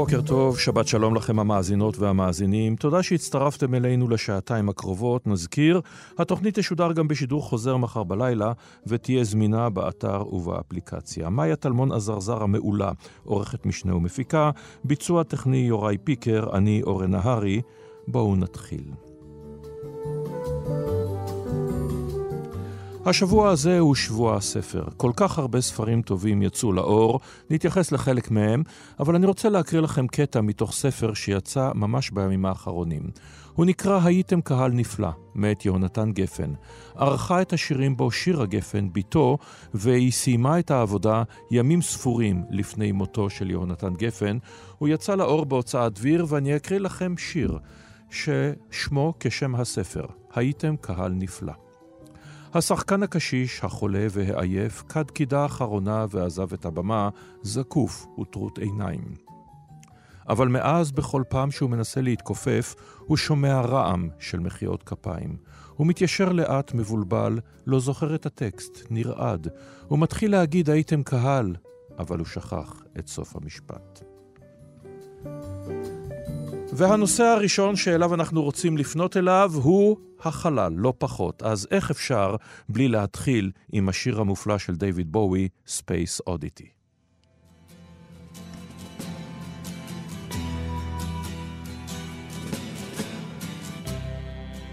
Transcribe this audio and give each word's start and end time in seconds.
בוקר 0.00 0.20
טוב, 0.22 0.58
שבת 0.58 0.86
שלום 0.86 1.14
לכם 1.14 1.38
המאזינות 1.38 1.98
והמאזינים. 1.98 2.76
תודה 2.76 3.02
שהצטרפתם 3.02 3.74
אלינו 3.74 4.08
לשעתיים 4.08 4.68
הקרובות. 4.68 5.26
נזכיר, 5.26 5.80
התוכנית 6.18 6.58
תשודר 6.58 6.92
גם 6.92 7.08
בשידור 7.08 7.42
חוזר 7.42 7.76
מחר 7.76 8.02
בלילה, 8.02 8.52
ותהיה 8.86 9.24
זמינה 9.24 9.70
באתר 9.70 10.34
ובאפליקציה. 10.34 11.30
מאיה 11.30 11.56
טלמון 11.56 11.92
עזרזר 11.92 12.42
המעולה, 12.42 12.92
עורכת 13.24 13.66
משנה 13.66 13.96
ומפיקה, 13.96 14.50
ביצוע 14.84 15.22
טכני 15.22 15.56
יוראי 15.56 15.98
פיקר, 16.04 16.56
אני 16.56 16.82
אורן 16.82 17.10
נהרי. 17.10 17.62
בואו 18.08 18.36
נתחיל. 18.36 18.84
השבוע 23.06 23.50
הזה 23.50 23.78
הוא 23.78 23.94
שבוע 23.94 24.36
הספר. 24.36 24.84
כל 24.96 25.12
כך 25.16 25.38
הרבה 25.38 25.60
ספרים 25.60 26.02
טובים 26.02 26.42
יצאו 26.42 26.72
לאור, 26.72 27.20
נתייחס 27.50 27.92
לחלק 27.92 28.30
מהם, 28.30 28.62
אבל 29.00 29.14
אני 29.14 29.26
רוצה 29.26 29.48
להקריא 29.48 29.80
לכם 29.80 30.06
קטע 30.06 30.40
מתוך 30.40 30.72
ספר 30.72 31.14
שיצא 31.14 31.70
ממש 31.74 32.10
בימים 32.10 32.46
האחרונים. 32.46 33.02
הוא 33.52 33.66
נקרא 33.66 34.00
"הייתם 34.04 34.40
קהל 34.40 34.72
נפלא", 34.72 35.08
מאת 35.34 35.64
יהונתן 35.64 36.12
גפן. 36.12 36.52
ערכה 36.96 37.42
את 37.42 37.52
השירים 37.52 37.96
בו 37.96 38.10
שירה 38.10 38.46
גפן, 38.46 38.88
בתו, 38.92 39.38
והיא 39.74 40.12
סיימה 40.12 40.58
את 40.58 40.70
העבודה 40.70 41.22
ימים 41.50 41.82
ספורים 41.82 42.44
לפני 42.50 42.92
מותו 42.92 43.30
של 43.30 43.50
יהונתן 43.50 43.94
גפן. 43.94 44.38
הוא 44.78 44.88
יצא 44.88 45.14
לאור 45.14 45.44
בהוצאת 45.44 45.92
דביר, 45.92 46.26
ואני 46.28 46.56
אקריא 46.56 46.80
לכם 46.80 47.14
שיר 47.16 47.58
ששמו 48.10 49.14
כשם 49.20 49.54
הספר, 49.54 50.04
"הייתם 50.34 50.76
קהל 50.80 51.12
נפלא". 51.12 51.69
השחקן 52.54 53.02
הקשיש, 53.02 53.64
החולה 53.64 54.06
והעייף, 54.10 54.82
כד 54.88 55.10
קידה 55.10 55.46
אחרונה 55.46 56.06
ועזב 56.10 56.52
את 56.52 56.64
הבמה, 56.64 57.08
זקוף 57.42 58.06
וטרוט 58.20 58.58
עיניים. 58.58 59.14
אבל 60.28 60.48
מאז, 60.48 60.92
בכל 60.92 61.22
פעם 61.28 61.50
שהוא 61.50 61.70
מנסה 61.70 62.00
להתכופף, 62.00 62.74
הוא 62.98 63.16
שומע 63.16 63.60
רעם 63.60 64.08
של 64.18 64.40
מחיאות 64.40 64.82
כפיים. 64.82 65.36
הוא 65.76 65.86
מתיישר 65.86 66.32
לאט, 66.32 66.74
מבולבל, 66.74 67.40
לא 67.66 67.80
זוכר 67.80 68.14
את 68.14 68.26
הטקסט, 68.26 68.78
נרעד. 68.90 69.48
הוא 69.88 69.98
מתחיל 69.98 70.30
להגיד 70.30 70.70
הייתם 70.70 71.02
קהל, 71.02 71.56
אבל 71.98 72.18
הוא 72.18 72.26
שכח 72.26 72.82
את 72.98 73.08
סוף 73.08 73.36
המשפט. 73.36 74.02
והנושא 76.72 77.22
הראשון 77.22 77.76
שאליו 77.76 78.14
אנחנו 78.14 78.42
רוצים 78.42 78.78
לפנות 78.78 79.16
אליו 79.16 79.52
הוא 79.54 79.96
החלל, 80.20 80.72
לא 80.76 80.92
פחות. 80.98 81.42
אז 81.42 81.68
איך 81.70 81.90
אפשר 81.90 82.36
בלי 82.68 82.88
להתחיל 82.88 83.50
עם 83.72 83.88
השיר 83.88 84.20
המופלא 84.20 84.58
של 84.58 84.76
דיוויד 84.76 85.12
בואי, 85.12 85.48
Space 85.66 86.30
Oddity? 86.30 86.68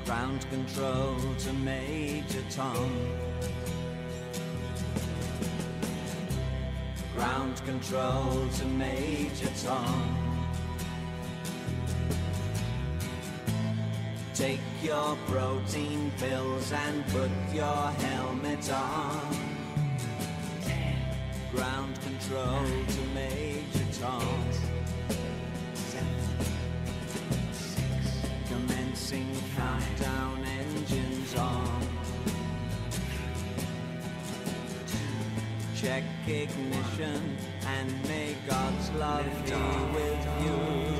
Ground 0.06 0.42
control 0.56 1.18
to 1.44 1.52
Major 1.70 2.46
Tom. 2.58 2.90
Ground 7.16 7.58
control 7.70 8.32
to 8.58 8.66
Major 8.84 9.52
Tom. 9.66 10.37
Take 14.38 14.60
your 14.84 15.18
protein 15.26 16.12
pills 16.20 16.72
and 16.72 17.04
put 17.08 17.32
your 17.52 17.66
helmet 17.66 18.72
on. 18.72 19.36
Ground 21.52 22.00
control 22.02 22.64
to 22.88 23.02
Major 23.16 23.88
Tom. 24.00 24.40
Commencing 28.48 29.36
countdown 29.56 30.46
engines 30.46 31.36
on. 31.36 31.88
Check 35.76 36.04
ignition 36.28 37.38
and 37.66 38.04
may 38.08 38.36
God's 38.48 38.92
love 38.92 39.26
be 39.46 39.98
with 39.98 40.28
you. 40.46 40.97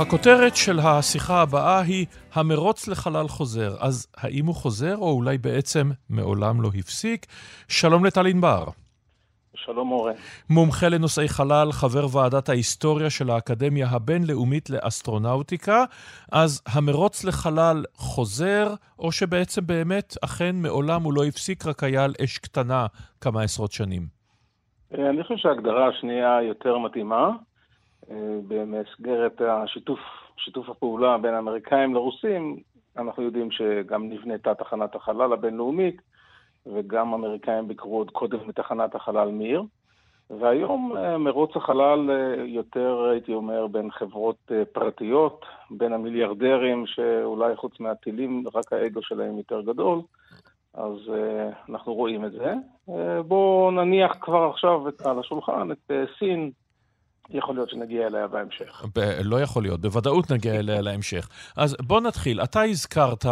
הכותרת 0.00 0.56
של 0.56 0.78
השיחה 0.78 1.42
הבאה 1.42 1.80
היא 1.80 2.06
המרוץ 2.34 2.88
לחלל 2.88 3.28
חוזר. 3.28 3.70
אז 3.80 4.06
האם 4.16 4.46
הוא 4.46 4.54
חוזר, 4.54 4.96
או 4.96 5.12
אולי 5.12 5.38
בעצם 5.38 5.90
מעולם 6.10 6.60
לא 6.62 6.70
הפסיק? 6.78 7.26
שלום 7.68 8.04
לטל 8.04 8.26
ענבר. 8.26 8.64
שלום 9.54 9.92
אורן. 9.92 10.12
מומחה 10.50 10.88
לנושאי 10.88 11.28
חלל, 11.28 11.72
חבר 11.72 12.16
ועדת 12.16 12.48
ההיסטוריה 12.48 13.10
של 13.10 13.30
האקדמיה 13.30 13.88
הבינלאומית 13.90 14.70
לאסטרונאוטיקה. 14.70 15.84
אז 16.32 16.62
המרוץ 16.66 17.24
לחלל 17.24 17.84
חוזר, 17.94 18.74
או 18.98 19.12
שבעצם 19.12 19.66
באמת, 19.66 20.14
אכן 20.24 20.56
מעולם 20.56 21.02
הוא 21.02 21.12
לא 21.14 21.24
הפסיק, 21.24 21.66
רק 21.66 21.82
היה 21.82 22.04
על 22.04 22.14
אש 22.24 22.38
קטנה 22.38 22.86
כמה 23.20 23.42
עשרות 23.42 23.72
שנים? 23.72 24.02
אני 24.92 25.22
חושב 25.22 25.36
שההגדרה 25.36 25.88
השנייה 25.88 26.38
יותר 26.42 26.78
מתאימה. 26.78 27.30
במסגרת 28.48 29.40
השיתוף, 29.40 30.00
שיתוף 30.36 30.68
הפעולה 30.68 31.18
בין 31.18 31.34
האמריקאים 31.34 31.94
לרוסים, 31.94 32.56
אנחנו 32.96 33.22
יודעים 33.22 33.50
שגם 33.50 34.08
נבנתה 34.08 34.54
תחנת 34.54 34.94
החלל 34.94 35.32
הבינלאומית, 35.32 36.02
וגם 36.66 37.12
האמריקאים 37.12 37.68
ביקרו 37.68 37.98
עוד 37.98 38.10
קודם 38.10 38.38
בתחנת 38.46 38.94
החלל 38.94 39.28
מיר. 39.28 39.62
והיום 40.30 40.96
אה, 40.96 41.18
מרוץ 41.18 41.56
החלל 41.56 42.10
אה, 42.10 42.44
יותר, 42.44 43.08
הייתי 43.10 43.34
אומר, 43.34 43.66
בין 43.66 43.90
חברות 43.90 44.36
אה, 44.50 44.62
פרטיות, 44.72 45.44
בין 45.70 45.92
המיליארדרים, 45.92 46.86
שאולי 46.86 47.56
חוץ 47.56 47.80
מהטילים, 47.80 48.44
רק 48.54 48.72
האגו 48.72 49.02
שלהם 49.02 49.38
יותר 49.38 49.60
גדול, 49.60 50.00
אז 50.74 51.12
אנחנו 51.68 51.94
רואים 51.94 52.24
את 52.24 52.32
זה. 52.32 52.54
בואו 53.28 53.70
נניח 53.70 54.16
כבר 54.20 54.50
עכשיו 54.50 54.80
על 55.04 55.18
השולחן 55.18 55.70
את 55.70 55.90
סין, 56.18 56.50
יכול 57.30 57.54
להיות 57.54 57.70
שנגיע 57.70 58.06
אליה 58.06 58.26
בהמשך. 58.26 58.84
ב- 58.94 59.20
לא 59.24 59.40
יכול 59.40 59.62
להיות, 59.62 59.80
בוודאות 59.80 60.30
נגיע 60.30 60.54
אליה 60.54 60.80
להמשך. 60.80 61.28
אז 61.56 61.76
בוא 61.80 62.00
נתחיל. 62.00 62.42
אתה 62.42 62.62
הזכרת, 62.62 63.26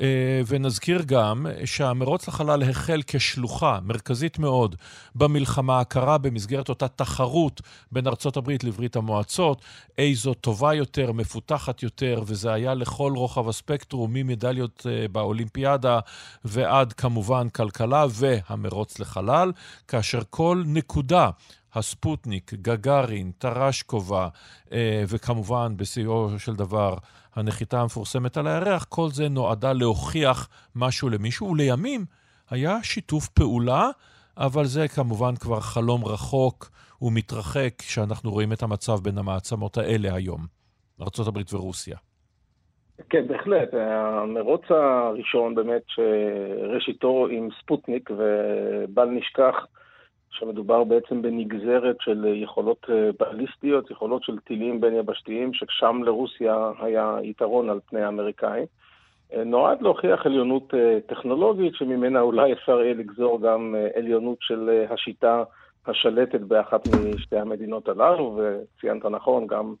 אה, 0.00 0.40
ונזכיר 0.46 1.02
גם, 1.06 1.46
שהמרוץ 1.64 2.28
לחלל 2.28 2.62
החל 2.62 3.00
כשלוחה 3.06 3.78
מרכזית 3.82 4.38
מאוד 4.38 4.76
במלחמה 5.14 5.80
הקרה 5.80 6.18
במסגרת 6.18 6.68
אותה 6.68 6.88
תחרות 6.88 7.60
בין 7.92 8.06
ארצות 8.06 8.36
הברית 8.36 8.64
לברית 8.64 8.96
המועצות, 8.96 9.62
איזו 9.98 10.34
טובה 10.34 10.74
יותר, 10.74 11.12
מפותחת 11.12 11.82
יותר, 11.82 12.22
וזה 12.26 12.52
היה 12.52 12.74
לכל 12.74 13.12
רוחב 13.16 13.48
הספקטרום, 13.48 14.10
ממדליות 14.14 14.86
אה, 14.90 15.08
באולימפיאדה 15.08 15.98
ועד 16.44 16.92
כמובן 16.92 17.48
כלכלה 17.48 18.06
והמרוץ 18.10 18.98
לחלל, 18.98 19.52
כאשר 19.88 20.20
כל 20.30 20.62
נקודה 20.66 21.30
הספוטניק, 21.74 22.54
גגארין, 22.54 23.30
טרשקובה, 23.38 24.28
אה, 24.72 25.04
וכמובן, 25.08 25.76
בשיאו 25.76 26.38
של 26.38 26.54
דבר, 26.54 26.94
הנחיתה 27.34 27.80
המפורסמת 27.80 28.36
על 28.36 28.46
הירח, 28.46 28.84
כל 28.84 29.08
זה 29.08 29.28
נועדה 29.28 29.72
להוכיח 29.72 30.48
משהו 30.76 31.08
למישהו, 31.08 31.50
ולימים 31.50 32.04
היה 32.50 32.82
שיתוף 32.82 33.28
פעולה, 33.28 33.90
אבל 34.36 34.64
זה 34.64 34.88
כמובן 34.88 35.36
כבר 35.36 35.60
חלום 35.60 36.04
רחוק 36.04 36.70
ומתרחק 37.02 37.72
כשאנחנו 37.78 38.30
רואים 38.30 38.52
את 38.52 38.62
המצב 38.62 38.96
בין 39.02 39.18
המעצמות 39.18 39.76
האלה 39.78 40.14
היום, 40.14 40.46
ארה"ב 41.00 41.54
ורוסיה. 41.54 41.96
כן, 43.10 43.26
בהחלט. 43.28 43.74
המרוץ 43.74 44.62
הראשון 44.70 45.54
באמת, 45.54 45.82
שראשיתו 45.86 47.26
עם 47.30 47.48
ספוטניק, 47.62 48.10
ובל 48.10 49.08
נשכח 49.10 49.54
שמדובר 50.38 50.84
בעצם 50.84 51.22
בנגזרת 51.22 51.96
של 52.00 52.24
יכולות 52.34 52.86
בליסטיות, 53.20 53.90
יכולות 53.90 54.22
של 54.22 54.38
טילים 54.38 54.80
בין 54.80 54.94
יבשתיים, 54.94 55.54
ששם 55.54 56.02
לרוסיה 56.04 56.70
היה 56.78 57.16
יתרון 57.22 57.70
על 57.70 57.80
פני 57.86 58.02
האמריקאים. 58.02 58.64
נועד 59.46 59.82
להוכיח 59.82 60.26
עליונות 60.26 60.74
טכנולוגית, 61.06 61.74
שממנה 61.74 62.20
אולי 62.20 62.52
אפשר 62.52 62.80
יהיה 62.80 62.94
לגזור 62.94 63.40
גם 63.40 63.74
עליונות 63.94 64.36
של 64.40 64.84
השיטה 64.90 65.42
השלטת 65.86 66.40
באחת 66.40 66.88
משתי 67.14 67.36
המדינות 67.36 67.88
הללו, 67.88 68.38
וציינת 68.38 69.04
נכון, 69.04 69.46
גם 69.46 69.74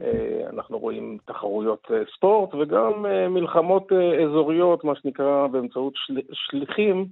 אה, 0.00 0.50
אנחנו 0.52 0.78
רואים 0.78 1.18
תחרויות 1.24 1.86
אה, 1.90 2.02
ספורט 2.16 2.54
וגם 2.54 3.06
אה, 3.06 3.28
מלחמות 3.28 3.92
אזוריות, 4.24 4.84
מה 4.84 4.92
שנקרא, 4.94 5.46
באמצעות 5.46 5.92
של... 5.96 6.20
שליחים, 6.32 7.06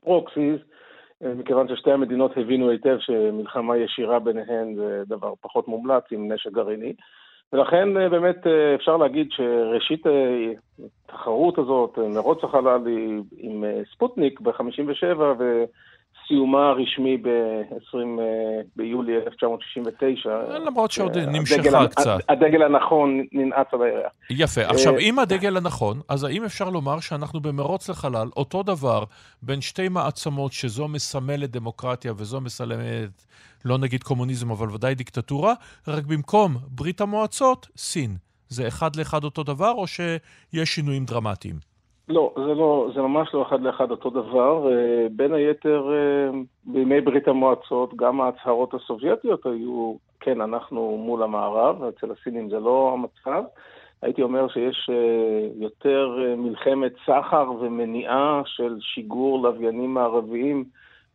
proxies, 0.00 0.60
מכיוון 1.22 1.68
ששתי 1.68 1.92
המדינות 1.92 2.36
הבינו 2.36 2.70
היטב 2.70 2.98
שמלחמה 2.98 3.76
ישירה 3.76 4.18
ביניהן 4.18 4.74
זה 4.74 5.02
דבר 5.06 5.32
פחות 5.40 5.68
מומלץ 5.68 6.04
עם 6.10 6.32
נשק 6.32 6.52
גרעיני. 6.52 6.92
ולכן 7.52 7.94
באמת 8.10 8.46
אפשר 8.74 8.96
להגיד 8.96 9.28
שראשית 9.30 10.06
התחרות 11.04 11.58
הזאת, 11.58 11.98
מרוץ 11.98 12.44
החלל 12.44 12.80
עם 13.36 13.64
ספוטניק 13.92 14.40
ב-57' 14.40 15.20
סיומה 16.28 16.68
הרשמי 16.68 17.16
ב-20 17.16 17.96
אה, 17.96 18.60
ביולי 18.76 19.16
1969. 19.16 20.58
למרות 20.58 20.90
שעוד 20.90 21.16
אה, 21.16 21.26
נמשכה 21.26 21.86
קצת. 21.88 22.18
הדגל 22.28 22.62
הנכון 22.62 23.24
ננעץ 23.32 23.66
על 23.72 23.82
הירח. 23.82 24.12
יפה. 24.30 24.60
עכשיו, 24.66 24.94
אה, 24.94 25.00
אם 25.00 25.18
הדגל 25.18 25.56
הנכון, 25.56 26.00
אז 26.08 26.24
האם 26.24 26.44
אפשר 26.44 26.70
לומר 26.70 27.00
שאנחנו 27.00 27.40
במרוץ 27.40 27.90
לחלל, 27.90 28.28
אותו 28.36 28.62
דבר 28.62 29.04
בין 29.42 29.60
שתי 29.60 29.88
מעצמות 29.88 30.52
שזו 30.52 30.88
מסמלת 30.88 31.50
דמוקרטיה 31.50 32.12
וזו 32.16 32.40
מסמלת, 32.40 33.26
לא 33.64 33.78
נגיד 33.78 34.02
קומוניזם, 34.02 34.50
אבל 34.50 34.70
ודאי 34.74 34.94
דיקטטורה, 34.94 35.54
רק 35.88 36.04
במקום 36.04 36.56
ברית 36.68 37.00
המועצות, 37.00 37.68
סין. 37.76 38.16
זה 38.48 38.68
אחד 38.68 38.96
לאחד 38.96 39.24
אותו 39.24 39.42
דבר, 39.42 39.70
או 39.70 39.86
שיש 39.86 40.74
שינויים 40.74 41.04
דרמטיים? 41.04 41.68
לא, 42.08 42.32
זה 42.36 42.54
לא, 42.54 42.90
זה 42.94 43.02
ממש 43.02 43.34
לא 43.34 43.42
אחד 43.42 43.60
לאחד 43.62 43.90
אותו 43.90 44.10
דבר. 44.10 44.72
אה, 44.72 45.06
בין 45.10 45.34
היתר, 45.34 45.90
אה, 45.92 46.38
בימי 46.64 47.00
ברית 47.00 47.28
המועצות, 47.28 47.94
גם 47.96 48.20
ההצהרות 48.20 48.74
הסובייטיות 48.74 49.46
היו, 49.46 49.94
כן, 50.20 50.40
אנחנו 50.40 50.98
מול 51.04 51.22
המערב, 51.22 51.82
אצל 51.82 52.12
הסינים 52.12 52.50
זה 52.50 52.58
לא 52.58 52.92
המצב. 52.92 53.44
הייתי 54.02 54.22
אומר 54.22 54.48
שיש 54.48 54.90
אה, 54.92 55.48
יותר 55.56 56.34
מלחמת 56.36 56.92
סחר 57.06 57.50
ומניעה 57.60 58.42
של 58.44 58.76
שיגור 58.80 59.42
לוויינים 59.42 59.94
מערביים 59.94 60.64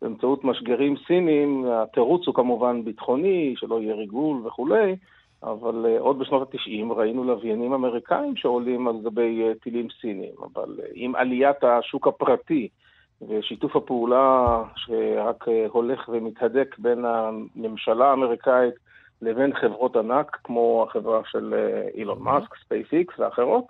באמצעות 0.02 0.44
משגרים 0.44 0.96
סינים. 1.08 1.66
התירוץ 1.72 2.28
הוא 2.28 2.36
כמובן 2.36 2.84
ביטחוני, 2.84 3.54
שלא 3.58 3.82
יהיה 3.82 3.96
ריגול 3.96 4.42
וכולי. 4.46 4.96
אבל 5.44 5.86
אה, 5.86 6.02
עוד 6.02 6.20
בשנות 6.20 6.54
ה-90 6.54 6.94
ראינו 6.94 7.24
לוויינים 7.24 7.74
אמריקאים 7.74 8.36
שעולים 8.36 8.88
על 8.88 8.96
גבי 9.04 9.52
אה, 9.52 9.64
טילים 9.64 9.88
סינים, 10.02 10.34
אבל 10.54 10.76
אה, 10.80 10.84
עם 10.94 11.16
עליית 11.16 11.64
השוק 11.64 12.08
הפרטי 12.08 12.68
ושיתוף 13.30 13.76
הפעולה 13.76 14.64
שרק 14.76 15.44
אה, 15.44 15.52
הולך 15.70 16.10
ומתהדק 16.10 16.76
בין 16.78 17.06
הממשלה 17.06 18.06
האמריקאית 18.06 18.74
לבין 19.22 19.54
חברות 19.54 19.96
ענק, 19.96 20.38
כמו 20.44 20.86
החברה 20.90 21.22
של 21.32 21.54
אילון 21.94 22.20
מאסק, 22.20 22.56
ספייס 22.66 23.08
ואחרות, 23.20 23.66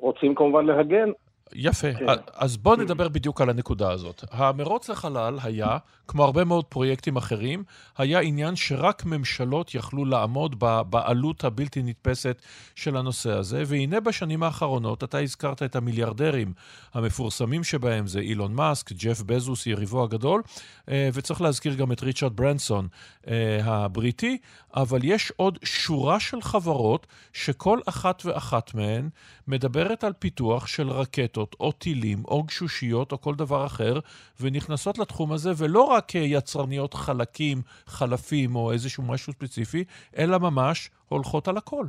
רוצים 0.00 0.34
כמובן 0.34 0.66
להגן 0.66 1.10
יפה. 1.54 1.88
כן. 1.98 2.06
אז 2.34 2.56
בואו 2.56 2.76
נדבר 2.76 3.08
בדיוק 3.08 3.40
על 3.40 3.50
הנקודה 3.50 3.90
הזאת. 3.92 4.24
המרוץ 4.30 4.88
לחלל 4.88 5.38
היה, 5.44 5.76
כמו 6.08 6.24
הרבה 6.24 6.44
מאוד 6.44 6.64
פרויקטים 6.64 7.16
אחרים, 7.16 7.64
היה 7.98 8.20
עניין 8.20 8.56
שרק 8.56 9.04
ממשלות 9.04 9.74
יכלו 9.74 10.04
לעמוד 10.04 10.58
בעלות 10.90 11.44
הבלתי 11.44 11.82
נתפסת 11.82 12.42
של 12.74 12.96
הנושא 12.96 13.30
הזה, 13.30 13.62
והנה 13.66 14.00
בשנים 14.00 14.42
האחרונות, 14.42 15.04
אתה 15.04 15.18
הזכרת 15.18 15.62
את 15.62 15.76
המיליארדרים 15.76 16.52
המפורסמים 16.94 17.64
שבהם, 17.64 18.06
זה 18.06 18.20
אילון 18.20 18.54
מאסק, 18.54 18.92
ג'ף 18.92 19.22
בזוס, 19.22 19.66
יריבו 19.66 20.04
הגדול, 20.04 20.42
אה, 20.90 21.08
וצריך 21.12 21.40
להזכיר 21.40 21.74
גם 21.74 21.92
את 21.92 22.02
ריצ'רד 22.02 22.36
ברנסון 22.36 22.88
אה, 23.28 23.60
הבריטי, 23.64 24.38
אבל 24.76 25.00
יש 25.02 25.32
עוד 25.36 25.58
שורה 25.64 26.20
של 26.20 26.42
חברות 26.42 27.06
שכל 27.32 27.80
אחת 27.86 28.22
ואחת 28.24 28.74
מהן 28.74 29.08
מדברת 29.48 30.04
על 30.04 30.12
פיתוח 30.18 30.66
של 30.66 30.90
רקטות 30.90 31.56
או 31.60 31.72
טילים 31.72 32.22
או 32.28 32.42
גשושיות 32.42 33.12
או 33.12 33.20
כל 33.20 33.34
דבר 33.34 33.66
אחר, 33.66 33.98
ונכנסות 34.40 34.98
לתחום 34.98 35.32
הזה, 35.32 35.52
ולא 35.56 35.82
רק 35.82 35.97
כיצרניות 36.00 36.94
חלקים, 36.94 37.58
חלפים 37.86 38.56
או 38.56 38.72
איזשהו 38.72 39.02
משהו 39.02 39.32
ספציפי, 39.32 39.84
אלא 40.18 40.38
ממש 40.38 40.90
הולכות 41.08 41.48
על 41.48 41.56
הכל. 41.56 41.86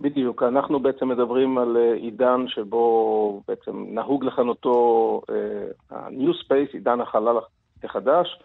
בדיוק, 0.00 0.42
אנחנו 0.42 0.80
בעצם 0.80 1.08
מדברים 1.08 1.58
על 1.58 1.76
אה, 1.76 1.94
עידן 1.94 2.44
שבו 2.48 3.42
בעצם 3.48 3.84
נהוג 3.88 4.24
לכנותו 4.24 5.20
ה-New 5.90 6.30
uh, 6.30 6.44
Space, 6.44 6.72
עידן 6.72 7.00
החלל 7.00 7.36
החדש, 7.84 8.38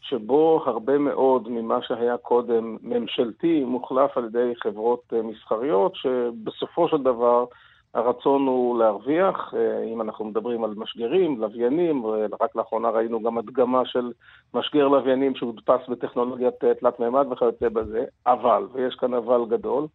שבו 0.00 0.62
הרבה 0.66 0.98
מאוד 0.98 1.48
ממה 1.48 1.78
שהיה 1.82 2.16
קודם 2.16 2.76
ממשלתי 2.82 3.64
מוחלף 3.64 4.16
על 4.16 4.24
ידי 4.24 4.52
חברות 4.62 5.12
מסחריות, 5.24 5.92
שבסופו 5.94 6.88
של 6.88 7.02
דבר 7.02 7.44
הרצון 7.94 8.46
הוא 8.46 8.78
להרוויח, 8.78 9.54
אה, 9.56 9.84
אם 9.84 10.00
אנחנו 10.00 10.24
מדברים 10.24 10.64
על 10.64 10.74
משגרים, 10.76 11.40
לוויינים, 11.40 12.06
רק 12.40 12.56
לאחרונה 12.56 12.90
ראינו 12.90 13.22
גם 13.22 13.38
הדגמה 13.38 13.82
של 13.84 14.12
משגר 14.54 14.88
לוויינים 14.88 15.34
שהודפס 15.34 15.88
בטכנולוגיית 15.88 16.64
אה, 16.64 16.74
תלת 16.74 17.00
מימד 17.00 17.26
וכיוצא 17.30 17.68
בזה, 17.68 18.04
אבל, 18.26 18.66
ויש 18.72 18.94
כאן 18.94 19.14
אבל 19.14 19.40
גדול, 19.48 19.86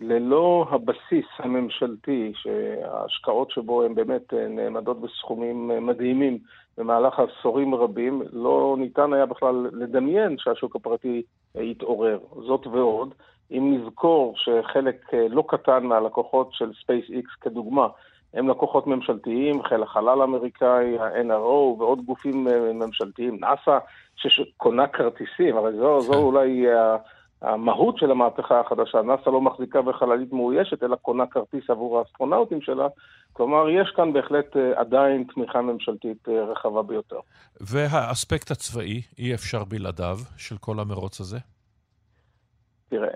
ללא 0.00 0.66
הבסיס 0.70 1.26
הממשלתי, 1.38 2.32
שההשקעות 2.34 3.50
שבו 3.50 3.82
הן 3.82 3.94
באמת 3.94 4.34
אה, 4.34 4.48
נעמדות 4.48 5.00
בסכומים 5.00 5.86
מדהימים 5.86 6.38
במהלך 6.78 7.20
עשורים 7.20 7.74
רבים, 7.74 8.22
לא 8.32 8.76
ניתן 8.78 9.12
היה 9.12 9.26
בכלל 9.26 9.70
לדמיין 9.72 10.36
שהשוק 10.38 10.76
הפרטי 10.76 11.22
יתעורר. 11.54 12.18
זאת 12.46 12.66
ועוד, 12.66 13.14
אם 13.50 13.76
נזכור 13.76 14.34
שחלק 14.36 15.14
אה, 15.14 15.26
לא 15.28 15.44
קטן 15.48 15.84
מהלקוחות 15.84 16.48
של 16.52 16.70
SpaceX 16.70 17.40
כדוגמה, 17.40 17.86
הם 18.34 18.48
לקוחות 18.48 18.86
ממשלתיים, 18.86 19.62
חיל 19.62 19.82
החלל 19.82 20.20
האמריקאי, 20.20 20.98
ה-NRO 20.98 21.78
ועוד 21.78 22.04
גופים 22.04 22.48
אה, 22.48 22.72
ממשלתיים, 22.72 23.38
נאס"א, 23.40 23.78
שקונה 24.16 24.86
כרטיסים, 24.86 25.56
הרי 25.56 25.72
זו, 25.72 26.00
זו 26.00 26.12
כן. 26.12 26.18
אולי 26.18 26.66
המהות 27.42 27.98
של 27.98 28.10
המהפכה 28.10 28.60
החדשה. 28.60 29.02
נאס"א 29.02 29.30
לא 29.30 29.40
מחזיקה 29.40 29.82
בחללית 29.82 30.32
מאוישת, 30.32 30.82
אלא 30.82 30.96
קונה 30.96 31.26
כרטיס 31.26 31.70
עבור 31.70 31.98
האסטרונאוטים 31.98 32.60
שלה. 32.60 32.88
כלומר, 33.32 33.68
יש 33.68 33.92
כאן 33.96 34.12
בהחלט 34.12 34.56
אה, 34.56 34.80
עדיין 34.80 35.24
תמיכה 35.34 35.62
ממשלתית 35.62 36.28
רחבה 36.28 36.82
ביותר. 36.82 37.18
והאספקט 37.60 38.50
הצבאי, 38.50 39.02
אי 39.18 39.34
אפשר 39.34 39.64
בלעדיו, 39.64 40.18
של 40.36 40.56
כל 40.58 40.80
המרוץ 40.80 41.20
הזה? 41.20 41.38
תראה, 42.88 43.08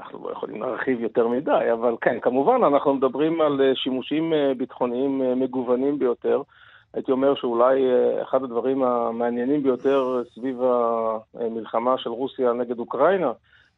אנחנו 0.00 0.24
לא 0.24 0.32
יכולים 0.32 0.62
להרחיב 0.62 1.00
יותר 1.00 1.28
מדי, 1.28 1.72
אבל 1.72 1.94
כן, 2.00 2.20
כמובן 2.20 2.64
אנחנו 2.64 2.94
מדברים 2.94 3.40
על 3.40 3.60
אה, 3.60 3.74
שימושים 3.74 4.32
אה, 4.32 4.52
ביטחוניים 4.56 5.22
אה, 5.22 5.34
מגוונים 5.34 5.98
ביותר. 5.98 6.42
הייתי 6.94 7.12
אומר 7.12 7.34
שאולי 7.34 7.80
אחד 8.22 8.42
הדברים 8.42 8.82
המעניינים 8.82 9.62
ביותר 9.62 10.22
סביב 10.34 10.60
המלחמה 11.34 11.98
של 11.98 12.10
רוסיה 12.10 12.52
נגד 12.52 12.78
אוקראינה 12.78 13.32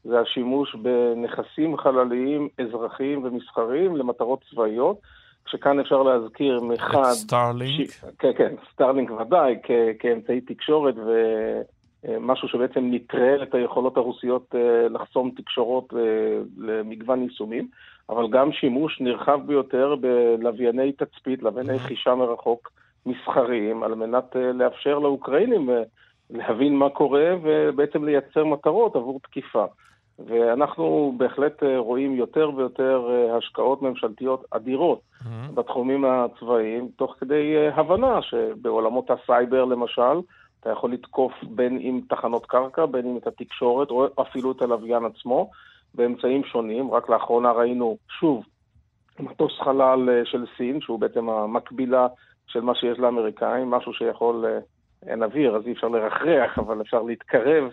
זה 0.05 0.21
השימוש 0.21 0.75
בנכסים 0.75 1.77
חלליים 1.77 2.49
אזרחיים 2.59 3.25
ומסחריים 3.25 3.97
למטרות 3.97 4.45
צבאיות, 4.51 4.97
כשכאן 5.45 5.81
אפשר 5.81 6.03
להזכיר 6.03 6.61
מחד... 6.61 6.99
את 6.99 7.15
סטארלינק? 7.15 7.91
ש... 7.91 8.05
כן, 8.19 8.31
כן, 8.37 8.55
סטארלינק 8.73 9.11
ודאי, 9.11 9.57
כ- 9.63 9.99
כאמצעי 9.99 10.41
תקשורת 10.41 10.95
ו... 10.97 11.11
אה, 12.09 12.17
משהו 12.21 12.49
שבעצם 12.49 12.89
נטרל 12.91 13.43
את 13.43 13.55
היכולות 13.55 13.97
הרוסיות 13.97 14.55
אה, 14.55 14.89
לחסום 14.89 15.31
תקשורות 15.37 15.95
אה, 15.97 16.01
למגוון 16.59 17.23
יישומים, 17.23 17.69
אבל 18.09 18.29
גם 18.31 18.53
שימוש 18.53 19.01
נרחב 19.01 19.41
ביותר 19.47 19.95
בלווייני 20.01 20.93
תצפית, 20.93 21.43
לווייני 21.43 21.79
חישה 21.79 22.15
מרחוק 22.15 22.73
מסחריים, 23.07 23.83
על 23.83 23.95
מנת 23.95 24.37
לאפשר 24.55 24.99
לאוקראינים 24.99 25.71
להבין 26.31 26.77
מה 26.77 26.91
קורה 26.91 27.35
ובעצם 27.43 28.05
לייצר 28.05 28.45
מטרות 28.45 28.97
עבור 28.97 29.21
תקיפה. 29.23 29.65
ואנחנו 30.27 31.15
בהחלט 31.17 31.63
רואים 31.77 32.15
יותר 32.15 32.51
ויותר 32.57 33.09
השקעות 33.39 33.83
ממשלתיות 33.83 34.45
אדירות 34.51 35.01
mm-hmm. 35.01 35.53
בתחומים 35.55 36.05
הצבאיים, 36.05 36.89
תוך 36.97 37.15
כדי 37.21 37.69
הבנה 37.75 38.23
שבעולמות 38.23 39.11
הסייבר 39.11 39.65
למשל, 39.65 40.21
אתה 40.61 40.71
יכול 40.71 40.93
לתקוף 40.93 41.33
בין 41.43 41.79
אם 41.79 42.01
תחנות 42.09 42.47
קרקע, 42.47 42.87
בין 42.87 43.07
אם 43.07 43.17
את 43.17 43.27
התקשורת, 43.27 43.91
או 43.91 44.07
אפילו 44.21 44.53
את 44.53 44.63
הלוויין 44.63 45.05
עצמו, 45.05 45.51
באמצעים 45.95 46.45
שונים. 46.45 46.91
רק 46.91 47.09
לאחרונה 47.09 47.53
ראינו, 47.53 47.97
שוב, 48.21 48.45
מטוס 49.21 49.53
חלל 49.61 50.11
אה, 50.11 50.25
של 50.25 50.45
סין, 50.57 50.81
שהוא 50.81 51.01
בעצם 51.01 51.29
המקבילה 51.29 52.07
של 52.47 52.61
מה 52.61 52.75
שיש 52.75 52.99
לאמריקאים, 52.99 53.71
משהו 53.71 53.93
שיכול, 53.93 54.45
אה, 54.47 54.59
אין 55.07 55.23
אוויר, 55.23 55.57
אז 55.57 55.67
אי 55.67 55.73
אפשר 55.73 55.89
לרחרח, 55.89 56.59
אבל 56.59 56.81
אפשר 56.81 57.03
להתקרב 57.03 57.65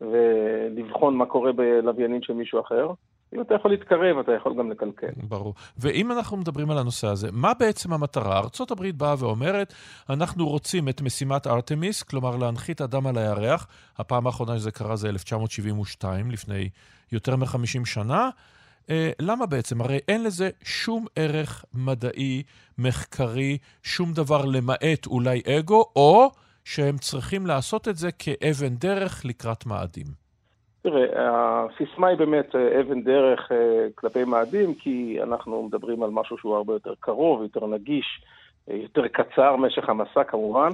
ולבחון 0.00 1.16
מה 1.16 1.26
קורה 1.26 1.52
בלוויינים 1.52 2.22
של 2.22 2.32
מישהו 2.32 2.60
אחר. 2.60 2.90
אם 3.34 3.40
אתה 3.40 3.54
יכול 3.54 3.70
להתקרב, 3.70 4.18
אתה 4.18 4.32
יכול 4.32 4.54
גם 4.58 4.70
לקלקל. 4.70 5.12
ברור. 5.16 5.54
ואם 5.78 6.12
אנחנו 6.12 6.36
מדברים 6.36 6.70
על 6.70 6.78
הנושא 6.78 7.06
הזה, 7.06 7.28
מה 7.32 7.54
בעצם 7.54 7.92
המטרה? 7.92 8.38
ארה"ב 8.38 8.90
באה 8.96 9.14
ואומרת, 9.18 9.74
אנחנו 10.10 10.48
רוצים 10.48 10.88
את 10.88 11.00
משימת 11.00 11.46
ארתמיס, 11.46 12.02
כלומר 12.02 12.36
להנחית 12.36 12.80
אדם 12.80 13.06
על 13.06 13.18
הירח. 13.18 13.68
הפעם 13.98 14.26
האחרונה 14.26 14.58
שזה 14.58 14.70
קרה 14.70 14.96
זה 14.96 15.08
1972, 15.08 16.30
לפני 16.30 16.68
יותר 17.12 17.36
מ-50 17.36 17.84
שנה. 17.84 18.30
אה, 18.90 19.10
למה 19.20 19.46
בעצם? 19.46 19.80
הרי 19.80 19.98
אין 20.08 20.22
לזה 20.22 20.50
שום 20.64 21.06
ערך 21.16 21.64
מדעי, 21.74 22.42
מחקרי, 22.78 23.58
שום 23.82 24.12
דבר 24.12 24.44
למעט 24.44 25.06
אולי 25.06 25.42
אגו, 25.58 25.84
או 25.96 26.30
שהם 26.64 26.98
צריכים 26.98 27.46
לעשות 27.46 27.88
את 27.88 27.96
זה 27.96 28.12
כאבן 28.12 28.76
דרך 28.76 29.24
לקראת 29.24 29.66
מאדים. 29.66 30.25
תראה, 30.86 31.06
הסיסמה 31.14 32.08
היא 32.08 32.18
באמת 32.18 32.56
אה, 32.56 32.80
אבן 32.80 33.02
דרך 33.02 33.52
אה, 33.52 33.86
כלפי 33.94 34.24
מאדים, 34.24 34.74
כי 34.74 35.18
אנחנו 35.22 35.62
מדברים 35.62 36.02
על 36.02 36.10
משהו 36.10 36.38
שהוא 36.38 36.56
הרבה 36.56 36.72
יותר 36.72 36.94
קרוב, 37.00 37.42
יותר 37.42 37.66
נגיש, 37.66 38.22
אה, 38.70 38.76
יותר 38.76 39.08
קצר 39.08 39.56
משך 39.56 39.88
המסע 39.88 40.24
כמובן, 40.24 40.70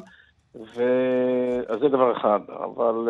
ו... 0.54 0.83
אז 1.69 1.81
זה 1.81 1.88
דבר 1.88 2.16
אחד. 2.16 2.40
אבל 2.49 3.09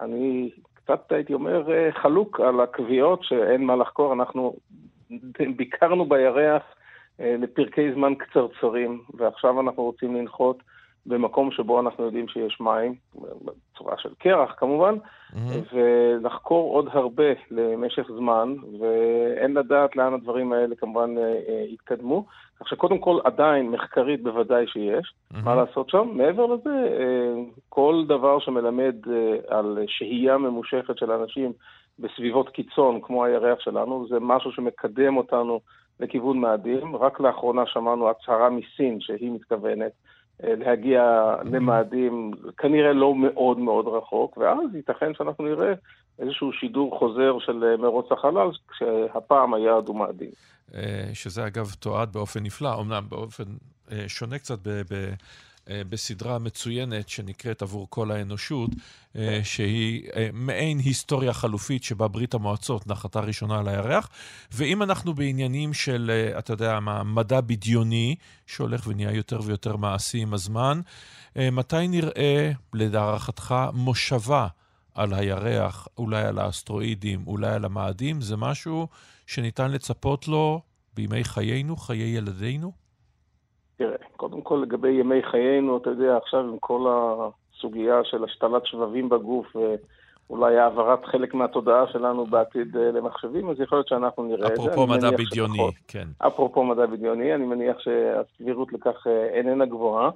אני 0.00 0.50
קצת 0.74 1.12
הייתי 1.12 1.34
אומר 1.34 1.64
חלוק 1.90 2.40
על 2.40 2.60
הקביעות 2.60 3.24
שאין 3.24 3.64
מה 3.64 3.76
לחקור. 3.76 4.12
אנחנו 4.12 4.56
ביקרנו 5.56 6.04
בירח 6.08 6.62
לפרקי 7.18 7.92
זמן 7.92 8.14
קצרצרים, 8.14 9.00
ועכשיו 9.14 9.60
אנחנו 9.60 9.82
רוצים 9.82 10.16
לנחות 10.16 10.62
במקום 11.08 11.50
שבו 11.50 11.80
אנחנו 11.80 12.04
יודעים 12.04 12.28
שיש 12.28 12.60
מים, 12.60 12.94
בצורה 13.14 13.94
של 13.98 14.08
קרח 14.18 14.54
כמובן, 14.56 14.94
mm-hmm. 14.94 15.74
ולחקור 15.74 16.74
עוד 16.74 16.88
הרבה 16.92 17.32
למשך 17.50 18.06
זמן, 18.16 18.54
ואין 18.80 19.54
לדעת 19.54 19.96
לאן 19.96 20.14
הדברים 20.14 20.52
האלה 20.52 20.76
כמובן 20.76 21.18
אה, 21.18 21.22
אה, 21.22 21.64
יתקדמו. 21.68 22.24
כך 22.60 22.68
שקודם 22.68 22.98
כל 22.98 23.18
עדיין 23.24 23.70
מחקרית 23.70 24.22
בוודאי 24.22 24.66
שיש, 24.66 25.12
mm-hmm. 25.12 25.36
מה 25.44 25.54
לעשות 25.54 25.90
שם. 25.90 26.08
מעבר 26.12 26.46
לזה, 26.46 26.70
אה, 26.70 27.42
כל 27.68 28.04
דבר 28.08 28.38
שמלמד 28.38 28.96
על 29.48 29.78
שהייה 29.86 30.38
ממושכת 30.38 30.98
של 30.98 31.12
אנשים 31.12 31.52
בסביבות 31.98 32.48
קיצון, 32.48 33.00
כמו 33.02 33.24
הירח 33.24 33.60
שלנו, 33.60 34.06
זה 34.08 34.16
משהו 34.20 34.52
שמקדם 34.52 35.16
אותנו 35.16 35.60
לכיוון 36.00 36.38
מאדים. 36.38 36.96
רק 36.96 37.20
לאחרונה 37.20 37.62
שמענו 37.66 38.10
הצהרה 38.10 38.50
מסין 38.50 39.00
שהיא 39.00 39.30
מתכוונת 39.30 39.92
להגיע 40.42 41.34
למאדים 41.44 42.30
כנראה 42.58 42.92
לא 42.92 43.14
מאוד 43.14 43.58
מאוד 43.58 43.88
רחוק, 43.88 44.36
ואז 44.36 44.74
ייתכן 44.74 45.14
שאנחנו 45.14 45.44
נראה 45.44 45.72
איזשהו 46.18 46.52
שידור 46.52 46.98
חוזר 46.98 47.38
של 47.38 47.64
אה, 47.64 47.76
מרוץ 47.76 48.12
החלל, 48.12 48.50
כשהפעם 48.68 49.54
היעד 49.54 49.88
הוא 49.88 49.96
מאדים. 49.98 50.30
אה, 50.74 51.10
שזה 51.12 51.46
אגב 51.46 51.70
תועד 51.78 52.12
באופן 52.12 52.42
נפלא, 52.42 52.80
אמנם 52.80 53.04
באופן 53.08 53.44
שונה 54.06 54.38
קצת 54.38 54.66
אה, 54.66 54.82
בסדרה 55.88 56.38
מצוינת 56.38 57.08
שנקראת 57.08 57.62
עבור 57.62 57.86
כל 57.90 58.10
האנושות, 58.10 58.70
אה, 59.16 59.40
שהיא 59.44 60.08
אה, 60.16 60.28
מעין 60.32 60.78
היסטוריה 60.78 61.32
חלופית 61.32 61.84
שבה 61.84 62.08
ברית 62.08 62.34
המועצות 62.34 62.86
נחתה 62.86 63.20
ראשונה 63.20 63.58
על 63.58 63.68
הירח. 63.68 64.08
ואם 64.52 64.82
אנחנו 64.82 65.14
בעניינים 65.14 65.74
של, 65.74 66.30
אתה 66.38 66.52
יודע, 66.52 66.78
מדע 67.04 67.40
בדיוני, 67.40 68.16
שהולך 68.46 68.86
ונהיה 68.86 69.12
יותר 69.12 69.40
ויותר 69.44 69.76
מעשי 69.76 70.18
עם 70.18 70.34
הזמן, 70.34 70.80
מתי 71.36 71.88
נראה, 71.88 72.52
לדערכתך, 72.74 73.54
מושבה 73.72 74.46
על 74.94 75.14
הירח, 75.14 75.88
אולי 75.98 76.22
על 76.22 76.38
האסטרואידים, 76.38 77.26
אולי 77.26 77.54
על 77.54 77.64
המאדים? 77.64 78.20
זה 78.20 78.36
משהו 78.36 78.88
שניתן 79.26 79.70
לצפות 79.70 80.28
לו 80.28 80.62
בימי 80.94 81.24
חיינו, 81.24 81.76
חיי 81.76 82.16
ילדינו? 82.16 82.87
תראה, 83.78 83.96
קודם 84.16 84.40
כל 84.40 84.60
לגבי 84.62 84.90
ימי 84.90 85.22
חיינו, 85.22 85.76
אתה 85.76 85.90
יודע, 85.90 86.16
עכשיו 86.16 86.40
עם 86.40 86.58
כל 86.58 86.86
הסוגיה 86.90 88.04
של 88.04 88.24
השתלת 88.24 88.66
שבבים 88.66 89.08
בגוף 89.08 89.56
ואולי 90.30 90.58
העברת 90.58 91.04
חלק 91.04 91.34
מהתודעה 91.34 91.84
שלנו 91.92 92.26
בעתיד 92.26 92.76
אה, 92.76 92.90
למחשבים, 92.90 93.50
אז 93.50 93.60
יכול 93.60 93.78
להיות 93.78 93.88
שאנחנו 93.88 94.22
נראה 94.22 94.48
את 94.48 94.56
זה. 94.56 94.62
אפרופו 94.62 94.86
מדע 94.86 95.10
בדיוני, 95.10 95.54
שפחות. 95.54 95.74
כן. 95.88 96.08
אפרופו 96.18 96.64
מדע 96.64 96.86
בדיוני, 96.86 97.34
אני 97.34 97.46
מניח 97.46 97.76
שהסבירות 97.78 98.72
לכך 98.72 99.06
אה, 99.06 99.28
איננה 99.28 99.66
גבוהה. 99.66 100.10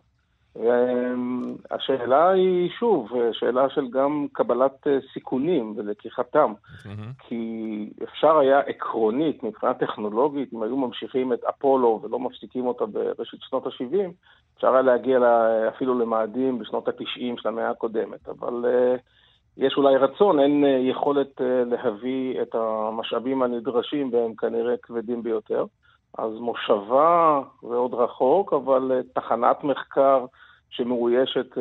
והשאלה 0.57 2.31
היא, 2.31 2.71
שוב, 2.79 3.11
שאלה 3.33 3.71
של 3.71 3.89
גם 3.91 4.27
קבלת 4.33 4.87
אה, 4.87 4.99
סיכונים 5.13 5.75
ולקיחתם. 5.77 6.53
Mm-hmm. 6.53 6.89
כי 7.19 7.91
אפשר 8.03 8.39
היה 8.39 8.61
עקרונית, 8.61 9.43
מבחינה 9.43 9.75
טכנולוגית, 9.75 10.53
אם 10.53 10.63
היו 10.63 10.77
ממשיכים 10.77 11.33
את 11.33 11.45
אפולו 11.45 12.01
ולא 12.03 12.19
מפסיקים 12.19 12.67
אותה 12.67 12.87
בראשית 12.87 13.41
שנות 13.43 13.67
ה-70, 13.67 14.11
אפשר 14.57 14.73
היה 14.73 14.83
להגיע 14.83 15.19
לה, 15.19 15.69
אפילו 15.69 15.99
למאדים 15.99 16.59
בשנות 16.59 16.89
ה-90 16.89 17.43
של 17.43 17.49
המאה 17.49 17.71
הקודמת. 17.71 18.29
אבל 18.29 18.65
uh, 18.65 19.01
יש 19.57 19.75
אולי 19.77 19.97
רצון, 19.97 20.41
אין 20.41 20.65
uh, 20.65 20.91
יכולת 20.91 21.41
להביא 21.67 22.43
את 22.43 22.55
המשאבים 22.55 23.43
הנדרשים, 23.43 24.11
והם 24.13 24.35
כנראה 24.35 24.75
כבדים 24.83 25.23
ביותר. 25.23 25.65
אז 26.19 26.33
מושבה 26.41 27.41
זה 27.63 27.75
עוד 27.75 27.95
רחוק, 27.95 28.53
אבל 28.53 29.01
uh, 29.01 29.21
תחנת 29.21 29.65
מחקר 29.65 30.25
שמאוישת 30.71 31.53
uh, 31.53 31.61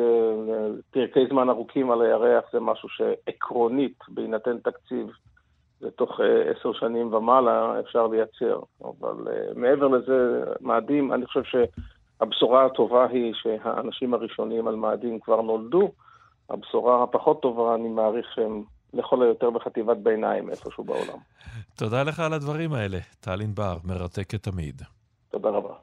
פרקי 0.90 1.26
זמן 1.30 1.48
ארוכים 1.48 1.90
על 1.90 2.02
הירח 2.02 2.44
זה 2.52 2.60
משהו 2.60 2.88
שעקרונית, 2.88 3.98
בהינתן 4.08 4.58
תקציב, 4.58 5.06
לתוך 5.80 6.20
uh, 6.20 6.22
עשר 6.50 6.72
שנים 6.72 7.14
ומעלה 7.14 7.80
אפשר 7.80 8.06
לייצר. 8.06 8.60
אבל 8.84 9.28
מעבר 9.56 9.88
לזה, 9.88 10.44
מאדים, 10.60 11.12
אני 11.12 11.26
חושב 11.26 11.42
שהבשורה 11.44 12.64
הטובה 12.64 13.06
היא 13.06 13.34
שהאנשים 13.34 14.14
הראשונים 14.14 14.68
על 14.68 14.76
מאדים 14.76 15.20
כבר 15.20 15.40
נולדו. 15.40 15.90
הבשורה 16.50 17.02
הפחות 17.02 17.42
טובה, 17.42 17.74
אני 17.74 17.88
מעריך 17.88 18.32
שהם 18.34 18.62
לכל 18.94 19.22
היותר 19.22 19.50
בחטיבת 19.50 19.96
ביניים 19.96 20.50
איפשהו 20.50 20.84
בעולם. 20.84 21.18
תודה 21.76 22.02
לך 22.02 22.20
על 22.20 22.32
הדברים 22.32 22.72
האלה, 22.72 22.98
טל 23.20 23.40
ענבר, 23.40 23.78
מרתקת 23.84 24.42
תמיד. 24.42 24.82
תודה 25.30 25.48
רבה. 25.48 25.74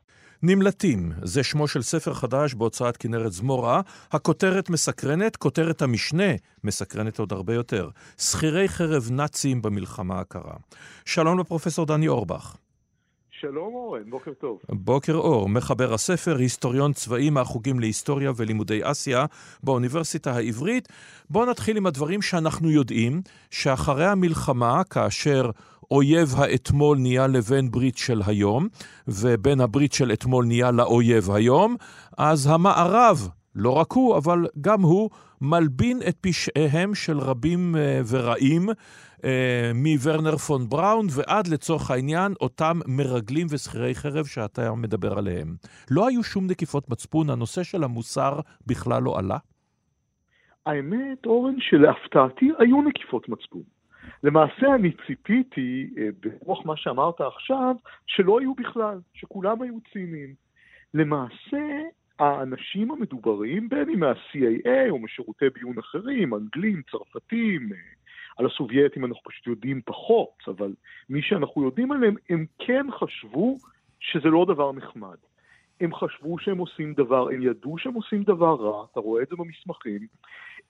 נמלטים, 0.44 1.12
זה 1.22 1.44
שמו 1.44 1.68
של 1.68 1.82
ספר 1.82 2.13
חדש 2.13 2.54
בהוצאת 2.54 2.98
כנרת 2.98 3.32
זמורה. 3.32 3.82
הכותרת 4.12 4.70
מסקרנת, 4.70 5.36
כותרת 5.36 5.82
המשנה 5.82 6.34
מסקרנת 6.63 7.20
עוד 7.20 7.34
הרבה 7.34 7.54
יותר. 7.54 7.89
שכירי 8.18 8.68
חרב 8.68 9.12
נאצים 9.12 9.62
במלחמה 9.62 10.20
הקרה. 10.20 10.56
שלום 11.06 11.39
לפרופסור 11.39 11.86
דני 11.86 12.08
אורבך. 12.08 12.56
שלום 13.41 13.74
אורן, 13.74 14.10
בוקר 14.10 14.31
טוב. 14.34 14.60
בוקר 14.69 15.15
אור, 15.15 15.50
מחבר 15.50 15.93
הספר, 15.93 16.38
היסטוריון 16.38 16.93
צבאי 16.93 17.29
מהחוגים 17.29 17.79
להיסטוריה 17.79 18.31
ולימודי 18.36 18.79
אסיה 18.84 19.25
באוניברסיטה 19.63 20.31
העברית. 20.31 20.88
בואו 21.29 21.46
נתחיל 21.46 21.77
עם 21.77 21.86
הדברים 21.86 22.22
שאנחנו 22.22 22.72
יודעים, 22.72 23.22
שאחרי 23.51 24.05
המלחמה, 24.05 24.84
כאשר 24.84 25.50
אויב 25.91 26.36
האתמול 26.38 26.98
נהיה 26.98 27.27
לבן 27.27 27.72
ברית 27.72 27.98
של 27.98 28.22
היום, 28.25 28.67
ובן 29.08 29.62
הברית 29.62 29.93
של 29.93 30.12
אתמול 30.12 30.46
נהיה 30.46 30.72
לאויב 30.72 31.31
היום, 31.31 31.75
אז 32.17 32.48
המערב, 32.48 33.29
לא 33.55 33.69
רק 33.69 33.91
הוא, 33.91 34.17
אבל 34.17 34.48
גם 34.62 34.81
הוא, 34.81 35.10
מלבין 35.41 36.00
את 36.10 36.15
פשעיהם 36.22 36.96
של 36.96 37.17
רבים 37.17 37.75
uh, 37.75 37.79
ורעים, 38.12 38.69
uh, 38.69 39.24
מוורנר 39.75 40.38
פון 40.38 40.69
בראון 40.69 41.08
ועד 41.15 41.48
לצורך 41.48 41.91
העניין 41.91 42.34
אותם 42.41 42.79
מרגלים 42.88 43.48
ושכירי 43.50 43.96
חרב 43.96 44.25
שאתה 44.25 44.74
מדבר 44.74 45.17
עליהם. 45.17 45.55
לא 45.91 46.08
היו 46.08 46.24
שום 46.24 46.48
נקיפות 46.48 46.89
מצפון, 46.89 47.29
הנושא 47.29 47.63
של 47.63 47.84
המוסר 47.84 48.39
בכלל 48.67 49.03
לא 49.03 49.19
עלה? 49.19 49.38
האמת, 50.65 51.25
אורן, 51.25 51.55
שלהפתעתי 51.60 52.50
היו 52.60 52.81
נקיפות 52.81 53.29
מצפון. 53.29 53.63
למעשה 54.24 54.75
אני 54.75 54.91
ציפיתי, 55.08 55.89
אה, 55.98 56.08
ברוח 56.19 56.65
מה 56.65 56.77
שאמרת 56.77 57.22
עכשיו, 57.22 57.75
שלא 58.08 58.39
היו 58.39 58.53
בכלל, 58.53 59.00
שכולם 59.13 59.62
היו 59.62 59.75
ציניים. 59.93 60.34
למעשה, 60.93 61.67
האנשים 62.19 62.91
המדוברים, 62.91 63.69
בין 63.69 63.89
אם 63.89 63.99
מה-CIA 63.99 64.89
או 64.89 64.99
משירותי 64.99 65.45
ביון 65.49 65.77
אחרים, 65.77 66.33
אנגלים, 66.33 66.81
צרפתים, 66.91 67.69
על 68.38 68.45
הסובייטים 68.45 69.05
אנחנו 69.05 69.21
פשוט 69.23 69.47
יודעים 69.47 69.81
פחות, 69.85 70.43
אבל 70.47 70.73
מי 71.09 71.21
שאנחנו 71.21 71.63
יודעים 71.63 71.91
עליהם, 71.91 72.15
הם 72.29 72.45
כן 72.59 72.85
חשבו 72.99 73.57
שזה 73.99 74.29
לא 74.29 74.45
דבר 74.45 74.71
נחמד. 74.71 75.17
הם 75.81 75.95
חשבו 75.95 76.39
שהם 76.39 76.57
עושים 76.57 76.93
דבר, 76.93 77.29
הם 77.29 77.41
ידעו 77.41 77.77
שהם 77.77 77.93
עושים 77.93 78.23
דבר 78.23 78.55
רע, 78.55 78.85
אתה 78.91 78.99
רואה 78.99 79.23
את 79.23 79.27
זה 79.27 79.35
במסמכים, 79.35 80.07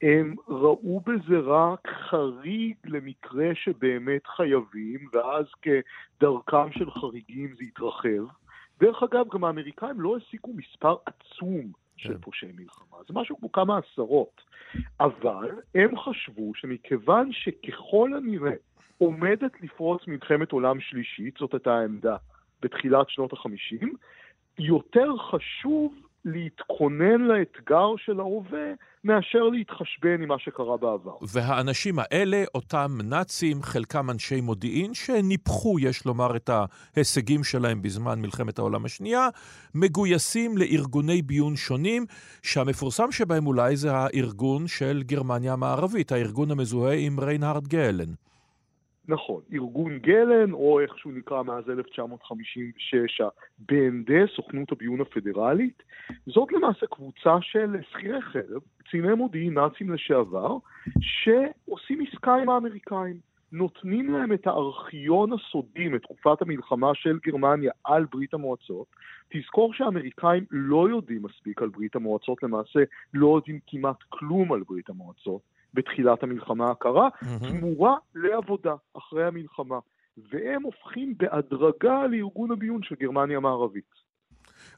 הם 0.01 0.35
ראו 0.47 0.99
בזה 0.99 1.39
רק 1.39 1.87
חריג 1.87 2.75
למקרה 2.85 3.49
שבאמת 3.53 4.27
חייבים, 4.27 4.99
ואז 5.13 5.45
כדרכם 5.61 6.71
של 6.71 6.91
חריגים 6.91 7.55
זה 7.57 7.63
התרחב. 7.63 8.25
דרך 8.79 9.03
אגב, 9.03 9.25
גם 9.33 9.43
האמריקאים 9.43 10.01
לא 10.01 10.17
הסיקו 10.17 10.53
מספר 10.53 10.95
עצום 11.05 11.71
של 11.98 12.13
כן. 12.13 12.19
פושעי 12.21 12.51
מלחמה, 12.57 12.98
זה 13.07 13.13
משהו 13.13 13.38
כמו 13.38 13.51
כמה 13.51 13.77
עשרות. 13.77 14.41
אבל 15.00 15.51
הם 15.75 16.00
חשבו 16.00 16.51
שמכיוון 16.55 17.29
שככל 17.31 18.12
הנראה 18.17 18.53
עומדת 18.98 19.62
לפרוץ 19.62 20.07
מלחמת 20.07 20.51
עולם 20.51 20.79
שלישית, 20.79 21.38
זאת 21.39 21.53
הייתה 21.53 21.74
העמדה 21.74 22.17
בתחילת 22.62 23.09
שנות 23.09 23.33
החמישים, 23.33 23.93
יותר 24.59 25.17
חשוב 25.17 25.93
להתכונן 26.25 27.21
לאתגר 27.21 27.88
של 27.97 28.19
ההווה 28.19 28.73
מאשר 29.03 29.43
להתחשבן 29.43 30.21
עם 30.21 30.27
מה 30.27 30.39
שקרה 30.39 30.77
בעבר. 30.77 31.15
והאנשים 31.21 31.95
האלה, 31.99 32.43
אותם 32.55 32.97
נאצים, 33.03 33.61
חלקם 33.61 34.09
אנשי 34.09 34.41
מודיעין, 34.41 34.93
שניפחו, 34.93 35.79
יש 35.79 36.05
לומר, 36.05 36.35
את 36.35 36.49
ההישגים 36.49 37.43
שלהם 37.43 37.81
בזמן 37.81 38.21
מלחמת 38.21 38.59
העולם 38.59 38.85
השנייה, 38.85 39.27
מגויסים 39.75 40.57
לארגוני 40.57 41.21
ביון 41.21 41.55
שונים, 41.55 42.05
שהמפורסם 42.43 43.11
שבהם 43.11 43.47
אולי 43.47 43.75
זה 43.75 43.91
הארגון 43.93 44.67
של 44.67 45.03
גרמניה 45.05 45.53
המערבית, 45.53 46.11
הארגון 46.11 46.51
המזוהה 46.51 46.95
עם 46.95 47.19
ריינהרד 47.19 47.67
גאלן. 47.67 48.13
נכון, 49.09 49.41
ארגון 49.53 49.99
גלן, 49.99 50.53
או 50.53 50.79
איך 50.79 50.97
שהוא 50.97 51.13
נקרא 51.13 51.43
מאז 51.43 51.69
1956, 51.69 53.21
ה-BND, 53.21 54.11
סוכנות 54.35 54.71
הביון 54.71 55.01
הפדרלית, 55.01 55.83
זאת 56.25 56.51
למעשה 56.51 56.85
קבוצה 56.85 57.37
של 57.41 57.75
שכירי 57.91 58.21
חרב, 58.21 58.61
קציני 58.77 59.13
מודיעין 59.13 59.53
נאצים 59.53 59.93
לשעבר, 59.93 60.57
שעושים 61.01 62.01
עסקה 62.01 62.35
עם 62.35 62.49
האמריקאים. 62.49 63.17
נותנים 63.51 64.11
להם 64.11 64.33
את 64.33 64.47
הארכיון 64.47 65.33
הסודי 65.33 65.87
מתקופת 65.87 66.41
המלחמה 66.41 66.91
של 66.95 67.19
גרמניה 67.25 67.71
על 67.83 68.05
ברית 68.11 68.33
המועצות. 68.33 68.87
תזכור 69.29 69.73
שהאמריקאים 69.73 70.45
לא 70.51 70.89
יודעים 70.89 71.23
מספיק 71.23 71.61
על 71.61 71.69
ברית 71.69 71.95
המועצות, 71.95 72.43
למעשה 72.43 72.79
לא 73.13 73.35
יודעים 73.35 73.59
כמעט 73.67 73.97
כלום 74.09 74.53
על 74.53 74.63
ברית 74.67 74.89
המועצות. 74.89 75.41
בתחילת 75.73 76.23
המלחמה 76.23 76.71
הקרה. 76.71 77.09
תמורה 77.47 77.95
לעבודה 78.15 78.75
אחרי 78.97 79.25
המלחמה. 79.25 79.79
והם 80.31 80.63
הופכים 80.63 81.13
בהדרגה 81.17 82.07
לארגון 82.07 82.51
הביון 82.51 82.83
של 82.83 82.95
גרמניה 82.99 83.38
המערבית. 83.38 84.08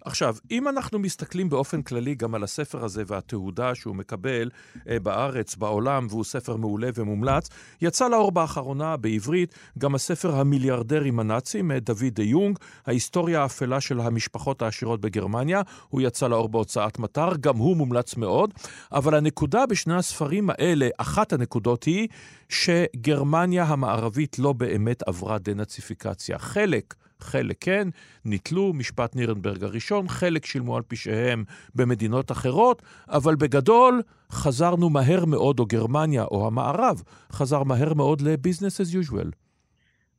עכשיו, 0.06 0.36
אם 0.52 0.68
אנחנו 0.68 1.00
מסתכלים 1.00 1.50
באופן 1.50 1.82
כללי 1.82 2.16
גם 2.16 2.36
על 2.36 2.44
הספר 2.44 2.86
הזה 2.86 3.04
והתהודה 3.08 3.76
שהוא 3.76 3.96
מקבל 3.96 4.50
אה, 4.90 5.00
בארץ, 5.00 5.56
בעולם, 5.56 6.08
והוא 6.10 6.24
ספר 6.24 6.56
מעולה 6.56 6.90
ומומלץ, 6.96 7.50
יצא 7.82 8.08
לאור 8.08 8.32
באחרונה 8.32 8.98
בעברית 8.98 9.56
גם 9.78 9.96
הספר 9.96 10.36
המיליארדרים 10.36 11.20
הנאצים, 11.20 11.68
מאת 11.68 11.84
דוד 11.84 12.14
דה 12.14 12.24
יונג, 12.24 12.58
ההיסטוריה 12.86 13.42
האפלה 13.42 13.82
של 13.82 14.00
המשפחות 14.00 14.62
העשירות 14.62 15.02
בגרמניה. 15.02 15.62
הוא 15.90 16.02
יצא 16.02 16.28
לאור 16.28 16.50
בהוצאת 16.50 17.00
מטר, 17.00 17.30
גם 17.40 17.58
הוא 17.58 17.78
מומלץ 17.78 18.16
מאוד. 18.16 18.54
אבל 18.92 19.16
הנקודה 19.16 19.66
בשני 19.66 19.96
הספרים 19.96 20.50
האלה, 20.50 20.90
אחת 20.98 21.34
הנקודות 21.34 21.84
היא 21.84 22.08
שגרמניה 22.50 23.64
המערבית 23.64 24.40
לא 24.40 24.54
באמת 24.54 25.04
עברה 25.08 25.38
דנאציפיקציה. 25.38 26.40
חלק 26.40 26.94
חלק 27.24 27.58
כן, 27.60 27.88
ניטלו 28.26 28.74
משפט 28.74 29.16
נירנברג 29.16 29.64
הראשון, 29.64 30.08
חלק 30.08 30.46
שילמו 30.46 30.78
על 30.78 30.84
פשעיהם 30.88 31.44
במדינות 31.76 32.32
אחרות, 32.32 32.82
אבל 33.10 33.36
בגדול 33.36 34.02
חזרנו 34.32 34.90
מהר 34.90 35.26
מאוד, 35.26 35.60
או 35.60 35.66
גרמניה 35.66 36.24
או 36.24 36.48
המערב, 36.48 37.04
חזר 37.32 37.64
מהר 37.64 37.94
מאוד 37.94 38.22
ל-business 38.22 38.82
as 38.82 39.10
usual. 39.10 39.32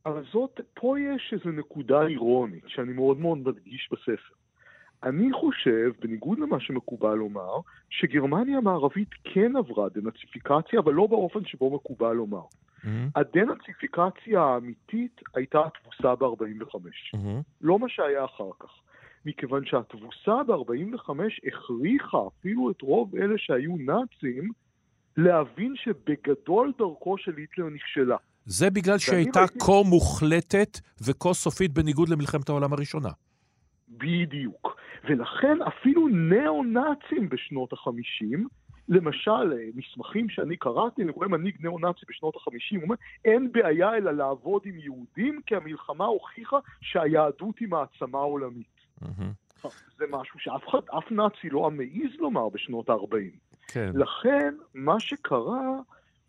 אבל 0.06 0.24
זאת, 0.32 0.60
פה 0.74 0.96
יש 1.00 1.32
איזו 1.32 1.56
נקודה 1.56 2.02
אירונית 2.02 2.64
שאני 2.66 2.92
מאוד 2.92 3.18
מאוד 3.18 3.38
מדגיש 3.38 3.88
בספר. 3.92 4.41
אני 5.02 5.32
חושב, 5.32 5.90
בניגוד 6.00 6.38
למה 6.38 6.60
שמקובל 6.60 7.14
לומר, 7.14 7.60
שגרמניה 7.90 8.58
המערבית 8.58 9.08
כן 9.24 9.56
עברה 9.56 9.88
דנאציפיקציה, 9.88 10.80
אבל 10.80 10.92
לא 10.92 11.06
באופן 11.06 11.44
שבו 11.44 11.74
מקובל 11.74 12.12
לומר. 12.12 12.42
Mm-hmm. 12.42 12.86
הדנאציפיקציה 13.16 14.40
האמיתית 14.40 15.20
הייתה 15.34 15.60
התבוסה 15.66 16.14
ב-45. 16.14 16.74
Mm-hmm. 16.74 17.42
לא 17.60 17.78
מה 17.78 17.88
שהיה 17.88 18.24
אחר 18.24 18.50
כך. 18.60 18.70
מכיוון 19.26 19.62
שהתבוסה 19.66 20.42
ב-45 20.46 21.10
הכריחה 21.46 22.18
אפילו 22.38 22.70
את 22.70 22.82
רוב 22.82 23.16
אלה 23.16 23.34
שהיו 23.36 23.76
נאצים 23.76 24.50
להבין 25.16 25.74
שבגדול 25.76 26.72
דרכו 26.78 27.18
של 27.18 27.36
היטלר 27.36 27.68
נכשלה. 27.68 28.16
זה 28.46 28.70
בגלל 28.70 28.98
שהייתה 28.98 29.40
הייתי... 29.40 29.58
כה 29.58 29.72
מוחלטת 29.84 30.80
וכה 31.06 31.34
סופית 31.34 31.72
בניגוד 31.72 32.08
למלחמת 32.08 32.48
העולם 32.48 32.72
הראשונה. 32.72 33.08
בדיוק. 33.88 34.81
ולכן 35.04 35.62
אפילו 35.62 36.08
ניאו-נאצים 36.08 37.28
בשנות 37.28 37.72
החמישים 37.72 38.48
למשל, 38.88 39.52
אה, 39.52 39.68
מסמכים 39.74 40.28
שאני 40.28 40.56
קראתי, 40.56 41.02
אני 41.02 41.10
רואה 41.10 41.28
מנהיג 41.28 41.56
ניאו-נאצי 41.60 42.00
בשנות 42.08 42.34
ה-50, 42.36 42.76
הוא 42.76 42.82
אומר, 42.82 42.94
אין 43.24 43.52
בעיה 43.52 43.94
אלא 43.96 44.10
לעבוד 44.10 44.62
עם 44.64 44.78
יהודים, 44.78 45.40
כי 45.46 45.56
המלחמה 45.56 46.04
הוכיחה 46.04 46.58
שהיהדות 46.80 47.58
היא 47.58 47.68
מעצמה 47.68 48.18
עולמית. 48.18 48.66
Mm-hmm. 49.02 49.68
זה 49.98 50.04
משהו 50.10 50.38
שאף 50.38 50.68
אחד, 50.68 50.78
אף 50.98 51.10
נאצי 51.10 51.50
לא 51.50 51.66
המעז 51.66 52.16
לומר 52.18 52.48
בשנות 52.48 52.90
ה-40. 52.90 53.38
כן. 53.68 53.90
לכן, 53.94 54.54
מה 54.74 55.00
שקרה 55.00 55.78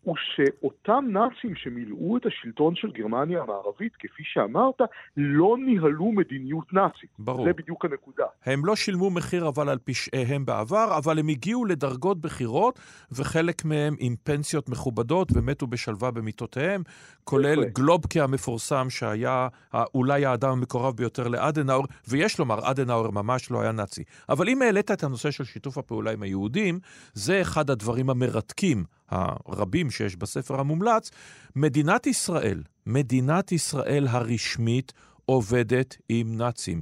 הוא 0.04 0.16
שאותם 0.34 1.04
נאצים 1.08 1.54
שמילאו 1.56 2.16
את 2.16 2.26
השלטון 2.26 2.74
של 2.74 2.90
גרמניה 2.90 3.42
המערבית, 3.42 3.92
כפי 3.98 4.22
שאמרת, 4.24 4.80
לא 5.16 5.56
ניהלו 5.66 6.12
מדיניות 6.12 6.72
נאצית. 6.72 7.10
ברור. 7.18 7.46
זה 7.46 7.52
בדיוק 7.52 7.84
הנקודה. 7.84 8.24
הם 8.44 8.66
לא 8.66 8.76
שילמו 8.76 9.10
מחיר 9.10 9.48
אבל 9.48 9.68
על 9.68 9.78
פשעיהם 9.84 10.44
בעבר, 10.44 10.98
אבל 10.98 11.18
הם 11.18 11.28
הגיעו 11.28 11.64
לדרגות 11.64 12.20
בכירות, 12.20 12.78
וחלק 13.12 13.64
מהם 13.64 13.94
עם 13.98 14.14
פנסיות 14.22 14.68
מכובדות 14.68 15.28
ומתו 15.34 15.66
בשלווה 15.66 16.10
במיטותיהם, 16.10 16.82
כולל 17.24 17.64
גלובקה 17.64 18.24
המפורסם 18.24 18.90
שהיה 18.90 19.48
אולי 19.94 20.26
האדם 20.26 20.50
המקורב 20.50 20.96
ביותר 20.96 21.28
לאדנאור, 21.28 21.86
ויש 22.08 22.38
לומר, 22.38 22.70
אדנאור 22.70 23.10
ממש 23.10 23.50
לא 23.50 23.60
היה 23.60 23.72
נאצי. 23.72 24.02
אבל 24.28 24.48
אם 24.48 24.62
העלית 24.62 24.90
את 24.90 25.04
הנושא 25.04 25.30
של 25.30 25.44
שיתוף 25.44 25.78
הפעולה 25.78 26.10
עם 26.10 26.22
היהודים, 26.22 26.78
זה 27.14 27.40
אחד 27.40 27.70
הדברים 27.70 28.10
המרתקים. 28.10 28.84
הרבים 29.10 29.90
שיש 29.90 30.16
בספר 30.16 30.60
המומלץ, 30.60 31.10
מדינת 31.56 32.06
ישראל, 32.06 32.62
מדינת 32.86 33.52
ישראל 33.52 34.06
הרשמית, 34.06 34.92
עובדת 35.26 35.96
עם 36.08 36.36
נאצים. 36.36 36.80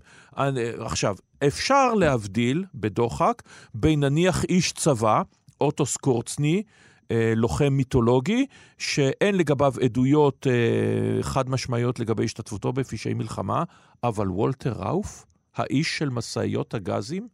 עכשיו, 0.79 1.17
אפשר 1.47 1.95
להבדיל 1.95 2.65
בדוחק 2.75 3.43
בין 3.75 4.01
נניח 4.01 4.45
איש 4.45 4.73
צבא, 4.73 5.23
אוטו 5.61 5.87
סקורצני, 5.87 6.63
אה, 7.11 7.33
לוחם 7.37 7.73
מיתולוגי, 7.73 8.47
שאין 8.79 9.37
לגביו 9.37 9.73
עדויות 9.83 10.47
אה, 10.47 11.23
חד 11.23 11.51
משמעיות 11.51 12.01
לגבי 12.01 12.25
השתתפותו 12.25 12.73
בפשעי 12.73 13.15
מלחמה, 13.15 13.65
אבל 14.05 14.31
וולטר 14.31 14.73
ראוף, 14.73 15.27
האיש 15.57 15.99
של 15.99 16.09
משאיות 16.09 16.75
הגזים, 16.75 17.29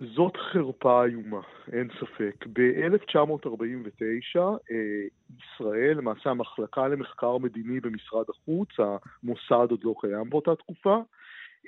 זאת 0.00 0.36
חרפה 0.36 1.04
איומה, 1.04 1.40
אין 1.72 1.88
ספק. 2.00 2.46
ב-1949 2.52 4.38
אה, 4.38 5.06
ישראל, 5.38 5.96
למעשה 5.96 6.30
המחלקה 6.30 6.88
למחקר 6.88 7.38
מדיני 7.38 7.80
במשרד 7.80 8.24
החוץ, 8.30 8.68
המוסד 8.78 9.70
עוד 9.70 9.84
לא 9.84 9.94
קיים 10.00 10.30
באותה 10.30 10.56
תקופה, 10.56 10.98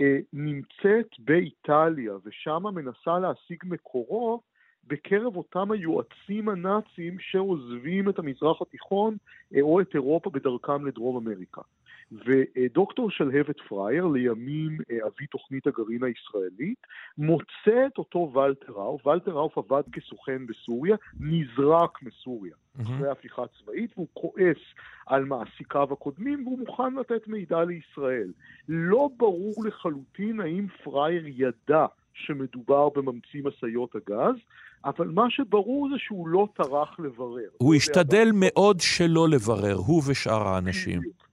אה, 0.01 0.19
נמצאת 0.33 1.09
באיטליה, 1.19 2.13
ושם 2.25 2.63
מנסה 2.75 3.19
להשיג 3.19 3.63
מקורות 3.65 4.41
בקרב 4.85 5.37
אותם 5.37 5.71
היועצים 5.71 6.49
הנאצים 6.49 7.17
שעוזבים 7.21 8.09
את 8.09 8.19
המזרח 8.19 8.63
התיכון 8.63 9.17
אה, 9.55 9.61
או 9.61 9.81
את 9.81 9.95
אירופה 9.95 10.31
בדרכם 10.31 10.87
לדרום 10.87 11.17
אמריקה. 11.17 11.63
ודוקטור 12.13 13.11
שלהבת 13.11 13.61
פרייר, 13.69 14.07
לימים 14.07 14.79
אה, 14.91 15.07
אבי 15.07 15.27
תוכנית 15.27 15.67
הגרעין 15.67 16.05
הישראלית, 16.05 16.87
מוצא 17.19 17.87
את 17.87 17.99
אותו 17.99 18.33
ולטר 18.35 18.73
ראוף, 18.73 19.07
ולטר 19.07 19.31
ראוף 19.31 19.59
עבד 19.59 19.83
כסוכן 19.93 20.47
בסוריה, 20.47 20.97
נזרק 21.21 22.03
מסוריה 22.03 22.53
mm-hmm. 22.55 22.83
אחרי 22.83 23.11
הפיכה 23.11 23.43
צבאית, 23.59 23.91
והוא 23.97 24.09
כועס 24.15 24.59
על 25.07 25.25
מעסיקיו 25.25 25.93
הקודמים, 25.93 26.47
והוא 26.47 26.59
מוכן 26.59 26.95
לתת 26.95 27.29
מידע 27.29 27.65
לישראל. 27.65 28.33
לא 28.69 29.09
ברור 29.17 29.55
לחלוטין 29.65 30.41
האם 30.41 30.67
פרייר 30.85 31.25
ידע 31.27 31.87
שמדובר 32.15 32.89
בממציא 32.89 33.43
משאיות 33.45 33.95
הגז, 33.95 34.35
אבל 34.85 35.09
מה 35.09 35.31
שברור 35.31 35.89
זה 35.93 35.99
שהוא 35.99 36.29
לא 36.29 36.49
טרח 36.55 37.01
לברר. 37.01 37.49
הוא 37.59 37.75
השתדל 37.75 38.29
מאוד 38.35 38.81
שלא 38.81 39.29
לברר, 39.29 39.75
הוא 39.75 40.03
ושאר 40.07 40.49
האנשים. 40.49 41.01
בדיוק, 41.01 41.28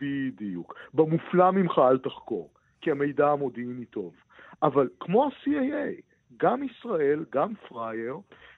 בדיוק. 0.00 0.74
במופלא 0.94 1.50
ממך 1.50 1.80
אל 1.90 1.98
תחקור, 1.98 2.50
כי 2.80 2.90
המידע 2.90 3.28
המודיעיני 3.28 3.84
טוב. 3.84 4.14
אבל 4.62 4.88
כמו 5.00 5.24
ה-CAA, 5.24 6.00
גם 6.36 6.62
ישראל, 6.62 7.24
גם 7.32 7.52
פרייר, 7.68 8.16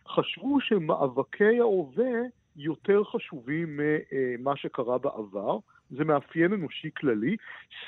חשבו 0.08 0.60
שמאבקי 0.60 1.58
ההווה 1.60 2.12
יותר 2.56 3.04
חשובים 3.04 3.80
ממה 3.80 4.56
שקרה 4.56 4.98
בעבר. 4.98 5.58
זה 5.90 6.04
מאפיין 6.04 6.52
אנושי 6.52 6.90
כללי. 6.96 7.36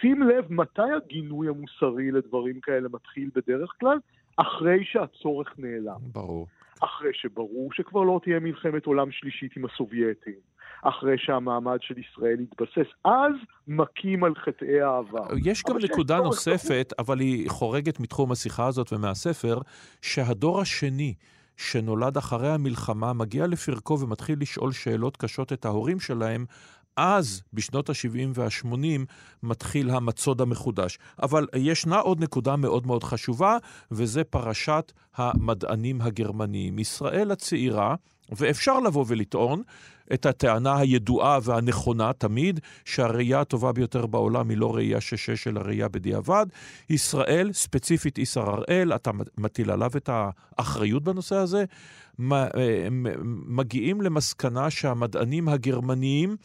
שים 0.01 0.23
לב 0.23 0.53
מתי 0.53 0.93
הגינוי 0.97 1.49
המוסרי 1.49 2.11
לדברים 2.11 2.61
כאלה 2.61 2.89
מתחיל 2.89 3.31
בדרך 3.35 3.75
כלל? 3.81 3.99
אחרי 4.37 4.85
שהצורך 4.85 5.55
נעלם. 5.59 6.01
ברור. 6.13 6.47
אחרי 6.81 7.11
שברור 7.13 7.73
שכבר 7.73 8.03
לא 8.03 8.21
תהיה 8.23 8.41
מלחמת 8.41 8.87
עולם 8.87 9.11
שלישית 9.11 9.57
עם 9.57 9.65
הסובייטים. 9.65 10.54
אחרי 10.85 11.19
שהמעמד 11.19 11.79
של 11.81 11.95
ישראל 11.99 12.41
יתבסס, 12.41 12.91
אז 13.05 13.33
מכים 13.69 14.25
על 14.25 14.35
חטאי 14.35 14.81
העבר. 14.81 15.27
יש 15.45 15.63
גם 15.63 15.79
נקודה 15.79 16.19
נוספת, 16.21 16.93
אבל 16.99 17.21
היא 17.21 17.51
חורגת 17.51 18.01
מתחום 18.01 18.33
השיחה 18.33 18.67
הזאת 18.67 18.93
ומהספר, 18.93 19.59
שהדור 20.03 20.61
השני 20.61 21.15
שנולד 21.57 22.17
אחרי 22.17 22.49
המלחמה 22.49 23.13
מגיע 23.13 23.47
לפרקו 23.47 24.01
ומתחיל 24.01 24.41
לשאול 24.41 24.73
שאלות 24.73 25.17
קשות 25.17 25.53
את 25.53 25.65
ההורים 25.65 26.01
שלהם, 26.01 26.45
אז, 26.97 27.43
בשנות 27.53 27.91
ה-70 27.91 28.29
וה-80, 28.35 28.77
מתחיל 29.43 29.91
המצוד 29.91 30.41
המחודש. 30.41 30.99
אבל 31.23 31.47
ישנה 31.57 31.99
עוד 31.99 32.21
נקודה 32.21 32.57
מאוד 32.57 32.87
מאוד 32.87 33.05
חשובה, 33.05 33.57
וזה 33.91 34.25
פרשת 34.25 34.93
המדענים 35.17 36.01
הגרמניים. 36.01 36.79
ישראל 36.79 37.31
הצעירה, 37.31 37.95
ואפשר 38.33 38.81
לבוא 38.81 39.05
ולטעון 39.09 39.63
את 40.13 40.27
הטענה 40.27 40.79
הידועה 40.79 41.39
והנכונה 41.43 42.13
תמיד, 42.13 42.61
שהראייה 42.85 43.41
הטובה 43.41 43.73
ביותר 43.73 44.07
בעולם 44.07 44.51
היא 44.51 44.59
לא 44.59 44.75
ראייה 44.75 45.01
שש 45.01 45.49
אלא 45.49 45.61
ראייה 45.61 45.89
בדיעבד. 45.89 46.47
ישראל, 46.91 47.53
ספציפית 47.53 48.19
איסר 48.19 48.51
הראל, 48.51 48.93
אתה 48.95 49.11
מטיל 49.39 49.71
עליו 49.71 49.91
את 49.97 50.11
האחריות 50.13 51.05
בנושא 51.05 51.37
הזה, 51.37 51.65
אה, 52.33 52.89
מגיעים 53.47 54.01
למסקנה 54.01 54.71
שהמדענים 54.71 55.49
הגרמניים 55.49 56.37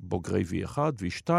בוגרי 0.00 0.42
V1, 0.42 0.78
V2, 0.78 1.30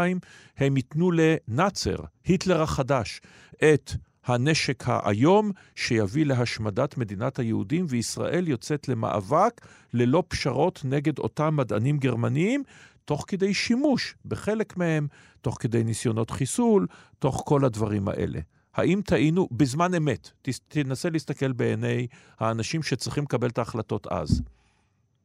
הם 0.56 0.76
ייתנו 0.76 1.10
לנאצר, 1.12 1.96
היטלר 2.24 2.62
החדש, 2.62 3.20
את 3.56 3.92
הנשק 4.28 4.84
האיום 4.86 5.50
שיביא 5.74 6.26
להשמדת 6.26 6.96
מדינת 6.96 7.38
היהודים, 7.38 7.86
וישראל 7.88 8.48
יוצאת 8.48 8.88
למאבק 8.88 9.66
ללא 9.94 10.22
פשרות 10.28 10.80
נגד 10.84 11.18
אותם 11.18 11.56
מדענים 11.56 11.98
גרמניים, 11.98 12.62
תוך 13.04 13.24
כדי 13.28 13.54
שימוש 13.54 14.14
בחלק 14.24 14.76
מהם, 14.76 15.06
תוך 15.40 15.56
כדי 15.60 15.84
ניסיונות 15.84 16.30
חיסול, 16.30 16.86
תוך 17.18 17.42
כל 17.46 17.64
הדברים 17.64 18.08
האלה. 18.08 18.40
האם 18.74 19.00
טעינו 19.04 19.48
בזמן 19.52 19.94
אמת? 19.94 20.30
תנסה 20.68 21.10
להסתכל 21.10 21.52
בעיני 21.52 22.06
האנשים 22.38 22.82
שצריכים 22.82 23.24
לקבל 23.24 23.48
את 23.48 23.58
ההחלטות 23.58 24.06
אז. 24.06 24.42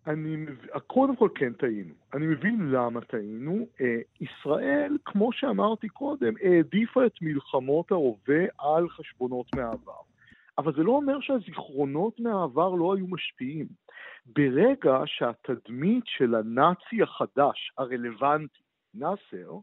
אני 0.07 0.35
מבין, 0.35 0.55
קודם 0.87 1.15
כל 1.15 1.29
כן 1.35 1.53
טעינו. 1.53 1.93
אני 2.13 2.27
מבין 2.27 2.69
למה 2.71 3.01
טעינו. 3.01 3.67
אה, 3.81 3.99
ישראל, 4.21 4.97
כמו 5.05 5.33
שאמרתי 5.33 5.89
קודם, 5.89 6.33
העדיפה 6.43 7.05
את 7.05 7.21
מלחמות 7.21 7.91
ההווה 7.91 8.45
על 8.57 8.89
חשבונות 8.89 9.55
מהעבר. 9.55 10.01
אבל 10.57 10.73
זה 10.73 10.83
לא 10.83 10.91
אומר 10.91 11.19
שהזיכרונות 11.19 12.19
מהעבר 12.19 12.69
לא 12.69 12.95
היו 12.95 13.07
משפיעים. 13.07 13.67
ברגע 14.25 15.01
שהתדמית 15.05 16.03
של 16.07 16.35
הנאצי 16.35 17.01
החדש, 17.03 17.71
הרלוונטי, 17.77 18.59
נאסר, 18.93 19.57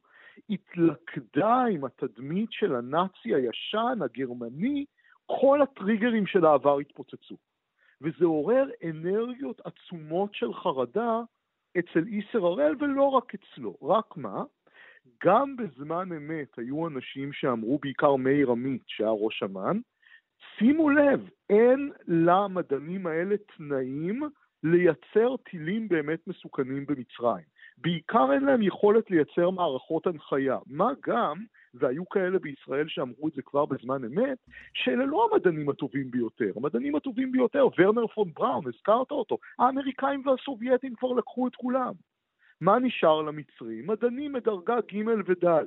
התלכדה 0.51 1.65
עם 1.73 1.85
התדמית 1.85 2.53
של 2.53 2.75
הנאצי 2.75 3.35
הישן, 3.35 3.99
הגרמני, 4.01 4.85
כל 5.27 5.63
הטריגרים 5.63 6.27
של 6.27 6.45
העבר 6.45 6.79
התפוצצו. 6.79 7.37
וזה 8.03 8.25
עורר 8.25 8.65
אנרגיות 8.85 9.61
עצומות 9.65 10.35
של 10.35 10.55
חרדה 10.55 11.21
אצל 11.79 12.05
איסר 12.07 12.47
הראל, 12.47 12.75
ולא 12.81 13.03
רק 13.03 13.33
אצלו. 13.35 13.77
רק 13.83 14.17
מה? 14.17 14.43
גם 15.25 15.57
בזמן 15.57 16.13
אמת 16.13 16.59
היו 16.59 16.89
אנשים 16.89 17.33
שאמרו, 17.33 17.79
בעיקר 17.79 18.17
מאיר 18.17 18.51
עמית, 18.51 18.83
שהיה 18.87 19.11
ראש 19.11 19.43
אמ"ן, 19.43 19.79
שימו 20.59 20.91
לב, 20.91 21.29
אין 21.51 21.93
למדענים 22.07 23.07
האלה 23.07 23.37
תנאים 23.57 24.23
לייצר 24.63 25.37
טילים 25.51 25.89
באמת 25.89 26.27
מסוכנים 26.27 26.87
במצרים. 26.87 27.45
בעיקר 27.79 28.33
אין 28.33 28.45
להם 28.45 28.63
יכולת 28.63 29.11
לייצר 29.11 29.51
מערכות 29.51 30.07
הנחיה. 30.07 30.59
מה 30.67 30.91
גם 31.07 31.45
והיו 31.75 32.09
כאלה 32.09 32.39
בישראל 32.39 32.89
שאמרו 32.89 33.29
את 33.29 33.33
זה 33.33 33.43
כבר 33.43 33.65
בזמן 33.67 34.05
אמת, 34.05 34.39
שאלה 34.75 35.05
לא 35.05 35.29
המדענים 35.33 35.69
הטובים 35.69 36.11
ביותר. 36.11 36.53
המדענים 36.57 36.97
הטובים 36.97 37.33
ביותר, 37.33 37.69
ורנר 37.79 38.07
פון 38.07 38.33
בראון, 38.35 38.65
הזכרת 38.67 39.11
אותו, 39.11 39.39
האמריקאים 39.59 40.27
והסובייטים 40.27 40.95
כבר 40.95 41.13
לקחו 41.13 41.49
את 41.49 41.57
כולם. 41.57 41.93
מה 42.61 42.79
נשאר 42.79 43.23
למצרים? 43.23 43.87
מדענים 43.87 44.33
מדרגה 44.33 44.77
ג' 44.81 45.09
וד'. 45.27 45.67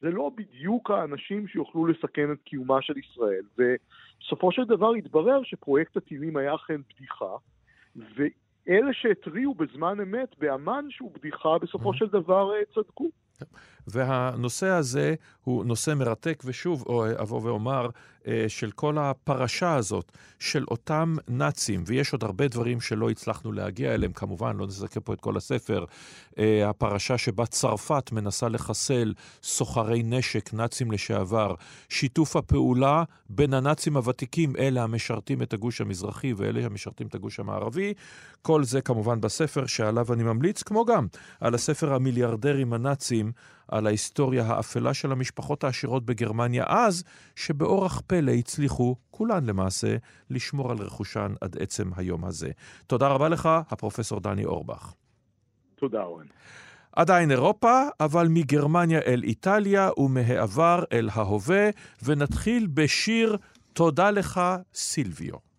זה 0.00 0.10
לא 0.10 0.30
בדיוק 0.36 0.90
האנשים 0.90 1.48
שיוכלו 1.48 1.86
לסכן 1.86 2.32
את 2.32 2.42
קיומה 2.44 2.82
של 2.82 2.98
ישראל, 2.98 3.42
ובסופו 3.58 4.52
של 4.52 4.64
דבר 4.64 4.92
התברר 4.92 5.42
שפרויקט 5.42 5.96
הטילים 5.96 6.36
היה 6.36 6.54
אכן 6.54 6.80
בדיחה, 6.94 7.36
ואלה 7.96 8.92
שהתריעו 8.92 9.54
בזמן 9.54 10.00
אמת 10.00 10.38
באמ"ן 10.38 10.84
שהוא 10.90 11.12
בדיחה, 11.14 11.58
בסופו 11.58 11.94
של 11.94 12.06
דבר 12.06 12.54
אה, 12.54 12.64
צדקו. 12.74 13.10
והנושא 13.86 14.66
הזה 14.66 15.14
הוא 15.44 15.64
נושא 15.64 15.94
מרתק, 15.94 16.42
ושוב 16.46 16.84
אבוא 17.20 17.40
ואומר, 17.42 17.88
אה, 18.26 18.44
של 18.48 18.70
כל 18.70 18.98
הפרשה 18.98 19.74
הזאת, 19.74 20.12
של 20.38 20.64
אותם 20.70 21.16
נאצים, 21.28 21.82
ויש 21.86 22.12
עוד 22.12 22.24
הרבה 22.24 22.48
דברים 22.48 22.80
שלא 22.80 23.10
הצלחנו 23.10 23.52
להגיע 23.52 23.94
אליהם, 23.94 24.12
כמובן, 24.12 24.56
לא 24.56 24.66
נזכה 24.66 25.00
פה 25.00 25.12
את 25.12 25.20
כל 25.20 25.36
הספר, 25.36 25.84
אה, 26.38 26.68
הפרשה 26.68 27.18
שבה 27.18 27.46
צרפת 27.46 28.12
מנסה 28.12 28.48
לחסל 28.48 29.14
סוחרי 29.42 30.02
נשק, 30.02 30.54
נאצים 30.54 30.92
לשעבר, 30.92 31.54
שיתוף 31.88 32.36
הפעולה 32.36 33.04
בין 33.28 33.54
הנאצים 33.54 33.96
הוותיקים, 33.96 34.56
אלה 34.56 34.82
המשרתים 34.82 35.42
את 35.42 35.52
הגוש 35.52 35.80
המזרחי 35.80 36.32
ואלה 36.32 36.66
המשרתים 36.66 37.06
את 37.06 37.14
הגוש 37.14 37.40
המערבי, 37.40 37.94
כל 38.42 38.64
זה 38.64 38.80
כמובן 38.80 39.20
בספר 39.20 39.66
שעליו 39.66 40.12
אני 40.12 40.22
ממליץ, 40.22 40.62
כמו 40.62 40.84
גם 40.84 41.06
על 41.40 41.54
הספר 41.54 41.94
המיליארדרים 41.94 42.72
הנאצים, 42.72 43.29
על 43.68 43.86
ההיסטוריה 43.86 44.46
האפלה 44.46 44.94
של 44.94 45.12
המשפחות 45.12 45.64
העשירות 45.64 46.06
בגרמניה 46.06 46.64
אז, 46.68 47.04
שבאורח 47.36 48.02
פלא 48.06 48.32
הצליחו, 48.32 48.96
כולן 49.10 49.44
למעשה, 49.46 49.96
לשמור 50.30 50.70
על 50.70 50.78
רכושן 50.78 51.34
עד 51.40 51.56
עצם 51.60 51.90
היום 51.96 52.24
הזה. 52.24 52.50
תודה 52.86 53.08
רבה 53.08 53.28
לך, 53.28 53.48
הפרופסור 53.70 54.20
דני 54.20 54.44
אורבך. 54.44 54.92
תודה, 55.74 56.02
אורן. 56.02 56.26
עדיין 56.92 57.30
אירופה, 57.30 57.82
אבל 58.00 58.28
מגרמניה 58.30 59.00
אל 59.06 59.22
איטליה 59.22 59.90
ומהעבר 59.96 60.84
אל 60.92 61.08
ההווה, 61.12 61.70
ונתחיל 62.02 62.66
בשיר 62.74 63.36
"תודה 63.72 64.10
לך, 64.10 64.40
סילביו". 64.74 65.49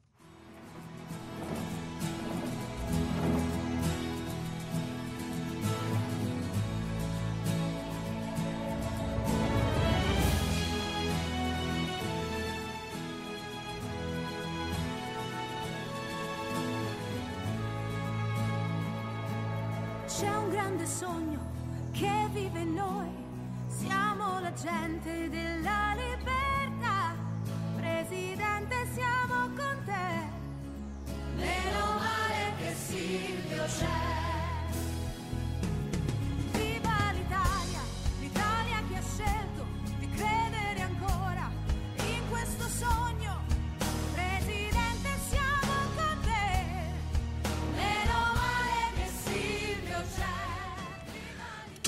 sogno 20.91 21.39
che 21.91 22.27
vive 22.33 22.59
in 22.59 22.73
noi. 22.73 23.09
Siamo 23.67 24.39
la 24.41 24.51
gente 24.53 25.29
della 25.29 25.95
libertà, 25.95 27.15
Presidente. 27.77 28.60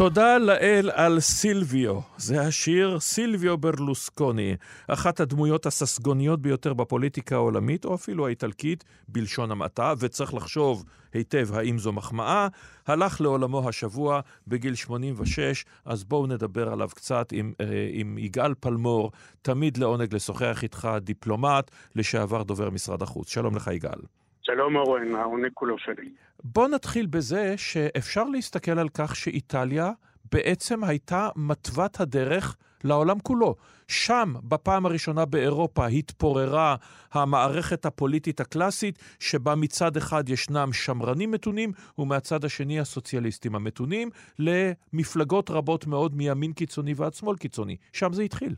תודה 0.03 0.37
לאל 0.37 0.89
על 0.93 1.19
סילביו. 1.19 1.99
זה 2.17 2.41
השיר 2.41 2.99
סילביו 2.99 3.57
ברלוסקוני, 3.57 4.55
אחת 4.87 5.19
הדמויות 5.19 5.65
הססגוניות 5.65 6.41
ביותר 6.41 6.73
בפוליטיקה 6.73 7.35
העולמית, 7.35 7.85
או 7.85 7.95
אפילו 7.95 8.27
האיטלקית, 8.27 8.83
בלשון 9.07 9.51
המעטה, 9.51 9.93
וצריך 9.99 10.33
לחשוב 10.33 10.83
היטב 11.13 11.53
האם 11.53 11.79
זו 11.79 11.91
מחמאה. 11.91 12.47
הלך 12.87 13.21
לעולמו 13.21 13.69
השבוע 13.69 14.19
בגיל 14.47 14.75
86, 14.75 15.65
אז 15.85 16.03
בואו 16.03 16.27
נדבר 16.27 16.73
עליו 16.73 16.89
קצת 16.95 17.31
עם, 17.31 17.53
אה, 17.61 17.65
עם 17.91 18.17
יגאל 18.17 18.53
פלמור, 18.59 19.11
תמיד 19.41 19.77
לעונג 19.77 20.15
לשוחח 20.15 20.63
איתך, 20.63 20.87
דיפלומט, 21.01 21.71
לשעבר 21.95 22.43
דובר 22.43 22.69
משרד 22.69 23.01
החוץ. 23.01 23.29
שלום 23.29 23.55
לך 23.55 23.67
יגאל. 23.73 23.99
שלום 24.45 24.75
אורן, 24.75 25.15
העונג 25.15 25.49
כולו 25.53 25.77
שלי. 25.77 26.09
בוא 26.43 26.67
נתחיל 26.67 27.05
בזה 27.05 27.57
שאפשר 27.57 28.23
להסתכל 28.23 28.79
על 28.79 28.89
כך 28.89 29.15
שאיטליה 29.15 29.91
בעצם 30.31 30.83
הייתה 30.83 31.29
מתוות 31.35 31.99
הדרך 31.99 32.55
לעולם 32.83 33.19
כולו. 33.19 33.55
שם, 33.87 34.33
בפעם 34.43 34.85
הראשונה 34.85 35.25
באירופה, 35.25 35.87
התפוררה 35.87 36.75
המערכת 37.11 37.85
הפוליטית 37.85 38.39
הקלאסית, 38.39 38.99
שבה 39.19 39.55
מצד 39.55 39.97
אחד 39.97 40.29
ישנם 40.29 40.69
שמרנים 40.73 41.31
מתונים, 41.31 41.71
ומהצד 41.97 42.45
השני 42.45 42.79
הסוציאליסטים 42.79 43.55
המתונים, 43.55 44.09
למפלגות 44.39 45.49
רבות 45.49 45.87
מאוד 45.87 46.15
מימין 46.15 46.53
קיצוני 46.53 46.93
ועד 46.97 47.13
שמאל 47.13 47.37
קיצוני. 47.37 47.77
שם 47.93 48.13
זה 48.13 48.23
התחיל. 48.23 48.55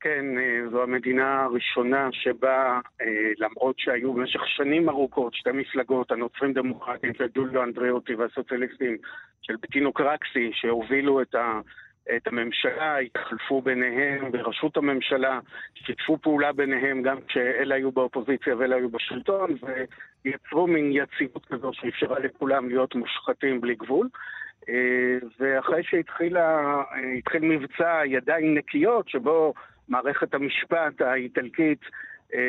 כן, 0.00 0.38
אה, 0.38 0.70
זו 0.70 0.82
המדינה 0.82 1.44
הראשונה 1.44 2.08
שבה, 2.12 2.80
אה, 3.00 3.06
למרות 3.38 3.78
שהיו 3.78 4.12
במשך 4.12 4.40
שנים 4.46 4.88
ארוכות 4.88 5.34
שתי 5.34 5.52
מפלגות, 5.52 6.12
הנוצרים 6.12 6.52
דמוקרטים 6.52 7.14
של 7.14 7.26
דוליו 7.26 7.62
אנדריאוטי 7.62 8.14
והסוציאליסטים 8.14 8.96
של 9.42 9.54
בטינו 9.62 9.92
קרקסי, 9.92 10.50
שהובילו 10.52 11.22
את, 11.22 11.34
ה, 11.34 11.60
את 12.16 12.26
הממשלה, 12.26 12.98
התחלפו 12.98 13.62
ביניהם 13.62 14.32
בראשות 14.32 14.76
הממשלה, 14.76 15.40
שיתפו 15.74 16.18
פעולה 16.22 16.52
ביניהם 16.52 17.02
גם 17.02 17.16
כשאלה 17.28 17.74
היו 17.74 17.92
באופוזיציה 17.92 18.56
ואלה 18.56 18.76
היו 18.76 18.88
בשלטון, 18.88 19.50
ויצרו 20.24 20.66
מין 20.66 20.90
יציבות 20.92 21.46
כזו 21.46 21.70
שאפשרה 21.72 22.18
לכולם 22.18 22.68
להיות 22.68 22.94
מושחתים 22.94 23.60
בלי 23.60 23.74
גבול. 23.74 24.08
אה, 24.68 25.18
ואחרי 25.40 25.82
שהתחיל 25.82 26.36
מבצע 27.40 28.02
ידיים 28.04 28.54
נקיות, 28.54 29.08
שבו 29.08 29.54
מערכת 29.88 30.34
המשפט 30.34 31.00
האיטלקית 31.00 31.80
אה, 32.34 32.40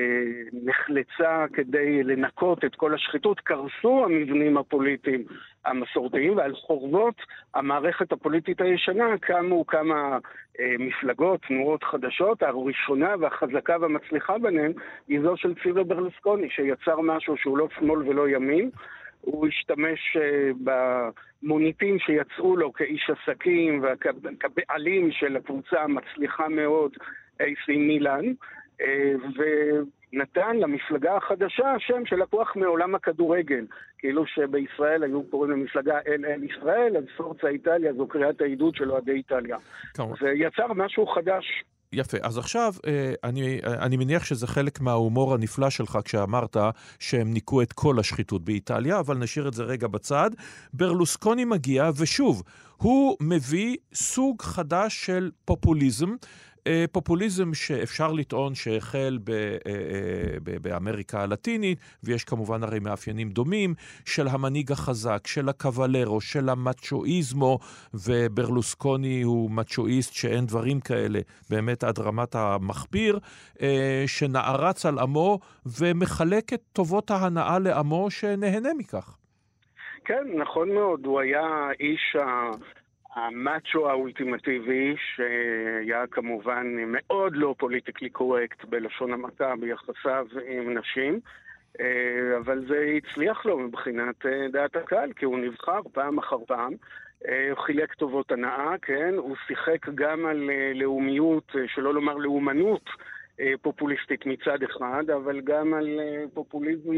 נחלצה 0.53 1.45
כדי 1.53 2.03
לנקות 2.03 2.65
את 2.65 2.75
כל 2.75 2.93
השחיתות, 2.93 3.39
קרסו 3.39 4.05
המבנים 4.05 4.57
הפוליטיים 4.57 5.23
המסורתיים, 5.65 6.37
ועל 6.37 6.55
חורבות 6.55 7.15
המערכת 7.55 8.11
הפוליטית 8.11 8.61
הישנה 8.61 9.17
קמו 9.21 9.67
כמה 9.67 10.17
אה, 10.59 10.75
מפלגות, 10.79 11.41
תנועות 11.47 11.83
חדשות. 11.83 12.43
הראשונה 12.43 13.15
והחזקה 13.19 13.77
והמצליחה 13.81 14.37
ביניהן 14.37 14.71
היא 15.07 15.21
זו 15.21 15.37
של 15.37 15.53
ציווה 15.63 15.83
ברלוסקוני, 15.83 16.49
שיצר 16.49 17.01
משהו 17.01 17.37
שהוא 17.37 17.57
לא 17.57 17.67
שמאל 17.79 18.09
ולא 18.09 18.29
ימין. 18.29 18.69
הוא 19.21 19.47
השתמש 19.47 20.17
uh, 20.17 20.71
במוניטין 21.43 21.99
שיצאו 21.99 22.57
לו 22.57 22.73
כאיש 22.73 23.09
עסקים 23.09 23.83
וכבעלים 23.83 25.11
של 25.11 25.37
הקבוצה 25.37 25.81
המצליחה 25.81 26.47
מאוד 26.47 26.91
AC 27.41 27.77
מילאן, 27.77 28.25
אה, 28.81 29.13
ונתן 29.37 30.57
למפלגה 30.57 31.17
החדשה 31.17 31.75
שם 31.79 32.05
שלקוח 32.05 32.55
מעולם 32.55 32.95
הכדורגל. 32.95 33.65
כאילו 33.97 34.27
שבישראל 34.27 35.03
היו 35.03 35.23
קוראים 35.23 35.51
למפלגה 35.51 35.99
אל 36.07 36.43
ישראל, 36.43 36.97
אז 36.97 37.03
פורצה 37.17 37.47
איטליה 37.47 37.93
זו 37.93 38.07
קריאת 38.07 38.41
העידוד 38.41 38.75
של 38.75 38.91
אוהדי 38.91 39.11
איטליה. 39.11 39.57
זה 39.95 40.29
יצר 40.35 40.73
משהו 40.73 41.07
חדש 41.07 41.63
יפה. 41.93 42.17
אז 42.21 42.37
עכשיו, 42.37 42.73
אה, 42.87 43.13
אני, 43.23 43.59
אני 43.63 43.97
מניח 43.97 44.25
שזה 44.25 44.47
חלק 44.47 44.81
מההומור 44.81 45.33
הנפלא 45.33 45.69
שלך 45.69 45.97
כשאמרת 46.05 46.57
שהם 46.99 47.33
ניקו 47.33 47.61
את 47.61 47.73
כל 47.73 47.99
השחיתות 47.99 48.45
באיטליה, 48.45 48.99
אבל 48.99 49.17
נשאיר 49.17 49.47
את 49.47 49.53
זה 49.53 49.63
רגע 49.63 49.87
בצד. 49.87 50.31
ברלוסקוני 50.73 51.45
מגיע, 51.45 51.89
ושוב, 51.97 52.43
הוא 52.77 53.17
מביא 53.21 53.77
סוג 53.93 54.41
חדש 54.41 55.05
של 55.05 55.31
פופוליזם. 55.45 56.15
אה, 56.67 56.85
פופוליזם 56.91 57.53
שאפשר 57.53 58.11
לטעון 58.11 58.55
שהחל 58.55 59.17
ב, 59.23 59.29
אה, 59.29 59.57
אה, 59.65 60.59
באמריקה 60.61 61.21
הלטינית, 61.21 61.79
ויש 62.03 62.23
כמובן 62.23 62.63
הרי 62.63 62.79
מאפיינים 62.79 63.29
דומים, 63.29 63.73
של 64.05 64.27
המנהיג 64.27 64.71
החזק, 64.71 65.27
של 65.27 65.49
הקוולרו, 65.49 66.21
של 66.21 66.49
המצ'ואיזמו, 66.49 67.59
וברלוסקוני 67.93 69.21
הוא 69.21 69.51
מצ'ואיסט 69.51 70.13
שאין 70.13 70.45
דברים 70.45 70.79
כאלה, 70.79 71.19
באמת 71.49 71.83
עד 71.83 71.99
רמת 71.99 72.35
המכביר, 72.35 73.19
שנערץ 74.07 74.85
על 74.85 74.99
עמו 74.99 75.39
ומחלק 75.79 76.53
את 76.53 76.61
טובות 76.73 77.11
ההנאה 77.11 77.59
לעמו 77.59 78.11
שנהנה 78.11 78.69
מכך. 78.77 79.17
כן, 80.05 80.23
נכון 80.35 80.73
מאוד. 80.73 81.05
הוא 81.05 81.19
היה 81.19 81.69
איש 81.79 82.15
המאצ'ו 83.17 83.89
האולטימטיבי, 83.89 84.95
שהיה 84.97 86.07
כמובן 86.07 86.67
מאוד 86.87 87.35
לא 87.35 87.55
פוליטיקלי 87.57 88.09
קורקט 88.09 88.65
בלשון 88.65 89.13
המעטה 89.13 89.53
ביחסיו 89.59 90.27
עם 90.47 90.77
נשים, 90.77 91.19
אה, 91.79 92.37
אבל 92.37 92.65
זה 92.67 92.97
הצליח 92.97 93.45
לו 93.45 93.59
מבחינת 93.59 94.25
אה, 94.25 94.47
דעת 94.51 94.75
הקהל, 94.75 95.13
כי 95.13 95.25
הוא 95.25 95.39
נבחר 95.39 95.81
פעם 95.91 96.17
אחר 96.17 96.37
פעם. 96.47 96.73
אה, 97.27 97.49
הוא 97.49 97.59
חילק 97.59 97.93
טובות 97.93 98.31
הנאה, 98.31 98.75
כן? 98.81 99.13
הוא 99.17 99.35
שיחק 99.47 99.89
גם 99.95 100.25
על 100.25 100.49
לאומיות, 100.75 101.51
שלא 101.67 101.93
לומר 101.93 102.15
לאומנות. 102.15 102.89
פופוליסטית 103.61 104.25
מצד 104.25 104.63
אחד, 104.63 105.09
אבל 105.09 105.41
גם 105.41 105.73
על 105.73 105.99
פופוליזם 106.33 106.93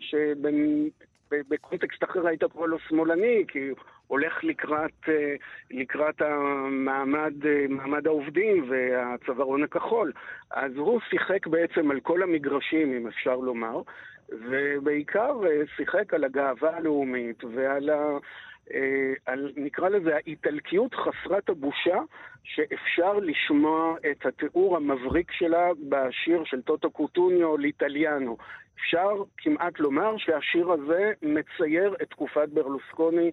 שבקונטקסט 0.00 2.04
אחר 2.04 2.26
היית 2.26 2.44
קורא 2.44 2.66
לו 2.66 2.78
שמאלני, 2.78 3.44
כי 3.48 3.70
הולך 4.08 4.44
לקראת, 4.44 5.08
אה, 5.08 5.34
לקראת 5.70 6.22
המעמד, 6.22 7.46
אה, 7.46 7.64
מעמד 7.68 8.06
העובדים 8.06 8.70
והצווארון 8.70 9.62
הכחול. 9.62 10.12
אז 10.50 10.76
הוא 10.76 11.00
שיחק 11.10 11.46
בעצם 11.46 11.90
על 11.90 12.00
כל 12.00 12.22
המגרשים, 12.22 12.92
אם 12.92 13.06
אפשר 13.06 13.36
לומר, 13.36 13.82
ובעיקר 14.28 15.40
אה, 15.46 15.62
שיחק 15.76 16.14
על 16.14 16.24
הגאווה 16.24 16.76
הלאומית 16.76 17.44
ועל 17.44 17.90
ה... 17.90 18.18
על, 19.26 19.52
נקרא 19.56 19.88
לזה, 19.88 20.16
האיטלקיות 20.16 20.94
חסרת 20.94 21.48
הבושה 21.48 21.98
שאפשר 22.44 23.12
לשמוע 23.12 23.96
את 24.10 24.26
התיאור 24.26 24.76
המבריק 24.76 25.32
שלה 25.32 25.68
בשיר 25.88 26.44
של 26.44 26.62
טוטו 26.62 26.90
קוטוניו 26.90 27.56
לאיטליאנו. 27.58 28.36
אפשר 28.80 29.22
כמעט 29.36 29.78
לומר 29.78 30.16
שהשיר 30.18 30.72
הזה 30.72 31.12
מצייר 31.22 31.94
את 32.02 32.10
תקופת 32.10 32.48
ברלוסקוני 32.48 33.30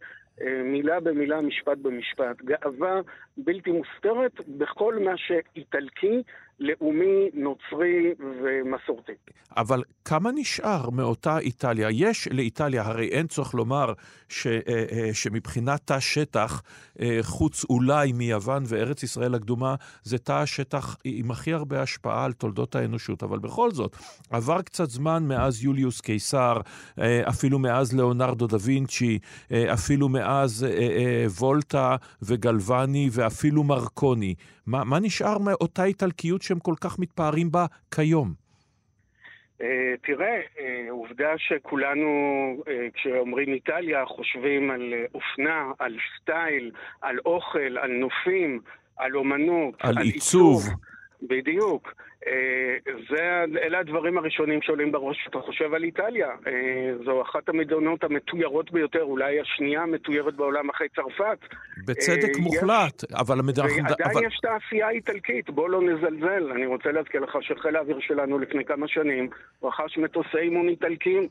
מילה 0.63 0.99
במילה, 0.99 1.41
משפט 1.41 1.77
במשפט. 1.77 2.41
גאווה 2.41 3.01
בלתי 3.37 3.71
מוסתרת 3.71 4.47
בכל 4.47 4.99
מה 5.05 5.17
שאיטלקי, 5.17 6.21
לאומי, 6.59 7.29
נוצרי 7.33 8.13
ומסורתי. 8.19 9.11
אבל 9.57 9.83
כמה 10.05 10.31
נשאר 10.35 10.89
מאותה 10.89 11.39
איטליה? 11.39 11.87
יש 11.91 12.27
לאיטליה, 12.31 12.83
הרי 12.83 13.07
אין 13.07 13.27
צורך 13.27 13.53
לומר 13.53 13.93
ש, 14.29 14.47
אה, 14.47 14.59
אה, 14.67 15.09
שמבחינת 15.13 15.81
תא 15.85 15.99
שטח, 15.99 16.61
חוץ 17.21 17.65
אולי 17.69 18.11
מיוון 18.11 18.63
וארץ 18.67 19.03
ישראל 19.03 19.35
הקדומה, 19.35 19.75
זה 20.03 20.17
תא 20.17 20.31
השטח 20.31 20.97
עם 21.03 21.31
הכי 21.31 21.53
הרבה 21.53 21.81
השפעה 21.81 22.25
על 22.25 22.33
תולדות 22.33 22.75
האנושות. 22.75 23.23
אבל 23.23 23.39
בכל 23.39 23.71
זאת, 23.71 23.95
עבר 24.29 24.61
קצת 24.61 24.89
זמן 24.89 25.23
מאז 25.27 25.63
יוליוס 25.63 26.01
קיסר, 26.01 26.57
אפילו 27.29 27.59
מאז 27.59 27.93
ליאונרדו 27.93 28.47
דה 28.47 28.57
וינצ'י, 28.61 29.19
אפילו 29.51 30.09
מאז 30.09 30.65
וולטה 31.39 31.95
וגלווני 32.21 33.09
ואפילו 33.25 33.63
מרקוני. 33.63 34.35
מה, 34.67 34.83
מה 34.83 34.99
נשאר 34.99 35.37
מאותה 35.37 35.83
איטלקיות 35.83 36.41
שהם 36.41 36.59
כל 36.59 36.73
כך 36.81 36.99
מתפארים 36.99 37.51
בה 37.51 37.65
כיום? 37.95 38.33
Uh, 39.61 39.63
תראה, 40.03 40.39
uh, 40.55 40.59
עובדה 40.89 41.33
שכולנו, 41.37 42.09
uh, 42.59 42.69
כשאומרים 42.93 43.53
איטליה, 43.53 44.05
חושבים 44.05 44.71
על 44.71 44.93
אופנה, 45.13 45.71
על 45.79 45.97
סטייל, 46.21 46.71
על 47.01 47.17
אוכל, 47.25 47.77
על 47.77 47.91
נופים, 47.91 48.61
על 48.97 49.15
אומנות, 49.15 49.73
על, 49.79 49.97
על 49.97 50.03
עיצוב. 50.03 50.63
עיצוב. 50.63 50.94
בדיוק. 51.29 51.93
אה, 52.27 52.93
זה, 53.09 53.43
אלה 53.61 53.79
הדברים 53.79 54.17
הראשונים 54.17 54.61
שעולים 54.61 54.91
בראש 54.91 55.17
כשאתה 55.21 55.39
חושב 55.39 55.73
על 55.73 55.83
איטליה. 55.83 56.29
אה, 56.47 56.93
זו 57.05 57.21
אחת 57.21 57.49
המדינות 57.49 58.03
המתוירות 58.03 58.71
ביותר, 58.71 59.03
אולי 59.03 59.39
השנייה 59.39 59.81
המתוירת 59.81 60.35
בעולם 60.35 60.69
אחרי 60.69 60.87
צרפת. 60.95 61.37
בצדק 61.87 62.35
אה, 62.35 62.41
מוחלט, 62.41 63.03
יש, 63.03 63.09
אבל 63.19 63.39
המדינה... 63.39 63.67
ועדיין 63.67 64.11
אבל... 64.13 64.25
יש 64.25 64.39
תעשייה 64.41 64.89
איטלקית, 64.89 65.49
בוא 65.49 65.69
לא 65.69 65.81
נזלזל. 65.81 66.51
אני 66.51 66.65
רוצה 66.65 66.91
להזכיר 66.91 67.21
לך 67.21 67.37
שחיל 67.41 67.75
האוויר 67.75 67.99
שלנו 67.99 68.39
לפני 68.39 68.65
כמה 68.65 68.87
שנים 68.87 69.29
רכש 69.63 69.97
מטוסי 69.97 70.37
אימון 70.37 70.69
איטלקיים. 70.69 71.27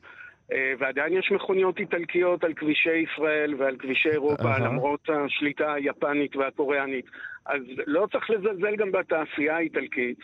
אה, 0.52 0.72
ועדיין 0.78 1.12
יש 1.12 1.33
מכוניות 1.33 1.78
איטלקיות 1.78 2.44
על 2.44 2.52
כבישי 2.54 2.96
ישראל 2.96 3.54
ועל 3.59 3.76
כבישי 3.76 4.09
אירופה, 4.09 4.44
אהה. 4.44 4.59
למרות 4.59 5.09
השליטה 5.11 5.72
היפנית 5.72 6.37
והקוריאנית. 6.37 7.07
אז 7.46 7.61
לא 7.87 8.07
צריך 8.12 8.30
לזלזל 8.30 8.76
גם 8.76 8.92
בתעשייה 8.92 9.57
האיטלקית. 9.57 10.18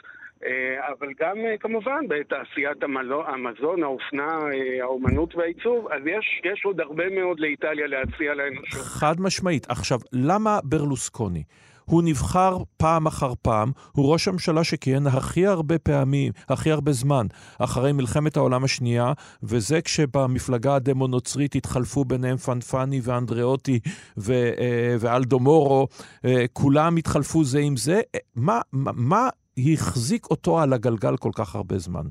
אה, 0.45 0.89
אבל 0.99 1.09
גם 1.21 1.37
אה, 1.39 1.57
כמובן 1.61 2.09
בתעשיית 2.09 2.83
המלו- 2.83 3.27
המזון, 3.27 3.83
האופנה, 3.83 4.29
אה, 4.53 4.83
האומנות 4.83 5.35
והעיצוב, 5.35 5.89
אז 5.93 6.03
יש, 6.07 6.41
יש 6.53 6.65
עוד 6.65 6.81
הרבה 6.81 7.11
מאוד 7.11 7.41
לאיטליה 7.41 7.87
להציע 7.87 8.35
לאנושות. 8.35 8.81
חד 8.81 9.15
משמעית. 9.21 9.67
עכשיו, 9.71 9.99
למה 10.13 10.59
ברלוסקוני? 10.65 11.43
הוא 11.91 12.03
נבחר 12.05 12.57
פעם 12.79 13.07
אחר 13.07 13.33
פעם, 13.43 13.69
הוא 13.93 14.13
ראש 14.13 14.29
הממשלה 14.29 14.65
שכיהן 14.65 15.07
הכי 15.07 15.47
הרבה 15.47 15.79
פעמים, 15.79 16.33
הכי 16.49 16.71
הרבה 16.71 16.93
זמן, 16.93 17.27
אחרי 17.61 17.93
מלחמת 17.93 18.37
העולם 18.37 18.65
השנייה, 18.65 19.13
וזה 19.43 19.83
כשבמפלגה 19.83 20.75
הדמו-נוצרית 20.75 21.55
התחלפו 21.55 22.05
ביניהם 22.05 22.37
פנפני 22.37 23.01
ואנדריאוטי 23.05 23.79
ו- 24.19 24.33
אה, 24.33 24.95
ואלדו 25.01 25.39
מורו, 25.39 25.87
אה, 26.25 26.45
כולם 26.53 26.97
התחלפו 26.97 27.45
זה 27.45 27.59
עם 27.59 27.77
זה. 27.77 28.01
מה, 28.37 28.61
מה, 28.73 28.91
מה 28.95 29.29
החזיק 29.73 30.27
אותו 30.31 30.61
על 30.61 30.73
הגלגל 30.73 31.17
כל 31.17 31.31
כך 31.39 31.55
הרבה 31.55 31.79
זמן? 31.79 32.05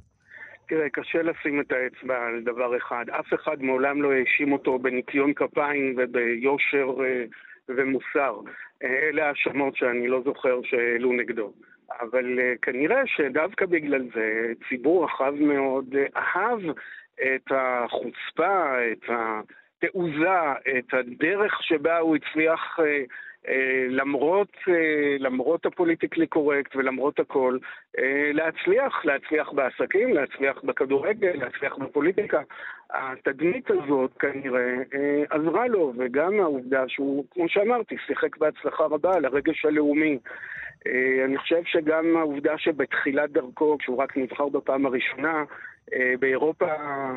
תראה, 0.69 0.89
קשה 0.89 1.21
לשים 1.21 1.61
את 1.61 1.71
האצבע 1.71 2.15
על 2.27 2.41
דבר 2.41 2.77
אחד. 2.77 3.05
אף 3.19 3.33
אחד 3.33 3.61
מעולם 3.61 4.01
לא 4.01 4.11
האשים 4.13 4.51
אותו 4.51 4.79
בניקיון 4.79 5.33
כפיים 5.33 5.95
וביושר 5.97 6.87
אה, 7.03 7.23
ומוסר. 7.75 8.39
אלה 8.83 9.27
האשמות 9.27 9.75
שאני 9.75 10.07
לא 10.07 10.21
זוכר 10.25 10.59
שהעלו 10.63 11.13
נגדו. 11.13 11.53
אבל 12.01 12.39
אה, 12.39 12.53
כנראה 12.61 13.01
שדווקא 13.05 13.65
בגלל 13.65 14.01
זה 14.15 14.53
ציבור 14.69 15.05
רחב 15.05 15.33
מאוד 15.39 15.95
אה, 15.95 16.05
אהב 16.15 16.59
את 17.17 17.51
החוצפה, 17.51 18.75
את 18.91 19.03
התעוזה, 19.09 20.53
את 20.77 20.93
הדרך 20.93 21.63
שבה 21.63 21.97
הוא 21.97 22.15
הצליח 22.15 22.79
אה, 22.79 23.03
למרות, 23.89 24.51
אה, 24.67 25.15
למרות 25.19 25.65
הפוליטיקלי 25.65 26.27
קורקט 26.27 26.75
ולמרות 26.75 27.19
הכל, 27.19 27.57
אה, 27.99 28.31
להצליח, 28.33 29.05
להצליח 29.05 29.49
בעסקים, 29.51 30.13
להצליח 30.13 30.63
בכדורגל, 30.63 31.31
להצליח 31.33 31.77
בפוליטיקה. 31.77 32.41
התדמית 32.93 33.71
הזאת 33.71 34.11
כנראה 34.19 34.75
אה, 34.93 35.23
עזרה 35.29 35.67
לו, 35.67 35.93
וגם 35.97 36.39
העובדה 36.39 36.83
שהוא, 36.87 37.25
כמו 37.31 37.49
שאמרתי, 37.49 37.95
שיחק 38.07 38.37
בהצלחה 38.37 38.83
רבה 38.83 39.15
על 39.15 39.25
הרגש 39.25 39.65
הלאומי. 39.65 40.19
אה, 40.87 41.25
אני 41.25 41.37
חושב 41.37 41.61
שגם 41.65 42.17
העובדה 42.17 42.57
שבתחילת 42.57 43.31
דרכו, 43.31 43.77
כשהוא 43.77 43.97
רק 43.97 44.17
נבחר 44.17 44.49
בפעם 44.49 44.85
הראשונה, 44.85 45.33
אה, 45.33 45.43
באירופה 46.19 46.65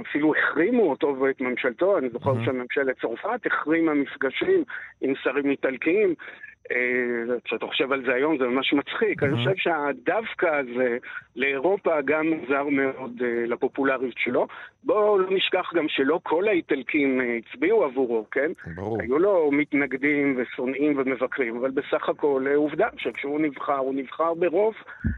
אפילו 0.08 0.32
החרימו 0.34 0.90
אותו 0.90 1.16
ואת 1.20 1.40
ממשלתו, 1.40 1.98
אני 1.98 2.08
זוכר 2.08 2.32
Mhm. 2.32 2.44
שממשלת 2.44 3.00
צרפת 3.00 3.46
החרימה 3.46 3.94
מפגשים 3.94 4.64
עם 5.00 5.12
שרים 5.22 5.50
איטלקיים. 5.50 6.14
אה, 6.72 6.76
כשאתה 7.44 7.66
חושב 7.66 7.92
על 7.92 8.02
זה 8.06 8.14
היום 8.14 8.38
זה 8.38 8.44
ממש 8.44 8.72
מצחיק. 8.72 9.22
אני 9.22 9.32
Mhm. 9.32 9.36
חושב 9.36 9.52
שהדווקא 9.56 10.46
הזה 10.46 10.96
לאירופה 11.36 12.00
גם 12.04 12.26
עזר 12.32 12.64
מאוד 12.64 13.22
אה, 13.24 13.46
לפופולריות 13.46 14.14
שלו. 14.18 14.46
בואו 14.84 15.18
לא 15.18 15.26
נשכח 15.30 15.72
גם 15.74 15.88
שלא 15.88 16.20
כל 16.22 16.48
האיטלקים 16.48 17.20
אה, 17.20 17.36
הצביעו 17.38 17.84
עבורו, 17.84 18.26
כן? 18.30 18.52
ברור. 18.76 18.98
היו 19.02 19.18
לו 19.18 19.50
מתנגדים 19.52 20.34
ושונאים 20.38 20.94
ומבקרים, 20.98 21.56
אבל 21.56 21.70
בסך 21.70 22.08
הכל 22.08 22.44
אה, 22.50 22.54
עובדה 22.56 22.88
שכשהוא 22.96 23.40
נבחר, 23.40 23.76
הוא 23.78 23.94
נבחר 23.94 24.34
ברוב, 24.34 24.74
אה, 25.06 25.10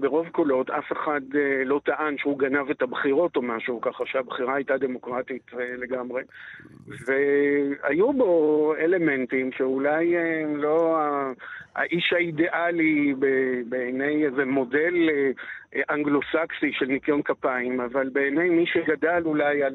ברוב 0.00 0.28
קולות, 0.28 0.70
אף 0.70 0.92
אחד 0.92 1.20
אה, 1.34 1.64
לא 1.64 1.80
טען 1.84 2.18
שהוא 2.18 2.38
גנב 2.38 2.70
את 2.70 2.82
הבחירות 2.82 3.36
או 3.36 3.42
משהו, 3.42 3.80
ככה 3.80 4.04
שהבחירה 4.06 4.54
הייתה 4.54 4.78
דמוקרטית 4.78 5.50
אה, 5.58 5.76
לגמרי. 5.76 6.22
והיו 7.06 8.12
בו 8.12 8.74
אלמנטים 8.78 9.52
שאולי 9.52 10.16
אה, 10.16 10.42
לא 10.56 10.98
האיש 11.74 12.12
האידיאלי 12.12 13.14
בעיני 13.68 14.26
איזה 14.26 14.44
מודל 14.44 15.08
אה, 15.10 15.30
אה, 15.74 15.94
אנגלו-סקסי 15.94 16.72
של 16.72 16.86
ניקיון 16.86 17.22
כפיים, 17.22 17.80
אבל 17.80 18.08
בעיני 18.08 18.48
מי 18.48 18.64
שגדל 18.66 19.22
אולי 19.24 19.62
על, 19.62 19.74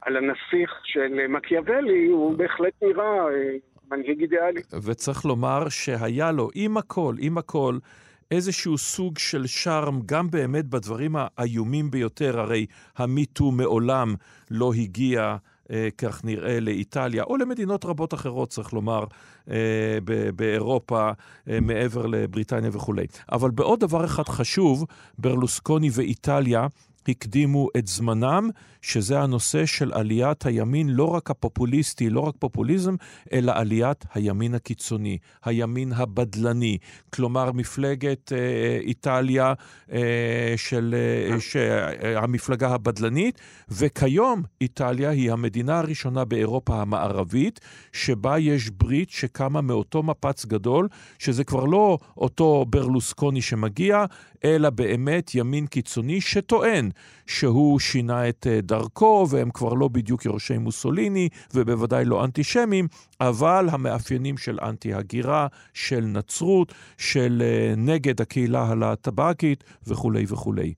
על 0.00 0.16
הנסיך 0.16 0.80
של 0.84 1.18
אה, 1.20 1.28
מקיאוולי, 1.28 2.06
הוא 2.06 2.36
בהחלט 2.36 2.72
נראה 2.82 3.28
אה, 3.28 3.56
מנהיג 3.90 4.20
אידיאלי. 4.20 4.60
וצריך 4.86 5.24
לומר 5.24 5.68
שהיה 5.68 6.32
לו, 6.32 6.48
עם 6.54 6.76
הכל, 6.76 7.14
עם 7.20 7.38
הכל, 7.38 7.74
איזשהו 8.30 8.78
סוג 8.78 9.18
של 9.18 9.46
שרם, 9.46 10.00
גם 10.06 10.30
באמת 10.30 10.66
בדברים 10.66 11.16
האיומים 11.36 11.90
ביותר, 11.90 12.40
הרי 12.40 12.66
המיטו 12.96 13.50
מעולם 13.50 14.14
לא 14.50 14.72
הגיע, 14.74 15.36
אה, 15.70 15.88
כך 15.98 16.24
נראה, 16.24 16.60
לאיטליה, 16.60 17.22
או 17.22 17.36
למדינות 17.36 17.84
רבות 17.84 18.14
אחרות, 18.14 18.48
צריך 18.48 18.72
לומר, 18.72 19.04
אה, 19.50 19.98
ב- 20.04 20.30
באירופה, 20.30 21.10
אה, 21.50 21.60
מעבר 21.60 22.06
לבריטניה 22.06 22.70
וכולי. 22.72 23.06
אבל 23.32 23.50
בעוד 23.50 23.80
דבר 23.80 24.04
אחד 24.04 24.28
חשוב, 24.28 24.84
ברלוסקוני 25.18 25.90
ואיטליה 25.92 26.66
הקדימו 27.08 27.68
את 27.78 27.86
זמנם, 27.86 28.50
שזה 28.82 29.20
הנושא 29.20 29.66
של 29.66 29.92
עליית 29.92 30.46
הימין, 30.46 30.88
לא 30.88 31.04
רק 31.04 31.30
הפופוליסטי, 31.30 32.10
לא 32.10 32.20
רק 32.20 32.34
פופוליזם, 32.38 32.94
אלא 33.32 33.52
עליית 33.54 34.04
הימין 34.14 34.54
הקיצוני, 34.54 35.18
הימין 35.44 35.92
הבדלני. 35.92 36.78
כלומר, 37.10 37.52
מפלגת 37.52 38.32
אה, 38.32 38.78
איטליה 38.80 39.54
אה, 39.92 40.54
של 40.56 40.94
אה, 40.94 41.40
ש, 41.40 41.56
אה, 41.56 42.18
המפלגה 42.22 42.68
הבדלנית, 42.68 43.40
וכיום 43.68 44.42
איטליה 44.60 45.10
היא 45.10 45.32
המדינה 45.32 45.78
הראשונה 45.78 46.24
באירופה 46.24 46.82
המערבית, 46.82 47.60
שבה 47.92 48.38
יש 48.38 48.70
ברית 48.70 49.10
שקמה 49.10 49.60
מאותו 49.60 50.02
מפץ 50.02 50.44
גדול, 50.44 50.88
שזה 51.18 51.44
כבר 51.44 51.64
לא 51.64 51.98
אותו 52.16 52.64
ברלוסקוני 52.68 53.42
שמגיע, 53.42 54.04
אלא 54.44 54.70
באמת 54.70 55.34
ימין 55.34 55.66
קיצוני 55.66 56.20
שטוען 56.20 56.90
שהוא 57.26 57.80
שינה 57.80 58.28
את 58.28 58.46
אה, 58.50 58.60
דרכו, 58.60 59.26
והם 59.30 59.50
כבר 59.50 59.74
לא 59.74 59.88
בדיוק 59.88 60.24
יורשי 60.24 60.58
מוסוליני, 60.58 61.28
ובוודאי 61.54 62.04
לא 62.04 62.24
אנטישמים, 62.24 62.88
אבל 63.20 63.68
המאפיינים 63.70 64.38
של 64.38 64.58
אנטי-הגירה, 64.62 65.46
של 65.74 66.00
נצרות, 66.00 66.74
של 66.98 67.42
אה, 67.44 67.74
נגד 67.76 68.20
הקהילה 68.20 68.64
הלהט"בקית 68.64 69.64
וכולי 69.86 70.24
וכולי. 70.28 70.74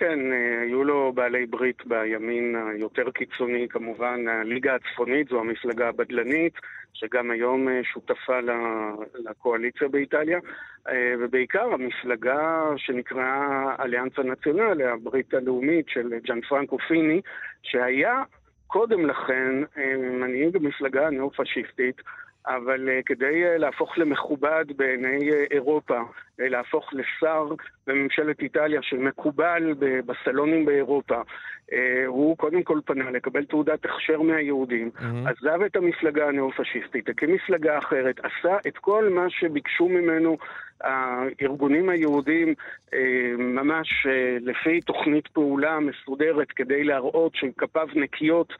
כן, 0.00 0.32
אה, 0.32 0.60
היו 0.62 0.84
לו 0.84 1.12
בעלי 1.14 1.46
ברית 1.46 1.86
בימין 1.86 2.56
היותר 2.56 3.10
קיצוני, 3.10 3.66
כמובן, 3.68 4.28
הליגה 4.28 4.74
הצפונית, 4.74 5.28
זו 5.28 5.40
המפלגה 5.40 5.88
הבדלנית, 5.88 6.52
שגם 6.92 7.30
היום 7.30 7.68
אה, 7.68 7.80
שותפה 7.84 8.38
לקואליציה 9.14 9.88
באיטליה, 9.88 10.38
אה, 10.88 11.14
ובעיקר 11.20 11.72
המפלגה 11.72 12.62
שנקראה 12.76 13.74
אליאנסה 13.80 14.22
נציונל, 14.22 14.82
הברית 14.82 15.34
הלאומית 15.34 15.88
של 15.88 16.12
ג'אן 16.24 16.40
פרנקו 16.40 16.78
פיני, 16.88 17.20
שהיה 17.62 18.22
קודם 18.66 19.06
לכן 19.06 19.52
מנהיג 19.98 20.56
המפלגה 20.56 21.06
הניאו-פשיסטית, 21.06 22.02
אבל 22.46 22.88
uh, 22.88 23.02
כדי 23.06 23.44
uh, 23.44 23.58
להפוך 23.58 23.98
למכובד 23.98 24.64
בעיני 24.76 25.30
uh, 25.30 25.34
אירופה, 25.50 26.00
uh, 26.00 26.04
להפוך 26.38 26.90
לשר 26.92 27.48
בממשלת 27.86 28.40
איטליה 28.40 28.82
שמקובל 28.82 29.74
בסלונים 30.06 30.64
באירופה, 30.64 31.20
uh, 31.20 31.74
הוא 32.06 32.36
קודם 32.36 32.62
כל 32.62 32.80
פנה 32.84 33.10
לקבל 33.10 33.44
תעודת 33.44 33.84
הכשר 33.84 34.22
מהיהודים, 34.22 34.90
עזב 35.26 35.62
את 35.62 35.76
המפלגה 35.76 36.28
הניאו-פשיסטית, 36.28 37.08
הקים 37.08 37.32
מפלגה 37.34 37.78
אחרת, 37.78 38.20
עשה 38.20 38.56
את 38.66 38.78
כל 38.78 39.08
מה 39.08 39.30
שביקשו 39.30 39.88
ממנו 39.88 40.36
הארגונים 40.80 41.88
היהודים 41.88 42.54
אה, 42.94 43.32
ממש 43.38 44.06
אה, 44.06 44.36
לפי 44.40 44.80
תוכנית 44.80 45.28
פעולה 45.28 45.78
מסודרת 45.80 46.50
כדי 46.50 46.84
להראות 46.84 47.32
שכפיו 47.34 47.88
נקיות 47.94 48.52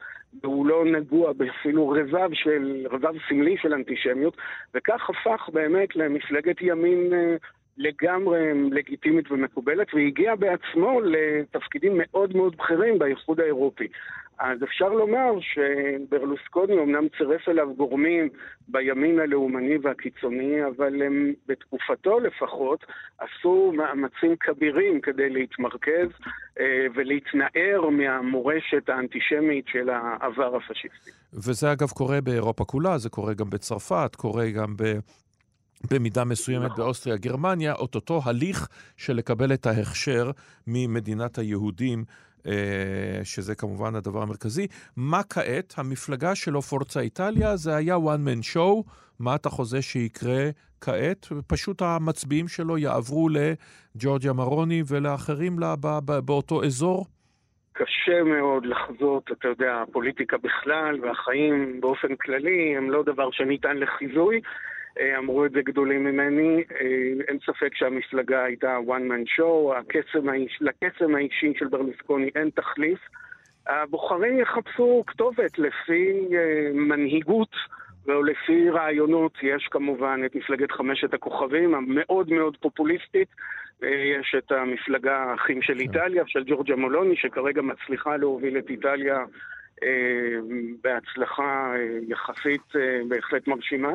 והוא 0.42 0.66
לא 0.66 0.84
נגוע 0.84 1.32
באפילו 1.32 1.88
רבב 1.88 2.28
של, 2.32 2.86
רבב 2.90 3.14
סמלי 3.28 3.56
של 3.62 3.74
אנטישמיות, 3.74 4.36
וכך 4.74 5.10
הפך 5.10 5.48
באמת 5.52 5.96
למפלגת 5.96 6.56
ימין 6.60 7.12
אה, 7.12 7.36
לגמרי 7.78 8.70
לגיטימית 8.70 9.30
ומקובלת, 9.30 9.94
והגיע 9.94 10.34
בעצמו 10.34 11.00
לתפקידים 11.00 11.92
מאוד 11.96 12.36
מאוד 12.36 12.56
בכירים 12.56 12.98
באיחוד 12.98 13.40
האירופי. 13.40 13.88
אז 14.40 14.62
אפשר 14.64 14.88
לומר 14.88 15.30
שברלוסקוני 15.40 16.78
אמנם 16.82 17.08
צירף 17.18 17.48
אליו 17.48 17.74
גורמים 17.74 18.28
בימין 18.68 19.18
הלאומני 19.18 19.78
והקיצוני, 19.82 20.66
אבל 20.66 21.02
הם 21.02 21.32
בתקופתו 21.46 22.20
לפחות 22.20 22.84
עשו 23.18 23.72
מאמצים 23.76 24.36
כבירים 24.40 25.00
כדי 25.00 25.30
להתמרכז 25.30 26.08
אה, 26.60 26.86
ולהתנער 26.94 27.88
מהמורשת 27.90 28.88
האנטישמית 28.88 29.64
של 29.68 29.90
העבר 29.90 30.56
הפשיסטי. 30.56 31.10
וזה 31.34 31.72
אגב 31.72 31.88
קורה 31.88 32.20
באירופה 32.20 32.64
כולה, 32.64 32.98
זה 32.98 33.08
קורה 33.08 33.34
גם 33.34 33.50
בצרפת, 33.50 34.16
קורה 34.16 34.50
גם 34.50 34.76
ב... 34.76 34.82
במידה 35.90 36.24
מסוימת 36.24 36.64
נכון. 36.64 36.84
באוסטריה, 36.84 37.16
גרמניה, 37.16 37.72
את 37.72 37.94
אותו 37.94 38.20
הליך 38.24 38.68
של 38.96 39.12
לקבל 39.12 39.52
את 39.52 39.66
ההכשר 39.66 40.30
ממדינת 40.66 41.38
היהודים 41.38 42.04
שזה 43.24 43.54
כמובן 43.54 43.94
הדבר 43.94 44.22
המרכזי. 44.22 44.66
מה 44.96 45.22
כעת? 45.22 45.74
המפלגה 45.76 46.34
שלו, 46.34 46.62
פורצה 46.62 47.00
איטליה, 47.00 47.56
זה 47.56 47.76
היה 47.76 47.96
one 47.96 48.28
man 48.28 48.56
show. 48.56 48.90
מה 49.18 49.34
אתה 49.34 49.48
חוזה 49.48 49.82
שיקרה 49.82 50.50
כעת? 50.80 51.26
פשוט 51.46 51.82
המצביעים 51.82 52.48
שלו 52.48 52.78
יעברו 52.78 53.28
לג'ורג'יה 53.28 54.32
מרוני 54.32 54.82
ולאחרים 54.86 55.58
לה, 55.58 55.74
באותו 56.24 56.64
אזור? 56.64 57.06
קשה 57.72 58.22
מאוד 58.22 58.66
לחזות, 58.66 59.30
אתה 59.32 59.48
יודע, 59.48 59.82
הפוליטיקה 59.88 60.36
בכלל 60.38 61.04
והחיים 61.04 61.80
באופן 61.80 62.16
כללי 62.16 62.76
הם 62.76 62.90
לא 62.90 63.02
דבר 63.02 63.30
שניתן 63.30 63.76
לחיזוי. 63.76 64.40
אה, 64.98 65.18
אמרו 65.18 65.46
את 65.46 65.50
זה 65.50 65.62
גדולים 65.62 66.04
ממני, 66.04 66.64
אה, 66.80 67.24
אין 67.28 67.38
ספק 67.46 67.74
שהמפלגה 67.74 68.44
הייתה 68.44 68.78
one 68.86 69.10
man 69.10 69.38
show, 69.38 69.76
הקסם 69.76 70.28
לקסם 70.60 71.14
האישי 71.14 71.52
של 71.58 71.66
ברלוסקוני 71.66 72.30
אין 72.34 72.50
תחליף. 72.50 72.98
הבוחרים 73.66 74.38
יחפשו 74.38 75.04
כתובת 75.06 75.58
לפי 75.58 76.28
אה, 76.34 76.70
מנהיגות 76.74 77.52
ולפי 78.06 78.70
רעיונות. 78.70 79.32
יש 79.42 79.68
כמובן 79.70 80.20
את 80.26 80.34
מפלגת 80.34 80.72
חמשת 80.72 81.14
הכוכבים, 81.14 81.74
המאוד 81.74 82.32
מאוד 82.32 82.56
פופוליסטית. 82.56 83.28
יש 83.82 84.34
את 84.38 84.52
המפלגה 84.52 85.16
האחים 85.16 85.62
של 85.62 85.74
כן. 85.74 85.80
איטליה, 85.80 86.22
של 86.26 86.44
ג'ורג'ה 86.46 86.76
מולוני, 86.76 87.16
שכרגע 87.16 87.62
מצליחה 87.62 88.16
להוביל 88.16 88.58
את 88.58 88.70
איטליה 88.70 89.24
בהצלחה 90.82 91.72
יחסית 92.08 92.62
בהחלט 93.08 93.48
מרשימה. 93.48 93.92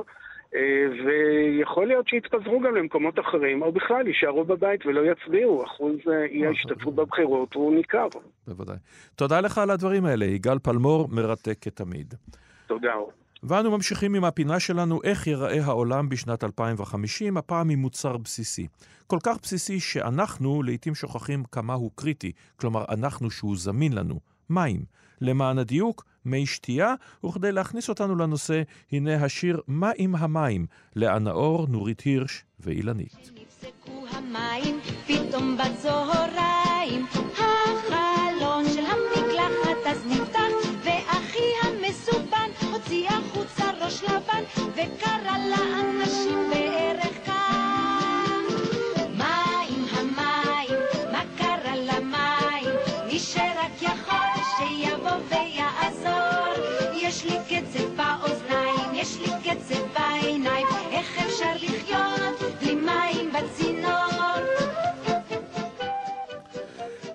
אה, 0.55 0.59
ויכול 1.05 1.87
להיות 1.87 2.07
שיתפזרו 2.07 2.59
גם 2.59 2.75
למקומות 2.75 3.19
אחרים, 3.19 3.61
או 3.61 3.71
בכלל 3.71 4.07
יישארו 4.07 4.45
בבית 4.45 4.85
ולא 4.85 5.01
יצביעו. 5.11 5.65
אחוז 5.65 5.95
אה, 6.07 6.25
אי 6.25 6.45
ההשתתפות 6.45 6.95
בבחירות 6.95 7.53
הוא 7.53 7.75
ניכר. 7.75 8.07
בוודאי. 8.47 8.75
תודה 9.15 9.41
לך 9.41 9.57
על 9.57 9.69
הדברים 9.69 10.05
האלה. 10.05 10.25
יגאל 10.25 10.59
פלמור, 10.59 11.07
מרתק 11.11 11.57
כתמיד. 11.61 12.13
תודה. 12.67 12.93
ואנו 13.43 13.71
ממשיכים 13.71 14.15
עם 14.15 14.23
הפינה 14.23 14.59
שלנו, 14.59 14.99
איך 15.03 15.27
ייראה 15.27 15.65
העולם 15.65 16.09
בשנת 16.09 16.43
2050, 16.43 17.37
הפעם 17.37 17.69
עם 17.69 17.79
מוצר 17.79 18.17
בסיסי. 18.17 18.67
כל 19.07 19.17
כך 19.23 19.37
בסיסי 19.41 19.79
שאנחנו 19.79 20.63
לעיתים 20.63 20.95
שוכחים 20.95 21.43
כמה 21.51 21.73
הוא 21.73 21.91
קריטי, 21.95 22.31
כלומר 22.55 22.85
אנחנו 22.89 23.31
שהוא 23.31 23.57
זמין 23.57 23.93
לנו, 23.93 24.19
מים. 24.49 24.79
למען 25.21 25.57
הדיוק, 25.57 26.05
מי 26.25 26.45
שתייה, 26.45 26.93
וכדי 27.25 27.51
להכניס 27.51 27.89
אותנו 27.89 28.15
לנושא, 28.15 28.61
הנה 28.91 29.25
השיר 29.25 29.61
"מה 29.67 29.91
עם 29.97 30.15
המים" 30.15 30.65
לאה 30.95 31.19
נאור, 31.19 31.67
נורית 31.69 32.01
הירש 32.01 32.43
ואילנית. 32.59 33.31
המים, 34.11 34.79
של 42.85 43.05
החוצה 43.07 43.71
ראש 43.81 44.03
לבן, 44.03 44.43
וקרא 44.73 45.37
לאנשים 45.49 46.49
בערך 46.49 47.04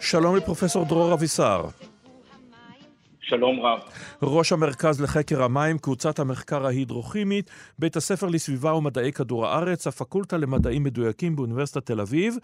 שלום 0.01 0.36
לפרופסור 0.36 0.84
דרור 0.84 1.14
אבישר. 1.14 1.64
שלום 3.20 3.61
רב. 3.61 3.78
ראש 4.22 4.53
המרכז 4.53 5.01
לחקר 5.01 5.42
המים, 5.42 5.78
קבוצת 5.78 6.18
המחקר 6.18 6.66
ההידרוכימית, 6.66 7.51
בית 7.78 7.96
הספר 7.96 8.26
לסביבה 8.26 8.74
ומדעי 8.74 9.12
כדור 9.12 9.46
הארץ, 9.46 9.86
הפקולטה 9.86 10.36
למדעים 10.36 10.82
מדויקים 10.82 11.36
באוניברסיטת 11.36 11.86
תל 11.86 12.01
אביב. 12.01 12.36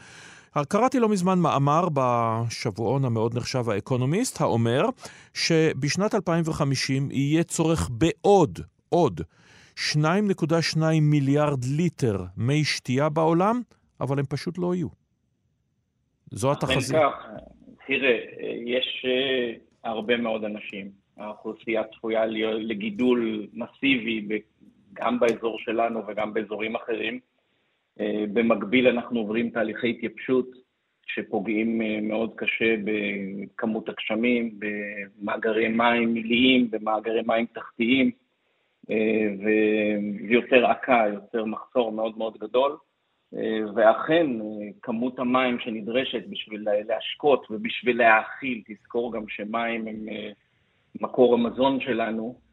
קראתי 0.69 1.01
לא 1.01 1.09
מזמן 1.09 1.39
מאמר 1.39 1.89
בשבועון 1.93 3.05
המאוד 3.05 3.37
נחשב 3.37 3.71
האקונומיסט, 3.71 4.41
האומר 4.41 4.83
שבשנת 5.35 6.15
2050 6.15 7.09
יהיה 7.11 7.43
צורך 7.43 7.91
בעוד, 7.93 8.61
עוד, 8.89 9.21
2.2 9.93 10.79
מיליארד 11.01 11.65
ליטר 11.65 12.25
מי 12.37 12.65
שתייה 12.65 13.09
בעולם, 13.09 13.61
אבל 14.01 14.19
הם 14.19 14.25
פשוט 14.29 14.59
לא 14.59 14.75
יהיו. 14.75 15.06
זו 16.31 16.53
התחזית. 16.53 16.97
תראה, 17.87 18.19
יש 18.65 19.07
אה, 19.09 19.53
הרבה 19.85 20.17
מאוד 20.17 20.45
אנשים. 20.45 20.91
האוכלוסייה 21.17 21.83
צפויה 21.85 22.27
לגידול 22.57 23.47
מסיבי 23.53 24.43
גם 24.93 25.21
באזור 25.21 25.59
שלנו 25.59 26.03
וגם 26.07 26.35
באזורים 26.35 26.77
אחרים. 26.77 27.21
אה, 28.01 28.25
במקביל 28.33 28.89
אנחנו 28.89 29.21
עוברים 29.21 29.51
תהליכי 29.51 29.91
התייבשות 29.91 30.47
שפוגעים 31.07 31.83
אה, 31.83 31.99
מאוד 32.03 32.33
קשה 32.37 32.75
בכמות 32.85 33.89
הגשמים, 33.89 34.59
במאגרי 34.59 35.69
מים 35.69 36.15
מיליים, 36.15 36.71
במאגרי 36.71 37.23
מים 37.27 37.47
תחתיים, 37.47 38.11
ויותר 40.29 40.67
עקה, 40.67 41.05
יוצר 41.13 41.45
מחסור 41.45 41.93
מאוד 41.93 42.19
מאוד 42.19 42.39
גדול. 42.39 42.77
אה, 43.35 43.73
ואכן, 43.75 44.41
אה, 44.41 44.69
כמות 44.83 45.19
המים 45.19 45.59
שנדרשת 45.61 46.23
בשביל 46.29 46.67
להשקות 46.89 47.47
ובשביל 47.51 47.99
להאכיל, 47.99 48.63
תזכור 48.67 49.13
גם 49.13 49.25
שמים 49.29 49.89
הם 49.89 50.09
אה, 50.09 50.31
מקור 51.01 51.35
המזון 51.35 51.81
שלנו, 51.81 52.47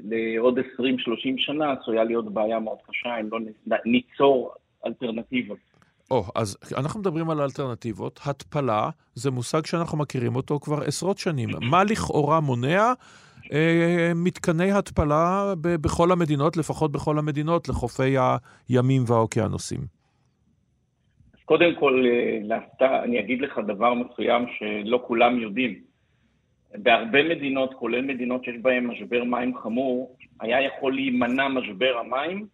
לעוד 0.00 0.58
20-30 0.58 0.62
שנה 1.36 1.72
עשויה 1.72 2.04
להיות 2.04 2.34
בעיה 2.34 2.58
מאוד 2.58 2.78
קשה 2.86 3.20
אם 3.20 3.28
לא 3.32 3.38
ניצור 3.84 4.54
אלטרנטיבות. 4.86 5.58
או, 6.10 6.20
oh, 6.20 6.30
אז 6.34 6.56
אנחנו 6.76 7.00
מדברים 7.00 7.30
על 7.30 7.40
אלטרנטיבות. 7.40 8.20
התפלה 8.24 8.90
זה 9.14 9.30
מושג 9.30 9.66
שאנחנו 9.66 9.98
מכירים 9.98 10.36
אותו 10.36 10.60
כבר 10.60 10.82
עשרות 10.82 11.18
שנים. 11.18 11.48
מה 11.70 11.84
לכאורה 11.84 12.40
מונע 12.40 12.92
מתקני 14.14 14.72
התפלה 14.72 15.54
בכל 15.60 16.12
המדינות, 16.12 16.56
לפחות 16.56 16.92
בכל 16.92 17.18
המדינות, 17.18 17.68
לחופי 17.68 18.16
הימים 18.68 19.02
והאוקיינוסים? 19.06 19.80
אז 21.34 21.40
קודם 21.44 21.74
כל, 21.78 22.04
אה, 22.06 22.38
להפתע, 22.42 23.04
אני 23.04 23.20
אגיד 23.20 23.40
לך 23.40 23.58
דבר 23.66 23.94
מסוים 23.94 24.44
שלא 24.58 25.02
כולם 25.06 25.38
יודעים. 25.38 25.74
בהרבה 26.74 27.28
מדינות, 27.28 27.74
כולל 27.74 28.02
מדינות 28.02 28.44
שיש 28.44 28.56
בהן 28.62 28.86
משבר 28.86 29.24
מים 29.24 29.56
חמור, 29.58 30.16
היה 30.40 30.62
יכול 30.62 30.94
להימנע 30.94 31.48
משבר 31.48 31.92
המים 32.00 32.46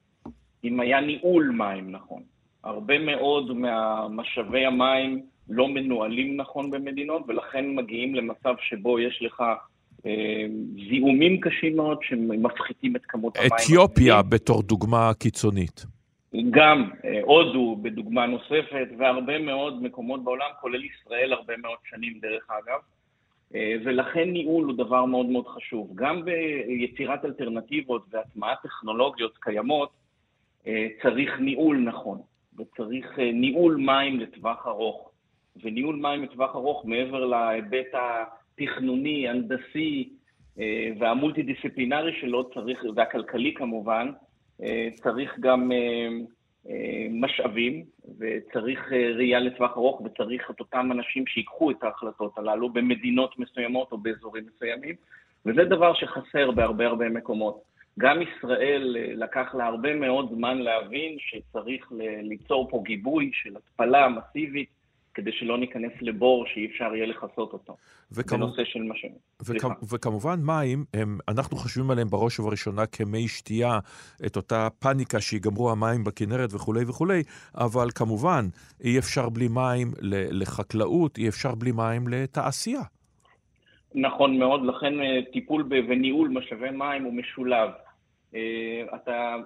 אם 0.65 0.81
היה 0.81 1.01
ניהול 1.01 1.51
מים 1.51 1.91
נכון. 1.91 2.23
הרבה 2.65 2.99
מאוד 2.99 3.53
מהמשאבי 3.53 4.67
המים 4.67 5.23
לא 5.49 5.69
מנוהלים 5.69 6.37
נכון 6.37 6.71
במדינות, 6.71 7.23
ולכן 7.29 7.75
מגיעים 7.75 8.15
למצב 8.15 8.55
שבו 8.61 8.99
יש 8.99 9.23
לך 9.23 9.41
אה, 9.41 9.55
זיהומים 10.89 11.41
קשים 11.41 11.77
מאוד 11.77 11.99
שמפחיתים 12.03 12.97
את 12.97 13.01
כמות 13.09 13.37
המים. 13.37 13.51
אתיופיה 13.55 14.23
בתור 14.23 14.63
דוגמה 14.63 15.11
קיצונית. 15.19 15.87
גם 16.51 16.91
אה, 17.05 17.21
הודו 17.23 17.77
בדוגמה 17.83 18.27
נוספת, 18.27 18.89
והרבה 18.99 19.39
מאוד 19.39 19.83
מקומות 19.83 20.25
בעולם, 20.25 20.47
כולל 20.61 20.85
ישראל 20.85 21.33
הרבה 21.33 21.57
מאוד 21.57 21.79
שנים 21.91 22.19
דרך 22.23 22.51
אגב. 22.51 22.79
אה, 23.55 23.75
ולכן 23.85 24.31
ניהול 24.31 24.65
הוא 24.65 24.75
דבר 24.77 25.05
מאוד 25.05 25.27
מאוד 25.27 25.47
חשוב. 25.49 25.91
גם 25.95 26.25
ביצירת 26.25 27.25
אלטרנטיבות 27.25 28.05
והטמעת 28.11 28.59
טכנולוגיות 28.63 29.39
קיימות, 29.41 29.91
צריך 31.03 31.41
ניהול 31.41 31.77
נכון, 31.77 32.19
וצריך 32.59 33.19
ניהול 33.19 33.77
מים 33.77 34.21
לטווח 34.21 34.67
ארוך. 34.67 35.11
וניהול 35.63 35.97
מים 35.97 36.23
לטווח 36.23 36.57
ארוך, 36.57 36.85
מעבר 36.85 37.25
להיבט 37.25 37.95
ה... 37.95 38.25
התכנוני, 38.59 39.29
הנדסי 39.29 40.09
אה, 40.61 40.89
והמולטי-דיסציפלינרי 40.99 42.13
שלו 42.21 42.51
צריך, 42.55 42.85
והכלכלי 42.97 43.55
כמובן, 43.55 44.09
אה, 44.63 44.89
צריך 44.95 45.39
גם 45.41 45.73
אה, 45.73 46.09
משאבים 47.11 47.85
וצריך 48.19 48.93
ראייה 48.93 49.41
לטווח 49.41 49.77
ארוך 49.77 50.01
וצריך 50.01 50.51
את 50.51 50.61
אותם 50.61 50.93
אנשים 50.93 51.27
שיקחו 51.27 51.71
את 51.71 51.83
ההחלטות 51.83 52.39
הללו 52.39 52.69
במדינות 52.69 53.39
מסוימות 53.39 53.93
או 53.93 53.99
באזורים 53.99 54.45
מסוימים, 54.47 54.95
וזה 55.47 55.65
דבר 55.65 55.95
שחסר 55.95 56.51
בהרבה 56.51 56.87
הרבה 56.87 57.09
מקומות. 57.09 57.63
גם 57.99 58.23
ישראל 58.23 58.97
לקח 59.15 59.55
לה 59.55 59.67
הרבה 59.67 59.95
מאוד 59.95 60.31
זמן 60.35 60.59
להבין 60.59 61.17
שצריך 61.19 61.93
ליצור 62.23 62.71
פה 62.71 62.83
גיבוי 62.85 63.31
של 63.33 63.57
התפלה 63.57 64.09
מסיבית 64.09 64.69
כדי 65.15 65.33
שלא 65.33 65.59
ניכנס 65.59 65.93
לבור 66.01 66.47
שאי 66.47 66.67
אפשר 66.67 66.95
יהיה 66.95 67.07
לכסות 67.07 67.53
אותו. 67.53 67.77
וכמו... 68.13 68.39
בנושא 68.39 68.65
של 68.65 68.83
משאבים. 68.83 69.19
וכ... 69.47 69.93
וכמובן 69.93 70.41
מים, 70.43 70.85
הם, 70.95 71.19
אנחנו 71.29 71.57
חושבים 71.57 71.91
עליהם 71.91 72.09
בראש 72.09 72.41
ובראשונה 72.41 72.87
כמי 72.87 73.29
שתייה, 73.29 73.79
את 74.27 74.37
אותה 74.37 74.69
פאניקה 74.79 75.21
שיגמרו 75.21 75.71
המים 75.71 76.05
בכנרת 76.05 76.55
וכולי 76.55 76.85
וכולי, 76.85 77.23
אבל 77.55 77.87
כמובן 77.95 78.45
אי 78.85 78.99
אפשר 78.99 79.29
בלי 79.29 79.49
מים 79.49 79.89
לחקלאות, 80.31 81.19
אי 81.19 81.29
אפשר 81.29 81.55
בלי 81.55 81.73
מים 81.73 82.09
לתעשייה. 82.09 82.83
נכון 83.95 84.39
מאוד, 84.39 84.67
לכן 84.67 85.01
אה, 85.01 85.19
טיפול 85.33 85.65
וניהול 85.89 86.29
משאבי 86.29 86.71
מים 86.71 87.05
הוא 87.05 87.13
משולב. 87.13 87.71
אה, 88.35 88.83
אתה 88.95 89.37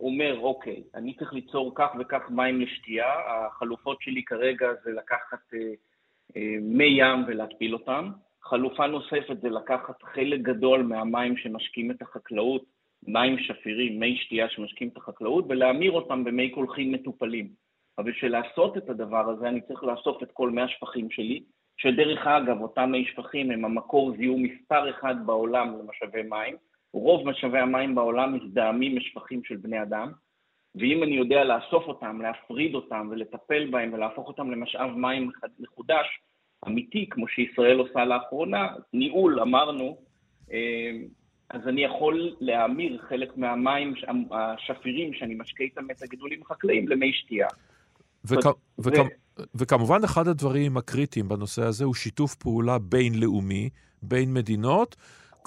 אומר, 0.00 0.38
אוקיי, 0.40 0.82
אני 0.94 1.14
צריך 1.14 1.32
ליצור 1.32 1.72
כך 1.74 1.88
וכך 2.00 2.30
מים 2.30 2.60
לשתייה, 2.60 3.12
החלופות 3.26 4.02
שלי 4.02 4.24
כרגע 4.24 4.66
זה 4.84 4.90
לקחת 4.90 5.54
אה, 5.54 5.58
אה, 6.36 6.56
מי 6.60 6.84
ים 6.84 7.24
ולהטפיל 7.26 7.74
אותם. 7.74 8.10
חלופה 8.42 8.86
נוספת 8.86 9.40
זה 9.40 9.48
לקחת 9.48 10.02
חלק 10.02 10.40
גדול 10.40 10.82
מהמים 10.82 11.36
שמשקים 11.36 11.90
את 11.90 12.02
החקלאות, 12.02 12.64
מים 13.06 13.38
שפירים, 13.38 14.00
מי 14.00 14.16
שתייה 14.16 14.48
שמשקים 14.48 14.88
את 14.88 14.96
החקלאות, 14.96 15.44
ולהמיר 15.48 15.92
אותם 15.92 16.24
במי 16.24 16.50
קולחים 16.50 16.92
מטופלים. 16.92 17.48
אבל 17.98 18.10
בשביל 18.10 18.32
לעשות 18.32 18.76
את 18.76 18.90
הדבר 18.90 19.30
הזה 19.30 19.48
אני 19.48 19.60
צריך 19.60 19.84
לאסוף 19.84 20.22
את 20.22 20.32
כל 20.32 20.50
מי 20.50 20.62
השפכים 20.62 21.10
שלי, 21.10 21.42
שדרך 21.76 22.26
אגב, 22.26 22.60
אותם 22.60 22.90
מי 22.90 23.04
שפכים 23.04 23.50
הם 23.50 23.64
המקור 23.64 24.16
זיהום 24.16 24.42
מספר 24.42 24.90
אחד 24.90 25.14
בעולם 25.26 25.78
למשאבי 25.78 26.22
מים, 26.22 26.56
רוב 26.92 27.28
משאבי 27.28 27.58
המים 27.58 27.94
בעולם 27.94 28.34
מזדהמים 28.34 28.96
משפכים 28.96 29.44
של 29.44 29.56
בני 29.56 29.82
אדם, 29.82 30.12
ואם 30.74 31.02
אני 31.02 31.14
יודע 31.14 31.44
לאסוף 31.44 31.84
אותם, 31.84 32.20
להפריד 32.20 32.74
אותם 32.74 33.08
ולטפל 33.10 33.70
בהם 33.70 33.92
ולהפוך 33.92 34.28
אותם 34.28 34.50
למשאב 34.50 34.90
מים 34.90 35.30
מחודש, 35.58 36.06
אמיתי, 36.66 37.06
כמו 37.10 37.28
שישראל 37.28 37.78
עושה 37.78 38.04
לאחרונה, 38.04 38.68
ניהול, 38.92 39.40
אמרנו, 39.40 39.98
אה, 40.52 40.90
אז 41.50 41.68
אני 41.68 41.84
יכול 41.84 42.36
להמיר 42.40 43.02
חלק 43.08 43.36
מהמים 43.36 43.94
השפירים 44.30 45.14
שאני 45.14 45.34
משקה 45.34 45.64
איתם 45.64 45.90
את 45.90 46.02
הגידולים 46.02 46.42
החקלאיים 46.42 46.88
למי 46.88 47.12
שתייה. 47.12 47.48
וכ... 48.24 48.46
ו... 48.46 48.50
וכ... 48.78 48.96
וכמובן, 49.54 50.04
אחד 50.04 50.28
הדברים 50.28 50.76
הקריטיים 50.76 51.28
בנושא 51.28 51.62
הזה 51.62 51.84
הוא 51.84 51.94
שיתוף 51.94 52.34
פעולה 52.34 52.78
בינלאומי, 52.78 53.70
בין 54.02 54.34
מדינות, 54.34 54.96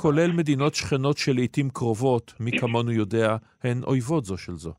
כולל 0.02 0.32
מדינות 0.32 0.76
שכנות 0.76 1.18
שלעיתים 1.18 1.70
קרובות, 1.70 2.34
מי 2.40 2.52
כמונו 2.52 2.92
יודע, 2.92 3.36
הן 3.64 3.84
אויבות 3.84 4.26
זו 4.26 4.38
של 4.38 4.52
זו. 4.54 4.74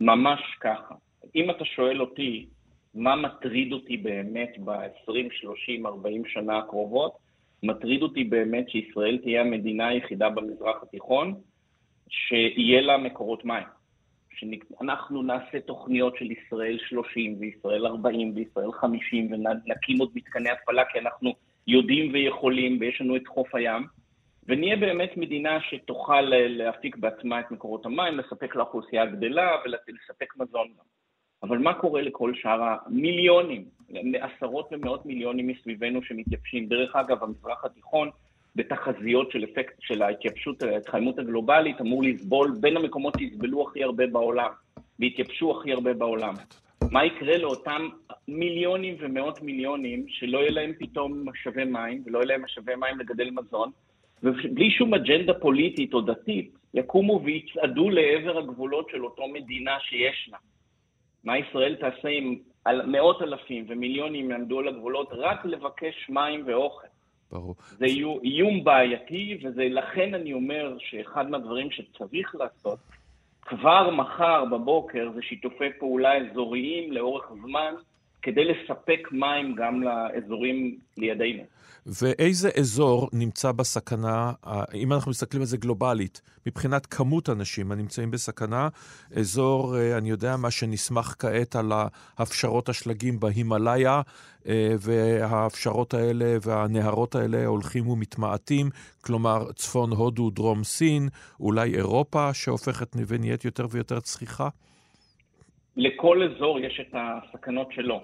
ממש 0.00 0.40
ככה. 0.60 0.94
אם 1.36 1.50
אתה 1.50 1.64
שואל 1.64 2.00
אותי 2.00 2.46
מה 2.94 3.16
מטריד 3.16 3.72
אותי 3.72 3.96
באמת 3.96 4.52
ב-20, 4.64 5.12
30, 5.40 5.86
40 5.86 6.22
שנה 6.26 6.58
הקרובות, 6.58 7.12
מטריד 7.62 8.02
אותי 8.02 8.24
באמת 8.24 8.70
שישראל 8.70 9.18
תהיה 9.22 9.40
המדינה 9.40 9.88
היחידה 9.88 10.30
במזרח 10.30 10.82
התיכון 10.82 11.34
שיהיה 12.08 12.80
לה 12.80 12.98
מקורות 12.98 13.44
מים. 13.44 13.66
שאנחנו 14.30 15.22
נעשה 15.22 15.60
תוכניות 15.60 16.16
של 16.16 16.30
ישראל 16.30 16.78
30 16.88 17.36
וישראל 17.40 17.86
40 17.86 18.32
וישראל 18.34 18.72
50 18.72 19.32
ונקים 19.32 19.98
עוד 19.98 20.10
מתקני 20.14 20.50
התפלה 20.50 20.82
כי 20.92 20.98
אנחנו 20.98 21.34
יודעים 21.66 22.12
ויכולים 22.12 22.78
ויש 22.80 23.00
לנו 23.00 23.16
את 23.16 23.26
חוף 23.26 23.54
הים. 23.54 24.01
ונהיה 24.48 24.76
באמת 24.76 25.16
מדינה 25.16 25.58
שתוכל 25.60 26.20
להפיק 26.30 26.96
בעצמה 26.96 27.40
את 27.40 27.50
מקורות 27.50 27.86
המים, 27.86 28.18
לספק 28.18 28.56
לאוכלוסייה 28.56 29.02
הגדלה 29.02 29.50
ולספק 29.64 30.36
מזון 30.36 30.68
גם. 30.68 30.84
אבל 31.42 31.58
מה 31.58 31.74
קורה 31.74 32.02
לכל 32.02 32.32
שאר 32.34 32.62
המיליונים, 32.62 33.64
עשרות 34.20 34.68
ומאות 34.72 35.06
מיליונים 35.06 35.46
מסביבנו 35.46 36.02
שמתייבשים? 36.02 36.66
דרך 36.66 36.96
אגב, 36.96 37.24
המזרח 37.24 37.64
התיכון, 37.64 38.10
בתחזיות 38.56 39.30
של 39.30 39.44
אפקט 39.44 39.74
של 39.80 40.02
ההתייבשות, 40.02 40.62
ההתחממות 40.62 41.18
הגלובלית, 41.18 41.80
אמור 41.80 42.02
לסבול 42.02 42.52
בין 42.60 42.76
המקומות 42.76 43.14
שיסבלו 43.18 43.68
הכי 43.68 43.84
הרבה 43.84 44.06
בעולם, 44.06 44.50
והתייבשו 44.98 45.58
הכי 45.58 45.72
הרבה 45.72 45.94
בעולם. 45.94 46.34
מה 46.90 47.04
יקרה 47.04 47.38
לאותם 47.38 47.88
מיליונים 48.28 48.96
ומאות 49.00 49.42
מיליונים 49.42 50.04
שלא 50.08 50.38
יהיה 50.38 50.50
להם 50.50 50.72
פתאום 50.78 51.28
משאבי 51.28 51.64
מים, 51.64 52.02
ולא 52.06 52.18
יהיה 52.18 52.26
להם 52.26 52.44
משאבי 52.44 52.74
מים 52.74 52.98
לגדל 52.98 53.30
מזון, 53.30 53.70
ובלי 54.22 54.70
שום 54.70 54.94
אג'נדה 54.94 55.34
פוליטית 55.34 55.94
או 55.94 56.00
דתית, 56.00 56.58
יקומו 56.74 57.20
ויצעדו 57.24 57.90
לעבר 57.90 58.38
הגבולות 58.38 58.88
של 58.90 59.04
אותו 59.04 59.28
מדינה 59.28 59.76
שיש 59.80 60.28
לה. 60.32 60.38
מה 61.24 61.38
ישראל 61.38 61.74
תעשה 61.74 62.08
אם 62.08 62.38
מאות 62.86 63.22
אלפים 63.22 63.64
ומיליונים 63.68 64.30
יעמדו 64.30 64.58
על 64.58 64.68
הגבולות 64.68 65.08
רק 65.12 65.44
לבקש 65.44 66.10
מים 66.10 66.42
ואוכל? 66.46 66.86
ברור. 67.32 67.54
זה 67.58 67.86
איום 68.24 68.64
בעייתי, 68.64 69.38
ולכן 69.42 70.14
אני 70.14 70.32
אומר 70.32 70.76
שאחד 70.78 71.30
מהדברים 71.30 71.70
שצריך 71.70 72.34
לעשות 72.34 72.78
כבר 73.42 73.90
מחר 73.90 74.44
בבוקר 74.44 75.10
זה 75.14 75.22
שיתופי 75.22 75.72
פעולה 75.78 76.16
אזוריים 76.16 76.92
לאורך 76.92 77.32
זמן 77.42 77.74
כדי 78.22 78.44
לספק 78.44 79.08
מים 79.12 79.54
גם 79.54 79.82
לאזורים 79.82 80.78
לידינו. 80.96 81.42
ואיזה 81.86 82.50
אזור 82.58 83.08
נמצא 83.12 83.52
בסכנה, 83.52 84.32
אם 84.74 84.92
אנחנו 84.92 85.10
מסתכלים 85.10 85.42
על 85.42 85.46
זה 85.46 85.56
גלובלית, 85.56 86.20
מבחינת 86.46 86.86
כמות 86.86 87.30
אנשים 87.30 87.72
הנמצאים 87.72 88.10
בסכנה, 88.10 88.68
אזור, 89.16 89.76
אה, 89.76 89.98
אני 89.98 90.10
יודע 90.10 90.36
מה 90.36 90.50
שנסמך 90.50 91.14
כעת 91.18 91.56
על 91.56 91.72
הפשרות 92.18 92.68
השלגים 92.68 93.20
בהימאליה, 93.20 94.02
אה, 94.46 94.74
וההפשרות 94.78 95.94
האלה 95.94 96.36
והנהרות 96.42 97.14
האלה 97.14 97.46
הולכים 97.46 97.88
ומתמעטים, 97.88 98.70
כלומר 99.00 99.52
צפון 99.52 99.90
הודו, 99.90 100.30
דרום 100.30 100.64
סין, 100.64 101.08
אולי 101.40 101.74
אירופה 101.74 102.34
שהופכת 102.34 102.96
ונהיית 103.06 103.44
יותר 103.44 103.66
ויותר 103.70 104.00
צחיחה? 104.00 104.48
לכל 105.76 106.22
אזור 106.22 106.60
יש 106.60 106.80
את 106.80 106.94
הסכנות 106.94 107.72
שלו. 107.72 108.00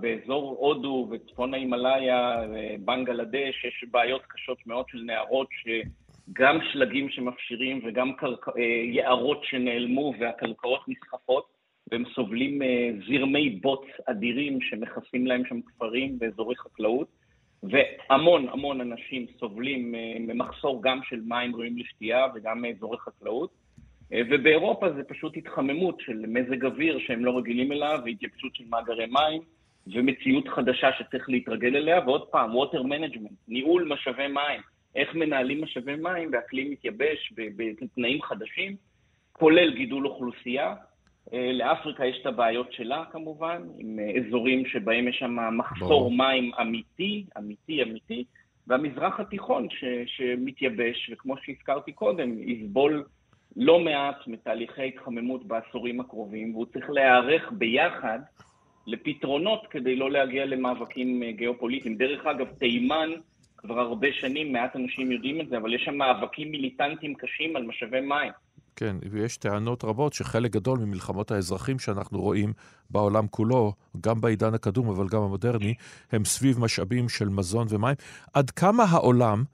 באזור 0.00 0.56
הודו 0.60 1.08
וצפון 1.10 1.54
ההימאליה 1.54 2.40
ובנגלדש 2.50 3.64
יש 3.64 3.84
בעיות 3.90 4.22
קשות 4.28 4.66
מאוד 4.66 4.86
של 4.88 4.98
נהרות 4.98 5.48
שגם 5.52 6.58
שלגים 6.72 7.10
שמפשירים 7.10 7.80
וגם 7.84 8.12
קרק... 8.12 8.48
אה, 8.48 8.62
יערות 8.92 9.44
שנעלמו 9.44 10.14
והקרקעות 10.18 10.80
נסחפות 10.88 11.48
והם 11.90 12.04
סובלים 12.14 12.62
אה, 12.62 12.90
זרמי 13.08 13.50
בוץ 13.50 13.84
אדירים 14.06 14.60
שמכסים 14.60 15.26
להם 15.26 15.42
שם 15.48 15.60
כפרים 15.62 16.18
ואזורי 16.20 16.56
חקלאות 16.56 17.08
והמון 17.62 18.48
המון 18.48 18.80
אנשים 18.80 19.26
סובלים 19.40 19.94
אה, 19.94 20.16
ממחסור 20.20 20.82
גם 20.82 21.00
של 21.08 21.20
מים 21.20 21.54
ראויים 21.54 21.78
לשתייה 21.78 22.26
וגם 22.34 22.62
מאזורי 22.62 22.98
חקלאות 22.98 23.50
אה, 23.50 23.67
ובאירופה 24.10 24.92
זה 24.92 25.04
פשוט 25.04 25.36
התחממות 25.36 26.00
של 26.00 26.24
מזג 26.28 26.64
אוויר 26.64 26.98
שהם 26.98 27.24
לא 27.24 27.38
רגילים 27.38 27.72
אליו, 27.72 27.98
והתייבשות 28.04 28.54
של 28.54 28.64
מאגרי 28.70 29.06
מים, 29.06 29.42
ומציאות 29.94 30.48
חדשה 30.48 30.88
שצריך 30.98 31.28
להתרגל 31.28 31.76
אליה, 31.76 32.00
ועוד 32.06 32.26
פעם, 32.28 32.50
water 32.52 32.82
management, 32.82 33.34
ניהול 33.48 33.88
משאבי 33.92 34.26
מים, 34.26 34.60
איך 34.94 35.14
מנהלים 35.14 35.62
משאבי 35.62 35.96
מים 35.96 36.30
באקלים 36.30 36.70
מתייבש, 36.70 37.32
בתנאים 37.56 38.22
חדשים, 38.22 38.76
כולל 39.32 39.74
גידול 39.74 40.06
אוכלוסייה. 40.06 40.74
אה, 41.32 41.52
לאפריקה 41.52 42.06
יש 42.06 42.18
את 42.20 42.26
הבעיות 42.26 42.72
שלה 42.72 43.04
כמובן, 43.12 43.62
עם 43.78 43.98
אה, 43.98 44.20
אזורים 44.20 44.66
שבהם 44.66 45.08
יש 45.08 45.18
שם 45.18 45.36
מחסור 45.58 46.10
מים 46.10 46.50
אמיתי, 46.60 47.24
אמיתי, 47.38 47.82
אמיתי, 47.82 48.24
והמזרח 48.66 49.20
התיכון 49.20 49.66
ש, 49.70 49.84
שמתייבש, 50.06 51.10
וכמו 51.12 51.34
שהזכרתי 51.42 51.92
קודם, 51.92 52.48
יסבול 52.48 53.04
לא 53.60 53.80
מעט 53.80 54.26
מתהליכי 54.26 54.88
התחממות 54.88 55.46
בעשורים 55.46 56.00
הקרובים, 56.00 56.54
והוא 56.54 56.66
צריך 56.66 56.90
להיערך 56.90 57.42
ביחד 57.52 58.18
לפתרונות 58.86 59.66
כדי 59.70 59.96
לא 59.96 60.10
להגיע 60.10 60.46
למאבקים 60.46 61.22
אה, 61.22 61.32
גיאופוליטיים. 61.32 61.96
דרך 61.96 62.26
אגב, 62.26 62.46
תימן 62.58 63.08
כבר 63.56 63.78
הרבה 63.80 64.08
שנים, 64.20 64.52
מעט 64.52 64.76
אנשים 64.76 65.12
יודעים 65.12 65.40
את 65.40 65.48
זה, 65.48 65.56
אבל 65.56 65.74
יש 65.74 65.82
שם 65.84 65.94
מאבקים 65.94 66.50
מיליטנטיים 66.50 67.14
קשים 67.14 67.56
על 67.56 67.62
משאבי 67.62 68.00
מים. 68.00 68.32
כן, 68.76 68.96
ויש 69.10 69.36
טענות 69.36 69.84
רבות 69.84 70.12
שחלק 70.12 70.50
גדול 70.50 70.78
ממלחמות 70.78 71.30
האזרחים 71.30 71.78
שאנחנו 71.78 72.20
רואים 72.20 72.52
בעולם 72.90 73.26
כולו, 73.30 73.72
גם 74.00 74.20
בעידן 74.20 74.54
הקדום 74.54 74.88
אבל 74.88 75.08
גם 75.08 75.22
המודרני, 75.22 75.74
הם 76.12 76.24
סביב 76.24 76.60
משאבים 76.60 77.08
של 77.08 77.28
מזון 77.28 77.66
ומים. 77.70 77.94
עד 78.34 78.50
כמה 78.50 78.84
העולם 78.84 79.44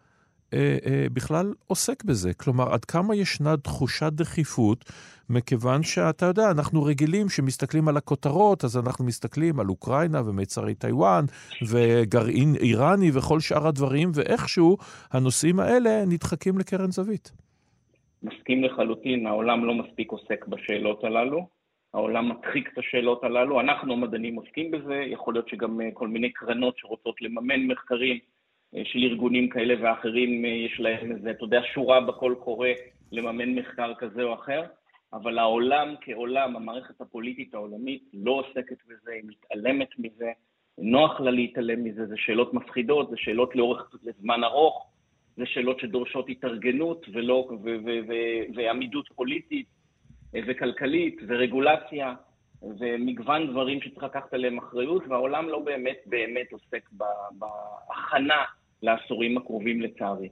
אה, 0.53 0.77
אה, 0.87 1.07
בכלל 1.13 1.53
עוסק 1.67 2.05
בזה. 2.05 2.35
כלומר, 2.35 2.73
עד 2.73 2.85
כמה 2.85 3.15
ישנה 3.17 3.57
תחושת 3.57 4.13
דחיפות, 4.13 4.85
מכיוון 5.31 5.83
שאתה 5.83 6.27
יודע, 6.27 6.51
אנחנו 6.51 6.83
רגילים 6.83 7.29
שמסתכלים 7.29 7.89
על 7.89 7.97
הכותרות, 7.97 8.65
אז 8.65 8.77
אנחנו 8.77 9.05
מסתכלים 9.05 9.61
על 9.61 9.69
אוקראינה 9.69 10.21
ומיצרי 10.29 10.75
טיוואן 10.75 11.25
וגרעין 11.71 12.55
איראני 12.61 13.11
וכל 13.15 13.41
שאר 13.41 13.67
הדברים, 13.67 14.11
ואיכשהו 14.15 14.77
הנושאים 15.13 15.61
האלה 15.61 16.05
נדחקים 16.07 16.59
לקרן 16.59 16.91
זווית. 16.91 17.33
מסכים 18.23 18.65
לחלוטין, 18.65 19.27
העולם 19.27 19.65
לא 19.65 19.75
מספיק 19.75 20.13
עוסק 20.13 20.47
בשאלות 20.47 21.05
הללו. 21.05 21.47
העולם 21.95 22.29
מדחיק 22.29 22.69
את 22.73 22.79
השאלות 22.79 23.25
הללו. 23.25 23.61
אנחנו 23.61 23.93
המדענים 23.93 24.35
עוסקים 24.35 24.71
בזה, 24.71 24.95
יכול 24.95 25.35
להיות 25.35 25.49
שגם 25.49 25.81
כל 25.95 26.09
מיני 26.09 26.33
קרנות 26.33 26.79
שרוצות 26.79 27.23
לממן 27.23 27.67
מחקרים 27.67 28.19
של 28.85 28.99
ארגונים 28.99 29.49
כאלה 29.49 29.75
ואחרים, 29.81 30.45
יש 30.45 30.81
להם 30.81 31.13
איזה, 31.13 31.31
אתה 31.31 31.45
יודע, 31.45 31.61
שורה 31.75 32.01
בקול 32.01 32.35
קורא 32.35 32.69
לממן 33.13 33.55
מחקר 33.55 33.93
כזה 33.99 34.23
או 34.23 34.35
אחר, 34.35 34.63
אבל 35.13 35.39
העולם 35.39 35.95
כעולם, 36.01 36.57
המערכת 36.57 37.01
הפוליטית 37.01 37.55
העולמית 37.55 38.03
לא 38.15 38.31
עוסקת 38.31 38.77
בזה, 38.87 39.13
היא 39.13 39.23
מתעלמת 39.25 39.89
מזה, 39.99 40.33
נוח 40.79 41.21
לה 41.21 41.31
להתעלם 41.31 41.85
מזה, 41.85 42.07
זה 42.07 42.15
שאלות 42.17 42.55
מפחידות, 42.55 43.11
זה 43.11 43.17
שאלות 43.17 43.57
לאורך 43.57 43.91
זמן 44.21 44.45
ארוך, 44.45 44.91
זה 45.37 45.47
שאלות 45.47 45.81
שדורשות 45.81 46.27
התארגנות 46.29 47.07
ולא, 47.13 47.49
ו, 47.51 47.55
ו, 47.63 47.91
ו, 48.09 48.13
ועמידות 48.55 49.09
פוליטית 49.15 49.67
וכלכלית 50.33 51.21
ורגולציה 51.29 52.15
ומגוון 52.63 53.51
דברים 53.51 53.81
שצריך 53.81 54.05
לקחת 54.05 54.35
עליהם 54.35 54.59
אחריות, 54.59 55.03
והעולם 55.09 55.49
לא 55.49 55.59
באמת 55.59 55.99
באמת 56.07 56.53
עוסק 56.53 56.91
בהכנה 57.39 58.45
לעשורים 58.83 59.39
הקרובים 59.39 59.81
לצערי. 59.81 60.29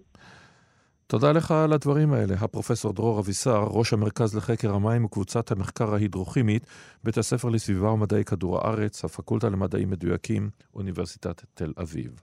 תודה 1.07 1.33
לך 1.33 1.51
על 1.51 1.73
הדברים 1.73 2.13
האלה. 2.13 2.35
הפרופסור 2.35 2.93
דרור 2.93 3.21
אבישר, 3.21 3.65
ראש 3.71 3.93
המרכז 3.93 4.37
לחקר 4.37 4.75
המים 4.75 5.05
וקבוצת 5.05 5.51
המחקר 5.51 5.95
ההידרוכימית, 5.95 6.67
בית 7.05 7.19
הספר 7.19 7.49
לסביבה 7.49 7.91
ומדעי 7.91 8.25
כדור 8.25 8.59
הארץ, 8.59 9.05
הפקולטה 9.05 9.49
למדעים 9.49 9.91
מדויקים, 9.91 10.51
אוניברסיטת 10.75 11.43
תל 11.55 11.73
אביב. 11.83 12.21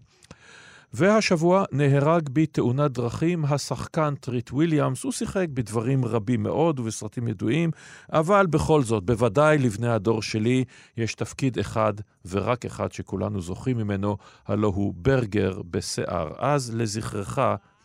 והשבוע 0.93 1.63
נהרג 1.71 2.29
בתאונת 2.33 2.91
דרכים 2.91 3.45
השחקן 3.45 4.15
טריט 4.15 4.51
וויליאמס. 4.51 5.03
הוא 5.03 5.11
שיחק 5.11 5.45
בדברים 5.53 6.05
רבים 6.05 6.43
מאוד 6.43 6.79
ובסרטים 6.79 7.27
ידועים, 7.27 7.71
אבל 8.13 8.45
בכל 8.45 8.83
זאת, 8.83 9.03
בוודאי 9.03 9.57
לבני 9.57 9.89
הדור 9.89 10.21
שלי 10.21 10.63
יש 10.97 11.15
תפקיד 11.15 11.59
אחד 11.59 11.93
ורק 12.25 12.65
אחד 12.65 12.91
שכולנו 12.91 13.41
זוכרים 13.41 13.77
ממנו, 13.77 14.17
הלא 14.47 14.71
הוא 14.75 14.93
ברגר 14.97 15.61
בשיער. 15.71 16.31
אז 16.37 16.75
לזכרך, 16.75 17.39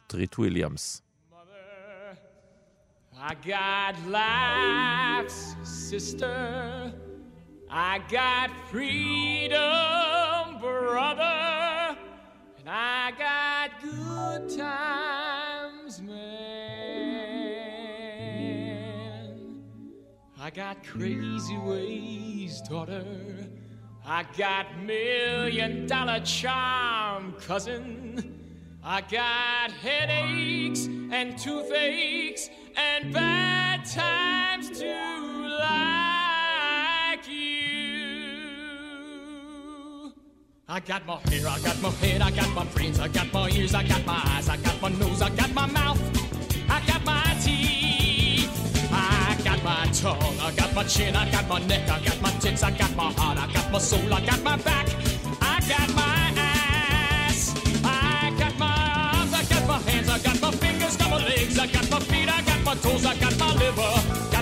טריט 0.07 0.39
וויליאמס. 0.39 1.01
I 3.31 3.35
got 3.47 3.95
laughs, 4.07 5.57
sister. 5.63 6.93
I 7.71 7.99
got 8.11 8.51
freedom, 8.71 10.59
brother. 10.61 11.54
And 12.67 12.73
I 12.73 13.13
got 13.19 13.83
good 13.83 14.49
times, 14.57 16.01
man. 16.01 16.15
I 20.41 20.49
got 20.49 20.83
crazy 20.83 21.59
ways, 21.59 22.63
daughter. 22.63 23.05
I 24.07 24.25
got 24.39 24.79
million 24.83 25.87
dollar 25.87 26.21
charm, 26.21 27.35
cousin. 27.35 28.41
I 28.83 29.03
got 29.03 29.71
headaches 29.71 30.87
and 30.87 31.37
toothaches 31.37 32.49
and 32.77 33.13
bad 33.13 33.85
times 33.85 34.71
to 34.79 35.04
I 40.67 40.81
got 40.81 41.07
my 41.07 41.19
hair, 41.29 41.47
I 41.47 41.61
got 41.61 41.79
my 41.83 41.91
head, 41.91 42.23
I 42.23 42.31
got 42.31 42.49
my 42.55 42.65
brains, 42.65 42.99
I 42.99 43.09
got 43.09 43.31
my 43.35 43.51
ears, 43.51 43.75
I 43.75 43.83
got 43.87 44.07
my 44.07 44.19
eyes, 44.25 44.49
I 44.49 44.57
got 44.57 44.81
my 44.81 44.89
nose, 44.89 45.21
I 45.21 45.29
got 45.29 45.53
my 45.53 45.67
mouth, 45.67 46.01
I 46.71 46.81
got 46.87 47.05
my 47.05 47.23
teeth, 47.43 48.91
I 48.91 49.37
got 49.45 49.63
my 49.63 49.87
tongue, 49.93 50.41
I 50.41 50.53
got 50.57 50.75
my 50.75 50.85
chin, 50.85 51.15
I 51.15 51.31
got 51.31 51.47
my 51.49 51.59
neck, 51.67 51.91
I 51.91 52.01
got 52.03 52.23
my 52.23 52.31
tits, 52.41 52.63
I 52.63 52.71
got 52.71 52.97
my 52.97 53.13
heart, 53.13 53.37
I 53.37 53.53
got 53.53 53.71
my 53.71 53.79
soul, 53.79 54.11
I 54.13 54.25
got 54.25 54.43
my 54.43 54.57
back, 54.57 54.87
I 55.43 55.61
got 55.69 55.95
my 55.95 56.33
ass, 56.39 57.55
I 61.65 61.67
got 61.67 61.91
my 61.91 62.01
feet, 62.01 62.29
I 62.29 62.43
got 62.43 62.65
my 62.65 62.75
toes, 62.77 63.07
I 63.07 63.17
got 63.17 63.39
my 63.39 63.53
liver, 63.55 63.75
got 63.77 63.83
my 63.83 64.03
blood. 64.17 64.34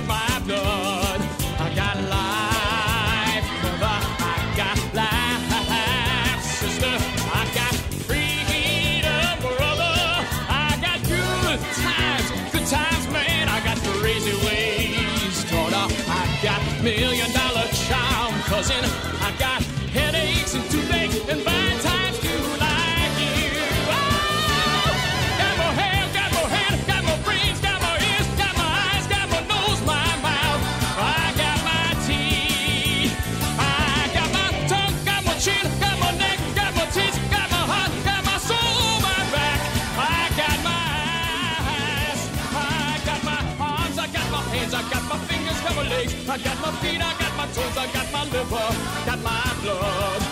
I 46.32 46.38
got 46.38 46.58
my 46.62 46.72
feet, 46.80 46.98
I 46.98 47.12
got 47.18 47.36
my 47.36 47.44
toes, 47.52 47.76
I 47.76 47.92
got 47.92 48.10
my 48.10 48.24
liver, 48.24 48.68
got 49.04 49.18
my 49.20 49.54
blood, 49.60 50.22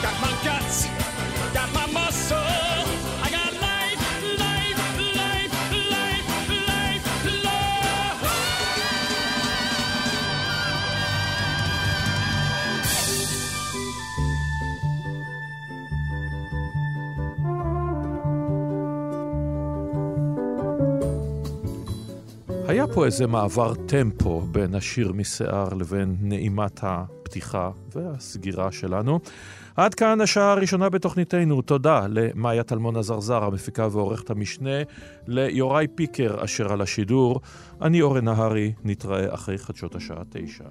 got 0.00 0.16
my 0.22 0.32
guts, 0.42 0.99
פה 22.94 23.06
איזה 23.06 23.26
מעבר 23.26 23.74
טמפו 23.74 24.40
בין 24.40 24.74
השיר 24.74 25.12
משיער 25.12 25.68
לבין 25.74 26.16
נעימת 26.20 26.80
הפתיחה 26.82 27.70
והסגירה 27.94 28.72
שלנו. 28.72 29.20
עד 29.76 29.94
כאן 29.94 30.20
השעה 30.20 30.52
הראשונה 30.52 30.88
בתוכניתנו. 30.88 31.62
תודה 31.62 32.06
למאיה 32.08 32.62
טלמון 32.62 32.96
עזרזר, 32.96 33.44
המפיקה 33.44 33.88
ועורכת 33.92 34.30
המשנה, 34.30 34.82
ליוראי 35.26 35.86
פיקר 35.94 36.44
אשר 36.44 36.72
על 36.72 36.80
השידור. 36.80 37.40
אני 37.82 38.02
אורן 38.02 38.24
נהרי, 38.24 38.72
נתראה 38.84 39.34
אחרי 39.34 39.58
חדשות 39.58 39.94
השעה 39.94 40.22
תשע. 40.30 40.64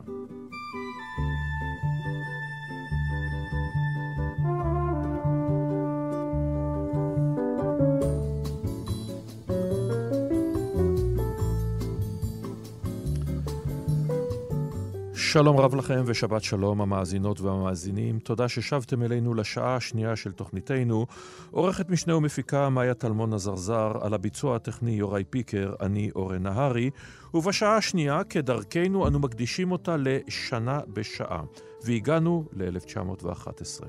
שלום 15.32 15.60
רב 15.60 15.76
לכם 15.76 16.04
ושבת 16.06 16.44
שלום 16.44 16.82
המאזינות 16.82 17.42
והמאזינים. 17.42 18.20
תודה 18.20 18.48
ששבתם 18.48 19.04
אלינו 19.04 19.34
לשעה 19.34 19.76
השנייה 19.76 20.16
של 20.16 20.32
תוכניתנו. 20.32 21.06
עורכת 21.52 21.90
משנה 21.90 22.16
ומפיקה 22.16 22.70
מאיה 22.70 22.94
טלמון 22.94 23.34
עזרזר, 23.34 23.92
על 24.02 24.14
הביצוע 24.14 24.56
הטכני 24.56 24.92
יוראי 24.92 25.24
פיקר, 25.24 25.74
אני 25.82 26.10
אורן 26.16 26.44
נהרי, 26.44 26.90
ובשעה 27.34 27.78
השנייה, 27.78 28.24
כדרכנו, 28.24 29.08
אנו 29.08 29.20
מקדישים 29.20 29.72
אותה 29.72 29.96
לשנה 29.98 30.80
בשעה, 30.94 31.42
והגענו 31.84 32.46
ל-1911. 32.54 33.86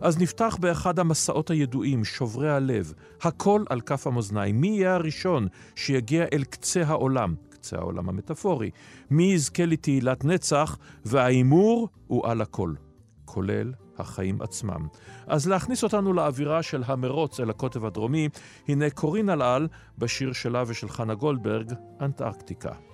אז 0.00 0.18
נפתח 0.18 0.56
באחד 0.60 0.98
המסעות 0.98 1.50
הידועים, 1.50 2.04
שוברי 2.04 2.50
הלב, 2.50 2.92
הכל 3.22 3.64
על 3.68 3.80
כף 3.80 4.06
המאזניים. 4.06 4.60
מי 4.60 4.68
יהיה 4.68 4.94
הראשון 4.94 5.48
שיגיע 5.74 6.24
אל 6.32 6.44
קצה 6.44 6.82
העולם? 6.86 7.34
קצה 7.62 7.76
העולם 7.76 8.08
המטאפורי. 8.08 8.70
מי 9.10 9.24
יזכה 9.24 9.66
לתהילת 9.66 10.24
נצח, 10.24 10.78
וההימור 11.04 11.88
הוא 12.06 12.26
על 12.26 12.40
הכל, 12.40 12.74
כולל 13.24 13.72
החיים 13.98 14.42
עצמם. 14.42 14.86
אז 15.26 15.48
להכניס 15.48 15.84
אותנו 15.84 16.12
לאווירה 16.12 16.62
של 16.62 16.82
המרוץ 16.86 17.40
אל 17.40 17.50
הקוטב 17.50 17.84
הדרומי, 17.84 18.28
הנה 18.68 18.90
קורין 18.90 19.30
אלעל 19.30 19.68
בשיר 19.98 20.32
שלה 20.32 20.64
ושל 20.66 20.88
חנה 20.88 21.14
גולדברג, 21.14 21.72
אנטארקטיקה. 22.00 22.91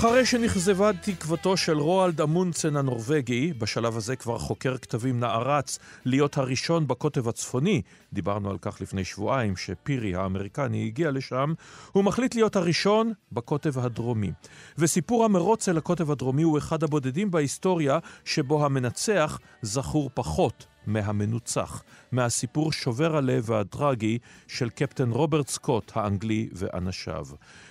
אחרי 0.00 0.26
שנכזבה 0.26 0.90
תקוותו 0.92 1.56
של 1.56 1.78
רואלד 1.78 2.20
אמונצן 2.20 2.76
הנורבגי, 2.76 3.52
בשלב 3.52 3.96
הזה 3.96 4.16
כבר 4.16 4.38
חוקר 4.38 4.76
כתבים 4.78 5.20
נערץ 5.20 5.78
להיות 6.04 6.38
הראשון 6.38 6.86
בקוטב 6.88 7.28
הצפוני, 7.28 7.82
דיברנו 8.12 8.50
על 8.50 8.58
כך 8.58 8.80
לפני 8.80 9.04
שבועיים 9.04 9.56
שפירי 9.56 10.14
האמריקני 10.14 10.86
הגיע 10.86 11.10
לשם, 11.10 11.52
הוא 11.92 12.04
מחליט 12.04 12.34
להיות 12.34 12.56
הראשון 12.56 13.12
בקוטב 13.32 13.78
הדרומי. 13.78 14.32
וסיפור 14.78 15.24
המרוץ 15.24 15.68
אל 15.68 15.78
הקוטב 15.78 16.10
הדרומי 16.10 16.42
הוא 16.42 16.58
אחד 16.58 16.82
הבודדים 16.82 17.30
בהיסטוריה 17.30 17.98
שבו 18.24 18.64
המנצח 18.64 19.38
זכור 19.62 20.10
פחות 20.14 20.66
מהמנוצח, 20.86 21.82
מהסיפור 22.12 22.72
שובר 22.72 23.16
הלב 23.16 23.50
והטרגי 23.50 24.18
של 24.48 24.70
קפטן 24.70 25.10
רוברט 25.10 25.48
סקוט 25.48 25.92
האנגלי 25.94 26.48
ואנשיו. 26.52 27.26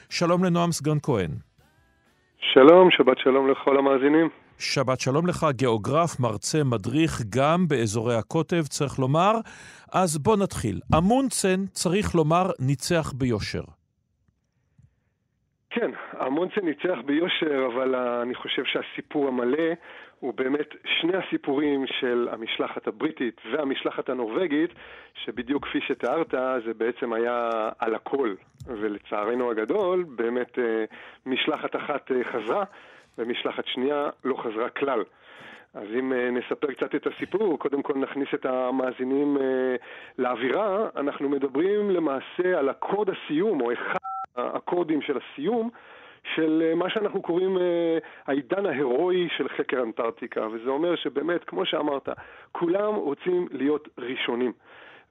שלום 0.10 0.44
לנועם 0.44 0.72
סגן 0.72 0.98
כהן. 1.04 1.49
שלום, 2.42 2.92
שבת 2.92 3.18
שלום 3.18 3.52
לכל 3.52 3.78
המאזינים. 3.78 4.30
שבת 4.60 5.00
שלום 5.00 5.28
לך, 5.28 5.46
גיאוגרף, 5.52 6.20
מרצה, 6.20 6.64
מדריך 6.64 7.22
גם 7.30 7.68
באזורי 7.68 8.16
הקוטב, 8.16 8.62
צריך 8.62 9.00
לומר. 9.00 9.32
אז 9.94 10.18
בוא 10.18 10.38
נתחיל. 10.38 10.80
אמונצן, 10.98 11.66
צריך 11.72 12.16
לומר, 12.16 12.46
ניצח 12.60 13.14
ביושר. 13.14 13.64
כן, 15.70 15.92
המונסן 16.12 16.62
ניצח 16.66 16.98
ביושר, 17.06 17.68
אבל 17.74 17.96
אני 17.96 18.36
חושב 18.36 18.64
שהסיפור 18.66 19.28
המלא 19.28 19.74
הוא 20.20 20.34
באמת 20.34 20.70
שני 20.86 21.18
הסיפורים 21.18 21.86
של 21.88 22.28
המשלחת 22.32 22.88
הבריטית 22.88 23.42
והמשלחת 23.52 24.10
הנורבגית, 24.10 24.70
שבדיוק 25.14 25.66
כפי 25.66 25.82
שתיארת, 25.82 26.32
זה 26.66 26.74
בעצם 26.74 27.14
היה 27.14 27.70
על 27.80 27.96
הכל. 27.96 28.34
ולצערנו 28.68 29.52
הגדול, 29.52 30.06
באמת 30.16 30.58
uh, 30.58 30.62
משלחת 31.26 31.76
אחת 31.76 32.12
uh, 32.12 32.14
חזרה, 32.24 32.64
ומשלחת 33.18 33.66
שנייה 33.68 34.10
לא 34.24 34.36
חזרה 34.36 34.70
כלל. 34.70 35.04
אז 35.74 35.88
אם 36.00 36.14
uh, 36.14 36.16
נספר 36.32 36.72
קצת 36.74 36.96
את 36.96 37.08
הסיפור, 37.08 37.60
קודם 37.60 37.82
כל 37.82 37.94
נכניס 37.94 38.28
את 38.34 38.46
המאזינים 38.46 39.38
לאווירה, 40.18 40.88
אנחנו 40.96 41.30
מדברים 41.30 41.92
למעשה 41.92 42.60
על 42.60 42.70
אקורד 42.70 43.10
הסיום, 43.10 43.62
או 43.62 43.74
אחד 43.74 44.00
האקורדים 44.36 45.02
של 45.02 45.18
הסיום 45.18 45.70
של 46.36 46.64
אה, 46.66 46.76
מה 46.76 46.90
שאנחנו 46.90 47.22
קוראים 47.22 47.58
אה, 47.58 47.98
העידן 48.28 48.66
ההירואי 48.66 49.28
של 49.38 49.50
חקר 49.50 49.82
אנטארקטיקה, 49.84 50.48
וזה 50.48 50.70
אומר 50.70 50.96
שבאמת, 50.96 51.44
כמו 51.44 51.66
שאמרת, 51.66 52.10
כולם 52.52 52.96
רוצים 52.96 53.48
להיות 53.52 53.88
ראשונים. 53.98 54.54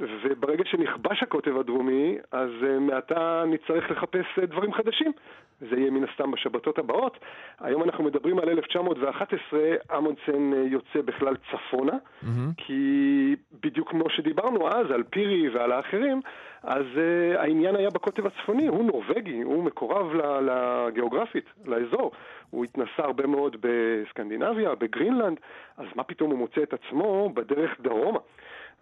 וברגע 0.00 0.64
שנכבש 0.66 1.22
הקוטב 1.22 1.58
הדרומי, 1.58 2.18
אז 2.32 2.50
uh, 2.62 2.80
מעתה 2.80 3.44
נצטרך 3.46 3.90
לחפש 3.90 4.26
uh, 4.38 4.46
דברים 4.46 4.72
חדשים. 4.72 5.12
זה 5.60 5.76
יהיה 5.76 5.90
מן 5.90 6.04
הסתם 6.04 6.30
בשבתות 6.30 6.78
הבאות. 6.78 7.18
היום 7.60 7.82
אנחנו 7.82 8.04
מדברים 8.04 8.38
על 8.38 8.48
1911, 8.48 9.60
אמונסן 9.96 10.52
uh, 10.52 10.56
יוצא 10.56 11.00
בכלל 11.04 11.34
צפונה, 11.50 11.92
mm-hmm. 11.92 12.26
כי 12.56 13.36
בדיוק 13.62 13.90
כמו 13.90 14.10
שדיברנו 14.10 14.68
אז 14.68 14.90
על 14.90 15.02
פירי 15.02 15.48
ועל 15.48 15.72
האחרים, 15.72 16.20
אז 16.62 16.84
uh, 16.94 17.38
העניין 17.38 17.76
היה 17.76 17.90
בקוטב 17.90 18.26
הצפוני, 18.26 18.66
הוא 18.66 18.84
נורבגי, 18.84 19.42
הוא 19.42 19.64
מקורב 19.64 20.12
לגיאוגרפית, 20.42 21.44
לאזור. 21.66 22.12
הוא 22.50 22.64
התנסה 22.64 23.02
הרבה 23.04 23.26
מאוד 23.26 23.56
בסקנדינביה, 23.60 24.74
בגרינלנד, 24.74 25.40
אז 25.76 25.86
מה 25.94 26.02
פתאום 26.02 26.30
הוא 26.30 26.38
מוצא 26.38 26.62
את 26.62 26.74
עצמו 26.74 27.30
בדרך 27.34 27.80
דרומה? 27.80 28.18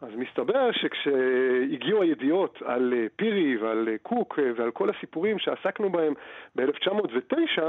אז 0.03 0.09
מסתבר 0.17 0.71
שכשהגיעו 0.73 2.03
הידיעות 2.03 2.59
על 2.65 2.95
אה, 2.97 3.07
פירי 3.17 3.57
ועל 3.57 3.89
אה, 3.89 3.99
קוק 4.03 4.39
אה, 4.39 4.51
ועל 4.57 4.71
כל 4.71 4.91
הסיפורים 4.91 5.39
שעסקנו 5.39 5.91
בהם 5.91 6.15
ב-1909, 6.57 7.63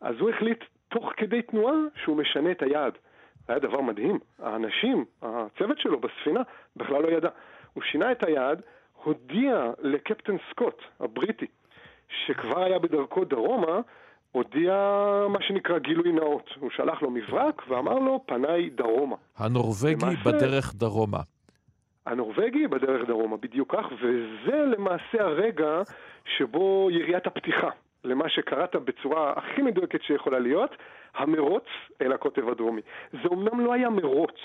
אז 0.00 0.14
הוא 0.20 0.30
החליט 0.30 0.64
תוך 0.88 1.12
כדי 1.16 1.42
תנועה 1.42 1.74
שהוא 2.04 2.16
משנה 2.16 2.50
את 2.50 2.62
היעד. 2.62 2.92
זה 3.46 3.52
היה 3.52 3.58
דבר 3.58 3.80
מדהים. 3.80 4.18
האנשים, 4.38 5.04
הצוות 5.22 5.78
שלו 5.78 6.00
בספינה, 6.00 6.40
בכלל 6.76 7.02
לא 7.02 7.08
ידע. 7.08 7.28
הוא 7.72 7.82
שינה 7.82 8.12
את 8.12 8.24
היעד, 8.24 8.62
הודיע 9.04 9.70
לקפטן 9.82 10.36
סקוט, 10.50 10.82
הבריטי, 11.00 11.46
שכבר 12.26 12.64
היה 12.64 12.78
בדרכו 12.78 13.24
דרומה, 13.24 13.80
הודיע 14.32 14.74
מה 15.28 15.38
שנקרא 15.42 15.78
גילוי 15.78 16.12
נאות. 16.12 16.50
הוא 16.60 16.70
שלח 16.70 17.02
לו 17.02 17.10
מברק 17.10 17.62
ואמר 17.68 17.98
לו, 17.98 18.20
פניי 18.26 18.70
דרומה. 18.70 19.16
הנורבגי 19.38 19.94
למעשה- 20.02 20.32
בדרך 20.32 20.74
דרומה. 20.74 21.18
הנורבגי 22.06 22.66
בדרך 22.66 23.08
דרומה, 23.08 23.36
בדיוק 23.36 23.74
כך, 23.76 23.86
וזה 23.92 24.56
למעשה 24.56 25.22
הרגע 25.22 25.82
שבו 26.24 26.88
יריית 26.90 27.26
הפתיחה 27.26 27.70
למה 28.04 28.28
שקראת 28.28 28.76
בצורה 28.76 29.32
הכי 29.36 29.62
מדויקת 29.62 30.02
שיכולה 30.02 30.38
להיות, 30.38 30.76
המרוץ 31.14 31.64
אל 32.02 32.12
הקוטב 32.12 32.48
הדרומי. 32.48 32.80
זה 33.12 33.28
אומנם 33.28 33.60
לא 33.60 33.72
היה 33.72 33.90
מרוץ. 33.90 34.36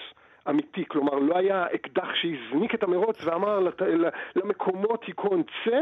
אמיתי, 0.50 0.86
כלומר 0.88 1.14
לא 1.14 1.38
היה 1.38 1.66
אקדח 1.76 2.16
שהזניק 2.16 2.76
את 2.76 2.84
המרוץ 2.84 3.18
ואמר. 3.26 3.60
למקומות 4.36 5.04
היכון 5.04 5.44
צא, 5.44 5.80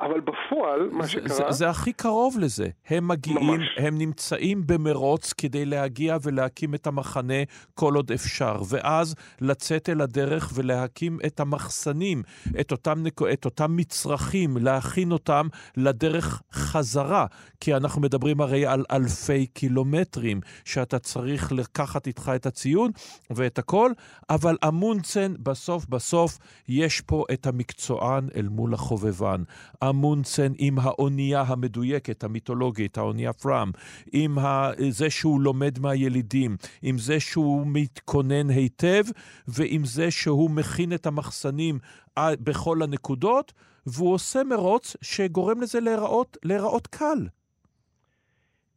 אבל 0.00 0.20
בפועל 0.20 0.88
מה 0.92 1.04
זה, 1.04 1.10
שקרה... 1.10 1.28
זה, 1.28 1.42
זה 1.50 1.70
הכי 1.70 1.92
קרוב 1.92 2.38
לזה. 2.38 2.68
הם 2.88 3.08
מגיעים, 3.08 3.46
ממש. 3.46 3.68
הם 3.76 3.98
נמצאים 3.98 4.66
במרוץ 4.66 5.32
כדי 5.32 5.64
להגיע 5.64 6.16
ולהקים 6.22 6.74
את 6.74 6.86
המחנה 6.86 7.42
כל 7.74 7.94
עוד 7.94 8.12
אפשר, 8.12 8.62
ואז 8.68 9.14
לצאת 9.40 9.88
אל 9.88 10.00
הדרך 10.00 10.52
ולהקים 10.54 11.18
את 11.26 11.40
המחסנים, 11.40 12.22
את 12.60 12.72
אותם, 12.72 13.04
את 13.32 13.44
אותם 13.44 13.76
מצרכים, 13.76 14.56
להכין 14.56 15.12
אותם 15.12 15.46
לדרך 15.76 16.42
חזרה. 16.52 17.26
כי 17.60 17.74
אנחנו 17.74 18.00
מדברים 18.00 18.40
הרי 18.40 18.66
על 18.66 18.84
אלפי 18.90 19.46
קילומטרים, 19.46 20.40
שאתה 20.64 20.98
צריך 20.98 21.52
לקחת 21.52 22.06
איתך 22.06 22.32
את 22.36 22.46
הציון 22.46 22.90
ואת 23.30 23.58
הכל, 23.58 23.92
אבל 24.30 24.56
אמונצן, 24.68 25.34
בסוף 25.42 25.86
בסוף, 25.86 26.38
יש 26.68 27.00
פה 27.00 27.24
את 27.32 27.46
המקצוען 27.46 28.28
אל 28.36 28.48
מול 28.48 28.74
החובבן. 28.74 29.42
אמונצן 29.90 30.52
עם 30.58 30.78
האונייה 30.78 31.44
המדויקת, 31.46 32.24
המיתולוגית, 32.24 32.98
האונייה 32.98 33.32
פראם, 33.32 33.70
עם 34.12 34.38
ה... 34.38 34.70
זה 34.88 35.10
שהוא 35.10 35.40
לומד 35.40 35.78
מהילידים, 35.78 36.56
עם 36.82 36.98
זה 36.98 37.20
שהוא 37.20 37.66
מתכונן 37.66 38.50
היטב, 38.50 39.04
ועם 39.48 39.84
זה 39.84 40.10
שהוא 40.10 40.50
מכין 40.50 40.92
את 40.92 41.06
המחסנים 41.06 41.78
ע- 42.18 42.34
בכל 42.44 42.82
הנקודות, 42.82 43.52
והוא 43.86 44.14
עושה 44.14 44.44
מרוץ 44.44 44.96
שגורם 45.02 45.60
לזה 45.60 45.80
להיראות, 45.80 46.36
להיראות 46.44 46.86
קל. 46.86 47.26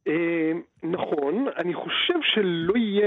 אה, 0.07 0.51
נכון, 0.83 1.45
אני 1.57 1.73
חושב 1.73 2.19
שלא 2.23 2.73
יהיה 2.77 3.05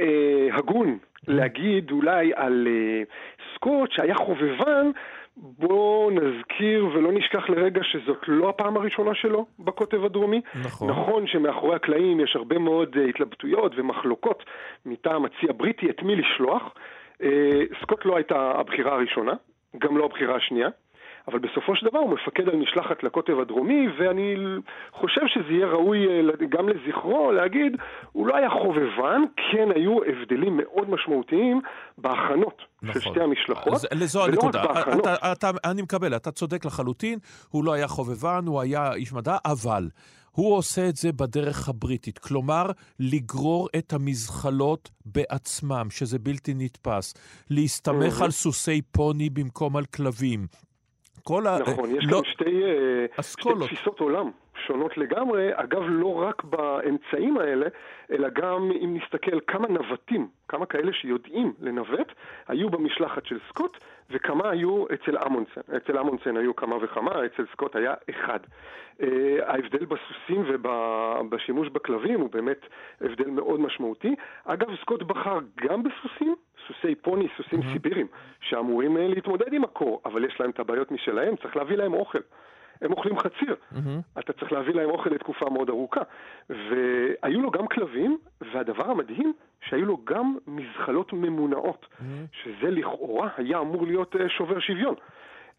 אה, 0.00 0.56
הגון 0.58 0.98
להגיד 1.28 1.90
אולי 1.90 2.32
על 2.34 2.68
אה, 2.70 3.02
סקוט 3.54 3.92
שהיה 3.92 4.14
חובבן, 4.14 4.90
בואו 5.36 6.10
נזכיר 6.10 6.86
ולא 6.86 7.12
נשכח 7.12 7.48
לרגע 7.48 7.80
שזאת 7.84 8.18
לא 8.28 8.48
הפעם 8.48 8.76
הראשונה 8.76 9.14
שלו 9.14 9.46
בקוטב 9.58 10.04
הדרומי. 10.04 10.40
נכון. 10.64 10.90
נכון 10.90 11.26
שמאחורי 11.26 11.76
הקלעים 11.76 12.20
יש 12.20 12.36
הרבה 12.36 12.58
מאוד 12.58 12.96
אה, 12.96 13.04
התלבטויות 13.04 13.72
ומחלוקות 13.76 14.44
מטעם 14.86 15.24
הצי 15.24 15.50
הבריטי 15.50 15.90
את 15.90 16.02
מי 16.02 16.16
לשלוח. 16.16 16.62
אה, 17.22 17.62
סקוט 17.82 18.04
לא 18.04 18.16
הייתה 18.16 18.52
הבחירה 18.54 18.92
הראשונה, 18.92 19.32
גם 19.78 19.96
לא 19.96 20.04
הבחירה 20.04 20.36
השנייה. 20.36 20.68
אבל 21.28 21.38
בסופו 21.38 21.76
של 21.76 21.86
דבר 21.86 21.98
הוא 21.98 22.10
מפקד 22.10 22.48
על 22.48 22.56
משלחת 22.56 23.02
לקוטב 23.02 23.38
הדרומי, 23.40 23.86
ואני 23.98 24.34
חושב 24.92 25.20
שזה 25.26 25.52
יהיה 25.52 25.66
ראוי 25.66 26.06
אה, 26.08 26.20
גם 26.48 26.68
לזכרו 26.68 27.32
להגיד, 27.32 27.76
הוא 28.12 28.26
לא 28.26 28.36
היה 28.36 28.50
חובבן, 28.50 29.22
כן 29.52 29.68
היו 29.74 29.98
הבדלים 30.04 30.56
מאוד 30.56 30.90
משמעותיים 30.90 31.60
בהכנות 31.98 32.62
של 32.92 33.00
שתי 33.00 33.20
המשלחות. 33.20 33.72
אז 33.74 33.86
לזו 33.92 34.18
ולא 34.18 34.26
רק 34.26 34.32
הנקודה. 34.54 34.66
בהכנות. 34.66 35.06
אתה, 35.06 35.32
אתה, 35.32 35.50
אני 35.64 35.82
מקבל, 35.82 36.16
אתה 36.16 36.30
צודק 36.30 36.64
לחלוטין, 36.64 37.18
הוא 37.48 37.64
לא 37.64 37.72
היה 37.72 37.88
חובבן, 37.88 38.44
הוא 38.46 38.60
היה 38.60 38.92
איש 38.94 39.12
מדע, 39.12 39.36
אבל 39.44 39.88
הוא 40.30 40.56
עושה 40.56 40.88
את 40.88 40.96
זה 40.96 41.12
בדרך 41.12 41.68
הבריטית. 41.68 42.18
כלומר, 42.18 42.66
לגרור 43.00 43.68
את 43.78 43.92
המזחלות 43.92 44.90
בעצמם, 45.06 45.86
שזה 45.90 46.18
בלתי 46.18 46.54
נתפס. 46.56 47.14
להסתמך 47.50 48.20
Mhm. 48.20 48.24
על 48.24 48.30
סוסי 48.30 48.82
פוני 48.82 49.30
במקום 49.30 49.76
על 49.76 49.84
כלבים. 49.84 50.46
כל 51.26 51.46
ה... 51.46 51.58
נכון, 51.58 51.96
יש 51.96 52.04
לא- 52.04 52.22
כאן 52.24 52.32
שתי, 52.32 52.62
אה, 52.64 53.22
שתי. 53.22 53.48
תפיסות 53.66 54.00
עולם 54.00 54.30
שונות 54.66 54.96
לגמרי, 54.98 55.50
אגב 55.54 55.82
לא 55.88 56.14
רק 56.14 56.44
באמצעים 56.44 57.38
האלה, 57.38 57.66
אלא 58.10 58.28
גם 58.28 58.70
אם 58.82 58.96
נסתכל 58.96 59.38
כמה 59.46 59.68
נווטים, 59.68 60.28
כמה 60.48 60.66
כאלה 60.66 60.92
שיודעים 60.92 61.52
לנווט, 61.60 62.12
היו 62.48 62.70
במשלחת 62.70 63.26
של 63.26 63.38
סקוט, 63.48 63.78
וכמה 64.10 64.50
היו 64.50 64.84
אצל 64.94 65.18
אמונסן. 65.18 65.60
אצל 65.76 65.98
אמונסן 65.98 66.36
היו 66.36 66.56
כמה 66.56 66.76
וכמה, 66.82 67.26
אצל 67.26 67.44
סקוט 67.52 67.76
היה 67.76 67.94
אחד. 68.10 68.38
אה, 69.02 69.38
ההבדל 69.46 69.84
בסוסים 69.84 70.44
ובשימוש 70.46 71.68
בכלבים 71.68 72.20
הוא 72.20 72.30
באמת 72.30 72.60
הבדל 73.00 73.30
מאוד 73.30 73.60
משמעותי. 73.60 74.14
אגב, 74.44 74.68
סקוט 74.80 75.02
בחר 75.02 75.38
גם 75.56 75.82
בסוסים, 75.82 76.34
סוסי 76.66 76.94
פוני, 76.94 77.28
סוסים 77.36 77.60
סיבירים, 77.72 78.06
שאמורים 78.40 78.96
אה, 78.96 79.08
להתמודד 79.08 79.52
עם 79.52 79.64
הקור, 79.64 80.02
אבל 80.04 80.24
יש 80.24 80.40
להם 80.40 80.50
את 80.50 80.60
הבעיות 80.60 80.90
משלהם, 80.90 81.36
צריך 81.36 81.56
להביא 81.56 81.76
להם 81.76 81.94
אוכל. 81.94 82.18
הם 82.82 82.92
אוכלים 82.92 83.18
חציר. 83.18 83.56
אתה 84.18 84.32
צריך 84.32 84.52
להביא 84.52 84.74
להם 84.74 84.90
אוכל 84.90 85.10
לתקופה 85.10 85.50
מאוד 85.50 85.68
ארוכה. 85.68 86.00
והיו 86.50 87.40
לו 87.42 87.50
גם 87.50 87.66
כלבים, 87.66 88.18
והדבר 88.40 88.90
המדהים, 88.90 89.32
שהיו 89.60 89.86
לו 89.86 89.98
גם 90.04 90.36
מזחלות 90.46 91.12
ממונעות, 91.12 91.86
שזה 92.32 92.70
לכאורה 92.70 93.28
היה 93.36 93.58
אמור 93.58 93.86
להיות 93.86 94.16
אה, 94.16 94.28
שובר 94.28 94.60
שוויון. 94.60 94.94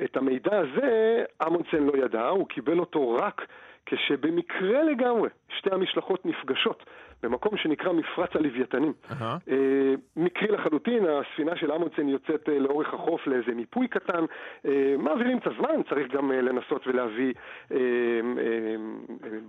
את 0.04 0.18
המידע 0.18 0.58
הזה 0.58 1.24
אמונסן 1.48 1.84
לא 1.84 2.06
ידע, 2.06 2.28
הוא 2.28 2.48
קיבל 2.48 2.80
אותו 2.80 3.10
רק 3.14 3.48
כשבמקרה 3.86 4.84
לגמרי 4.84 5.30
שתי 5.50 5.70
המשלחות 5.72 6.26
נפגשות 6.26 6.84
במקום 7.24 7.58
שנקרא 7.58 7.92
מפרץ 7.92 8.30
הלוויתנים. 8.36 8.94
אהה. 9.12 9.38
אה, 9.50 9.94
מקרי 10.16 10.48
לחלוטין, 10.48 11.06
הספינה 11.06 11.56
של 11.56 11.72
אמונסן 11.72 12.10
יוצאת 12.10 12.50
אה, 12.50 12.60
לאורך 12.60 12.94
החוף 12.94 13.28
לאיזה 13.28 13.52
מיפוי 13.56 13.88
קטן, 13.88 14.26
אה, 14.66 14.96
מעבירים 14.98 15.38
את 15.38 15.48
הזמן, 15.48 15.84
צריך 15.90 16.12
גם 16.14 16.32
לנסות 16.32 16.88
ולהביא 16.88 17.34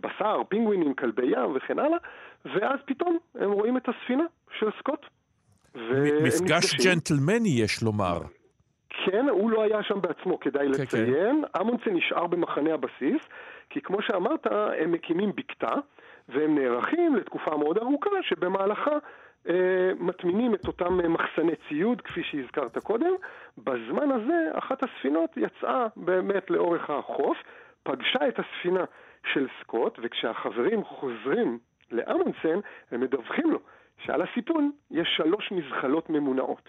בשר, 0.00 0.42
פינגווינים, 0.48 0.94
כלבי 0.94 1.26
ים 1.26 1.52
וכן 1.54 1.78
הלאה, 1.78 1.98
ואז 2.44 2.78
פתאום 2.84 3.18
הם 3.34 3.52
רואים 3.52 3.76
את 3.76 3.88
הספינה 3.88 4.24
של 4.58 4.66
סקוט. 4.78 5.06
מפגש. 6.24 6.86
ג'נטלמני, 6.86 7.48
יש 7.48 7.82
לומר. 7.82 8.18
כן, 9.04 9.28
הוא 9.28 9.50
לא 9.50 9.62
היה 9.62 9.82
שם 9.82 10.00
בעצמו, 10.00 10.40
כדאי 10.40 10.66
כן, 10.66 10.82
לציין. 10.82 11.44
אמונסן 11.60 11.90
נשאר 11.90 12.26
במחנה 12.26 12.74
הבסיס, 12.74 13.22
כי 13.70 13.80
כמו 13.80 14.02
שאמרת, 14.02 14.46
הם 14.80 14.92
מקימים 14.92 15.32
בקתה, 15.36 15.72
והם 16.28 16.58
נערכים 16.58 17.16
לתקופה 17.16 17.56
מאוד 17.56 17.78
ארוכה, 17.78 18.10
שבמהלכה 18.22 18.98
אה, 19.48 19.92
מטמינים 19.98 20.54
את 20.54 20.66
אותם 20.66 21.00
אה, 21.00 21.08
מחסני 21.08 21.52
ציוד, 21.68 22.00
כפי 22.00 22.22
שהזכרת 22.22 22.78
קודם. 22.78 23.12
בזמן 23.58 24.10
הזה, 24.10 24.50
אחת 24.58 24.82
הספינות 24.82 25.30
יצאה 25.36 25.86
באמת 25.96 26.50
לאורך 26.50 26.90
החוף, 26.90 27.36
פגשה 27.82 28.28
את 28.28 28.38
הספינה 28.38 28.84
של 29.32 29.46
סקוט, 29.60 29.98
וכשהחברים 30.02 30.84
חוזרים 30.84 31.58
לאמונסן, 31.90 32.60
הם 32.90 33.00
מדווחים 33.00 33.50
לו 33.50 33.58
שעל 34.04 34.22
הסיפון 34.22 34.70
יש 34.90 35.08
שלוש 35.16 35.52
מזחלות 35.52 36.10
ממונעות. 36.10 36.68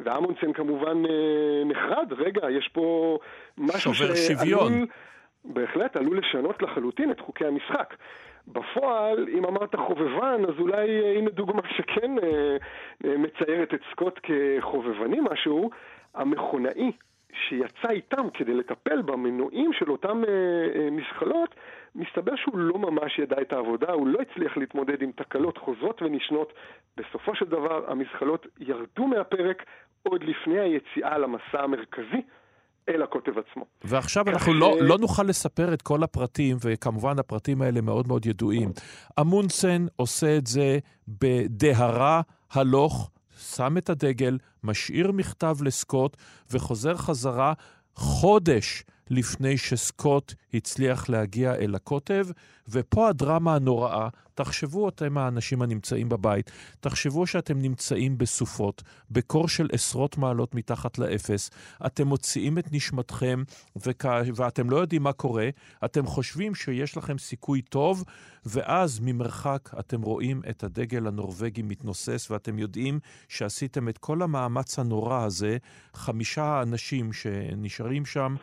ואמונסן 0.00 0.52
כמובן 0.52 1.06
אה, 1.06 1.64
נחרד, 1.64 2.12
רגע, 2.12 2.50
יש 2.50 2.68
פה 2.72 3.18
משהו 3.58 3.94
שובר 3.94 4.14
שוויון. 4.14 4.86
בהחלט 5.44 5.96
עלול 5.96 6.18
לשנות 6.18 6.62
לחלוטין 6.62 7.10
את 7.10 7.20
חוקי 7.20 7.44
המשחק. 7.44 7.94
בפועל, 8.46 9.28
אם 9.28 9.44
אמרת 9.44 9.74
חובבן, 9.74 10.42
אז 10.48 10.54
אולי 10.58 11.02
אה, 11.02 11.18
הנה 11.18 11.30
דוגמה 11.30 11.62
שכן 11.76 12.18
אה, 12.18 12.56
אה, 13.04 13.18
מציירת 13.18 13.74
את 13.74 13.80
סקוט 13.90 14.20
כחובבני 14.22 15.18
משהו, 15.30 15.70
המכונאי 16.14 16.92
שיצא 17.32 17.90
איתם 17.90 18.30
כדי 18.34 18.54
לטפל 18.54 19.02
במנועים 19.02 19.72
של 19.72 19.90
אותם 19.90 20.22
מזחלות, 20.90 21.54
מסתבר 21.94 22.36
שהוא 22.36 22.58
לא 22.58 22.78
ממש 22.78 23.18
ידע 23.18 23.36
את 23.40 23.52
העבודה, 23.52 23.92
הוא 23.92 24.08
לא 24.08 24.18
הצליח 24.20 24.56
להתמודד 24.56 25.02
עם 25.02 25.12
תקלות 25.12 25.58
חוזרות 25.58 26.02
ונשנות. 26.02 26.52
בסופו 26.96 27.34
של 27.34 27.44
דבר 27.44 27.90
המזחלות 27.90 28.46
ירדו 28.60 29.06
מהפרק 29.06 29.64
עוד 30.02 30.24
לפני 30.24 30.60
היציאה 30.60 31.18
למסע 31.18 31.62
המרכזי 31.62 32.22
אל 32.88 33.02
הקוטב 33.02 33.32
עצמו. 33.38 33.64
ועכשיו 33.84 34.28
אנחנו 34.28 34.54
לא, 34.54 34.76
לא 34.80 34.98
נוכל 34.98 35.22
לספר 35.22 35.74
את 35.74 35.82
כל 35.82 36.02
הפרטים, 36.02 36.56
וכמובן 36.60 37.18
הפרטים 37.18 37.62
האלה 37.62 37.80
מאוד 37.80 38.08
מאוד 38.08 38.26
ידועים. 38.26 38.72
אמונסן 39.20 39.86
עושה 39.96 40.36
את 40.36 40.46
זה 40.46 40.78
בדהרה 41.08 42.20
הלוך, 42.52 43.10
שם 43.38 43.78
את 43.78 43.90
הדגל, 43.90 44.38
משאיר 44.64 45.12
מכתב 45.12 45.56
לסקוט, 45.62 46.16
וחוזר 46.50 46.96
חזרה 46.96 47.52
חודש 47.94 48.84
לפני 49.10 49.58
שסקוט 49.58 50.34
הצליח 50.54 51.08
להגיע 51.08 51.54
אל 51.54 51.74
הקוטב, 51.74 52.26
ופה 52.68 53.08
הדרמה 53.08 53.54
הנוראה. 53.54 54.08
תחשבו 54.34 54.88
אתם 54.88 55.18
האנשים 55.18 55.62
הנמצאים 55.62 56.08
בבית, 56.08 56.50
תחשבו 56.80 57.26
שאתם 57.26 57.58
נמצאים 57.58 58.18
בסופות, 58.18 58.82
בקור 59.10 59.48
של 59.48 59.68
עשרות 59.72 60.18
מעלות 60.18 60.54
מתחת 60.54 60.98
לאפס, 60.98 61.50
אתם 61.86 62.06
מוציאים 62.06 62.58
את 62.58 62.72
נשמתכם 62.72 63.42
וכ... 63.76 64.06
ואתם 64.34 64.70
לא 64.70 64.76
יודעים 64.76 65.02
מה 65.02 65.12
קורה, 65.12 65.48
אתם 65.84 66.06
חושבים 66.06 66.54
שיש 66.54 66.96
לכם 66.96 67.18
סיכוי 67.18 67.62
טוב, 67.62 68.04
ואז 68.46 69.00
ממרחק 69.02 69.70
אתם 69.78 70.02
רואים 70.02 70.42
את 70.50 70.64
הדגל 70.64 71.06
הנורבגי 71.06 71.62
מתנוסס, 71.62 72.30
ואתם 72.30 72.58
יודעים 72.58 73.00
שעשיתם 73.28 73.88
את 73.88 73.98
כל 73.98 74.22
המאמץ 74.22 74.78
הנורא 74.78 75.24
הזה, 75.24 75.56
חמישה 75.94 76.62
אנשים 76.62 77.12
שנשארים 77.12 78.06
שם 78.06 78.36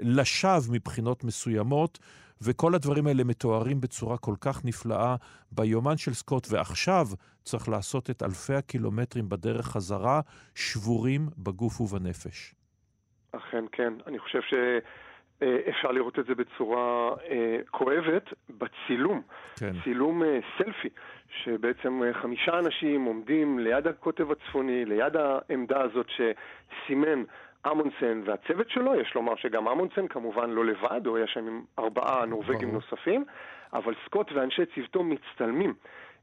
לשווא 0.00 0.74
מבחינות 0.74 1.24
מסוימות, 1.24 1.98
וכל 2.42 2.74
הדברים 2.74 3.06
האלה 3.06 3.24
מתוארים 3.24 3.80
בצורה 3.80 4.18
כל 4.18 4.34
כך 4.40 4.64
נפלאה 4.64 5.16
ביומן 5.52 5.96
של 5.96 6.14
סקוט, 6.14 6.46
ועכשיו 6.50 7.06
צריך 7.42 7.68
לעשות 7.68 8.10
את 8.10 8.22
אלפי 8.22 8.54
הקילומטרים 8.54 9.28
בדרך 9.28 9.66
חזרה, 9.66 10.20
שבורים 10.54 11.28
בגוף 11.38 11.80
ובנפש. 11.80 12.54
אכן 13.32 13.64
כן, 13.72 13.92
אני 14.06 14.18
חושב 14.18 14.40
שאפשר 14.40 15.90
לראות 15.92 16.18
את 16.18 16.26
זה 16.26 16.34
בצורה 16.34 17.10
אה, 17.30 17.56
כואבת 17.70 18.24
בצילום. 18.50 19.22
כן. 19.58 19.72
צילום 19.84 20.22
אה, 20.22 20.38
סלפי, 20.58 20.88
שבעצם 21.42 22.02
אה, 22.02 22.14
חמישה 22.14 22.58
אנשים 22.58 23.04
עומדים 23.04 23.58
ליד 23.58 23.86
הקוטב 23.86 24.30
הצפוני, 24.30 24.84
ליד 24.84 25.16
העמדה 25.16 25.82
הזאת 25.82 26.06
שסימן 26.08 27.22
אמונסן 27.66 28.22
והצוות 28.24 28.70
שלו, 28.70 28.94
יש 28.94 29.14
לומר 29.14 29.36
שגם 29.36 29.68
אמונסן 29.68 30.08
כמובן 30.08 30.50
לא 30.50 30.64
לבד, 30.64 31.06
הוא 31.06 31.16
היה 31.16 31.26
שם 31.26 31.46
עם 31.46 31.62
ארבעה 31.78 32.26
נורבגים. 32.26 32.72
נוספים, 32.72 33.24
אבל 33.72 33.94
סקוט 34.04 34.32
ואנשי 34.32 34.62
צוותו 34.74 35.02
מצטלמים 35.02 35.74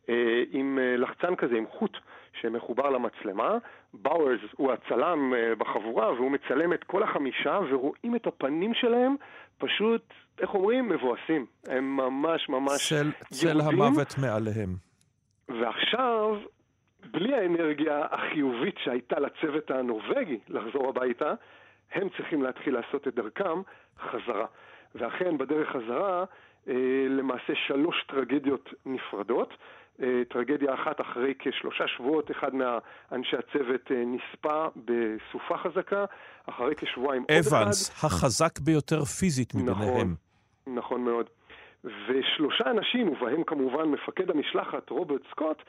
אה, 0.10 0.44
עם 0.52 0.80
אה, 0.82 0.98
לחצן 0.98 1.36
כזה, 1.36 1.56
עם 1.56 1.66
חוט 1.68 1.98
שמחובר 2.42 2.90
למצלמה. 2.90 3.58
באוורס 3.94 4.40
הוא 4.56 4.72
הצלם 4.72 5.34
אה, 5.34 5.56
בחבורה 5.56 6.14
והוא 6.14 6.32
מצלם 6.32 6.74
את 6.74 6.84
כל 6.84 7.04
החמישה 7.04 7.60
ורואים 7.70 8.16
את 8.16 8.28
הפנים 8.28 8.74
שלהם 8.74 9.16
פשוט, 9.58 10.02
איך 10.42 10.54
אומרים? 10.54 10.90
מבואסים. 10.90 11.46
הם 11.68 11.98
ממש 11.98 12.50
ממש 12.50 12.90
צל, 12.90 13.12
צל 13.30 13.48
יהודים. 13.48 13.82
המוות 13.82 14.18
מעליהם. 14.18 14.76
ועכשיו, 15.50 16.38
בלי 17.12 17.36
האנרגיה 17.36 18.06
החיובית 18.12 18.76
שהייתה 18.84 19.20
לצוות 19.20 19.72
הנורבגי 19.72 20.40
לחזור 20.50 20.90
הביתה, 20.90 21.34
הם 21.92 22.10
צריכים 22.18 22.44
להתחיל 22.44 22.74
לעשות 22.74 23.08
את 23.08 23.16
דרכם 23.16 23.62
חזרה. 24.00 24.46
ואכן, 24.96 25.38
בדרך 25.38 25.70
חזרה, 25.70 26.26
אה, 26.68 26.74
למעשה 27.10 27.54
שלוש 27.68 28.04
טרגדיות 28.08 28.74
נפרדות. 28.86 29.54
אה, 30.02 30.22
טרגדיה 30.30 30.74
אחת 30.74 31.02
אחרי 31.02 31.34
כשלושה 31.40 31.88
שבועות, 31.88 32.32
אחד 32.32 32.52
מאנשי 32.56 33.36
הצוות 33.38 33.92
אה, 33.92 34.04
נספה 34.06 34.66
בסופה 34.76 35.58
חזקה, 35.58 36.06
אחרי 36.46 36.76
כשבועיים 36.76 37.22
עוד 37.22 37.32
אחד. 37.48 37.62
אבנס, 37.62 38.04
החזק 38.04 38.60
ביותר 38.60 39.04
פיזית 39.04 39.56
מביניהם. 39.56 40.16
נכון 40.68 41.04
מאוד. 41.04 41.30
ושלושה 41.84 42.72
אנשים, 42.72 43.10
ובהם 43.10 43.44
כמובן 43.44 43.84
מפקד 43.84 44.30
המשלחת, 44.32 44.90
רוברט 44.90 45.22
סקוט, 45.32 45.64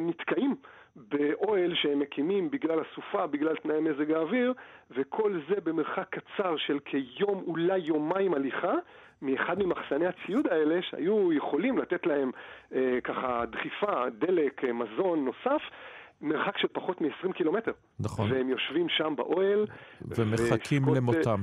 נתקעים 0.00 0.54
באוהל 0.96 1.74
שהם 1.74 1.98
מקימים 1.98 2.50
בגלל 2.50 2.78
הסופה, 2.80 3.26
בגלל 3.26 3.56
תנאי 3.56 3.80
מזג 3.80 4.12
האוויר, 4.12 4.52
וכל 4.90 5.40
זה 5.48 5.60
במרחק 5.64 6.06
קצר 6.10 6.56
של 6.56 6.78
כיום, 6.84 7.44
אולי 7.46 7.78
יומיים 7.78 8.34
הליכה, 8.34 8.74
מאחד 9.22 9.58
ממחסני 9.58 10.06
הציוד 10.06 10.46
האלה, 10.46 10.82
שהיו 10.82 11.32
יכולים 11.32 11.78
לתת 11.78 12.06
להם 12.06 12.30
אה, 12.74 12.98
ככה 13.04 13.44
דחיפה, 13.50 14.04
דלק, 14.18 14.64
אה, 14.64 14.72
מזון 14.72 15.24
נוסף, 15.24 15.62
מרחק 16.20 16.58
של 16.58 16.68
פחות 16.72 17.00
מ-20 17.00 17.32
קילומטר. 17.32 17.72
נכון. 18.00 18.32
והם 18.32 18.48
יושבים 18.48 18.88
שם 18.88 19.14
באוהל. 19.16 19.66
ומחכים 20.02 20.82
וסקוט, 20.82 20.96
אה, 20.96 21.00
למותם. 21.00 21.42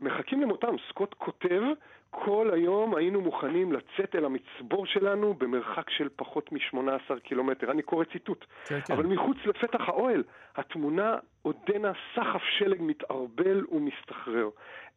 מחכים 0.00 0.40
למותם. 0.40 0.74
סקוט 0.88 1.14
כותב, 1.18 1.62
כל 2.10 2.50
היום 2.52 2.94
היינו 2.94 3.20
מוכנים 3.20 3.72
לצאת 3.72 4.14
אל 4.14 4.24
המצבור 4.24 4.86
שלנו 4.86 5.34
במרחק 5.34 5.90
של 5.90 6.08
פחות 6.16 6.52
מ-18 6.52 7.20
קילומטר. 7.22 7.70
אני 7.70 7.82
קורא 7.82 8.04
ציטוט. 8.04 8.44
כן, 8.64 8.80
כן. 8.80 8.94
אבל 8.94 9.06
מחוץ 9.06 9.36
לפתח 9.46 9.88
האוהל, 9.88 10.22
התמונה 10.56 11.16
עודנה 11.42 11.92
סחף 12.14 12.42
שלג 12.58 12.78
מתערבל 12.80 13.64
ומסתחרר. 13.72 14.48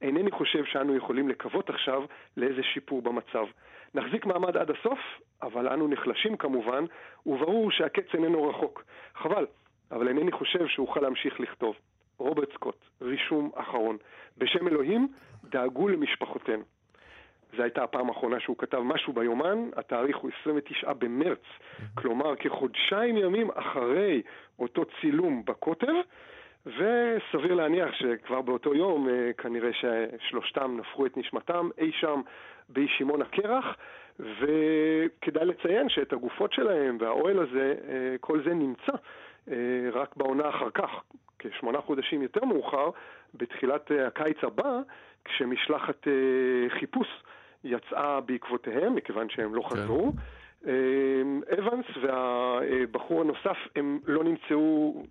אינני 0.02 0.32
חושב 0.32 0.66
שאנו 0.66 0.95
יכולים 0.95 1.30
לקוות 1.30 1.70
עכשיו 1.70 2.04
לאיזה 2.38 2.64
שיפור 2.64 3.02
במצב. 3.02 3.45
נחזיק 3.93 4.26
מעמד 4.26 4.58
עד 4.58 4.72
הסוף, 4.72 4.99
אבל 5.41 5.68
אנו 5.68 5.88
נחלשים 5.88 6.38
כמובן, 6.38 6.86
וברור 7.26 7.72
שהקץ 7.72 8.06
איננו 8.14 8.49
רחוק. 8.49 8.84
חבל, 9.16 9.45
אבל 9.91 10.08
אינני 10.08 10.32
חושב 10.32 10.68
שאוכל 10.68 10.99
להמשיך 10.99 11.39
לכתוב. 11.39 11.76
רוברט 12.22 12.54
סקוט, 12.54 12.76
רישום 13.02 13.52
אחרון. 13.56 13.98
בשם 14.38 14.68
אלוהים, 14.68 15.08
דאגו 15.44 15.88
למשפחותינו. 15.88 16.64
זו 17.58 17.64
הייתה 17.64 17.84
הפעם 17.84 18.10
האחרונה 18.10 18.40
שהוא 18.40 18.58
כתב 18.58 18.78
משהו 18.78 19.14
ביומן, 19.14 19.70
התאריך 19.76 20.18
הוא 20.18 20.32
29 20.42 20.94
במרץ, 20.94 21.44
כלומר 21.96 22.36
כחודשיים 22.36 23.18
ימים 23.18 23.50
אחרי 23.56 24.22
אותו 24.60 24.84
צילום 25.02 25.46
בקוטב, 25.46 25.94
וסביר 26.66 27.54
להניח 27.54 27.94
שכבר 27.94 28.42
באותו 28.42 28.76
יום 28.76 29.10
אה, 29.10 29.34
כנראה 29.38 29.70
ששלושתם 29.74 30.78
נפחו 30.80 31.06
את 31.06 31.18
נשמתם 31.18 31.70
אי 31.78 31.92
שם 31.92 32.22
באי 32.70 32.88
שמעון 32.88 33.22
הקרח, 33.22 33.66
וכדאי 34.20 35.46
לציין 35.46 35.90
שאת 35.90 36.14
הגופות 36.14 36.54
שלהם 36.54 36.98
והאוהל 37.00 37.40
הזה, 37.40 37.76
אה, 37.90 38.16
כל 38.20 38.44
זה 38.44 38.54
נמצא 38.54 38.92
רק 39.94 40.16
בעונה 40.16 40.50
אחר 40.50 40.70
כך, 40.70 40.89
כשמונה 41.39 41.82
חודשים 41.82 42.22
יותר 42.22 42.46
מאוחר, 42.46 42.89
בתחילת 43.34 43.92
אה, 43.92 44.08
הקיץ 44.08 44.38
הבא, 44.44 44.80
כשמשלחת 45.26 46.08
אה, 46.08 46.70
חיפוש 46.80 47.08
יצאה 47.64 48.22
בעקבותיהם, 48.22 48.96
מכיוון 48.96 49.30
שהם 49.30 49.56
לא 49.56 49.62
חזרו. 49.62 50.14
אה, 50.68 50.72
אבנס 51.60 51.86
והבחור 52.02 53.22
הנוסף 53.22 53.58
הם 53.76 54.00
לא 54.06 54.24
נמצאו 54.24 55.04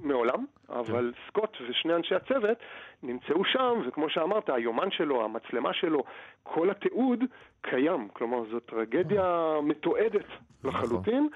מעולם, 0.00 0.44
אבל 0.68 1.12
סקוט 1.28 1.56
ושני 1.68 1.94
אנשי 1.94 2.14
הצוות 2.14 2.58
נמצאו 3.02 3.44
שם, 3.44 3.80
וכמו 3.86 4.10
שאמרת, 4.10 4.50
היומן 4.50 4.90
שלו, 4.90 5.24
המצלמה 5.24 5.72
שלו, 5.72 6.04
כל 6.42 6.70
התיעוד 6.70 7.24
קיים. 7.60 8.08
כלומר, 8.12 8.44
זו 8.50 8.60
טרגדיה 8.60 9.54
מתועדת 9.62 10.26
לחלוטין, 10.64 11.28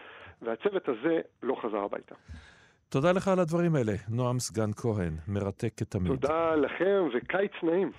והצוות 0.42 0.88
הזה 0.88 1.20
לא 1.42 1.56
חזר 1.62 1.78
הביתה. 1.78 2.14
תודה 2.88 3.12
לך 3.12 3.28
על 3.28 3.38
הדברים 3.38 3.74
האלה, 3.74 3.92
נועם 4.08 4.38
סגן 4.38 4.70
כהן, 4.76 5.16
מרתק 5.28 5.72
כתמיד. 5.76 6.12
תודה 6.12 6.54
לכם 6.54 7.08
וקיץ 7.14 7.52
נעים. 7.62 7.92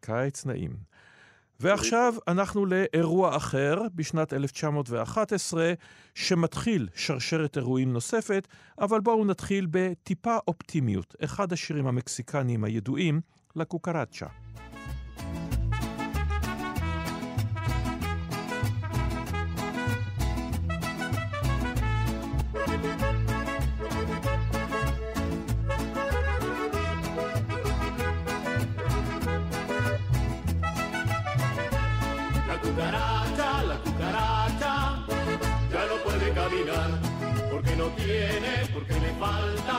קיץ 0.00 0.46
נעים. 0.46 0.70
ועכשיו 1.60 2.14
אנחנו 2.28 2.66
לאירוע 2.66 3.36
אחר 3.36 3.74
בשנת 3.94 4.32
1911, 4.32 5.72
שמתחיל 6.14 6.88
שרשרת 6.94 7.56
אירועים 7.56 7.92
נוספת, 7.92 8.48
אבל 8.80 9.00
בואו 9.00 9.24
נתחיל 9.24 9.66
בטיפה 9.70 10.36
אופטימיות. 10.48 11.14
אחד 11.24 11.52
השירים 11.52 11.86
המקסיקניים 11.86 12.64
הידועים, 12.64 13.20
לקוקרצ'ה. 13.56 14.26
Cucaracha, 32.62 33.62
la 33.64 33.76
cucaracha, 33.84 34.72
ya 35.72 35.82
no 35.90 35.96
puede 36.04 36.32
caminar, 36.32 36.90
porque 37.50 37.76
no 37.76 37.86
tiene, 38.00 38.52
porque 38.72 38.94
le 38.94 39.12
falta 39.22 39.76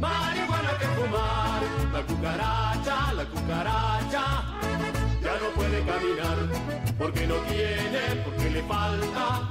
marihuana 0.00 0.72
que 0.80 0.86
fumar. 0.96 1.62
La 1.92 2.02
cucaracha, 2.02 3.12
la 3.12 3.24
cucaracha, 3.24 4.24
ya 5.22 5.34
no 5.42 5.48
puede 5.54 5.78
caminar, 5.84 6.38
porque 6.98 7.26
no 7.26 7.36
tiene, 7.50 8.02
porque 8.24 8.50
le 8.50 8.62
falta 8.62 9.48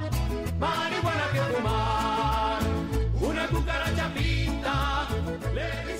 marihuana 0.58 1.26
que 1.32 1.40
fumar. 1.52 2.60
Una 3.20 3.46
cucaracha 3.46 4.08
pinta, 4.14 5.06
le 5.54 5.99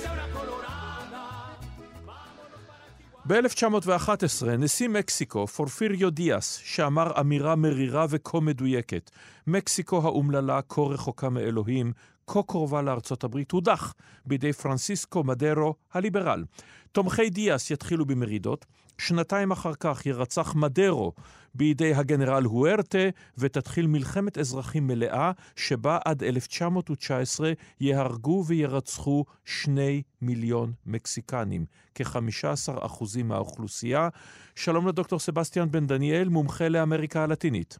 ב-1911, 3.27 4.47
נשיא 4.57 4.89
מקסיקו, 4.89 5.47
פורפיריו 5.47 6.09
דיאס, 6.09 6.61
שאמר 6.63 7.19
אמירה 7.19 7.55
מרירה 7.55 8.05
וכה 8.09 8.39
מדויקת, 8.39 9.11
מקסיקו 9.47 10.01
האומללה, 10.03 10.59
כה 10.69 10.81
רחוקה 10.81 11.29
מאלוהים, 11.29 11.93
כה 12.27 12.43
קרובה 12.43 12.81
לארצות 12.81 13.23
הברית, 13.23 13.51
הודח 13.51 13.93
בידי 14.25 14.53
פרנסיסקו 14.53 15.23
מדרו 15.23 15.75
הליברל. 15.93 16.43
תומכי 16.91 17.29
דיאס 17.29 17.71
יתחילו 17.71 18.05
במרידות, 18.05 18.65
שנתיים 18.97 19.51
אחר 19.51 19.73
כך 19.79 20.05
יירצח 20.05 20.55
מדרו 20.55 21.13
בידי 21.55 21.93
הגנרל 21.93 22.43
הוארטה, 22.43 23.09
ותתחיל 23.37 23.87
מלחמת 23.87 24.37
אזרחים 24.37 24.87
מלאה, 24.87 25.31
שבה 25.55 25.97
עד 26.05 26.23
1919 26.23 27.51
ייהרגו 27.79 28.43
וירצחו 28.47 29.25
שני 29.45 30.01
מיליון 30.21 30.73
מקסיקנים, 30.85 31.65
כ-15% 31.95 33.03
מהאוכלוסייה. 33.23 34.09
שלום 34.55 34.87
לדוקטור 34.87 35.19
סבסטיאן 35.19 35.71
בן 35.71 35.87
דניאל, 35.87 36.29
מומחה 36.29 36.69
לאמריקה 36.69 37.23
הלטינית. 37.23 37.77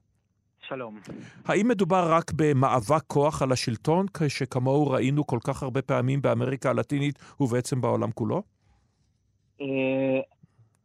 שלום. 0.67 0.99
האם 1.45 1.67
מדובר 1.67 2.13
רק 2.13 2.31
במאבק 2.35 3.03
כוח 3.07 3.41
על 3.41 3.51
השלטון, 3.51 4.05
שכמוהו 4.27 4.87
ראינו 4.87 5.27
כל 5.27 5.39
כך 5.43 5.63
הרבה 5.63 5.81
פעמים 5.81 6.21
באמריקה 6.21 6.69
הלטינית 6.69 7.19
ובעצם 7.39 7.81
בעולם 7.81 8.11
כולו? 8.11 8.43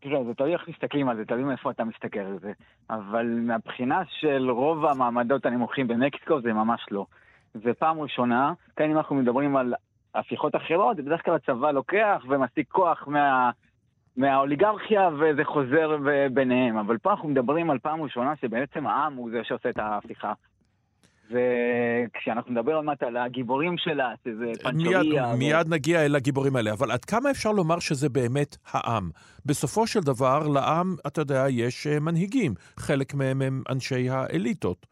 אה, 0.05 0.11
תראה, 0.11 0.25
זה 0.25 0.35
תלוי 0.35 0.53
איך 0.53 0.69
מסתכלים 0.69 1.09
על 1.09 1.17
זה, 1.17 1.25
תלוי 1.25 1.45
מאיפה 1.45 1.71
אתה 1.71 1.85
מסתכל 1.85 2.21
על 2.21 2.39
זה. 2.39 2.53
אבל 2.91 3.27
מהבחינה 3.27 4.03
של 4.09 4.51
רוב 4.51 4.87
המעמדות 4.87 5.47
הנמוכים 5.47 5.89
במקסיקו 5.89 6.41
זה 6.41 6.53
ממש 6.53 6.87
לא. 6.91 7.07
זה 7.55 7.75
פעם 7.75 8.01
ראשונה, 8.01 8.53
כאן 8.77 8.91
אם 8.91 8.97
אנחנו 8.97 9.17
מדברים 9.17 9.57
על 9.57 9.75
הפיכות 10.15 10.57
אחרות, 10.57 10.97
בדרך 10.97 11.25
כלל 11.25 11.35
הצבא 11.35 11.71
לוקח 11.71 12.23
ומשיג 12.29 12.65
כוח 12.69 13.05
מה... 13.09 13.51
מהאוליגרכיה 14.17 15.11
וזה 15.19 15.45
חוזר 15.45 15.97
ביניהם. 16.33 16.77
אבל 16.77 16.99
פה 16.99 17.11
אנחנו 17.11 17.29
מדברים 17.29 17.71
על 17.71 17.79
פעם 17.79 18.03
ראשונה 18.03 18.37
שבעצם 18.37 18.87
העם 18.87 19.15
הוא 19.15 19.31
זה 19.31 19.45
שעושה 19.45 19.71
את 19.71 19.79
ההפיכה. 19.79 20.33
וכשאנחנו 21.31 22.53
נדבר 22.53 22.75
עוד 22.75 22.85
מעט 22.85 23.03
על 23.03 23.17
הגיבורים 23.17 23.79
שלה, 23.79 24.13
שזה 24.25 24.45
מיד, 24.45 24.63
פנצ'וריה... 24.63 25.27
ו- 25.27 25.37
מיד 25.37 25.69
נגיע 25.69 26.05
אל 26.05 26.17
הגיבורים 26.17 26.57
האלה, 26.57 26.73
אבל 26.73 26.91
עד 26.91 27.05
כמה 27.05 27.31
אפשר 27.31 27.53
לומר 27.53 27.79
שזה 27.79 28.09
באמת 28.09 28.57
העם? 28.71 29.11
בסופו 29.47 29.87
של 29.87 30.01
דבר, 30.01 30.49
לעם, 30.49 30.97
אתה 31.07 31.21
יודע, 31.21 31.45
יש 31.49 31.87
אה, 31.87 32.01
מנהיגים. 32.01 32.55
חלק 32.77 33.15
מהם 33.15 33.43
הם 33.43 33.63
אנשי 33.71 34.11
האליטות. 34.11 34.87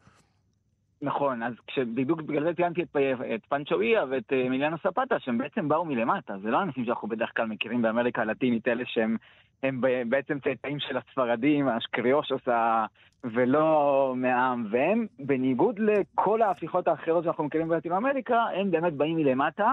נכון, 1.01 1.43
אז 1.43 1.53
כשבדיוק 1.67 2.21
בגלל 2.21 2.43
זה 2.43 2.53
ציינתי 2.53 2.83
את, 2.83 2.95
את 3.35 3.45
פנצ'ואיה 3.49 4.05
ואת 4.09 4.33
אה, 4.33 4.49
מיליאנו 4.49 4.77
ספטה, 4.77 5.19
שהם 5.19 5.37
בעצם 5.37 5.67
באו 5.67 5.85
מלמטה, 5.85 6.37
זה 6.37 6.51
לא 6.51 6.61
אנשים 6.61 6.85
שאנחנו 6.85 7.07
בדרך 7.07 7.31
כלל 7.35 7.45
מכירים 7.45 7.81
באמריקה 7.81 8.21
הלטינית, 8.21 8.67
אלה 8.67 8.83
שהם 8.85 9.17
הם 9.63 9.81
בעצם 10.09 10.39
צאצאים 10.39 10.79
של 10.79 10.97
הספרדים, 10.97 11.67
האשקריושוס, 11.67 12.47
ה- 12.47 12.85
ולא 13.23 14.13
מהעם, 14.15 14.65
והם, 14.69 15.05
בניגוד 15.19 15.79
לכל 15.79 16.41
ההפיכות 16.41 16.87
האחרות 16.87 17.23
שאנחנו 17.23 17.43
מכירים 17.43 17.67
בלטין 17.67 17.91
אמריקה, 17.91 18.43
הם 18.55 18.71
באמת 18.71 18.93
באים 18.93 19.15
מלמטה, 19.15 19.71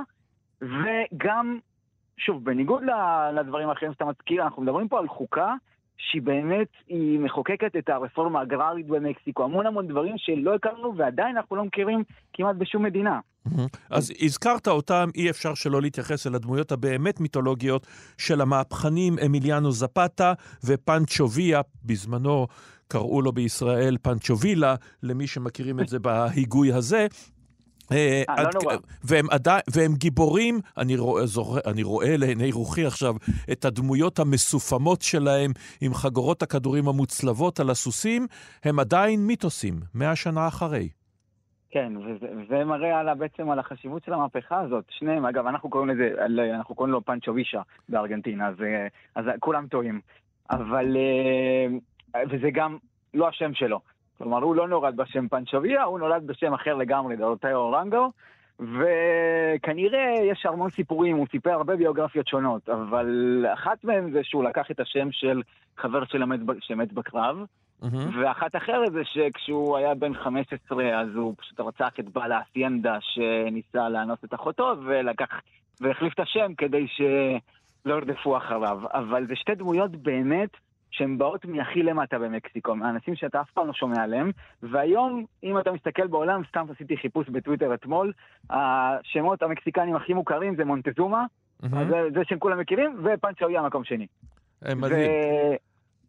וגם, 0.61 1.59
שוב, 2.17 2.45
בניגוד 2.45 2.83
לדברים 3.35 3.69
האחרים 3.69 3.93
שאתה 3.93 4.05
מזכיר, 4.05 4.43
אנחנו 4.43 4.63
מדברים 4.63 4.89
פה 4.89 4.99
על 4.99 5.09
חוקה 5.09 5.55
שהיא 5.99 6.23
באמת, 6.23 6.69
היא 6.89 7.19
מחוקקת 7.19 7.77
את 7.79 7.89
הרפורמה 7.89 8.41
האגררית 8.41 8.87
במקסיקו, 8.87 9.45
המון 9.45 9.67
המון 9.67 9.89
דברים 9.89 10.15
שלא 10.19 10.55
הכרנו 10.55 10.97
ועדיין 10.97 11.37
אנחנו 11.37 11.57
לא 11.57 11.65
מכירים 11.65 12.03
כמעט 12.33 12.57
בשום 12.57 12.83
מדינה. 12.83 13.21
אז 13.91 14.13
הזכרת 14.21 14.69
אותם, 14.69 15.09
אי 15.15 15.31
אפשר 15.31 15.55
שלא 15.55 15.83
להתייחס 15.83 16.27
אל 16.27 16.35
הדמויות 16.35 16.73
הבאמת 16.73 17.21
מיתולוגיות 17.21 17.87
של 18.19 18.41
המהפכנים 18.41 19.19
אמיליאנו 19.27 19.73
זפתה 19.73 20.33
ופנצ'ו 20.67 21.31
ויה, 21.31 21.61
בזמנו 21.85 22.47
קראו 22.89 23.23
לו 23.23 23.33
בישראל 23.33 23.97
פנצ'ובילה, 24.03 24.75
למי 25.03 25.27
שמכירים 25.27 25.81
את 25.81 25.89
זה 25.89 25.99
בהיגוי 25.99 26.73
הזה. 26.73 27.07
אה, 27.93 28.23
אה, 28.29 28.43
לא 28.43 28.51
נורא. 28.55 28.77
והם, 29.05 29.27
עדיין, 29.31 29.61
והם 29.75 29.93
גיבורים, 29.95 30.61
אני 30.79 30.97
רואה, 30.97 31.25
אני 31.67 31.83
רואה 31.83 32.17
לעיני 32.17 32.53
רוחי 32.53 32.87
עכשיו 32.87 33.15
את 33.53 33.65
הדמויות 33.65 34.19
המסופמות 34.19 35.03
שלהם 35.03 35.51
עם 35.81 35.95
חגורות 35.95 36.43
הכדורים 36.43 36.89
המוצלבות 36.89 37.61
על 37.61 37.71
הסוסים, 37.71 38.27
הם 38.65 38.79
עדיין 38.79 39.21
מיתוסים, 39.27 39.75
מאה 39.95 40.17
שנה 40.17 40.49
אחרי. 40.49 40.89
כן, 41.71 41.93
וזה, 41.97 42.27
וזה 42.37 42.65
מראה 42.65 43.01
על, 43.01 43.15
בעצם 43.15 43.51
על 43.51 43.59
החשיבות 43.59 44.05
של 44.05 44.13
המהפכה 44.13 44.61
הזאת. 44.61 44.85
שניהם, 44.91 45.27
אגב, 45.27 45.47
אנחנו 45.47 45.71
קוראים 45.71 45.91
לזה, 45.91 46.11
אנחנו 46.55 46.75
קוראים 46.75 46.93
לו 46.93 47.05
פנצ'ו 47.05 47.35
וישה 47.35 47.63
בארגנטינה, 47.89 48.49
אז, 48.49 48.55
אה, 48.63 48.87
אז 49.15 49.25
כולם 49.41 49.67
טועים. 49.67 50.01
אבל, 50.51 50.97
וזה 52.31 52.51
גם 52.53 52.77
לא 53.15 53.29
השם 53.29 53.55
שלו. 53.55 53.81
כלומר, 54.19 54.43
הוא 54.43 54.57
לא 54.57 54.69
נולד 54.69 54.97
בשם 54.97 55.29
פנצ'וביה, 55.29 55.83
הוא 55.83 55.99
נולד 55.99 56.27
בשם 56.27 56.55
אחר 56.55 56.75
לגמרי, 56.75 57.17
דורטאו 57.17 57.57
אורנגו, 57.57 58.11
וכנראה 58.61 60.15
יש 60.31 60.47
המון 60.47 60.71
סיפורים, 60.71 61.17
הוא 61.17 61.27
סיפר 61.31 61.51
הרבה 61.51 61.77
ביוגרפיות 61.77 62.29
שונות, 62.29 62.69
אבל 62.69 63.45
אחת 63.55 63.85
מהן 63.85 64.11
זה 64.11 64.21
שהוא 64.25 64.45
לקח 64.45 64.71
את 64.71 64.81
השם 64.81 65.09
של 65.13 65.43
חבר 65.77 66.05
שמת, 66.05 66.41
שמת 66.61 66.93
בקרב, 66.93 67.37
מהמם. 67.83 68.23
ואחת 68.23 68.57
אחרת 68.57 68.93
זה 68.93 69.05
שכשהוא 69.05 69.77
היה 69.77 69.95
בן 69.95 70.15
15 70.15 71.01
אז 71.01 71.09
הוא 71.15 71.35
פשוט 71.39 71.61
רצח 71.61 71.93
את 72.01 72.09
בעל 72.09 72.33
האסיינדה 72.33 72.99
שניסה 73.01 73.89
לאנוס 73.89 74.19
את 74.25 74.35
אחותו 74.35 74.75
ולקח, 74.85 75.41
והחליף 75.81 76.15
את 76.15 76.21
השם 76.21 76.55
כדי 76.59 76.87
שלא 76.89 77.95
ירדפו 77.95 78.37
אחריו. 78.37 78.81
אבל 78.93 79.27
זה 79.27 79.37
שתי 79.37 79.55
דמויות 79.55 79.91
באמת 79.91 80.51
שהן 80.93 81.19
באות 81.19 81.45
מהכי 81.45 81.83
למטה 81.83 82.19
במקסיקו, 82.19 82.75
מהאנשים 82.77 83.15
שאתה 83.17 83.41
אף 83.41 83.51
פעם 83.51 83.67
לא 83.67 83.73
שומע 83.73 84.03
עליהם, 84.03 84.31
והיום, 84.63 85.25
אם 85.45 85.59
אתה 85.59 85.73
מסתכל 85.73 86.07
בעולם, 86.07 86.43
סתם 86.49 86.67
עשיתי 86.75 86.97
חיפוש 86.97 87.29
בטוויטר 87.29 87.75
אתמול, 87.75 88.13
השמות 88.51 89.43
המקסיקנים 89.43 89.97
הכי 89.97 90.15
מוכרים 90.15 90.57
זה 90.57 90.65
מונטזומה. 90.65 91.25
זה, 91.63 92.03
זה 92.15 92.21
שהם 92.29 92.39
כולם 92.39 92.59
מכירים, 92.61 93.01
ופנצ'אויה 93.05 93.63
מקום 93.63 93.85
שני. 93.85 94.07
אה, 94.67 94.75
מדהים. 94.75 95.11
ו- 95.11 95.55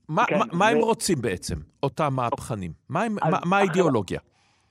מה- 0.09 0.25
כן, 0.27 0.37
מה- 0.39 0.45
מה 0.53 0.67
הם 0.67 0.77
רוצים 0.77 1.17
בעצם, 1.21 1.55
אותם 1.83 2.13
מהפכנים? 2.13 2.71
מה 2.89 3.57
האידיאולוגיה? 3.57 4.19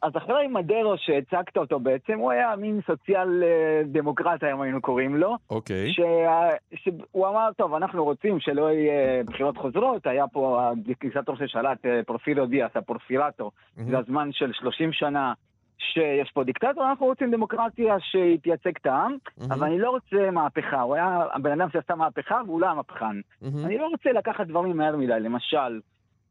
אז 0.03 0.13
אחרי 0.17 0.47
מדרו 0.49 0.95
שהצגת 0.99 1.57
אותו 1.57 1.81
בעצם, 1.81 2.19
הוא 2.19 2.31
היה 2.33 2.57
מין 2.57 2.81
סוציאל 2.87 3.43
אה, 3.43 3.83
דמוקרט 3.85 4.43
היום 4.43 4.61
היינו 4.61 4.81
קוראים 4.81 5.17
לו, 5.17 5.37
אוקיי. 5.51 5.93
שה- 5.93 6.49
שהוא 6.75 7.29
אמר, 7.29 7.49
טוב, 7.57 7.75
אנחנו 7.75 8.05
רוצים 8.05 8.41
שלא 8.41 8.71
יהיה 8.73 9.25
בחירות 9.25 9.57
חוזרות, 9.57 10.07
היה 10.07 10.27
פה 10.29 10.71
הדיקטטור 10.71 11.37
ששלט, 11.37 11.87
אה, 11.87 12.01
פורפירו 12.07 12.47
דיאס, 12.47 12.71
הפורפירטו, 12.75 13.51
זה 13.77 13.99
הזמן 13.99 14.29
של 14.33 14.53
30 14.53 14.93
שנה 14.93 15.33
שיש 15.79 16.31
פה 16.31 16.45
דיקטטור, 16.45 16.85
אנחנו 16.91 17.07
רוצים 17.07 17.31
דמוקרטיה 17.31 17.97
שתייצג 18.01 18.73
את 18.81 18.87
העם, 18.87 19.17
מהמם. 19.39 19.53
אבל 19.53 19.67
אני 19.67 19.79
לא 19.79 19.91
רוצה 19.91 20.31
מהפכה, 20.31 20.81
הוא 20.81 20.95
היה 20.95 21.27
הבן 21.33 21.61
אדם 21.61 21.69
שעשה 21.73 21.95
מהפכה 21.95 22.41
והוא 22.47 22.61
לא 22.61 22.67
המהפכן. 22.67 23.07
מהמם. 23.43 23.67
אני 23.67 23.79
לא 23.79 23.87
רוצה 23.87 24.13
לקחת 24.13 24.47
דברים 24.47 24.77
מהר 24.77 24.97
מדי, 24.97 25.21
למשל, 25.21 25.81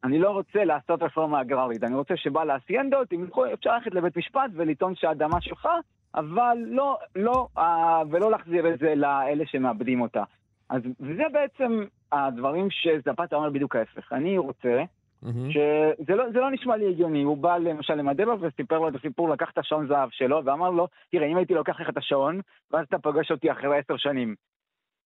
אני 0.03 0.19
לא 0.19 0.29
רוצה 0.29 0.63
לעשות 0.63 1.03
רפורמה 1.03 1.41
אגררית, 1.41 1.83
אני 1.83 1.95
רוצה 1.95 2.17
שבעל 2.17 2.49
האסיינדות, 2.49 3.13
אם 3.13 3.25
יכול- 3.27 3.53
אפשר 3.53 3.73
ללכת 3.73 3.93
לבית 3.93 4.17
משפט 4.17 4.51
ולטעון 4.53 4.95
שהאדמה 4.95 5.41
שלך, 5.41 5.67
אבל 6.15 6.57
לא, 6.67 6.97
לא, 7.15 7.47
אה, 7.57 8.01
ולא 8.11 8.31
להחזיר 8.31 8.73
את 8.73 8.79
זה 8.79 8.95
לאלה 8.95 9.45
שמאבדים 9.45 10.01
אותה. 10.01 10.23
אז, 10.69 10.81
וזה 10.99 11.23
בעצם 11.33 11.83
הדברים 12.11 12.67
שזפתה 12.69 13.35
אומר 13.35 13.49
בדיוק 13.49 13.75
ההפך. 13.75 14.13
אני 14.13 14.37
רוצה, 14.37 14.83
מהמם. 15.23 15.51
שזה 15.51 16.15
לא, 16.15 16.31
זה 16.33 16.39
לא 16.39 16.51
נשמע 16.51 16.77
לי 16.77 16.89
הגיוני, 16.89 17.23
הוא 17.23 17.37
בא 17.37 17.57
למשל 17.57 17.93
למדלו 17.95 18.41
וסיפר 18.41 18.79
לו 18.79 18.87
את 18.87 18.95
הסיפור, 18.95 19.29
לקח 19.29 19.49
את 19.53 19.57
השעון 19.57 19.87
זהב 19.87 20.09
שלו 20.11 20.41
ואמר 20.45 20.69
לו, 20.69 20.87
תראה, 21.11 21.27
אם 21.27 21.37
הייתי 21.37 21.53
לוקח 21.53 21.81
לך 21.81 21.89
את 21.89 21.97
השעון, 21.97 22.41
ואז 22.71 22.85
אתה 22.89 22.99
פוגש 22.99 23.31
אותי 23.31 23.51
אחרי 23.51 23.77
עשר 23.77 23.97
שנים. 23.97 24.35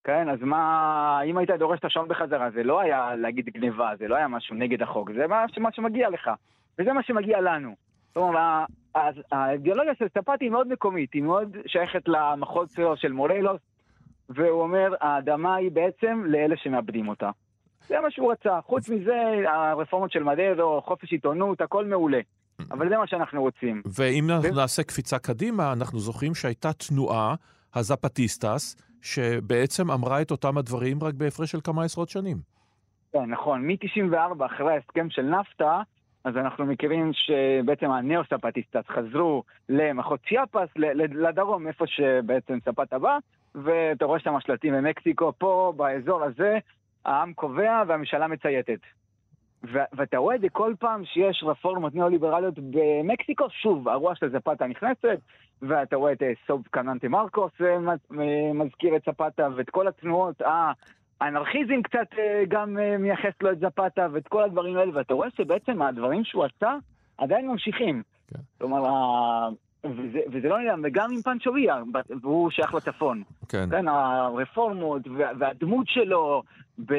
כן, 0.05 0.29
אז 0.29 0.39
מה, 0.41 1.19
אם 1.25 1.37
היית 1.37 1.49
דורש 1.51 1.79
את 1.79 1.85
השעון 1.85 2.07
בחזרה, 2.07 2.51
זה 2.51 2.63
לא 2.63 2.79
היה 2.79 3.15
להגיד 3.15 3.45
גניבה, 3.45 3.91
זה 3.99 4.07
לא 4.07 4.15
היה 4.15 4.27
משהו 4.27 4.55
נגד 4.55 4.81
החוק, 4.81 5.11
זה 5.15 5.27
מה, 5.27 5.45
מה 5.57 5.69
שמגיע 5.71 6.09
לך. 6.09 6.29
וזה 6.79 6.93
מה 6.93 7.03
שמגיע 7.03 7.41
לנו. 7.41 7.75
זאת 8.07 8.17
אומרת, 8.17 8.67
האידיאולוגיה 9.31 9.93
של 9.99 10.07
סטפטי 10.07 10.45
היא 10.45 10.51
מאוד 10.51 10.67
מקומית, 10.67 11.13
היא 11.13 11.23
מאוד 11.23 11.57
שייכת 11.67 12.07
למחוז 12.07 12.71
שלו 12.71 12.97
של 12.97 13.11
מורלוס, 13.11 13.61
והוא 14.29 14.61
אומר, 14.61 14.93
האדמה 15.01 15.55
היא 15.55 15.71
בעצם 15.71 16.23
לאלה 16.25 16.55
שמאבדים 16.57 17.07
אותה. 17.07 17.29
זה 17.87 17.99
מה 17.99 18.11
שהוא 18.11 18.31
רצה. 18.31 18.59
חוץ 18.61 18.89
מזה, 18.89 19.21
הרפורמות 19.47 20.11
של 20.11 20.23
מדרו, 20.23 20.81
חופש 20.81 21.11
עיתונות, 21.11 21.61
הכל 21.61 21.85
מעולה. 21.85 22.19
אבל 22.71 22.89
זה 22.89 22.97
מה 22.97 23.07
שאנחנו 23.07 23.41
רוצים. 23.41 23.81
ואם 23.85 24.29
ו- 24.43 24.55
נעשה 24.55 24.83
קפיצה 24.83 25.19
קדימה, 25.19 25.73
אנחנו 25.73 25.99
זוכרים 25.99 26.35
שהייתה 26.35 26.73
תנועה, 26.73 27.35
הזפטיסטס, 27.75 28.75
שבעצם 29.05 29.91
אמרה 29.91 30.21
את 30.21 30.31
אותם 30.31 30.57
הדברים 30.57 31.03
רק 31.03 31.13
בהפרש 31.13 31.51
של 31.51 31.59
כמה 31.63 31.83
עשרות 31.83 32.09
שנים. 32.09 32.37
כן, 33.13 33.25
נכון. 33.25 33.67
מ-94, 33.67 34.45
אחרי 34.45 34.73
ההסכם 34.73 35.09
של 35.09 35.21
נפטה, 35.21 35.81
אז 36.23 36.37
אנחנו 36.37 36.65
מכירים 36.65 37.11
שבעצם 37.13 37.91
הנאו-ספטיסטס 37.91 38.89
חזרו 38.89 39.43
למחוז 39.69 40.19
צ'יאפס, 40.27 40.69
לדרום, 41.11 41.67
איפה 41.67 41.87
שבעצם 41.87 42.57
ספטה 42.65 42.99
בא, 42.99 43.17
ואתה 43.55 44.05
רואה 44.05 44.19
שם 44.19 44.35
שלטים 44.39 44.73
במקסיקו, 44.73 45.33
פה, 45.37 45.73
באזור 45.77 46.23
הזה, 46.23 46.57
העם 47.05 47.33
קובע 47.33 47.83
והממשלה 47.87 48.27
מצייתת. 48.27 48.79
ו- 49.73 49.89
ואתה 49.93 50.17
רואה 50.17 50.35
את 50.35 50.41
זה 50.41 50.49
כל 50.49 50.73
פעם 50.79 51.05
שיש 51.05 51.43
רפורמות 51.43 51.95
ניאו-ליברליות 51.95 52.53
במקסיקו, 52.59 53.45
שוב, 53.49 53.89
הרוח 53.89 54.17
של 54.17 54.29
זפתה 54.31 54.67
נכנסת, 54.67 55.19
ואתה 55.61 55.95
רואה 55.95 56.11
את 56.11 56.23
אה, 56.23 56.31
סוב 56.47 56.63
קננטה 56.71 57.07
מרקוס 57.07 57.51
אה, 57.61 57.75
אה, 58.19 58.53
מזכיר 58.53 58.95
את 58.95 59.01
זפתה, 59.07 59.47
ואת 59.55 59.69
כל 59.69 59.87
התנועות, 59.87 60.41
אה, 60.41 60.71
האנרכיזם 61.21 61.81
קצת 61.81 62.07
גם 62.47 62.77
מייחס 62.99 63.33
לו 63.41 63.51
את 63.51 63.59
זפתה, 63.59 64.07
ואת 64.11 64.27
כל 64.27 64.43
הדברים 64.43 64.77
האלה, 64.77 64.91
ואתה 64.97 65.13
רואה 65.13 65.29
שבעצם 65.37 65.81
הדברים 65.81 66.23
שהוא 66.23 66.43
עשה 66.43 66.75
עדיין 67.17 67.47
ממשיכים. 67.47 68.03
כן. 68.27 68.39
כלומר, 68.57 68.83
וזה, 69.91 70.19
וזה 70.31 70.47
לא 70.49 70.59
נעלם, 70.59 70.81
וגם 70.83 71.11
עם 71.13 71.21
פנצ'וביה, 71.21 71.77
והוא 72.21 72.51
שייך 72.51 72.73
לצפון. 72.73 73.23
כן. 73.49 73.67
כן, 73.71 73.87
הרפורמות 73.87 75.01
וה- 75.17 75.31
והדמות 75.39 75.87
שלו 75.89 76.43
ב- 76.85 76.93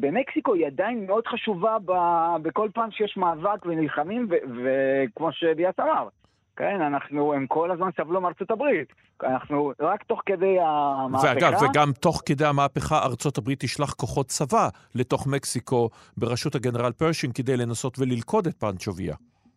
במקסיקו 0.00 0.54
היא 0.54 0.66
עדיין 0.66 1.06
מאוד 1.06 1.26
חשובה 1.26 1.76
ב- 1.84 2.36
בכל 2.42 2.68
פעם 2.74 2.90
שיש 2.90 3.16
מאבק 3.16 3.66
ונלחמים, 3.66 4.28
וכמו 4.30 5.32
שדיאס 5.32 5.74
אמר, 5.80 6.08
כן, 6.56 6.80
אנחנו, 6.80 7.34
הם 7.34 7.46
כל 7.46 7.70
הזמן 7.70 7.88
סבלו 7.96 8.20
מארצות 8.20 8.50
הברית. 8.50 8.92
אנחנו 9.22 9.72
רק 9.80 10.02
תוך 10.02 10.22
כדי 10.26 10.56
המהפכה... 10.60 11.28
ואגב, 11.34 11.52
וגם 11.62 11.92
תוך 12.00 12.22
כדי 12.26 12.44
המהפכה 12.44 12.98
ארצות 13.04 13.38
הברית 13.38 13.60
תשלח 13.60 13.92
כוחות 13.92 14.26
צבא 14.26 14.68
לתוך 14.94 15.26
מקסיקו 15.26 15.90
בראשות 16.16 16.54
הגנרל 16.54 16.92
פרשין 16.92 17.32
כדי 17.32 17.56
לנסות 17.56 17.98
וללכוד 17.98 18.46
את 18.46 18.54
פנצ'וביה. 18.60 19.14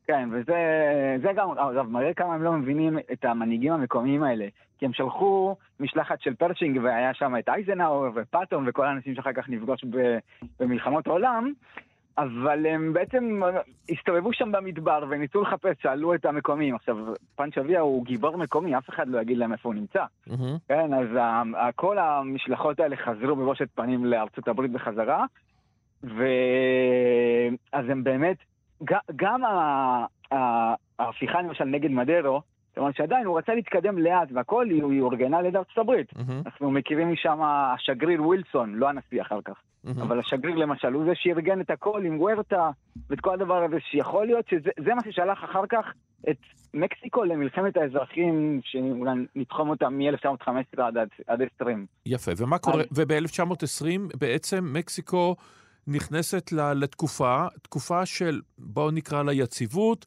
כן, 0.08 0.30
וזה 0.32 0.56
זה 1.22 1.34
גם, 1.36 1.50
אגב, 1.52 1.90
מראה 1.90 2.14
כמה 2.14 2.34
הם 2.34 2.44
לא 2.44 2.52
מבינים 2.52 3.00
את 3.12 3.26
המנהיגים 3.26 3.74
המקומיים 3.74 4.24
האלה. 4.24 4.48
כי 4.78 4.86
הם 4.86 4.94
שלחו 4.94 5.56
משלחת 5.80 6.22
של 6.22 6.36
פרשינג, 6.36 6.80
והיה 6.84 7.14
שם 7.14 7.34
את 7.40 7.50
אייזנהאואר 7.50 8.12
ופאטון 8.16 8.66
וכל 8.68 8.86
האנשים 8.86 9.16
שאחר 9.16 9.34
כך 9.34 9.50
נפגוש 9.50 9.86
במלחמות 10.60 11.08
העולם, 11.08 11.54
אבל 12.18 12.66
הם 12.66 12.94
בעצם 12.94 13.42
הסתובבו 13.90 14.34
שם 14.34 14.52
במדבר 14.52 15.04
וניסו 15.10 15.42
לחפש, 15.42 15.76
שאלו 15.82 16.14
את 16.16 16.26
המקומיים. 16.26 16.76
עכשיו, 16.76 16.98
פנצ'ו 17.36 17.63
וייה 17.63 17.82
הוא 17.82 18.06
גיבור 18.06 18.38
מקומי, 18.38 18.78
אף 18.78 18.90
אחד 18.90 19.08
לא 19.08 19.22
יגיד 19.22 19.38
להם 19.38 19.54
איפה 19.54 19.70
הוא 19.70 19.76
נמצא. 19.76 20.04
מהמם. 20.28 20.58
כן, 20.68 20.94
אז 20.94 21.08
כל 21.76 21.98
המשלחות 21.98 22.80
האלה 22.80 22.96
חזרו 22.96 23.36
בבושת 23.36 23.68
פנים 23.76 24.06
לארצות 24.06 24.48
הברית 24.48 24.72
בחזרה, 24.72 25.26
ואז 26.04 26.16
הם 27.90 28.04
באמת, 28.04 28.38
גם 29.16 29.42
ההפיכה 31.00 31.42
למשל 31.42 31.64
נגד 31.64 31.92
מדרו, 31.92 32.42
אומרת 32.78 32.96
שעדיין 32.96 33.26
הוא 33.26 33.38
רצה 33.38 33.54
להתקדם 33.54 33.98
לאט 33.98 34.30
והכל, 34.34 34.70
היא 34.70 35.02
אורגנה 35.02 35.38
על 35.38 35.46
ידי 35.46 35.58
ארצות 35.58 35.78
הברית. 35.78 36.08
מהמם. 36.16 36.42
אנחנו 36.46 36.72
מכירים 36.72 37.12
משם 37.12 37.40
השגריר 37.44 38.24
ווילסון, 38.24 38.76
לא 38.76 38.90
הנשיא 38.90 39.22
אחר 39.22 39.40
כך, 39.46 39.54
מהמם. 39.84 40.02
אבל 40.02 40.20
השגריר 40.20 40.56
למשל, 40.56 40.94
הוא 40.94 41.06
זה 41.06 41.12
שארגן 41.16 41.62
את 41.62 41.70
הכל 41.70 42.02
עם 42.06 42.20
וורטה 42.20 42.70
ואת 43.10 43.20
כל 43.20 43.34
הדבר 43.34 43.64
הזה, 43.64 43.76
שיכול 43.80 44.26
להיות 44.26 44.48
שזה 44.48 44.70
זה 44.80 44.94
מה 44.94 45.02
ששלח 45.06 45.44
אחר 45.44 45.64
כך 45.70 45.86
את 46.30 46.38
מקסיקו 46.74 47.24
למלחמת 47.24 47.78
האזרחים, 47.78 48.60
שאולי 48.64 49.12
נתחום 49.36 49.70
אותה 49.70 49.90
מ-1915 49.90 50.82
עד, 50.82 50.98
עד 51.28 51.42
20. 51.56 51.86
יפה, 52.06 52.32
ומה 52.38 52.58
קורה? 52.58 52.84
וב-1920 52.92 54.18
בעצם 54.20 54.74
מקסיקו 54.74 55.36
נכנסת 55.88 56.52
לתקופה, 56.52 57.46
תקופה 57.62 58.06
של, 58.06 58.42
בואו 58.58 58.92
נקרא 58.92 59.24
לה 59.24 59.34
יציבות, 59.34 60.06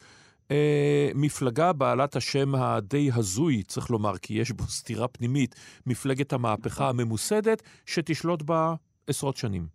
אה, 0.51 1.09
מפלגה 1.15 1.73
בעלת 1.73 2.17
השם 2.17 2.55
הדי 2.55 3.11
הזוי, 3.15 3.63
צריך 3.63 3.91
לומר, 3.91 4.19
כי 4.23 4.35
יש 4.35 4.53
בו 4.53 4.63
סתירה 4.63 5.09
פנימית, 5.09 5.55
מפלגת 5.87 6.33
המהפכה 6.33 6.89
הממוסדת, 6.89 7.63
שתשלוט 7.87 8.43
בה 8.43 8.75
עשרות 9.07 9.37
שנים. 9.37 9.67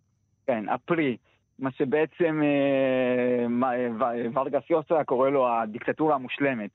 כן, 0.48 0.70
הפרי, 0.70 1.18
מה 1.60 1.70
שבעצם 1.72 2.42
אה, 2.44 3.48
מה- 3.48 3.72
ו- 4.00 4.40
ורגס 4.40 4.70
יוסה 4.70 5.04
קורא 5.04 5.30
לו 5.30 5.48
הדיקטטורה 5.50 6.16
המושלמת. 6.16 6.72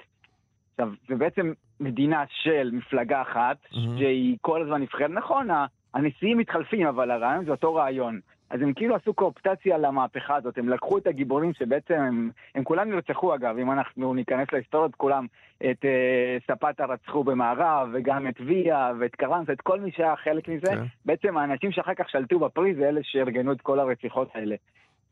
עכשיו, 0.70 0.92
זה 1.08 1.14
בעצם 1.14 1.52
מדינה 1.80 2.24
של 2.42 2.70
מפלגה 2.72 3.22
אחת, 3.22 3.56
מהמם. 3.72 3.98
שהיא 3.98 4.36
כל 4.40 4.62
הזמן 4.62 4.82
נבחרת, 4.82 5.10
נכון, 5.10 5.48
הנשיאים 5.94 6.38
מתחלפים, 6.38 6.86
אבל 6.86 7.10
הרעיון 7.10 7.44
זה 7.44 7.50
אותו 7.50 7.74
רעיון. 7.74 8.20
אז 8.50 8.62
הם 8.62 8.72
כאילו 8.72 8.96
עשו 8.96 9.14
קואופטציה 9.14 9.78
למהפכה 9.78 10.36
הזאת, 10.36 10.58
הם 10.58 10.68
לקחו 10.68 10.98
את 10.98 11.06
הגיבורים 11.06 11.54
שבעצם 11.54 11.94
הם, 11.94 12.30
הם 12.54 12.64
כולם 12.64 12.90
נרצחו 12.90 13.34
אגב, 13.34 13.58
אם 13.58 13.72
אנחנו 13.72 14.14
ניכנס 14.14 14.48
להיסטוריות 14.52 14.94
כולם, 14.94 15.26
את 15.70 15.84
אה, 15.84 16.36
ספטה 16.46 16.84
רצחו 16.84 17.24
במערב, 17.24 17.88
וגם 17.92 18.28
את 18.28 18.40
ויה 18.46 18.92
ואת 19.00 19.14
קרנס, 19.14 19.50
את 19.52 19.60
כל 19.60 19.80
מי 19.80 19.90
שהיה 19.92 20.16
חלק 20.16 20.48
מזה, 20.48 20.66
כן. 20.66 20.82
בעצם 21.04 21.36
האנשים 21.36 21.72
שאחר 21.72 21.94
כך 21.94 22.10
שלטו 22.10 22.38
בפרי 22.38 22.74
זה 22.74 22.88
אלה 22.88 23.00
שארגנו 23.02 23.52
את 23.52 23.60
כל 23.60 23.80
הרציחות 23.80 24.28
האלה. 24.34 24.56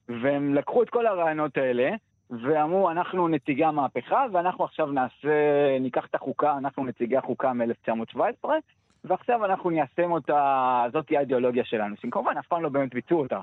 והם 0.08 0.54
לקחו 0.54 0.82
את 0.82 0.90
כל 0.90 1.06
הרעיונות 1.06 1.56
האלה, 1.56 1.90
ואמרו, 2.30 2.90
אנחנו 2.90 3.28
נציגי 3.28 3.64
המהפכה, 3.64 4.24
ואנחנו 4.32 4.64
עכשיו 4.64 4.86
נעשה, 4.86 5.78
ניקח 5.80 6.06
את 6.10 6.14
החוקה, 6.14 6.58
אנחנו 6.58 6.84
נציגי 6.84 7.16
החוקה 7.16 7.52
מ-1917, 7.52 8.48
ועכשיו 9.08 9.44
אנחנו 9.44 9.70
ניישם 9.70 10.12
אותה, 10.12 10.84
זאת 10.92 11.06
תהיה 11.06 11.18
האידיאולוגיה 11.18 11.64
שלנו, 11.64 11.94
שהם 12.00 12.10
כמובן 12.10 12.34
אף 12.38 12.46
פעם 12.46 12.62
לא 12.62 12.68
באמת 12.68 12.94
ביצעו 12.94 13.20
אותה. 13.20 13.40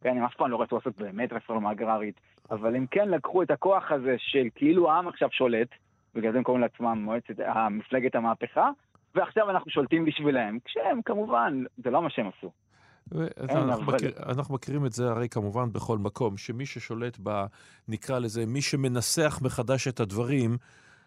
כן, 0.00 0.16
הם 0.16 0.24
אף 0.24 0.34
פעם 0.34 0.50
לא 0.50 0.62
רצו 0.62 0.76
לעשות 0.76 0.96
באמת 0.96 1.32
רפורמה 1.32 1.72
אגררית, 1.72 2.20
אבל 2.50 2.76
הם 2.76 2.86
כן 2.90 3.08
לקחו 3.08 3.42
את 3.42 3.50
הכוח 3.50 3.92
הזה 3.92 4.14
של 4.18 4.48
כאילו 4.54 4.90
העם 4.90 5.08
עכשיו 5.08 5.28
שולט, 5.32 5.68
בגלל 6.14 6.32
זה 6.32 6.38
הם 6.38 6.44
קוראים 6.44 6.62
לעצמם 6.62 6.98
מועצת, 7.04 7.34
מפלגת 7.70 8.14
המהפכה, 8.14 8.70
ועכשיו 9.14 9.50
אנחנו 9.50 9.70
שולטים 9.70 10.04
בשבילם, 10.04 10.58
כשהם 10.64 11.02
כמובן, 11.04 11.64
זה 11.76 11.90
לא 11.90 12.02
מה 12.02 12.10
שהם 12.10 12.26
עשו. 12.38 12.50
אנחנו, 13.40 13.72
אבל- 13.72 13.94
מכיר, 13.94 14.10
אנחנו 14.28 14.54
מכירים 14.54 14.86
את 14.86 14.92
זה 14.92 15.10
הרי 15.10 15.28
כמובן 15.28 15.72
בכל 15.72 15.98
מקום, 15.98 16.36
שמי 16.36 16.66
ששולט 16.66 17.18
ב... 17.22 17.44
נקרא 17.88 18.18
לזה, 18.18 18.46
מי 18.46 18.62
שמנסח 18.62 19.40
מחדש 19.42 19.88
את 19.88 20.00
הדברים, 20.00 20.56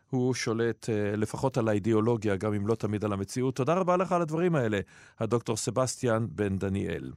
הוא 0.10 0.34
שולט 0.34 0.90
אה, 0.90 1.16
לפחות 1.16 1.58
על 1.58 1.68
האידיאולוגיה, 1.68 2.36
גם 2.36 2.54
אם 2.54 2.68
לא 2.68 2.76
תמיד 2.76 3.06
על 3.06 3.14
המציאות. 3.14 3.56
תודה 3.56 3.74
רבה 3.74 3.98
לך 3.98 4.12
על 4.12 4.22
הדברים 4.22 4.56
האלה, 4.56 4.80
הדוקטור 5.20 5.58
סבסטיאן 5.58 6.28
בן 6.30 6.58
דניאל. 6.58 7.12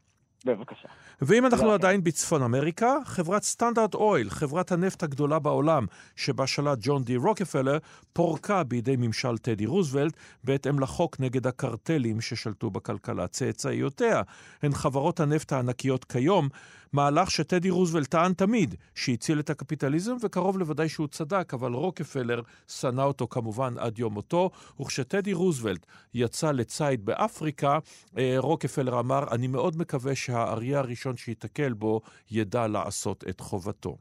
בבקשה. 0.45 0.89
ואם 1.23 1.47
אנחנו 1.47 1.63
תודה. 1.63 1.75
עדיין 1.75 2.05
בצפון 2.05 2.43
אמריקה, 2.43 2.97
חברת 3.05 3.43
סטנדרט 3.43 3.95
אויל, 3.95 4.31
חברת 4.31 4.73
הנפט 4.73 5.03
הגדולה 5.03 5.39
בעולם, 5.39 5.87
שבה 6.17 6.47
שלט 6.47 6.79
ג'ון 6.83 7.05
די 7.05 7.17
רוקפלר, 7.17 7.79
פורקה 8.13 8.65
בידי 8.65 8.97
ממשל 8.97 9.39
טדי 9.39 9.67
רוזוולט, 9.67 10.13
בהתאם 10.45 10.81
לחוק 10.81 11.21
נגד 11.21 11.47
הקרטלים 11.47 12.21
ששלטו 12.21 12.71
בכלכלה. 12.71 13.27
צאצאיותיה 13.27 14.23
הן 14.63 14.75
חברות 14.75 15.21
הנפט 15.21 15.53
הענקיות 15.53 16.05
כיום, 16.05 16.49
מהלך 16.93 17.31
שטדי 17.31 17.71
רוזוולט 17.71 18.07
טען 18.07 18.33
תמיד 18.33 18.75
שהציל 18.95 19.41
את 19.41 19.51
הקפיטליזם, 19.51 20.17
וקרוב 20.23 20.59
לוודאי 20.59 20.89
שהוא 20.89 21.07
צדק, 21.07 21.55
אבל 21.55 21.73
רוקפלר 21.73 22.43
שנא 22.69 23.03
אותו 23.03 23.27
כמובן 23.31 23.75
עד 23.79 23.99
יום 23.99 24.15
מותו, 24.15 24.51
וכשטדי 24.81 25.33
רוזוולט 25.33 25.87
יצא 26.15 26.51
לציד 26.53 27.05
באפריקה, 27.05 27.79
אה, 28.19 28.35
רוקפלר 28.39 29.01
אמר, 29.01 29.25
אני 29.31 29.47
מאוד 29.47 29.77
מקווה 29.77 30.15
שהאריה 30.15 30.79
הראשון 30.79 31.17
שייתקל 31.17 31.73
בו 31.73 32.01
ידע 32.31 32.67
לעשות 32.67 33.25
את 33.29 33.41
חובתו. 33.41 33.97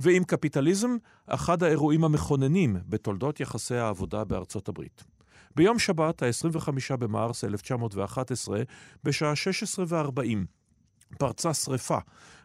ועם 0.00 0.24
קפיטליזם, 0.24 0.96
אחד 1.26 1.62
האירועים 1.62 2.04
המכוננים 2.04 2.76
בתולדות 2.88 3.40
יחסי 3.40 3.74
העבודה 3.74 4.24
בארצות 4.24 4.68
הברית. 4.68 5.04
ביום 5.56 5.78
שבת, 5.78 6.22
ה-25 6.22 6.96
במרס 6.96 7.44
1911, 7.44 8.62
בשעה 9.04 9.32
16:40, 9.36 10.46
פרצה 11.18 11.54
שרפה 11.54 11.98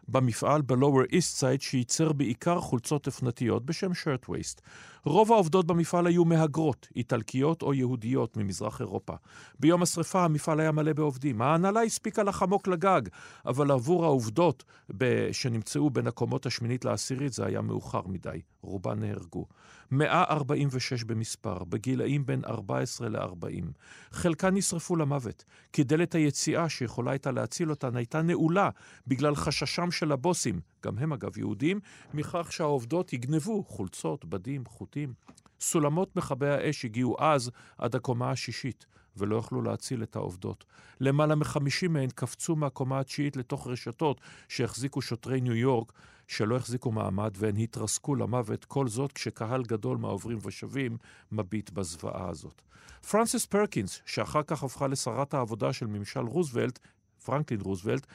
במפעל 0.08 0.62
ב-Lower 0.62 1.10
East 1.12 1.40
Side 1.40 1.60
שייצר 1.60 2.12
בעיקר 2.12 2.60
חולצות 2.60 3.06
אופנתיות 3.06 3.66
בשם 3.66 3.94
שרטווייסט. 3.94 4.60
רוב 5.04 5.32
העובדות 5.32 5.66
במפעל 5.66 6.06
היו 6.06 6.24
מהגרות, 6.24 6.88
איטלקיות 6.96 7.62
או 7.62 7.74
יהודיות 7.74 8.36
ממזרח 8.36 8.80
אירופה. 8.80 9.14
ביום 9.60 9.82
השרפה 9.82 10.24
המפעל 10.24 10.60
היה 10.60 10.72
מלא 10.72 10.92
בעובדים. 10.92 11.42
ההנהלה 11.42 11.82
הספיקה 11.82 12.22
לחמוק 12.22 12.68
לגג, 12.68 13.02
אבל 13.46 13.70
עבור 13.70 14.04
העובדות 14.04 14.64
שנמצאו 15.32 15.90
בין 15.90 16.06
הקומות 16.06 16.46
השמינית 16.46 16.84
לעשירית 16.84 17.32
זה 17.32 17.46
היה 17.46 17.60
מאוחר 17.60 18.02
מדי. 18.06 18.40
רובן 18.62 19.00
נהרגו. 19.00 19.46
146 19.90 21.04
במספר, 21.04 21.64
בגילאים 21.64 22.26
בין 22.26 22.44
14 22.44 23.08
ל-40. 23.08 23.64
חלקן 24.10 24.54
נשרפו 24.54 24.96
למוות, 24.96 25.44
כי 25.72 25.84
דלת 25.84 26.14
היציאה 26.14 26.68
שיכולה 26.68 27.10
הייתה 27.10 27.30
להציל 27.30 27.70
אותן 27.70 27.96
הייתה 27.96 28.22
נעולה 28.22 28.70
בגלל 29.06 29.34
חששם 29.34 29.90
של 29.98 30.12
הבוסים, 30.12 30.60
גם 30.84 30.98
הם 30.98 31.12
אגב 31.12 31.38
יהודים, 31.38 31.80
מכך 32.14 32.52
שהעובדות 32.52 33.12
יגנבו 33.12 33.64
חולצות, 33.64 34.24
בדים, 34.24 34.64
חוטים. 34.66 35.14
סולמות 35.60 36.16
מכבי 36.16 36.48
האש 36.48 36.84
הגיעו 36.84 37.16
אז 37.18 37.50
עד 37.78 37.94
הקומה 37.94 38.30
השישית, 38.30 38.86
ולא 39.16 39.36
יכלו 39.36 39.62
להציל 39.62 40.02
את 40.02 40.16
העובדות. 40.16 40.64
למעלה 41.00 41.34
מחמישים 41.34 41.92
מהן 41.92 42.08
קפצו 42.14 42.56
מהקומה 42.56 43.00
התשיעית 43.00 43.36
לתוך 43.36 43.66
רשתות 43.66 44.20
שהחזיקו 44.48 45.02
שוטרי 45.02 45.40
ניו 45.40 45.54
יורק, 45.54 45.92
שלא 46.28 46.56
החזיקו 46.56 46.92
מעמד 46.92 47.34
והן 47.36 47.56
התרסקו 47.56 48.14
למוות, 48.14 48.64
כל 48.64 48.88
זאת 48.88 49.12
כשקהל 49.12 49.62
גדול 49.62 49.98
מהעוברים 49.98 50.38
ושבים 50.42 50.96
מביט 51.32 51.70
בזוועה 51.70 52.28
הזאת. 52.28 52.62
פרנסיס 53.10 53.46
פרקינס, 53.46 54.00
שאחר 54.06 54.42
כך 54.42 54.62
הפכה 54.62 54.86
לשרת 54.86 55.34
העבודה 55.34 55.72
של 55.72 55.86
ממשל 55.86 56.20
רוזוולט, 56.20 56.78
פרנקלין 57.24 57.60
רוזוולט, 57.60 58.06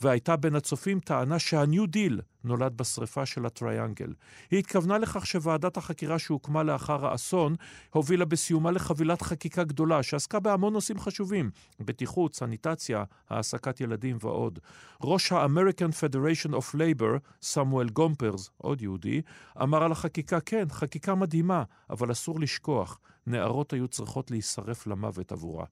והייתה 0.00 0.36
בין 0.36 0.54
הצופים, 0.54 1.00
טענה 1.00 1.38
שהניו 1.38 1.86
דיל 1.86 2.20
נולד 2.44 2.76
בשריפה 2.76 3.26
של 3.26 3.46
הטריאנגל. 3.46 4.12
היא 4.50 4.58
התכוונה 4.58 4.98
לכך 4.98 5.26
שוועדת 5.26 5.76
החקירה 5.76 6.18
שהוקמה 6.18 6.62
לאחר 6.62 7.06
האסון 7.06 7.56
הובילה 7.90 8.24
בסיומה 8.24 8.70
לחבילת 8.70 9.22
חקיקה 9.22 9.64
גדולה 9.64 10.02
שעסקה 10.02 10.40
בהמון 10.40 10.72
נושאים 10.72 10.98
חשובים, 10.98 11.50
בטיחות, 11.80 12.34
סניטציה, 12.34 13.04
העסקת 13.30 13.80
ילדים 13.80 14.16
ועוד. 14.20 14.58
ראש 15.02 15.32
ה-American 15.32 15.92
Federation 15.92 16.50
of 16.50 16.74
Labor, 16.74 17.18
סמואל 17.42 17.88
גומפרס, 17.88 18.50
עוד 18.56 18.82
יהודי, 18.82 19.22
אמר 19.62 19.82
על 19.82 19.92
החקיקה, 19.92 20.40
כן, 20.40 20.68
חקיקה 20.70 21.14
מדהימה, 21.14 21.62
אבל 21.90 22.12
אסור 22.12 22.40
לשכוח, 22.40 22.98
נערות 23.26 23.72
היו 23.72 23.88
צריכות 23.88 24.30
להישרף 24.30 24.86
למוות 24.86 25.32
עבורה. 25.32 25.64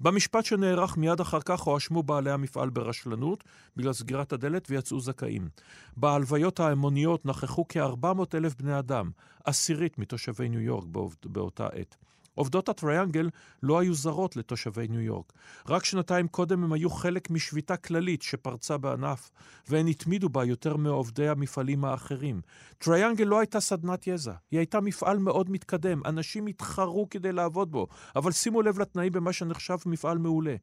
במשפט 0.00 0.44
שנערך 0.44 0.96
מיד 0.96 1.20
אחר 1.20 1.40
כך 1.40 1.60
הואשמו 1.60 2.02
בעלי 2.02 2.30
המפעל 2.30 2.70
ברשלנות 2.70 3.44
בגלל 3.76 3.92
סגירת 3.92 4.32
הדלת 4.32 4.70
ויצאו 4.70 5.00
זכאים. 5.00 5.48
בהלוויות 5.96 6.60
ההמוניות 6.60 7.26
נכחו 7.26 7.64
כ-400 7.68 8.24
אלף 8.34 8.54
בני 8.54 8.78
אדם, 8.78 9.10
עשירית 9.44 9.98
מתושבי 9.98 10.48
ניו 10.48 10.60
יורק 10.60 10.84
באותה 11.24 11.66
עת. 11.66 11.96
עובדות 12.40 12.68
הטריאנגל 12.68 13.30
לא 13.62 13.78
היו 13.78 13.94
זרות 13.94 14.36
לתושבי 14.36 14.88
ניו 14.88 15.00
יורק. 15.00 15.32
רק 15.68 15.84
שנתיים 15.84 16.28
קודם 16.28 16.64
הם 16.64 16.72
היו 16.72 16.90
חלק 16.90 17.30
משביתה 17.30 17.76
כללית 17.76 18.22
שפרצה 18.22 18.78
בענף, 18.78 19.30
והן 19.68 19.86
התמידו 19.88 20.28
בה 20.28 20.44
יותר 20.44 20.76
מעובדי 20.76 21.28
המפעלים 21.28 21.84
האחרים. 21.84 22.40
טריאנגל 22.78 23.24
לא 23.24 23.38
הייתה 23.38 23.60
סדנת 23.60 24.06
יזע, 24.06 24.32
היא 24.50 24.58
הייתה 24.58 24.80
מפעל 24.80 25.18
מאוד 25.18 25.50
מתקדם, 25.50 26.00
אנשים 26.06 26.46
התחרו 26.46 27.08
כדי 27.10 27.32
לעבוד 27.32 27.70
בו, 27.72 27.86
אבל 28.16 28.32
שימו 28.32 28.62
לב 28.62 28.78
לתנאים 28.78 29.12
במה 29.12 29.32
שנחשב 29.32 29.76
מפעל 29.86 30.18
מעולה. 30.18 30.56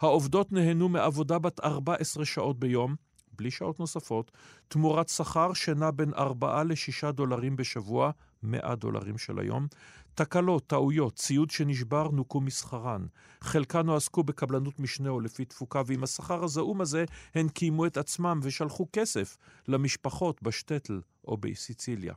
העובדות 0.00 0.52
נהנו 0.52 0.88
מעבודה 0.88 1.38
בת 1.38 1.60
14 1.60 2.24
שעות 2.24 2.58
ביום, 2.58 2.94
בלי 3.36 3.50
שעות 3.50 3.80
נוספות, 3.80 4.30
תמורת 4.68 5.08
שכר 5.08 5.52
שנע 5.52 5.90
בין 5.90 6.14
4 6.14 6.62
ל-6 6.62 7.10
דולרים 7.10 7.56
בשבוע, 7.56 8.10
100 8.42 8.74
דולרים 8.74 9.18
של 9.18 9.38
היום. 9.38 9.66
תקלות, 10.14 10.66
טעויות, 10.66 11.14
ציוד 11.14 11.50
שנשבר 11.50 12.08
נוכו 12.10 12.40
משכרן. 12.40 13.06
חלקן 13.40 13.88
הועסקו 13.88 14.22
בקבלנות 14.22 14.80
משנה 14.80 15.08
או 15.08 15.20
לפי 15.20 15.44
תפוקה, 15.44 15.82
ועם 15.86 16.04
השכר 16.04 16.44
הזעום 16.44 16.80
הזה 16.80 17.04
הן 17.34 17.48
קיימו 17.48 17.86
את 17.86 17.96
עצמם 17.96 18.40
ושלחו 18.42 18.86
כסף 18.92 19.36
למשפחות 19.68 20.42
בשטטל 20.42 21.00
או 21.28 21.36
בסיציליה. 21.36 22.14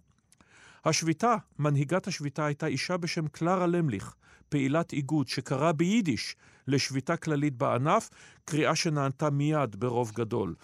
השביתה, 0.85 1.35
מנהיגת 1.59 2.07
השביתה 2.07 2.45
הייתה 2.45 2.67
אישה 2.67 2.97
בשם 2.97 3.27
קלרה 3.27 3.67
למליך, 3.67 4.15
פעילת 4.49 4.93
איגוד 4.93 5.27
שקראה 5.27 5.73
ביידיש 5.73 6.35
לשביתה 6.67 7.17
כללית 7.17 7.55
בענף, 7.55 8.09
קריאה 8.45 8.75
שנענתה 8.75 9.29
מיד 9.29 9.75
ברוב 9.79 10.11
גדול. 10.15 10.55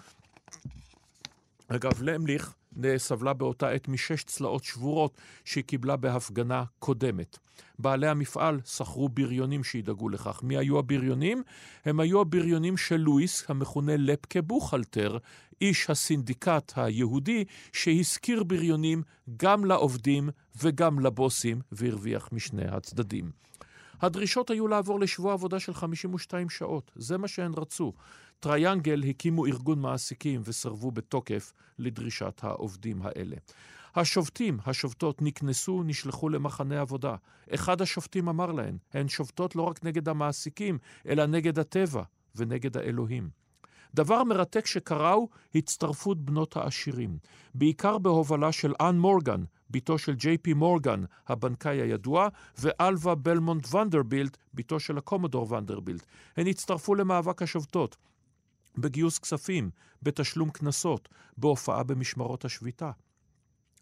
אגב, 1.68 2.02
למליך 2.02 2.54
סבלה 2.98 3.34
באותה 3.34 3.70
עת 3.70 3.88
משש 3.88 4.24
צלעות 4.24 4.64
שבורות 4.64 5.18
שהיא 5.46 5.64
קיבלה 5.64 5.96
בהפגנה 5.96 6.64
קודמת. 6.80 7.38
בעלי 7.80 8.08
המפעל 8.08 8.60
שכרו 8.66 9.10
בריונים 9.10 9.64
שידאגו 9.64 10.10
לכך. 10.10 10.44
מי 10.44 10.58
היו 10.58 10.80
הבריונים? 10.80 11.44
הם 11.86 12.00
היו 12.00 12.22
הבריונים 12.22 12.78
של 12.78 12.98
לואיס, 12.98 13.46
המכונה 13.50 13.98
לפקה 13.98 14.42
בוכלטר, 14.42 15.18
איש 15.62 15.90
הסינדיקט 15.90 16.74
היהודי, 16.76 17.46
שהשכיר 17.74 18.44
בריונים 18.44 19.04
גם 19.38 19.66
לעובדים 19.66 20.30
וגם 20.62 21.00
לבוסים, 21.00 21.62
והרוויח 21.72 22.30
משני 22.32 22.66
הצדדים. 22.66 23.32
הדרישות 24.02 24.50
היו 24.50 24.68
לעבור 24.68 25.00
לשבוע 25.00 25.34
עבודה 25.34 25.60
של 25.60 25.74
52 25.74 26.50
שעות, 26.50 26.92
זה 26.96 27.18
מה 27.18 27.28
שהן 27.28 27.52
רצו. 27.58 27.94
טריאנגל 28.44 29.03
הקימו 29.10 29.45
ארגון 29.45 29.80
מעסיקים 29.80 30.41
וסירבו 30.44 30.91
בתוקף 30.91 31.53
לדרישת 31.80 32.40
העובדים 32.44 33.02
האלה. 33.03 33.36
השובתים, 33.95 34.57
השובתות, 34.65 35.22
נקנסו, 35.22 35.84
נשלחו 35.84 36.30
למחנה 36.30 36.82
עבודה. 36.82 37.15
אחד 37.53 37.82
השופטים 37.82 38.28
אמר 38.28 38.52
להן, 38.52 38.78
הן 38.94 39.07
שובתות 39.07 39.56
לא 39.56 39.61
רק 39.61 39.84
נגד 39.84 40.10
המעסיקים, 40.10 40.78
אלא 41.07 41.26
נגד 41.26 41.60
הטבע 41.60 42.03
ונגד 42.36 42.78
האלוהים. 42.78 43.30
דבר 43.94 44.24
מרתק 44.24 44.65
שקרה 44.65 45.11
הוא 45.11 45.30
הצטרפות 45.56 46.26
בנות 46.26 46.57
העשירים, 46.57 47.18
בעיקר 47.56 47.98
בהובלה 47.98 48.52
של 48.52 48.74
אן 48.82 48.99
מורגן, 48.99 49.44
בתו 49.70 49.98
של 49.98 50.15
ג'יי 50.15 50.38
פי 50.38 50.53
מורגן, 50.53 51.03
הבנקאי 51.28 51.82
הידוע, 51.82 52.28
ואלווה 52.57 53.15
בלמונט 53.15 53.74
ונדרבילט, 53.74 54.38
בתו 54.53 54.80
של 54.80 54.98
הקומודור 54.98 55.52
ונדרבילט. 55.52 56.06
הן 56.38 56.48
הצטרפו 56.48 56.95
למאבק 56.95 57.41
השובתות. 57.41 57.98
בגיוס 58.78 59.20
כספים, 59.20 59.70
בתשלום 60.02 60.50
קנסות, 60.50 61.10
בהופעה 61.38 61.84
במשמרות 61.84 62.45
השביתה. 62.45 62.91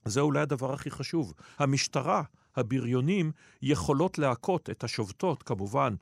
זה 0.06 0.22
אולי 0.22 0.40
הדבר 0.40 0.74
הכי 0.74 0.92
חשוב. 0.92 1.34
המשטרה, 1.60 2.24
הבריונים, 2.56 3.32
יכולות 3.62 4.18
להכות 4.18 4.70
את 4.70 4.84
השובתות, 4.84 5.44
כמובן, 5.44 5.96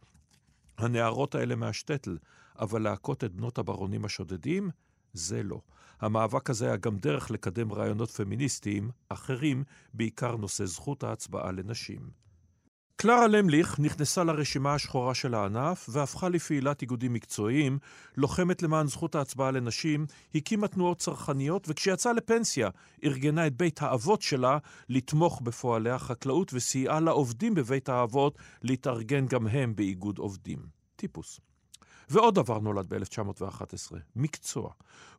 הנערות 0.78 1.36
האלה 1.36 1.56
מהשטטל, 1.56 2.18
אבל 2.60 2.82
להכות 2.82 3.24
את 3.24 3.34
בנות 3.34 3.58
הברונים 3.58 4.06
השודדים, 4.06 4.70
זה 5.14 5.44
לא. 5.44 5.62
המאבק 6.00 6.50
הזה 6.50 6.66
היה 6.66 6.76
גם 6.76 6.98
דרך 6.98 7.32
לקדם 7.32 7.74
רעיונות 7.74 8.10
פמיניסטיים 8.10 8.92
אחרים, 9.10 9.64
בעיקר 9.94 10.36
נושא 10.36 10.66
זכות 10.66 11.04
ההצבעה 11.04 11.52
לנשים. 11.52 12.10
קלרה 13.02 13.28
למליך 13.28 13.80
נכנסה 13.80 14.24
לרשימה 14.24 14.74
השחורה 14.74 15.14
של 15.16 15.34
הענף 15.34 15.90
והפכה 15.92 16.30
לפעילת 16.30 16.82
איגודים 16.82 17.14
מקצועיים, 17.14 17.80
לוחמת 18.18 18.64
למען 18.64 18.88
זכות 18.88 19.16
ההצבעה 19.16 19.52
לנשים, 19.52 20.06
הקימה 20.36 20.68
תנועות 20.68 20.98
צרכניות 20.98 21.66
וכשיצאה 21.70 22.14
לפנסיה 22.14 22.70
ארגנה 23.04 23.48
את 23.48 23.58
בית 23.58 23.82
האבות 23.82 24.22
שלה 24.22 24.58
לתמוך 24.90 25.42
בפועלי 25.42 25.90
החקלאות 25.90 26.54
וסייעה 26.54 27.00
לעובדים 27.00 27.56
בבית 27.56 27.90
האבות 27.90 28.38
להתארגן 28.64 29.26
גם 29.26 29.48
הם 29.48 29.76
באיגוד 29.76 30.18
עובדים. 30.18 30.60
טיפוס. 30.96 31.49
ועוד 32.10 32.36
דבר 32.36 32.60
נולד 32.60 32.94
ב-1911, 32.94 33.96
מקצוע. 34.16 34.72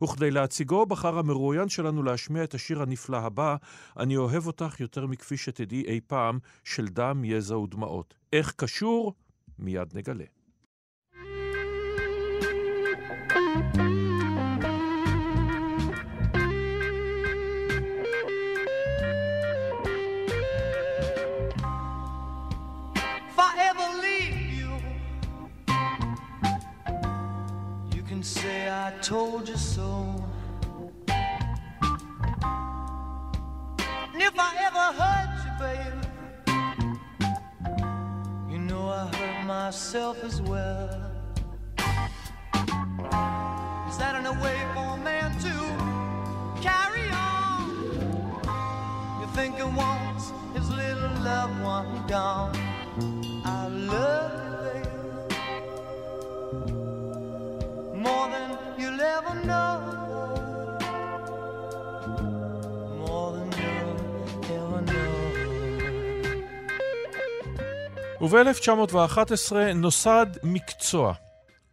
וכדי 0.03 0.31
להציגו 0.31 0.85
בחר 0.85 1.17
המרואיין 1.19 1.69
שלנו 1.69 2.03
להשמיע 2.03 2.43
את 2.43 2.53
השיר 2.53 2.81
הנפלא 2.81 3.17
הבא, 3.17 3.55
"אני 3.97 4.17
אוהב 4.17 4.47
אותך 4.47 4.79
יותר 4.79 5.07
מכפי 5.07 5.37
שתדעי 5.37 5.83
אי 5.87 5.99
פעם", 6.07 6.39
של 6.63 6.87
דם, 6.87 7.21
יזע 7.25 7.57
ודמעות. 7.57 8.13
איך 8.33 8.53
קשור? 8.57 9.13
מיד 9.59 9.97
נגלה. 9.97 10.25
Told 29.01 29.49
you 29.49 29.57
so. 29.57 30.23
And 34.13 34.21
if 34.21 34.33
I 34.37 34.55
ever 34.67 34.93
hurt 35.01 35.29
you, 35.43 35.51
baby, 35.65 36.05
you 38.51 38.59
know 38.59 38.89
I 38.89 39.07
hurt 39.15 39.45
myself 39.47 40.23
as 40.23 40.39
well. 40.43 40.89
Is 43.89 43.97
that 43.97 44.15
in 44.19 44.25
a 44.27 44.33
way 44.33 44.59
for 44.75 44.85
a 44.93 44.97
man 44.97 45.31
to 45.47 45.53
carry 46.61 47.09
on? 47.09 47.61
You 49.19 49.27
think 49.33 49.55
he 49.55 49.63
wants 49.63 50.31
his 50.53 50.69
little 50.69 51.09
loved 51.23 51.59
one 51.63 52.05
gone? 52.07 52.55
I 53.45 53.67
love 53.67 54.31
you, 54.45 54.53
baby, 54.73 55.13
more 57.95 58.29
than 58.29 58.60
you'll 59.11 59.19
ever 59.19 59.35
know, 59.51 59.73
more 63.01 63.29
than 63.35 63.49
you'll 63.61 64.57
ever 64.57 64.81
know. 64.89 65.11
וב-1911 68.21 69.55
נוסד 69.75 70.25
מקצוע, 70.43 71.13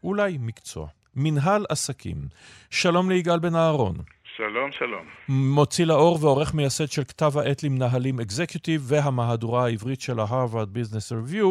אולי 0.04 0.36
מקצוע, 0.40 0.86
מנהל 1.16 1.66
עסקים. 1.68 2.28
שלום 2.70 3.10
ליגאל 3.10 3.38
בן 3.38 3.54
אהרון. 3.54 3.96
שלום, 4.38 4.72
שלום. 4.72 5.06
מוציא 5.28 5.86
לאור 5.86 6.18
ועורך 6.22 6.54
מייסד 6.54 6.86
של 6.86 7.04
כתב 7.04 7.32
העת 7.38 7.62
למנהלים 7.62 8.20
אקזקיוטיב 8.20 8.80
והמהדורה 8.90 9.64
העברית 9.64 10.00
של 10.00 10.18
ה-Harvard 10.20 10.70
Business 10.76 11.08
Review, 11.12 11.46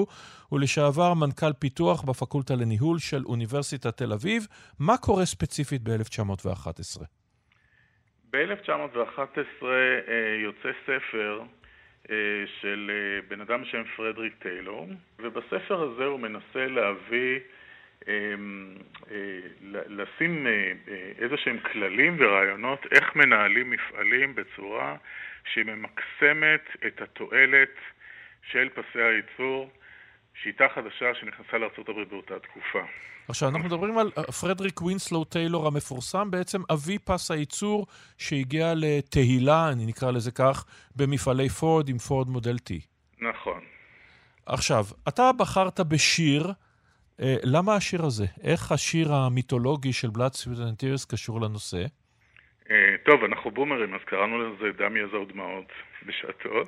ולשעבר 0.51 1.13
מנכ"ל 1.13 1.53
פיתוח 1.59 2.03
בפקולטה 2.03 2.53
לניהול 2.55 2.97
של 2.99 3.23
אוניברסיטת 3.25 3.97
תל 3.97 4.13
אביב. 4.13 4.47
מה 4.79 4.97
קורה 4.97 5.25
ספציפית 5.25 5.81
ב-1911? 5.83 7.03
ב-1911 8.31 9.65
יוצא 10.43 10.69
ספר 10.83 11.41
אה, 12.11 12.15
של 12.61 12.91
אה, 12.93 13.21
בן 13.27 13.41
אדם 13.41 13.61
בשם 13.61 13.83
פרדריק 13.95 14.33
טיילור, 14.39 14.87
ובספר 15.19 15.81
הזה 15.81 16.05
הוא 16.05 16.19
מנסה 16.19 16.67
להביא, 16.67 17.35
אה, 17.35 17.35
אה, 17.35 17.56
לשים 19.87 20.47
אה, 20.47 20.51
אה, 20.87 21.11
איזה 21.17 21.35
שהם 21.37 21.59
כללים 21.59 22.17
ורעיונות 22.19 22.79
איך 22.91 23.15
מנהלים 23.15 23.69
מפעלים 23.69 24.35
בצורה 24.35 24.95
שהיא 25.53 25.65
ממקסמת 25.65 26.85
את 26.87 27.01
התועלת 27.01 27.75
של 28.51 28.69
פסי 28.69 29.01
הייצור, 29.01 29.69
שיטה 30.43 30.65
חדשה 30.75 31.13
שנכנסה 31.19 31.57
לארה"ב 31.57 32.09
באותה 32.09 32.39
תקופה. 32.39 32.79
עכשיו, 33.29 33.49
אנחנו 33.49 33.65
מדברים 33.65 33.97
על 33.97 34.11
אה, 34.17 34.23
פרדריק 34.23 34.81
ווינסלו 34.81 35.23
טיילור 35.23 35.67
המפורסם, 35.67 36.31
בעצם 36.31 36.61
אבי 36.73 36.99
פס 36.99 37.31
הייצור 37.31 37.87
שהגיע 38.17 38.73
לתהילה, 38.75 39.69
אני 39.71 39.85
נקרא 39.85 40.11
לזה 40.11 40.31
כך, 40.31 40.65
במפעלי 40.95 41.49
פורד 41.49 41.89
עם 41.89 41.97
פורד 41.97 42.27
מודל 42.29 42.55
T. 42.55 42.73
נכון. 43.21 43.61
עכשיו, 44.45 44.85
אתה 45.07 45.31
בחרת 45.37 45.79
בשיר, 45.79 46.47
אה, 46.47 46.66
למה 47.43 47.75
השיר 47.75 48.05
הזה? 48.05 48.25
איך 48.43 48.71
השיר 48.71 49.07
המיתולוגי 49.13 49.93
של 49.93 50.07
בלאד 50.09 50.33
סוויט 50.33 50.59
אנטירס 50.69 51.05
קשור 51.05 51.41
לנושא? 51.41 51.83
אה, 52.71 52.95
טוב, 53.03 53.23
אנחנו 53.23 53.51
בומרים, 53.51 53.93
אז 53.93 54.01
קראנו 54.05 54.37
לזה 54.37 54.71
דם, 54.77 54.97
יזע 54.97 55.19
ודמעות 55.19 55.71
בשעתו. 56.05 56.63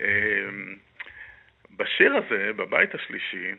אה, 0.00 0.06
בשיר 1.76 2.16
הזה, 2.16 2.52
בבית 2.56 2.94
השלישי, 2.94 3.50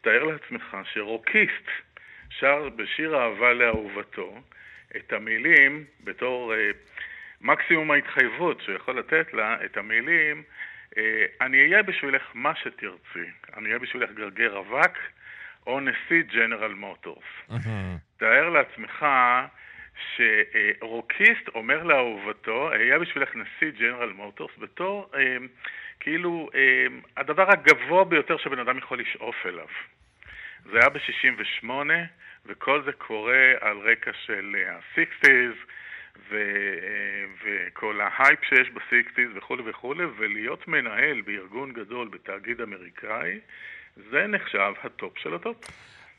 תאר 0.00 0.24
לעצמך 0.24 0.76
שרוקיסט 0.92 1.68
שר 2.30 2.68
בשיר 2.76 3.16
אהבה 3.16 3.52
לאהובתו 3.52 4.34
את 4.96 5.12
המילים 5.12 5.84
בתור 6.04 6.54
אה, 6.54 6.70
מקסימום 7.40 7.90
ההתחייבות 7.90 8.60
שהוא 8.60 8.74
יכול 8.74 8.98
לתת 8.98 9.34
לה, 9.34 9.64
את 9.64 9.76
המילים 9.76 10.42
אה, 10.98 11.26
אני 11.40 11.62
אהיה 11.62 11.82
בשבילך 11.82 12.22
מה 12.34 12.52
שתרצי, 12.54 13.30
אני 13.56 13.68
אהיה 13.68 13.78
בשבילך 13.78 14.10
גרגר 14.10 14.58
אבק 14.58 14.98
או 15.66 15.80
נשיא 15.80 16.22
ג'נרל 16.22 16.74
מוטורס. 16.74 17.24
תאר 18.16 18.48
לעצמך 18.50 19.06
שרוקיסט 20.16 21.48
אומר 21.54 21.82
לאהובתו, 21.82 22.72
אהיה 22.72 22.98
בשבילך 22.98 23.36
נשיא 23.36 23.70
ג'נרל 23.78 24.12
מוטורס 24.12 24.52
בתור 24.58 25.10
אה, 25.14 25.36
כאילו 26.00 26.50
אה, 26.54 26.86
הדבר 27.16 27.46
הגבוה 27.52 28.04
ביותר 28.04 28.36
שבן 28.36 28.58
אדם 28.58 28.78
יכול 28.78 29.00
לשאוף 29.00 29.46
אליו. 29.46 29.66
זה 30.72 30.78
היה 30.78 30.88
ב-68, 30.88 31.70
וכל 32.46 32.82
זה 32.84 32.92
קורה 32.92 33.52
על 33.60 33.78
רקע 33.78 34.10
של 34.26 34.56
אה, 34.58 34.76
ה-60's, 34.76 35.56
ו, 36.30 36.36
אה, 36.36 37.24
וכל 37.44 38.00
ההייפ 38.00 38.44
שיש 38.44 38.70
ב-60's 38.70 39.30
וכולי 39.34 39.62
וכולי, 39.66 40.04
ולהיות 40.16 40.68
מנהל 40.68 41.20
בארגון 41.20 41.72
גדול, 41.72 42.08
בתאגיד 42.08 42.60
אמריקאי, 42.60 43.40
זה 43.96 44.26
נחשב 44.28 44.72
הטופ 44.84 45.18
של 45.18 45.34
הטופ. 45.34 45.56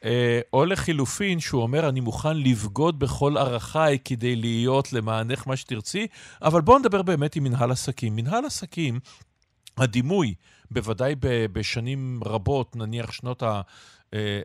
אה, 0.03 0.39
או 0.53 0.65
לחילופין, 0.65 1.39
שהוא 1.39 1.61
אומר, 1.61 1.89
אני 1.89 1.99
מוכן 1.99 2.37
לבגוד 2.37 2.99
בכל 2.99 3.37
ערכיי 3.37 3.99
כדי 4.05 4.35
להיות 4.35 4.93
למענך 4.93 5.47
מה 5.47 5.55
שתרצי, 5.55 6.07
אבל 6.41 6.61
בואו 6.61 6.79
נדבר 6.79 7.01
באמת 7.01 7.35
עם 7.35 7.43
מנהל 7.43 7.71
עסקים. 7.71 8.15
מנהל 8.15 8.45
עסקים, 8.45 8.99
הדימוי, 9.77 10.33
בוודאי 10.71 11.15
בשנים 11.51 12.19
רבות, 12.25 12.75
נניח 12.75 13.11
שנות 13.11 13.43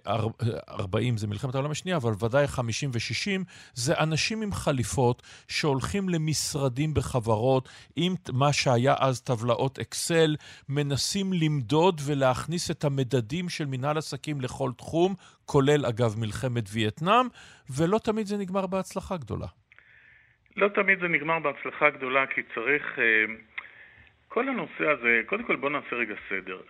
ה-40, 0.07 1.17
זה 1.17 1.27
מלחמת 1.27 1.55
העולם 1.55 1.71
השנייה, 1.71 1.97
אבל 1.97 2.13
ודאי 2.25 2.47
50 2.47 2.91
ו-60, 2.91 3.45
זה 3.75 3.99
אנשים 3.99 4.43
עם 4.43 4.53
חליפות 4.53 5.23
שהולכים 5.49 6.09
למשרדים 6.09 6.95
בחברות 6.95 7.69
עם 7.97 8.15
מה 8.33 8.53
שהיה 8.53 8.95
אז 8.99 9.23
טבלאות 9.23 9.79
אקסל, 9.79 10.37
מנסים 10.69 11.33
למדוד 11.33 12.01
ולהכניס 12.07 12.71
את 12.71 12.85
המדדים 12.85 13.49
של 13.49 13.65
מנהל 13.67 13.99
עסקים 13.99 14.41
לכל 14.41 14.71
תחום, 14.79 15.15
כולל 15.47 15.87
אגב 15.87 16.15
מלחמת 16.19 16.65
וייטנאם, 16.73 17.27
ולא 17.77 17.99
תמיד 17.99 18.27
זה 18.27 18.37
נגמר 18.37 18.67
בהצלחה 18.67 19.17
גדולה. 19.17 19.47
לא 20.57 20.69
תמיד 20.69 21.01
זה 21.01 21.09
נגמר 21.09 21.39
בהצלחה 21.39 21.91
גדולה, 21.91 22.27
כי 22.27 22.41
צריך... 22.55 22.99
אה, 22.99 23.35
כל 24.33 24.49
הנושא 24.49 24.85
הזה, 24.89 25.21
קודם 25.27 25.45
כל 25.45 25.57
בואו 25.57 25.73
נעשה 25.73 25.97
רגע 25.97 26.15
סדר. 26.29 26.61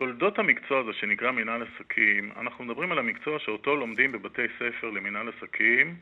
תולדות 0.00 0.38
המקצוע 0.38 0.80
הזה 0.80 0.92
שנקרא 0.92 1.30
מנהל 1.30 1.62
עסקים, 1.62 2.32
אנחנו 2.36 2.64
מדברים 2.64 2.92
על 2.92 2.98
המקצוע 2.98 3.38
שאותו 3.38 3.76
לומדים 3.76 4.12
בבתי 4.12 4.42
ספר 4.58 4.90
למנהל 4.90 5.28
עסקים 5.28 5.96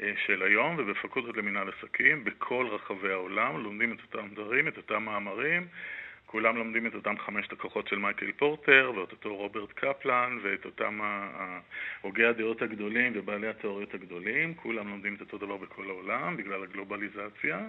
אה, 0.00 0.12
של 0.26 0.42
היום 0.42 0.76
ובפקולטות 0.78 1.36
למנהל 1.36 1.68
עסקים 1.68 2.24
בכל 2.24 2.66
רחבי 2.70 3.12
העולם, 3.12 3.62
לומדים 3.62 3.92
את 3.92 3.98
אותם 4.02 4.28
דברים, 4.34 4.68
את 4.68 4.76
אותם 4.76 5.02
מאמרים, 5.02 5.66
כולם 6.26 6.56
לומדים 6.56 6.86
את 6.86 6.94
אותם 6.94 7.18
חמשת 7.18 7.52
הכוחות 7.52 7.88
של 7.88 7.98
מייקל 7.98 8.32
פורטר 8.32 8.92
ואת 8.96 9.12
אותו 9.12 9.36
רוברט 9.36 9.72
קפלן 9.72 10.38
ואת 10.42 10.64
אותם 10.64 11.00
הוגי 12.00 12.24
הדעות 12.24 12.62
הגדולים 12.62 13.12
ובעלי 13.16 13.48
התיאוריות 13.48 13.94
הגדולים, 13.94 14.54
כולם 14.54 14.88
לומדים 14.88 15.14
את 15.14 15.20
אותו 15.20 15.38
דבר 15.38 15.56
בכל 15.56 15.84
העולם 15.90 16.36
בגלל 16.36 16.62
הגלובליזציה. 16.62 17.60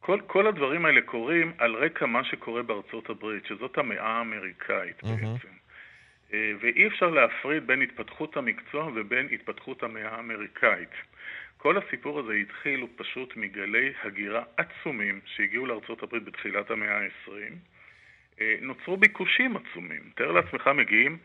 כל, 0.00 0.20
כל 0.26 0.46
הדברים 0.46 0.84
האלה 0.84 1.00
קורים 1.00 1.52
על 1.58 1.74
רקע 1.74 2.06
מה 2.06 2.24
שקורה 2.24 2.62
בארצות 2.62 3.10
הברית, 3.10 3.46
שזאת 3.46 3.78
המאה 3.78 4.06
האמריקאית 4.06 5.00
mm-hmm. 5.00 5.06
בעצם. 5.06 5.48
אה, 6.32 6.52
ואי 6.60 6.86
אפשר 6.86 7.10
להפריד 7.10 7.66
בין 7.66 7.82
התפתחות 7.82 8.36
המקצוע 8.36 8.90
ובין 8.94 9.28
התפתחות 9.32 9.82
המאה 9.82 10.08
האמריקאית. 10.08 10.90
כל 11.56 11.78
הסיפור 11.78 12.18
הזה 12.18 12.32
התחיל 12.32 12.86
פשוט 12.96 13.36
מגלי 13.36 13.92
הגירה 14.02 14.42
עצומים 14.56 15.20
שהגיעו 15.24 15.66
לארצות 15.66 16.02
הברית 16.02 16.24
בתחילת 16.24 16.70
המאה 16.70 16.98
ה-20. 16.98 17.52
אה, 18.40 18.54
נוצרו 18.60 18.96
ביקושים 18.96 19.56
עצומים. 19.56 20.02
תאר 20.14 20.32
לעצמך, 20.32 20.70
מגיעים 20.74 21.18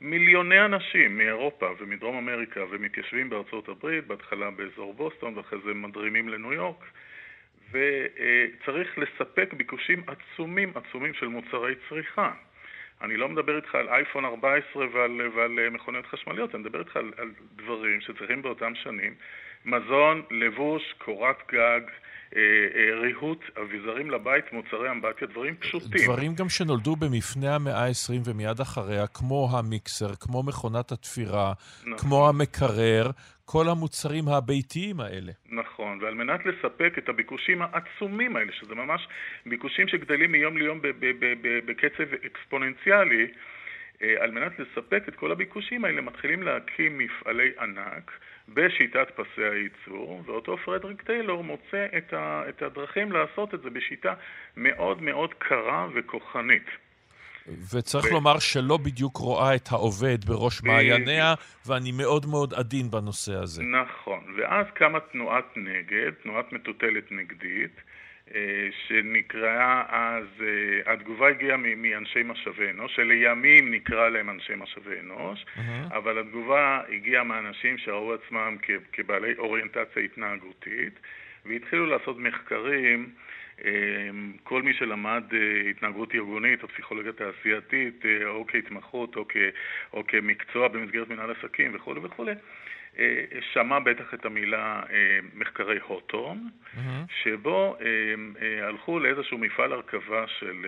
מיליוני 0.00 0.64
אנשים 0.64 1.18
מאירופה 1.18 1.70
ומדרום 1.78 2.16
אמריקה 2.16 2.60
ומתיישבים 2.70 3.30
בארצות 3.30 3.68
הברית, 3.68 4.06
בהתחלה 4.06 4.50
באזור 4.50 4.94
בוסטון 4.94 5.36
ואחרי 5.36 5.58
זה 5.64 5.74
מדרימים 5.74 6.28
לניו 6.28 6.52
יורק. 6.52 6.84
וצריך 7.72 8.98
לספק 8.98 9.52
ביקושים 9.52 10.02
עצומים 10.06 10.72
עצומים 10.74 11.14
של 11.14 11.26
מוצרי 11.26 11.74
צריכה. 11.88 12.32
אני 13.02 13.16
לא 13.16 13.28
מדבר 13.28 13.56
איתך 13.56 13.74
על 13.74 13.88
אייפון 13.88 14.24
14 14.24 14.86
ועל, 14.92 15.20
ועל 15.34 15.70
מכוניות 15.70 16.06
חשמליות, 16.06 16.54
אני 16.54 16.62
מדבר 16.62 16.78
איתך 16.78 16.96
על, 16.96 17.12
על 17.16 17.30
דברים 17.56 18.00
שצריכים 18.00 18.42
באותם 18.42 18.74
שנים. 18.74 19.14
מזון, 19.64 20.22
לבוש, 20.30 20.82
קורת 20.98 21.36
גג, 21.52 21.80
אה, 22.36 22.40
אה, 22.74 23.00
ריהוט, 23.00 23.44
אביזרים 23.62 24.10
לבית, 24.10 24.52
מוצרי 24.52 24.90
אמבטיה, 24.90 25.28
דברים 25.28 25.56
פשוטים. 25.56 26.04
דברים 26.04 26.34
גם 26.34 26.48
שנולדו 26.48 26.96
במפנה 26.96 27.54
המאה 27.54 27.86
ה-20 27.86 28.28
ומיד 28.28 28.60
אחריה, 28.60 29.06
כמו 29.06 29.48
המיקסר, 29.52 30.14
כמו 30.20 30.42
מכונת 30.42 30.92
התפירה, 30.92 31.52
נכון. 31.80 31.98
כמו 31.98 32.28
המקרר, 32.28 33.10
כל 33.44 33.68
המוצרים 33.68 34.28
הביתיים 34.28 35.00
האלה. 35.00 35.32
נכון, 35.48 35.98
ועל 36.02 36.14
מנת 36.14 36.40
לספק 36.46 36.94
את 36.98 37.08
הביקושים 37.08 37.62
העצומים 37.62 38.36
האלה, 38.36 38.52
שזה 38.52 38.74
ממש 38.74 39.08
ביקושים 39.46 39.88
שגדלים 39.88 40.32
מיום 40.32 40.56
ליום 40.56 40.80
בקצב 41.66 42.14
אקספוננציאלי, 42.26 43.26
אה, 44.02 44.14
על 44.20 44.30
מנת 44.30 44.52
לספק 44.58 45.02
את 45.08 45.14
כל 45.14 45.32
הביקושים 45.32 45.84
האלה 45.84 46.00
מתחילים 46.00 46.42
להקים 46.42 46.98
מפעלי 46.98 47.50
ענק 47.60 48.10
בשיטת 48.54 49.10
פסי 49.16 49.42
הייצור, 49.42 50.22
ואותו 50.26 50.56
פרדריק 50.56 51.02
טיילור 51.02 51.44
מוצא 51.44 51.86
את, 51.98 52.12
ה, 52.12 52.42
את 52.48 52.62
הדרכים 52.62 53.12
לעשות 53.12 53.54
את 53.54 53.62
זה 53.62 53.70
בשיטה 53.70 54.14
מאוד 54.56 55.02
מאוד 55.02 55.34
קרה 55.34 55.88
וכוחנית. 55.94 56.66
וצריך 57.74 58.04
ו... 58.04 58.10
לומר 58.12 58.38
שלא 58.38 58.76
בדיוק 58.76 59.16
רואה 59.16 59.54
את 59.54 59.68
העובד 59.70 60.24
בראש 60.24 60.62
מעייניה, 60.62 61.34
ואני 61.66 61.92
מאוד 61.92 62.26
מאוד 62.26 62.54
עדין 62.54 62.90
בנושא 62.90 63.34
הזה. 63.34 63.62
נכון, 63.62 64.34
ואז 64.36 64.66
קמה 64.74 65.00
תנועת 65.00 65.56
נגד, 65.56 66.10
תנועת 66.22 66.52
מטוטלת 66.52 67.12
נגדית, 67.12 67.80
שנקראה 68.86 69.82
אז, 69.88 70.24
אה, 70.40 70.92
התגובה 70.92 71.28
הגיעה 71.28 71.56
מאנשי 71.56 72.22
משאבי 72.24 72.70
אנוש, 72.70 72.96
שלימים 72.96 73.74
נקרא 73.74 74.08
להם 74.08 74.30
אנשי 74.30 74.52
משאבי 74.56 75.00
אנוש, 75.00 75.44
mm-hmm. 75.44 75.94
אבל 75.96 76.18
התגובה 76.18 76.80
הגיעה 76.88 77.24
מאנשים 77.24 77.78
שראו 77.78 78.14
עצמם 78.14 78.56
כבעלי 78.92 79.34
אוריינטציה 79.38 80.02
התנהגותית, 80.02 81.00
והתחילו 81.46 81.86
לעשות 81.86 82.18
מחקרים 82.18 83.10
אה, 83.64 83.70
כל 84.42 84.62
מי 84.62 84.74
שלמד 84.74 85.24
התנהגות 85.70 86.14
ארגונית 86.14 86.62
או 86.62 86.68
פסיכולוגיה 86.68 87.12
תעשייתית 87.12 88.02
או 88.26 88.46
כהתמחות 88.48 89.16
או, 89.16 89.24
כ, 89.28 89.36
או 89.92 90.06
כמקצוע 90.06 90.68
במסגרת 90.68 91.08
מנהל 91.08 91.30
עסקים 91.30 91.70
וכולי 91.74 92.00
וכולי, 92.02 92.32
אה, 92.32 92.36
שמע 93.52 93.78
בטח 93.78 94.14
את 94.14 94.24
המילה 94.24 94.82
אה, 94.90 95.18
מחקרי 95.34 95.78
mm-hmm. 95.78 96.78
שבו 97.22 97.76
אה, 97.80 98.66
הלכו 98.68 98.98
לאיזשהו 98.98 99.38
מפעל 99.38 99.72
הרכבה 99.72 100.24
של 100.26 100.66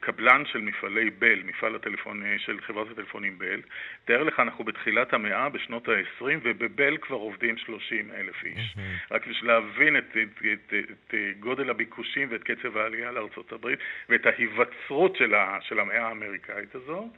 קבלן 0.00 0.42
של 0.46 0.58
מפעלי 0.58 1.10
בל, 1.10 1.42
מפעל 1.44 1.74
הטלפון, 1.74 2.22
של 2.38 2.60
חברת 2.60 2.90
הטלפונים 2.90 3.38
בל. 3.38 3.60
תאר 4.04 4.22
לך, 4.22 4.40
אנחנו 4.40 4.64
בתחילת 4.64 5.12
המאה, 5.12 5.48
בשנות 5.48 5.88
ה-20, 5.88 6.24
ובבל 6.42 6.96
כבר 6.96 7.16
עובדים 7.16 7.56
30 7.58 8.10
אלף 8.10 8.44
איש. 8.44 8.74
Mm-hmm. 8.74 9.14
רק 9.14 9.26
בשביל 9.26 9.50
להבין 9.50 9.96
את, 9.96 10.16
את, 10.22 10.42
את, 10.52 10.74
את 10.74 11.14
גודל 11.40 11.70
הביקושים 11.70 12.28
ואת 12.30 12.42
קצב 12.42 12.76
העלייה 12.76 13.12
לארצות 13.12 13.52
הברית, 13.52 13.78
ואת 14.08 14.26
ההיווצרות 14.26 15.16
של, 15.16 15.34
ה, 15.34 15.58
של 15.60 15.80
המאה 15.80 16.08
האמריקאית 16.08 16.74
הזאת. 16.74 17.10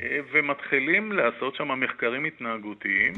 אה, 0.00 0.18
ומתחילים 0.32 1.12
לעשות 1.12 1.54
שם 1.54 1.80
מחקרים 1.80 2.24
התנהגותיים 2.24 3.12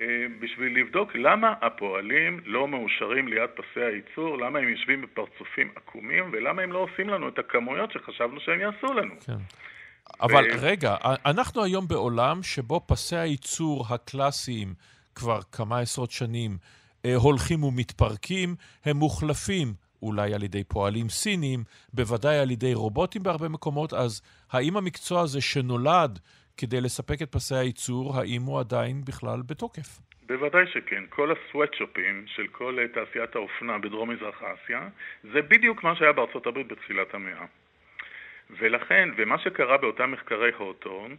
אה, 0.00 0.26
בשביל 0.40 0.80
לבדוק 0.80 1.14
למה 1.14 1.54
הפועלים 1.62 2.40
לא 2.44 2.68
מאושרים 2.68 3.28
ליד 3.28 3.50
פסי 3.50 3.80
הייצור, 3.80 4.38
למה 4.38 4.58
הם 4.58 4.68
יושבים 4.68 5.02
בפרצופים 5.02 5.70
עקומים 5.76 6.30
ולמה 6.32 6.62
הם 6.62 6.72
לא 6.72 6.78
עושים 6.78 7.08
לנו 7.08 7.28
את 7.28 7.38
הכמויות 7.38 7.92
שחשבנו 7.92 8.40
שהם 8.40 8.60
יעשו 8.60 8.92
לנו. 8.92 9.14
כן. 9.26 9.32
אבל 10.20 10.44
ו... 10.44 10.56
רגע, 10.60 10.96
אנחנו 11.26 11.64
היום 11.64 11.88
בעולם 11.88 12.42
שבו 12.42 12.80
פסי 12.86 13.16
הייצור 13.16 13.84
הקלאסיים 13.90 14.68
כבר 15.14 15.40
כמה 15.52 15.80
עשרות 15.80 16.10
שנים 16.10 16.56
אה, 17.04 17.14
הולכים 17.14 17.64
ומתפרקים, 17.64 18.54
הם 18.84 18.96
מוחלפים 18.96 19.74
אולי 20.02 20.34
על 20.34 20.42
ידי 20.42 20.64
פועלים 20.64 21.08
סינים, 21.08 21.60
בוודאי 21.92 22.38
על 22.38 22.50
ידי 22.50 22.74
רובוטים 22.74 23.22
בהרבה 23.22 23.48
מקומות, 23.48 23.92
אז 23.92 24.22
האם 24.52 24.76
המקצוע 24.76 25.20
הזה 25.20 25.40
שנולד 25.40 26.18
כדי 26.56 26.80
לספק 26.80 27.22
את 27.22 27.32
פסי 27.32 27.54
הייצור, 27.54 28.16
האם 28.18 28.42
הוא 28.42 28.60
עדיין 28.60 29.04
בכלל 29.04 29.42
בתוקף? 29.46 30.00
בוודאי 30.28 30.66
שכן. 30.66 31.04
כל 31.08 31.32
הסוואטשופים 31.32 32.24
של 32.26 32.46
כל 32.52 32.78
אה, 32.78 32.88
תעשיית 32.88 33.36
האופנה 33.36 33.78
בדרום-מזרח 33.78 34.42
אסיה, 34.42 34.88
זה 35.32 35.42
בדיוק 35.42 35.84
מה 35.84 35.96
שהיה 35.96 36.12
בארצות 36.12 36.46
הברית 36.46 36.68
בתחילת 36.68 37.14
המאה. 37.14 37.44
ולכן, 38.50 39.08
ומה 39.16 39.38
שקרה 39.38 39.76
באותם 39.76 40.12
מחקרי 40.12 40.50
הוטון, 40.58 41.16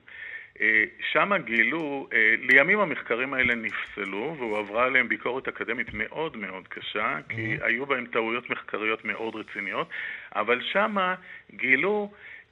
שם 1.12 1.32
גילו, 1.46 2.08
אה, 2.14 2.36
לימים 2.40 2.80
המחקרים 2.80 3.34
האלה 3.34 3.56
נפסלו 3.56 4.36
והועברה 4.40 4.86
עליהם 4.86 5.10
ביקורת 5.10 5.48
אקדמית 5.48 5.94
מאוד 5.94 6.38
מאוד 6.38 6.68
קשה, 6.68 7.18
כי 7.30 7.58
mm-hmm. 7.58 7.66
היו 7.66 7.86
בהם 7.86 8.06
טעויות 8.06 8.50
מחקריות 8.50 9.06
מאוד 9.06 9.36
רציניות, 9.36 9.90
אבל 10.36 10.62
שם 10.62 10.96
גילו 11.56 12.12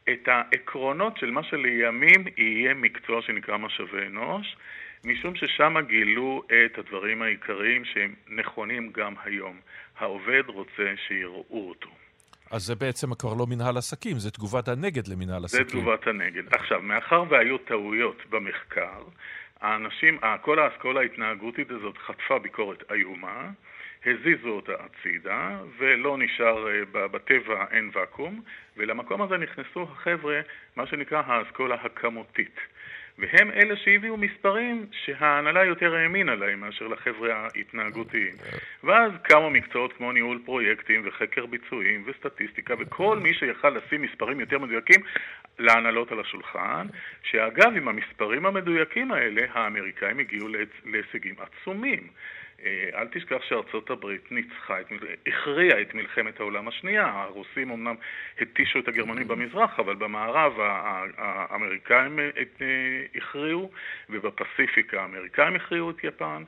את 0.10 0.28
העקרונות 0.28 1.18
של 1.18 1.32
מה 1.32 1.44
שלימים 1.44 2.24
יהיה 2.38 2.74
מקצוע 2.74 3.22
שנקרא 3.22 3.58
משאבי 3.58 4.06
אנוש, 4.08 4.56
משום 5.06 5.36
ששם 5.36 5.76
גילו 5.88 6.44
את 6.48 6.78
הדברים 6.78 7.22
העיקריים 7.22 7.86
שהם 7.86 8.14
נכונים 8.28 8.92
גם 8.92 9.14
היום. 9.24 9.60
העובד 10.00 10.44
רוצה 10.48 10.94
שיראו 11.08 11.70
אותו. 11.70 11.90
אז 12.52 12.64
זה 12.64 12.76
בעצם 12.76 13.14
כבר 13.16 13.34
לא 13.34 13.46
מנהל 13.48 13.78
עסקים, 13.78 14.20
זה 14.20 14.32
תגובת 14.32 14.68
הנגד 14.68 15.08
למנהל 15.08 15.46
עסקים. 15.46 15.66
זה 15.66 15.72
תגובת 15.72 16.08
הנגד. 16.08 16.44
עכשיו, 16.54 16.82
מאחר 16.82 17.24
והיו 17.30 17.58
טעויות 17.58 18.18
במחקר, 18.30 19.04
האנשים, 19.62 20.20
כל 20.42 20.60
האסכולה 20.60 21.00
ההתנהגותית 21.00 21.72
הזאת 21.72 21.98
חטפה 21.98 22.40
ביקורת 22.40 22.92
איומה, 22.92 23.50
הזיזו 24.06 24.50
אותה 24.50 24.72
הצידה, 24.80 25.60
ולא 25.78 26.18
נשאר, 26.18 26.68
אה, 26.68 27.08
בטבע 27.08 27.66
אין 27.72 27.90
ואקום, 27.94 28.42
ולמקום 28.78 29.22
הזה 29.22 29.38
נכנסו 29.38 29.84
החבר'ה, 29.84 30.42
מה 30.76 30.88
שנקרא 30.88 31.22
האסכולה 31.26 31.76
הכמותית. 31.76 32.60
והם 33.18 33.52
אלה 33.52 33.76
שהביאו 33.76 34.18
מספרים 34.18 34.86
שההנהלה 34.92 35.66
יותר 35.66 35.96
האמינה 35.96 36.36
להם 36.36 36.60
מאשר 36.60 36.88
לחבר'ה 36.88 37.36
ההתנהגותיים. 37.36 38.36
ואז 38.84 39.12
קמו 39.24 39.50
מקצועות 39.50 39.94
כמו 39.94 40.12
ניהול 40.12 40.42
פרויקטים 40.46 41.02
וחקר 41.06 41.46
ביצועים 41.46 42.04
וסטטיסטיקה 42.08 42.74
וכל 42.80 43.20
מי 43.20 43.34
שיכל 43.34 43.70
לשים 43.70 44.02
מספרים 44.02 44.40
יותר 44.40 44.60
מדויקים 44.60 45.02
להנהלות 45.60 46.12
על 46.12 46.20
השולחן, 46.20 46.88
שאגב, 47.24 47.72
עם 47.78 47.88
המספרים 47.88 48.46
המדויקים 48.46 49.12
האלה, 49.12 49.42
האמריקאים 49.54 50.20
הגיעו 50.20 50.48
להישגים 50.86 51.36
עצומים. 51.40 52.08
אה, 52.66 52.90
אל 53.02 53.08
תשכח 53.08 53.42
שארצות 53.50 53.90
הברית 53.90 54.32
ניצחה, 54.32 54.82
את, 54.82 54.88
הכריעה 55.28 55.82
את 55.82 55.94
מלחמת 55.94 56.40
העולם 56.40 56.68
השנייה. 56.68 57.06
הרוסים 57.06 57.72
אמנם 57.72 57.96
התישו 58.42 58.80
את 58.80 58.88
הגרמנים 58.88 59.28
במזרח, 59.28 59.80
אבל 59.80 59.96
במערב 59.96 60.54
האמריקאים 61.18 62.20
אה, 62.20 62.30
הכריעו, 63.16 63.72
ובפסיפיק 64.10 64.94
האמריקאים 64.94 65.56
הכריעו 65.56 65.90
את 65.90 66.04
יפן. 66.04 66.44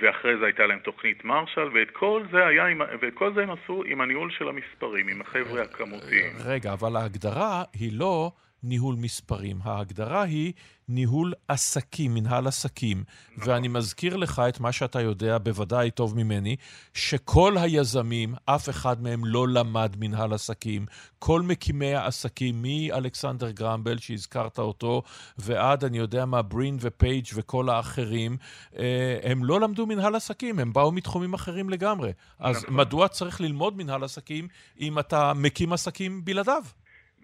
ואחרי 0.00 0.36
זה 0.38 0.44
הייתה 0.44 0.66
להם 0.66 0.78
תוכנית 0.78 1.24
מרשל, 1.24 1.68
ואת 1.74 1.90
כל 1.90 2.22
זה, 2.32 2.46
היה 2.46 2.64
ואת 3.00 3.14
כל 3.14 3.34
זה 3.34 3.42
הם 3.42 3.50
עשו 3.50 3.82
עם 3.86 4.00
הניהול 4.00 4.30
של 4.30 4.48
המספרים, 4.48 5.08
עם 5.08 5.20
החבר'ה 5.20 5.62
הכמותיים. 5.62 6.32
רגע, 6.44 6.72
אבל 6.72 6.96
ההגדרה 6.96 7.62
היא 7.72 7.90
לא 7.92 8.32
ניהול 8.64 8.94
מספרים. 8.94 9.58
ההגדרה 9.62 10.22
היא 10.22 10.52
ניהול 10.88 11.32
עסקים, 11.48 12.14
מנהל 12.14 12.46
עסקים. 12.46 13.04
ואני 13.38 13.68
מזכיר 13.68 14.16
לך 14.16 14.42
את 14.48 14.60
מה 14.60 14.72
שאתה 14.72 15.00
יודע 15.00 15.38
בוודאי 15.38 15.90
טוב 15.90 16.16
ממני, 16.16 16.56
שכל 16.94 17.58
היזמים, 17.58 18.34
אף 18.46 18.68
אחד 18.68 19.02
מהם 19.02 19.24
לא 19.24 19.48
למד 19.48 19.96
מנהל 19.98 20.32
עסקים. 20.32 20.86
כל 21.18 21.42
מקימי 21.42 21.94
העסקים, 21.94 22.62
מאלכסנדר 22.62 23.50
גרמבל, 23.50 23.98
שהזכרת 23.98 24.58
אותו, 24.58 25.02
ועד, 25.38 25.84
אני 25.84 25.98
יודע 25.98 26.24
מה, 26.24 26.42
ברין 26.42 26.76
ופייג' 26.80 27.26
וכל 27.34 27.68
האחרים, 27.68 28.36
אה, 28.78 29.18
הם 29.22 29.44
לא 29.44 29.60
למדו 29.60 29.86
מנהל 29.86 30.14
עסקים, 30.14 30.58
הם 30.58 30.72
באו 30.72 30.92
מתחומים 30.92 31.34
אחרים 31.34 31.70
לגמרי. 31.70 32.12
אז 32.38 32.56
נכון. 32.62 32.76
מדוע 32.76 33.08
צריך 33.08 33.40
ללמוד 33.40 33.76
מנהל 33.76 34.04
עסקים 34.04 34.48
אם 34.80 34.98
אתה 34.98 35.32
מקים 35.34 35.72
עסקים 35.72 36.24
בלעדיו? 36.24 36.64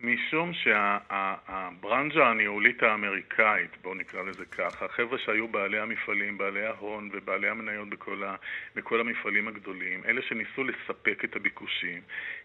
משום 0.02 0.52
שהברנז'ה 0.52 2.26
הניהולית 2.26 2.82
האמריקאית, 2.82 3.76
בואו 3.82 3.94
נקרא 3.94 4.22
לזה 4.22 4.44
ככה, 4.44 4.84
החבר'ה 4.84 5.18
שהיו 5.18 5.48
בעלי 5.48 5.78
המפעלים, 5.78 6.38
בעלי 6.38 6.66
ההון 6.66 7.10
ובעלי 7.12 7.48
המניות 7.48 7.88
בכל, 7.88 8.24
ה, 8.24 8.36
בכל 8.76 9.00
המפעלים 9.00 9.48
הגדולים, 9.48 10.02
אלה 10.04 10.22
שניסו 10.22 10.64
לספק 10.64 11.24
את 11.24 11.36
הביקושים, 11.36 12.02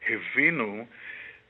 הבינו 0.09 0.87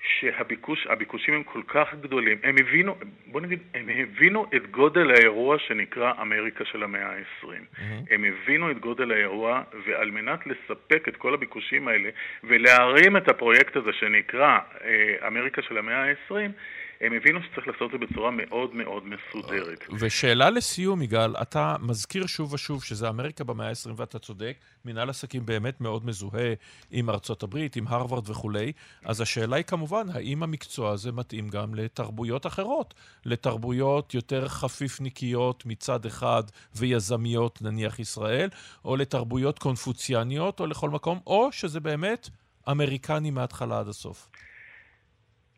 שהביקושים 0.06 1.34
הם 1.34 1.44
כל 1.44 1.62
כך 1.68 1.94
גדולים, 2.02 2.38
הם 2.44 2.56
הבינו, 2.58 2.96
בוא 3.28 3.42
נגיד, 3.42 3.60
הם 3.74 3.90
הבינו 3.90 4.46
את 4.56 4.72
גודל 4.72 5.12
האירוע 5.12 5.60
שנקרא 5.60 6.14
אמריקה 6.22 6.66
של 6.66 6.84
המאה 6.84 7.08
ה-20. 7.08 7.46
Mm-hmm. 7.46 8.14
הם 8.14 8.24
הבינו 8.24 8.72
את 8.72 8.80
גודל 8.80 9.12
האירוע, 9.12 9.62
ועל 9.86 10.12
מנת 10.12 10.40
לספק 10.48 11.08
את 11.08 11.16
כל 11.16 11.34
הביקושים 11.34 11.88
האלה 11.88 12.10
ולהרים 12.44 13.18
את 13.18 13.30
הפרויקט 13.30 13.76
הזה 13.76 13.94
שנקרא 13.94 14.60
אה, 14.84 15.28
אמריקה 15.28 15.62
של 15.62 15.78
המאה 15.78 16.04
ה-20, 16.04 16.52
הם 17.02 17.14
הבינו 17.14 17.40
שצריך 17.44 17.68
לעשות 17.68 17.96
את 17.96 18.00
זה 18.00 18.06
בצורה 18.08 18.32
מאוד 18.32 18.76
מאוד 18.76 19.04
מסודרת. 19.06 19.86
ושאלה 20.00 20.50
לסיום, 20.50 21.02
יגאל, 21.02 21.36
אתה 21.42 21.76
מזכיר 21.82 22.26
שוב 22.26 22.54
ושוב 22.54 22.84
שזה 22.84 23.10
אמריקה 23.10 23.44
במאה 23.44 23.70
ה-20 23.70 23.92
ואתה 23.96 24.20
צודק, 24.20 24.58
מנהל 24.86 25.10
עסקים 25.10 25.46
באמת 25.46 25.82
מאוד 25.82 26.06
מזוהה 26.06 26.54
עם 26.92 27.10
ארצות 27.10 27.44
הברית, 27.44 27.76
עם 27.76 27.88
הרווארד 27.88 28.30
וכולי, 28.30 28.72
אז 29.06 29.22
השאלה 29.22 29.56
היא 29.56 29.66
כמובן, 29.66 30.10
האם 30.14 30.44
המקצוע 30.44 30.92
הזה 30.92 31.12
מתאים 31.12 31.50
גם 31.50 31.76
לתרבויות 31.76 32.46
אחרות? 32.46 32.94
לתרבויות 33.26 34.14
יותר 34.14 34.48
חפיפניקיות 34.48 35.66
מצד 35.66 36.06
אחד 36.06 36.44
ויזמיות, 36.76 37.62
נניח 37.62 38.00
ישראל, 38.00 38.50
או 38.86 38.96
לתרבויות 38.96 39.60
קונפוציאניות, 39.60 40.60
או 40.60 40.68
לכל 40.68 40.90
מקום, 40.90 41.20
או 41.28 41.52
שזה 41.52 41.80
באמת 41.80 42.30
אמריקני 42.72 43.32
מההתחלה 43.32 43.80
עד 43.80 43.88
הסוף. 43.88 44.30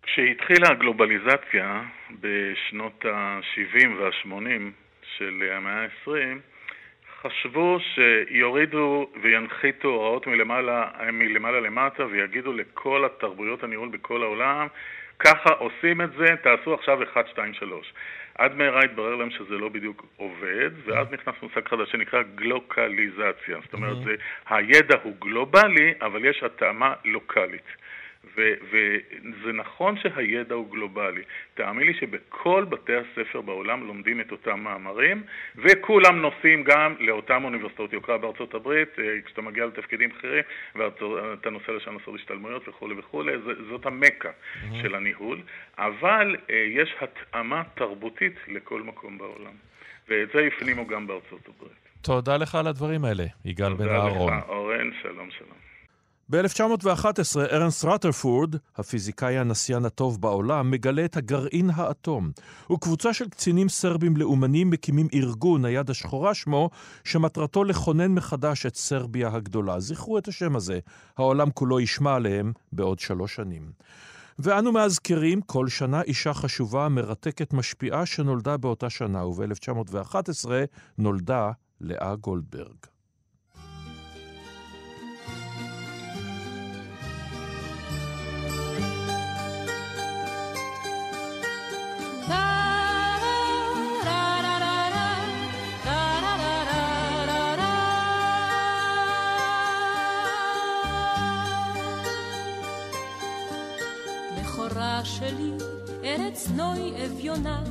כשהתחילה 0.07 0.69
הגלובליזציה 0.69 1.84
בשנות 2.21 3.05
ה-70 3.05 3.88
וה-80 3.99 4.61
של 5.17 5.49
המאה 5.51 5.84
ה-20, 5.84 6.11
חשבו 7.21 7.77
שיורידו 7.79 9.09
וינחיתו 9.21 9.88
הוראות 9.88 10.27
מלמעלה, 10.27 10.89
מלמעלה 11.13 11.59
למטה 11.59 12.05
ויגידו 12.05 12.53
לכל 12.53 13.05
התרבויות 13.05 13.63
הניהול 13.63 13.89
בכל 13.89 14.23
העולם, 14.23 14.67
ככה 15.19 15.49
עושים 15.49 16.01
את 16.01 16.09
זה, 16.17 16.35
תעשו 16.43 16.73
עכשיו 16.73 17.03
1, 17.03 17.27
2, 17.27 17.53
3. 17.53 17.93
עד 18.38 18.55
מהרה 18.55 18.81
התברר 18.81 19.15
להם 19.15 19.29
שזה 19.29 19.57
לא 19.57 19.69
בדיוק 19.69 20.05
עובד, 20.17 20.69
ואז 20.85 21.07
נכנס 21.11 21.35
מושג 21.41 21.67
חדש 21.67 21.91
שנקרא 21.91 22.21
גלוקליזציה. 22.35 23.57
זאת 23.63 23.73
אומרת, 23.73 23.97
זה, 24.03 24.15
הידע 24.49 24.95
הוא 25.03 25.15
גלובלי, 25.19 25.93
אבל 26.01 26.25
יש 26.25 26.43
התאמה 26.43 26.93
לוקאלית. 27.05 27.67
וזה 28.35 29.53
נכון 29.53 29.97
שהידע 29.97 30.55
הוא 30.55 30.71
גלובלי. 30.71 31.21
תאמין 31.53 31.87
לי 31.87 31.93
שבכל 31.93 32.65
בתי 32.69 32.93
הספר 32.95 33.41
בעולם 33.41 33.87
לומדים 33.87 34.21
את 34.21 34.31
אותם 34.31 34.59
מאמרים, 34.59 35.23
וכולם 35.55 36.21
נוסעים 36.21 36.63
גם 36.63 36.95
לאותן 36.99 37.43
אוניברסיטאות 37.43 37.93
יוקרה 37.93 38.17
בארצות 38.17 38.53
הברית, 38.53 38.99
אה, 38.99 39.03
כשאתה 39.25 39.41
מגיע 39.41 39.65
לתפקידים 39.65 40.09
בכירים, 40.09 40.43
ואתה 40.75 41.49
נוסע 41.49 41.71
לשם 41.71 41.97
לעשות 41.97 42.15
השתלמויות 42.15 42.67
וכולי 42.67 42.95
וכולי, 42.99 43.33
זאת 43.69 43.85
המכה 43.85 44.29
mm-hmm. 44.29 44.81
של 44.81 44.95
הניהול, 44.95 45.41
אבל 45.77 46.35
אה, 46.49 46.55
יש 46.55 46.95
התאמה 47.01 47.63
תרבותית 47.75 48.35
לכל 48.47 48.81
מקום 48.81 49.17
בעולם. 49.17 49.53
ואת 50.09 50.29
זה 50.33 50.47
הפנימו 50.47 50.87
גם 50.87 51.07
בארצות 51.07 51.47
הברית. 51.47 51.87
תודה 52.01 52.37
לך 52.37 52.55
על 52.55 52.67
הדברים 52.67 53.05
האלה, 53.05 53.23
יגאל 53.45 53.73
בן 53.73 53.89
אהרון. 53.89 54.29
תודה 54.29 54.37
לך, 54.37 54.49
אורן, 54.49 54.89
שלום 55.01 55.29
שלום. 55.31 55.66
ב-1911 56.29 57.39
ארנס 57.51 57.85
רטרפורד, 57.85 58.55
הפיזיקאי 58.75 59.37
הנסיין 59.37 59.85
הטוב 59.85 60.21
בעולם, 60.21 60.71
מגלה 60.71 61.05
את 61.05 61.17
הגרעין 61.17 61.69
האטום. 61.73 62.31
וקבוצה 62.71 63.13
של 63.13 63.29
קצינים 63.29 63.69
סרבים 63.69 64.17
לאומנים 64.17 64.69
מקימים 64.69 65.07
ארגון, 65.13 65.65
היד 65.65 65.89
השחורה 65.89 66.33
שמו, 66.33 66.69
שמטרתו 67.03 67.63
לכונן 67.63 68.11
מחדש 68.11 68.65
את 68.65 68.75
סרביה 68.75 69.29
הגדולה. 69.33 69.79
זכרו 69.79 70.17
את 70.17 70.27
השם 70.27 70.55
הזה, 70.55 70.79
העולם 71.17 71.51
כולו 71.51 71.79
ישמע 71.79 72.15
עליהם 72.15 72.53
בעוד 72.71 72.99
שלוש 72.99 73.35
שנים. 73.35 73.71
ואנו 74.39 74.71
מאזכרים 74.71 75.41
כל 75.41 75.67
שנה 75.67 76.01
אישה 76.01 76.33
חשובה, 76.33 76.89
מרתקת, 76.89 77.53
משפיעה, 77.53 78.05
שנולדה 78.05 78.57
באותה 78.57 78.89
שנה, 78.89 79.25
וב-1911 79.25 80.49
נולדה 80.97 81.51
לאה 81.81 82.15
גולדברג. 82.15 82.97
שלי, 105.07 105.51
ארץ 106.03 106.47
נוי 106.55 107.05
אביונה, 107.05 107.63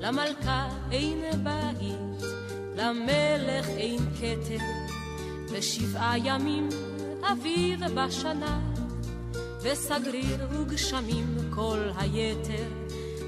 למלכה 0.00 0.68
אין 0.92 1.20
בית, 1.42 2.30
למלך 2.76 3.68
אין 3.68 3.98
כתר, 4.14 4.64
ושבעה 5.50 6.14
ימים 6.18 6.68
אביב 7.32 7.80
בשנה, 7.94 8.60
וסגריר 9.62 10.46
וגשמים 10.50 11.36
כל 11.50 11.78
היתר, 11.96 12.68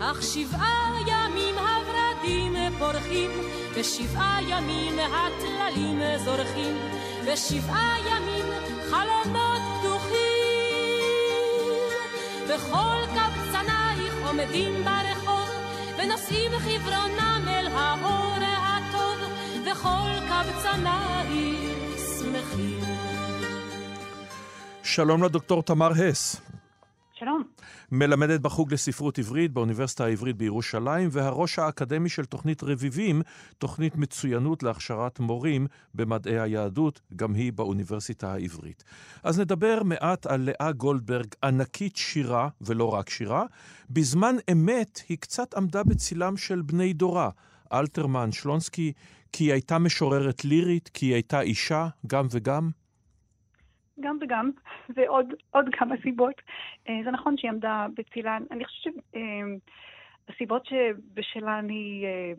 אך 0.01 0.23
שבעה 0.23 0.97
ימים 1.07 1.55
הורדים 1.59 2.55
פורחים, 2.79 3.31
ושבעה 3.75 4.39
ימים 4.49 4.99
הטללים 4.99 6.01
זורחים, 6.25 6.77
ושבעה 7.25 7.97
ימים 8.07 8.47
חלומות 8.91 9.60
וכל 12.55 12.97
קבצנייך 13.07 14.15
עומדים 14.27 14.85
ברחוב, 14.85 15.49
ונושאים 15.99 16.51
חברונם 16.59 17.45
אל 17.49 17.67
האור 17.67 18.35
הטוב, 18.43 19.19
וכל 19.67 20.11
קבצנייך 20.29 21.99
שמחים. 22.19 22.81
שלום 24.83 25.23
לדוקטור 25.23 25.63
תמר 25.63 25.91
הס. 25.93 26.41
שלום. 27.13 27.43
מלמדת 27.93 28.41
בחוג 28.41 28.73
לספרות 28.73 29.19
עברית 29.19 29.53
באוניברסיטה 29.53 30.05
העברית 30.05 30.37
בירושלים, 30.37 31.09
והראש 31.13 31.59
האקדמי 31.59 32.09
של 32.09 32.25
תוכנית 32.25 32.63
רביבים, 32.63 33.23
תוכנית 33.59 33.97
מצוינות 33.97 34.63
להכשרת 34.63 35.21
מורים 35.21 35.67
במדעי 35.95 36.41
היהדות, 36.41 37.01
גם 37.17 37.35
היא 37.35 37.53
באוניברסיטה 37.53 38.33
העברית. 38.33 38.85
אז 39.23 39.41
נדבר 39.41 39.83
מעט 39.85 40.27
על 40.27 40.41
לאה 40.51 40.73
גולדברג, 40.73 41.27
ענקית 41.45 41.97
שירה, 41.97 42.49
ולא 42.61 42.95
רק 42.95 43.11
שירה. 43.11 43.45
בזמן 43.91 44.37
אמת 44.53 45.01
היא 45.09 45.19
קצת 45.19 45.55
עמדה 45.55 45.83
בצילם 45.83 46.37
של 46.37 46.63
בני 46.63 46.93
דורה. 46.93 47.31
אלתרמן, 47.73 48.33
שלונסקי, 48.33 48.93
כי 49.33 49.45
היא 49.45 49.53
הייתה 49.53 49.79
משוררת 49.79 50.45
לירית, 50.45 50.91
כי 50.95 51.07
היא 51.07 51.15
הייתה 51.15 51.41
אישה, 51.41 51.89
גם 52.07 52.27
וגם? 52.31 52.71
גם 54.01 54.19
וגם, 54.21 54.51
ועוד 54.89 55.69
כמה 55.73 55.95
סיבות. 56.03 56.35
אה, 56.89 57.01
זה 57.05 57.11
נכון 57.11 57.37
שהיא 57.37 57.51
עמדה 57.51 57.87
בצילן. 57.97 58.43
אני 58.51 58.65
חושבת 58.65 58.95
שהסיבות 60.29 60.67
שבשלן 60.67 61.69
היא 61.69 62.07
אה, 62.07 62.33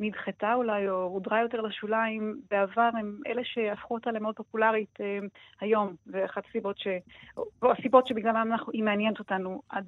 נדחתה 0.00 0.54
אולי, 0.54 0.88
או 0.88 1.02
הודרה 1.02 1.40
יותר 1.40 1.60
לשוליים 1.60 2.40
בעבר, 2.50 2.90
הם 2.98 3.18
אלה 3.26 3.42
שהפכו 3.44 3.94
אותה 3.94 4.10
למאוד 4.10 4.36
פופולרית 4.36 5.00
אה, 5.00 5.18
היום, 5.60 5.94
ואחת 6.06 6.42
הסיבות 6.48 6.78
ש... 6.78 6.86
או 7.62 7.72
הסיבות 7.72 8.06
שבגללן 8.06 8.48
היא 8.72 8.82
מעניינת 8.82 9.18
אותנו 9.18 9.62
עד, 9.68 9.86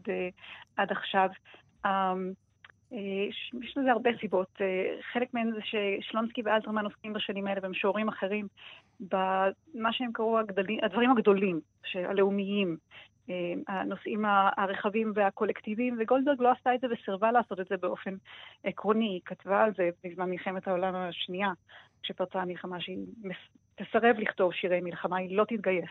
עד 0.76 0.92
עכשיו. 0.92 1.28
אה, 2.94 3.28
יש 3.62 3.76
לזה 3.76 3.92
הרבה 3.92 4.10
סיבות. 4.20 4.48
אה, 4.60 4.96
חלק 5.12 5.34
מהן 5.34 5.50
זה 5.52 5.60
ששלונסקי 5.64 6.42
ואלתרמן 6.44 6.84
עוסקים 6.84 7.12
בשנים 7.12 7.46
האלה 7.46 7.60
במשוררים 7.60 8.08
אחרים, 8.08 8.46
במה 9.00 9.92
שהם 9.92 10.12
קראו 10.12 10.38
הגדלים, 10.38 10.78
הדברים 10.82 11.10
הגדולים, 11.10 11.60
הלאומיים, 11.94 12.76
אה, 13.30 13.54
הנושאים 13.68 14.24
הרחבים 14.56 15.12
והקולקטיביים, 15.14 15.96
וגולדברג 15.98 16.42
לא 16.42 16.50
עשתה 16.50 16.74
את 16.74 16.80
זה 16.80 16.86
וסירבה 16.90 17.32
לעשות 17.32 17.60
את 17.60 17.66
זה 17.70 17.76
באופן 17.76 18.14
עקרוני. 18.64 19.08
היא 19.08 19.20
כתבה 19.24 19.64
על 19.64 19.72
זה 19.76 19.90
בזמן 20.04 20.30
מלחמת 20.30 20.68
העולם 20.68 20.94
השנייה, 20.94 21.48
כשפרצה 22.02 22.42
המלחמה, 22.42 22.80
שהיא 22.80 22.98
תסרב 23.74 24.16
לכתוב 24.18 24.52
שירי 24.52 24.80
מלחמה, 24.80 25.16
היא 25.16 25.36
לא 25.36 25.44
תתגייס 25.44 25.90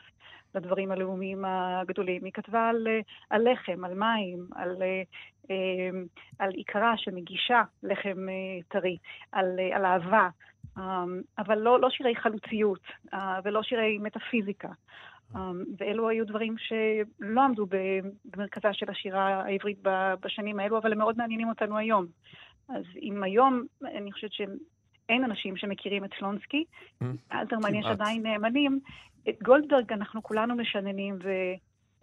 לדברים 0.55 0.91
הלאומיים 0.91 1.45
הגדולים. 1.45 2.23
היא 2.23 2.33
כתבה 2.33 2.69
על, 2.69 2.87
אה, 2.87 2.99
על 3.29 3.51
לחם, 3.51 3.83
על 3.83 3.93
מים, 3.93 4.47
על, 4.55 4.81
אה, 4.81 5.01
אה, 5.51 5.99
על 6.39 6.49
עיקרה 6.49 6.93
שמגישה 6.97 7.61
לחם 7.83 8.29
אה, 8.29 8.61
טרי, 8.67 8.97
על, 9.31 9.59
על 9.73 9.85
אהבה, 9.85 10.29
אה, 10.77 11.03
אבל 11.37 11.57
לא, 11.57 11.79
לא 11.79 11.89
שירי 11.89 12.15
חלוציות 12.15 12.81
ולא 13.43 13.63
שירי 13.63 13.97
מטאפיזיקה. 13.97 14.69
Um, 15.33 15.37
ואלו 15.77 16.09
היו 16.09 16.25
דברים 16.27 16.55
שלא 16.57 17.41
עמדו 17.41 17.65
במרכזה 18.25 18.73
של 18.73 18.89
השירה 18.89 19.43
העברית 19.43 19.77
בשנים 20.21 20.59
האלו, 20.59 20.77
אבל 20.77 20.91
הם 20.91 20.97
מאוד 20.97 21.17
מעניינים 21.17 21.49
אותנו 21.49 21.77
היום. 21.77 22.05
אז 22.69 22.83
אם 23.01 23.23
היום, 23.23 23.63
אני 23.83 24.11
חושבת 24.11 24.31
שאין 25.07 25.23
אנשים 25.23 25.57
שמכירים 25.57 26.05
את 26.05 26.09
שלונסקי, 26.19 26.63
אלתרמן 27.33 27.75
יש. 27.75 27.85
עדיין 27.85 28.23
נאמנים, 28.23 28.79
את 29.29 29.35
גולדברג 29.43 29.93
אנחנו 29.93 30.23
כולנו 30.23 30.55
משננים 30.55 31.15
ו- 31.23 31.53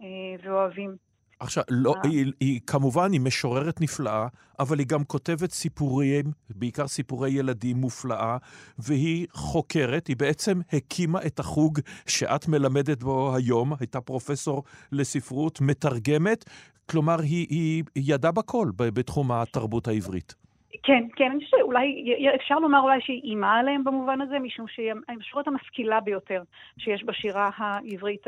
אה, 0.01 0.35
ואוהבים. 0.43 0.95
עכשיו, 1.39 1.63
לא, 1.69 1.93
אה. 1.95 2.09
היא, 2.09 2.31
היא 2.39 2.59
כמובן, 2.67 3.11
היא 3.11 3.21
משוררת 3.21 3.81
נפלאה, 3.81 4.27
אבל 4.59 4.79
היא 4.79 4.87
גם 4.87 5.03
כותבת 5.03 5.51
סיפורים, 5.51 6.25
בעיקר 6.49 6.87
סיפורי 6.87 7.29
ילדים 7.29 7.77
מופלאה, 7.77 8.37
והיא 8.79 9.27
חוקרת, 9.31 10.07
היא 10.07 10.17
בעצם 10.17 10.59
הקימה 10.73 11.19
את 11.25 11.39
החוג 11.39 11.79
שאת 12.07 12.47
מלמדת 12.47 13.03
בו 13.03 13.35
היום, 13.35 13.73
הייתה 13.79 14.01
פרופסור 14.01 14.63
לספרות, 14.91 15.61
מתרגמת, 15.61 16.45
כלומר, 16.89 17.19
היא, 17.19 17.47
היא 17.49 17.83
ידעה 17.95 18.31
בכל 18.31 18.71
בתחום 18.77 19.31
התרבות 19.31 19.87
העברית. 19.87 20.40
כן, 20.83 21.03
כן, 21.15 21.31
אני 21.31 21.45
חושבת 21.45 21.59
שאולי, 21.59 22.15
אפשר 22.35 22.59
לומר 22.59 22.79
אולי 22.79 23.01
שהיא 23.01 23.21
אימה 23.23 23.59
עליהם 23.59 23.83
במובן 23.83 24.21
הזה, 24.21 24.39
משום 24.39 24.67
שהיא 24.67 24.93
המשוררת 25.09 25.47
המשכילה 25.47 25.99
ביותר 25.99 26.43
שיש 26.77 27.03
בשירה 27.03 27.49
העברית 27.57 28.27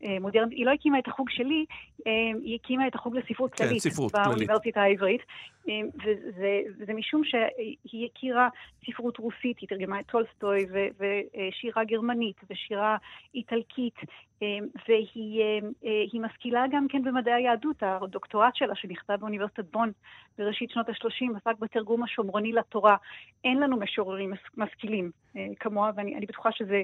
המודרנית. 0.00 0.58
היא 0.58 0.66
לא 0.66 0.70
הקימה 0.70 0.98
את 0.98 1.08
החוג 1.08 1.30
שלי, 1.30 1.64
אה, 2.06 2.12
היא 2.44 2.58
הקימה 2.62 2.86
את 2.86 2.94
החוג 2.94 3.16
לספרות 3.16 3.54
כן, 3.54 3.64
כללית 3.64 3.82
ספרות 3.82 4.12
כללית. 4.12 4.28
באוניברסיטה 4.28 4.82
העברית, 4.82 5.22
וזה, 5.68 6.60
וזה 6.78 6.92
משום 6.94 7.22
שהיא 7.24 8.08
הכירה 8.12 8.48
ספרות 8.86 9.18
רוסית, 9.18 9.58
היא 9.58 9.68
תרגמה 9.68 10.00
את 10.00 10.06
טולסטוי 10.06 10.66
ושירה 10.98 11.84
גרמנית 11.84 12.36
ושירה 12.50 12.96
איטלקית, 13.34 13.94
אה, 14.42 14.58
והיא 14.88 15.42
אה, 15.42 15.58
אה, 15.84 16.20
משכילה 16.20 16.64
גם 16.70 16.86
כן 16.88 17.02
במדעי 17.04 17.34
היהדות. 17.34 17.82
הדוקטורט 17.82 18.56
שלה, 18.56 18.74
שנכתב 18.74 19.14
באוניברסיטת 19.20 19.64
בון 19.72 19.92
בראשית 20.38 20.70
שנות 20.70 20.88
ה-30, 20.88 21.36
עסק 21.36 21.58
בתרגום 21.58 22.02
השומרוני 22.02 22.52
לתורה. 22.52 22.96
אין 23.44 23.60
לנו 23.60 23.76
משוררים 23.76 24.32
משכילים 24.56 25.10
אה, 25.36 25.46
כמוה, 25.60 25.90
ואני 25.96 26.16
אני 26.16 26.26
בטוחה 26.26 26.52
שזה 26.52 26.82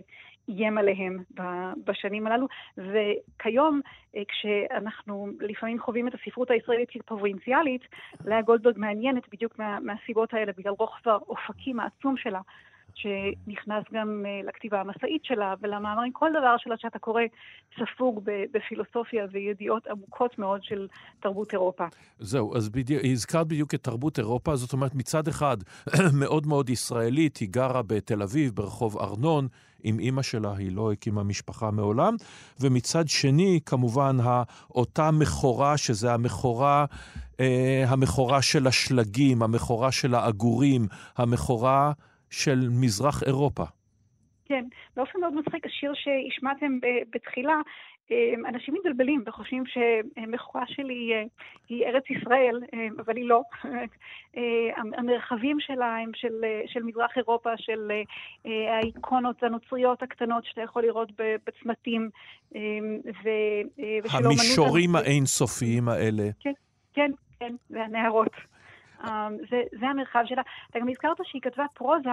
איים 0.49 0.79
עליהם 0.79 1.23
בשנים 1.85 2.27
הללו. 2.27 2.47
וכיום, 2.79 3.81
אה, 4.17 4.23
כשאנחנו 4.29 5.29
לפעמים 5.41 5.81
חווים 5.81 6.09
את 6.09 6.13
הספרות 6.15 6.51
הישראלית 6.51 6.89
כפרובינציאלית, 6.91 7.83
לאה 8.25 8.43
גולדברג 8.43 8.79
מעניינת 8.79 9.23
בדיוק 9.33 9.59
מה, 9.59 9.79
מהסיבות 9.81 10.35
האלה, 10.35 10.53
בגלל 10.59 10.73
רוחב 10.79 11.11
האופקים 11.11 11.81
העצום 11.81 12.17
שלה. 12.17 12.41
שנכנס 12.97 13.85
גם 13.93 14.23
אה, 14.27 14.49
לכתיבה 14.49 14.81
המסעית 14.81 15.25
שלה 15.25 15.55
ולמאמרים, 15.61 16.13
כל 16.13 16.31
דבר 16.31 16.57
שלה 16.59 16.75
שאתה 16.79 16.99
קורא 16.99 17.23
ספוג 17.79 18.21
בפילוסופיה 18.53 19.27
וידיעות 19.33 19.87
עמוקות 19.87 20.39
מאוד 20.39 20.63
של 20.65 20.87
תרבות 21.21 21.53
אירופה. 21.53 21.85
זהו, 22.19 22.57
אז 22.57 22.69
בדיוק, 22.69 23.03
הזכרת 23.05 23.47
בדיוק 23.47 23.75
את 23.75 23.85
תרבות 23.85 24.19
אירופה, 24.19 24.57
זאת 24.57 24.73
אומרת, 24.73 24.95
מצד 24.95 25.29
אחד, 25.29 25.57
מאוד 26.23 26.47
מאוד 26.47 26.71
ישראלית, 26.71 27.37
היא 27.37 27.49
גרה 27.51 27.83
בתל 27.83 28.23
אביב, 28.23 28.53
ברחוב 28.55 28.99
ארנון, 28.99 29.49
עם 29.83 29.99
אימא 29.99 30.23
שלה, 30.23 30.57
היא 30.57 30.73
לא 30.73 30.93
הקימה 30.93 31.23
משפחה 31.23 31.71
מעולם, 31.71 32.15
ומצד 32.61 33.09
שני, 33.09 33.61
כמובן, 33.67 34.17
אותה 34.71 35.11
מכורה, 35.11 35.77
שזה 35.77 36.13
המכורה, 36.15 36.85
אה, 37.41 37.85
המכורה 37.89 38.43
של 38.43 38.67
השלגים, 38.67 39.43
המכורה 39.43 39.93
של 39.93 40.15
העגורים, 40.15 40.87
המכורה 41.17 41.93
של 42.31 42.69
מזרח 42.71 43.23
אירופה. 43.23 43.65
כן, 44.45 44.65
באופן 44.97 45.21
מאוד 45.21 45.35
מצחיק, 45.35 45.67
השיר 45.67 45.93
שהשמעתם 45.95 46.79
בתחילה, 47.15 47.61
אנשים 48.49 48.75
מתבלבלים 48.75 49.23
וחושבים 49.27 49.65
שמכורה 49.67 50.65
שלי 50.67 51.13
אה, 51.13 51.23
היא 51.69 51.85
ארץ 51.87 52.05
ישראל, 52.11 52.63
אה, 52.75 52.87
אבל 52.99 53.17
היא 53.17 53.25
לא. 53.25 53.43
אה, 54.37 54.43
המרחבים 54.77 55.61
שלה 55.61 55.97
הם 55.97 56.11
של, 56.15 56.45
אה, 56.45 56.63
של 56.67 56.83
מזרח 56.83 57.11
אירופה, 57.17 57.51
של 57.57 57.93
האיקונות 58.45 59.43
הנוצריות 59.43 60.03
הקטנות 60.03 60.45
שאתה 60.45 60.61
יכול 60.63 60.83
לראות 60.83 61.09
בצמתים, 61.47 62.11
אה, 62.57 62.61
ו- 63.25 64.11
המישורים. 64.11 64.97
האינסופיים 64.97 65.89
האלה. 65.89 66.23
כן, 66.41 66.53
כן, 66.95 67.11
כן, 67.41 67.55
והנערות. 67.71 68.33
זה, 69.51 69.63
זה 69.81 69.87
המרחב 69.87 70.23
שלה. 70.27 70.43
אתה 70.71 70.79
גם 70.79 70.89
הזכרת 70.89 71.17
שהיא 71.25 71.43
כתבה 71.43 71.65
פרוזה, 71.75 72.11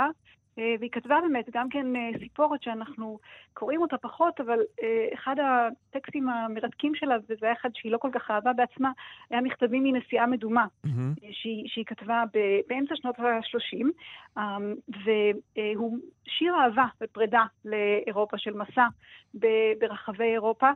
והיא 0.58 0.90
כתבה 0.92 1.22
באמת 1.22 1.46
גם 1.54 1.70
כן 1.70 1.86
uh, 1.96 2.20
סיפורת 2.20 2.64
שאנחנו 2.64 3.20
קוראים 3.54 3.82
אותה 3.82 3.98
פחות, 3.98 4.40
אבל 4.40 4.60
uh, 4.60 4.84
אחד 5.14 5.36
הטקסטים 5.40 6.30
המרתקים 6.30 6.96
שלה, 6.96 7.16
וזה 7.30 7.46
היה 7.46 7.54
אחד 7.54 7.70
שהיא 7.74 7.92
לא 7.92 7.98
כל 7.98 8.10
כך 8.14 8.32
אהבה 8.32 8.54
בעצמה, 8.54 8.92
היה 9.30 9.42
מכתבים 9.42 9.84
מנסיעה 9.84 10.28
מדומה, 10.28 10.66
מהמם. 10.84 11.14
שהיא, 11.32 11.64
שהיא 11.68 11.86
כתבה 11.86 12.24
באמצע 12.68 12.96
שנות 12.96 13.20
ה-30, 13.20 13.86
um, 14.38 14.42
והוא 15.06 15.98
שיר 16.26 16.56
אהבה 16.56 16.86
ופרידה 17.02 17.44
לאירופה 17.66 18.38
של 18.38 18.54
מסע 18.54 18.88
ברחבי 19.80 20.34
אירופה. 20.34 20.70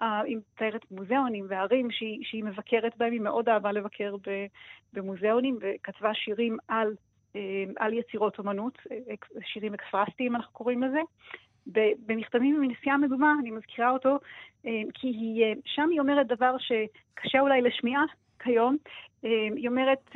היא 0.00 0.36
מתארת 0.36 0.90
מוזיאונים 0.90 1.46
וערים 1.48 1.90
שהיא, 1.90 2.18
שהיא 2.22 2.44
מבקרת 2.44 2.96
בהם, 2.96 3.12
היא 3.12 3.20
מאוד 3.20 3.48
אהבה 3.48 3.72
לבקר 3.72 4.16
במוזיאונים, 4.92 5.58
וכתבה 5.60 6.14
שירים 6.14 6.56
על, 6.68 6.94
על 7.76 7.92
יצירות 7.92 8.38
אומנות, 8.38 8.78
אק- 9.14 9.28
שירים 9.44 9.74
אקספרסטיים 9.74 10.36
אנחנו 10.36 10.52
קוראים 10.52 10.82
לזה. 10.82 11.00
במכתבים 12.06 12.60
מנסיעה 12.60 12.96
מדומה, 12.96 13.34
אני 13.40 13.50
מזכירה 13.50 13.90
אותו, 13.90 14.16
uh, 14.16 14.68
כי 14.94 15.06
היא, 15.08 15.54
uh, 15.54 15.58
שם 15.64 15.88
היא 15.90 16.00
אומרת 16.00 16.26
דבר 16.26 16.56
שקשה 16.58 17.40
אולי 17.40 17.62
לשמיעה 17.62 18.04
כיום. 18.38 18.76
Uh, 19.24 19.28
היא 19.56 19.68
אומרת, 19.68 20.10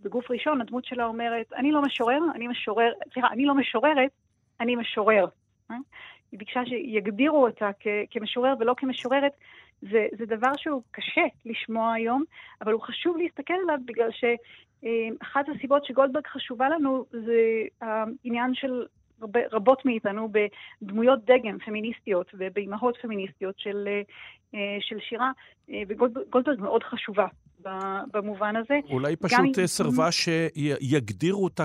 בגוף 0.00 0.30
ראשון, 0.30 0.60
הדמות 0.60 0.84
שלה 0.84 1.04
אומרת, 1.06 1.52
אני 1.52 1.72
לא 1.72 1.82
משורר, 1.82 2.18
אני 2.34 2.48
משורר, 2.48 2.92
סליחה, 3.12 3.28
אני 3.28 3.44
לא 3.46 3.54
משוררת, 3.54 4.10
אני 4.60 4.76
משורר. 4.76 5.26
אה? 5.70 5.76
היא 6.32 6.38
ביקשה 6.38 6.60
שיגדירו 6.66 7.46
אותה 7.46 7.70
כ- 7.80 7.86
כמשורר 8.10 8.54
ולא 8.60 8.74
כמשוררת. 8.76 9.32
זה, 9.82 10.06
זה 10.18 10.26
דבר 10.26 10.52
שהוא 10.56 10.82
קשה 10.90 11.24
לשמוע 11.44 11.92
היום, 11.92 12.24
אבל 12.60 12.72
הוא 12.72 12.82
חשוב 12.82 13.16
להסתכל 13.16 13.54
עליו 13.64 13.78
בגלל 13.84 14.10
שאחת 14.80 15.44
הסיבות 15.56 15.84
שגולדברג 15.84 16.26
חשובה 16.26 16.68
לנו 16.68 17.04
זה 17.10 17.62
העניין 17.80 18.54
של 18.54 18.86
הרבה, 19.20 19.40
רבות 19.52 19.84
מאיתנו 19.84 20.28
בדמויות 20.82 21.18
דגם 21.24 21.58
פמיניסטיות 21.64 22.26
ובאימהות 22.34 22.96
פמיניסטיות 23.02 23.54
של, 23.58 23.88
אה, 24.54 24.60
של 24.80 24.96
שירה, 25.08 25.30
אה, 25.70 25.82
וגולדברג 25.88 26.60
מאוד 26.60 26.82
חשובה 26.82 27.26
במובן 28.12 28.56
הזה. 28.56 28.78
אולי 28.90 29.16
פשוט 29.16 29.58
אה, 29.58 29.66
סירבה 29.66 30.08
שיגדירו 30.12 31.44
אותה 31.44 31.64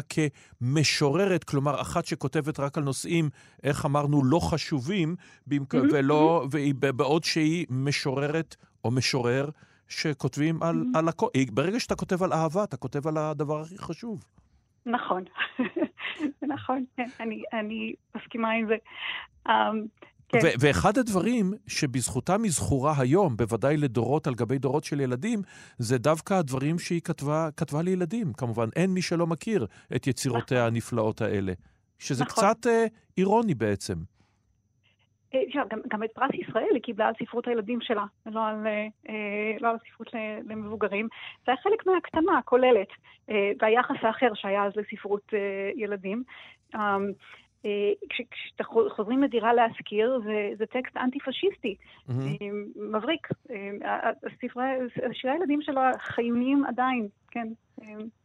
כמשוררת, 0.62 1.44
כלומר, 1.44 1.82
אחת 1.82 2.06
שכותבת 2.06 2.60
רק 2.60 2.78
על 2.78 2.84
נושאים, 2.84 3.30
איך 3.64 3.86
אמרנו, 3.86 4.22
לא 4.26 4.40
חשובים, 4.40 5.16
במק- 5.48 5.74
ולא, 5.94 6.46
והיא- 6.52 6.74
בעוד 6.96 7.24
שהיא 7.24 7.66
משוררת 7.70 8.56
או 8.86 8.92
משורר 8.92 9.50
שכותבים 9.92 10.64
על, 10.64 10.86
על 10.96 11.08
הכל. 11.08 11.28
ברגע 11.52 11.80
שאתה 11.80 11.96
כותב 11.96 12.24
על 12.24 12.34
אהבה, 12.34 12.64
אתה 12.64 12.78
כותב 12.78 13.08
על 13.08 13.18
הדבר 13.18 13.62
הכי 13.62 13.78
חשוב. 13.78 14.24
נכון, 14.86 15.24
נכון, 16.54 16.86
כן, 16.98 17.08
אני, 17.20 17.44
אני 17.54 17.94
מסכימה 18.16 18.52
עם 18.52 18.68
זה. 18.68 18.76
Um, 19.48 19.52
כן, 20.30 20.40
ו- 20.44 20.54
ואחד 20.60 20.98
הדברים 20.98 21.54
שבזכותם 21.68 22.44
היא 22.44 22.52
זכורה 22.52 22.94
היום, 22.98 23.38
בוודאי 23.38 23.78
לדורות 23.78 24.28
על 24.28 24.36
גבי 24.36 24.58
דורות 24.58 24.84
של 24.84 25.00
ילדים, 25.00 25.42
זה 25.78 25.98
דווקא 25.98 26.34
הדברים 26.34 26.80
שהיא 26.80 27.02
כתבה, 27.02 27.50
כתבה 27.58 27.82
לילדים. 27.82 28.34
כמובן, 28.34 28.70
אין 28.76 28.90
מי 28.90 29.02
שלא 29.02 29.28
מכיר 29.28 29.68
את 29.96 30.08
יצירותיה 30.08 30.66
הנפלאות 30.66 31.22
האלה. 31.22 31.54
שזה 32.00 32.24
נכון. 32.24 32.44
קצת 32.44 32.68
אה, 32.68 32.86
אירוני 33.18 33.54
בעצם. 33.54 33.96
אה, 35.36 35.42
גם, 35.70 35.80
גם 35.88 36.04
את 36.04 36.12
פרס 36.12 36.30
ישראל 36.34 36.74
היא 36.74 36.82
קיבלה 36.82 37.08
על 37.08 37.14
ספרות 37.20 37.48
הילדים 37.48 37.82
שלה, 37.82 38.06
לא 38.26 38.48
על, 38.48 38.68
אה, 38.68 38.88
אה, 39.10 39.58
לא 39.60 39.70
על 39.70 39.76
ספרות 39.88 40.10
למבוגרים. 40.50 41.08
זה 41.46 41.52
היה 41.52 41.62
חלק 41.64 41.86
מההקטנה 41.86 42.38
הכוללת, 42.38 42.88
והיחס 43.62 43.96
האחר 44.02 44.34
שהיה 44.34 44.66
אז 44.66 44.72
לספרות 44.76 45.34
ילדים. 45.76 46.24
אה, 47.66 47.70
כש- 48.10 48.22
כשאתה 48.32 48.64
חו- 48.64 48.90
חוזרים 48.96 49.24
לדירה 49.24 49.54
להשכיר, 49.54 50.20
זה, 50.26 50.32
זה 50.58 50.66
טקסט 50.66 50.98
אנטי-פשיסטי, 50.98 51.76
Mm-hmm. 52.10 52.14
מבריק. 52.92 53.28
אה, 53.52 54.10
הספרי- 54.10 54.80
שירי 55.14 55.34
הילדים 55.34 55.62
שלו 55.62 55.82
חיוניים 56.00 56.66
עדיין, 56.66 57.08
כן, 57.32 57.48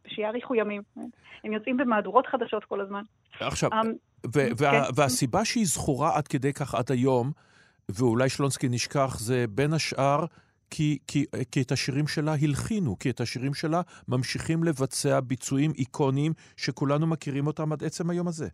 שיאריכו 0.07 0.55
ימים. 0.55 0.81
הם 1.43 1.53
יוצאים 1.53 1.77
במהדורות 1.77 2.27
חדשות 2.27 2.63
כל 2.65 2.81
הזמן. 2.81 3.01
עכשיו, 3.39 3.69
אמ, 3.73 3.93
ו- 4.35 4.47
וה- 4.57 4.71
כן. 4.71 4.91
והסיבה 4.95 5.45
שהיא 5.45 5.65
זכורה 5.65 6.17
עד 6.17 6.27
כדי 6.27 6.53
כך 6.53 6.75
עד 6.75 6.91
היום, 6.91 7.31
ואולי 7.89 8.29
שלונסקי 8.29 8.67
נשכח, 8.69 9.19
זה 9.19 9.45
בין 9.49 9.73
השאר 9.73 10.25
כי, 10.71 10.97
כי, 11.07 11.25
כי 11.51 11.61
את 11.61 11.71
השירים 11.71 12.07
שלה 12.07 12.33
הלחינו, 12.41 12.99
כי 12.99 13.09
את 13.09 13.21
השירים 13.21 13.53
שלה 13.53 13.81
ממשיכים 14.07 14.63
לבצע 14.63 15.19
ביצועים 15.19 15.71
איקוניים 15.77 16.33
שכולנו 16.57 17.07
מכירים 17.07 17.47
אותם 17.47 17.71
עד 17.73 17.83
עצם 17.83 18.09
היום 18.09 18.27
הזה. 18.27 18.47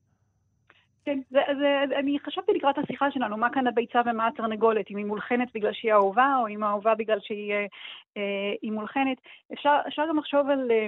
כן, 1.06 1.20
זה, 1.30 1.40
זה, 1.60 1.84
אני 2.00 2.20
חשבתי 2.20 2.52
לקראת 2.56 2.78
השיחה 2.78 3.12
שלנו, 3.12 3.38
מה 3.38 3.50
כאן 3.50 3.68
הביצה 3.68 4.02
ומה 4.06 4.28
התרנגולת, 4.28 4.92
אם 4.92 4.98
היא 4.98 5.06
מולחנת 5.06 5.48
בגלל 5.54 5.74
שהיא 5.74 5.94
אהובה, 5.94 6.36
או 6.42 6.48
אם 6.48 6.64
האהובה 6.64 6.96
בגלל 6.96 7.20
שהיא 7.22 7.54
אה, 7.54 7.66
אה, 8.18 8.72
מולחנת. 8.72 9.18
אפשר, 9.54 9.78
אפשר 9.88 10.04
גם 10.10 10.18
לחשוב 10.18 10.50
על, 10.50 10.72
אה, 10.72 10.88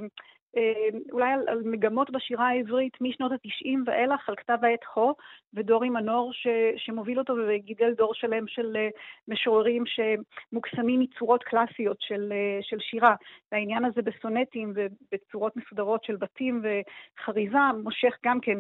אולי 1.12 1.32
על, 1.32 1.40
על 1.48 1.62
מגמות 1.66 2.10
בשירה 2.12 2.48
העברית 2.48 3.02
משנות 3.02 3.32
ה-90 3.32 3.78
ואילך, 3.86 4.30
על 4.30 4.36
כתב 4.36 4.58
העת 4.62 4.80
הו, 4.94 5.16
ודורי 5.54 5.90
מנור 5.90 6.34
ש, 6.34 6.48
שמוביל 6.78 7.20
אותו 7.20 7.34
וגידל 7.48 7.94
דור 7.94 8.14
שלם 8.14 8.48
של 8.48 8.76
אה, 8.76 8.90
משוררים 9.28 9.84
שמוקסמים 9.86 11.00
מצורות 11.00 11.44
קלאסיות 11.44 11.98
של, 12.00 12.32
אה, 12.32 12.60
של 12.62 12.80
שירה. 12.80 13.16
והעניין 13.52 13.86
הזה 13.86 14.02
בסונטים 14.02 14.74
ובצורות 14.76 15.58
מסודרות 15.58 16.04
של 16.04 16.16
בתים 16.16 16.64
וחריזה 16.64 17.58
מושך 17.84 18.18
גם 18.26 18.40
כן 18.40 18.58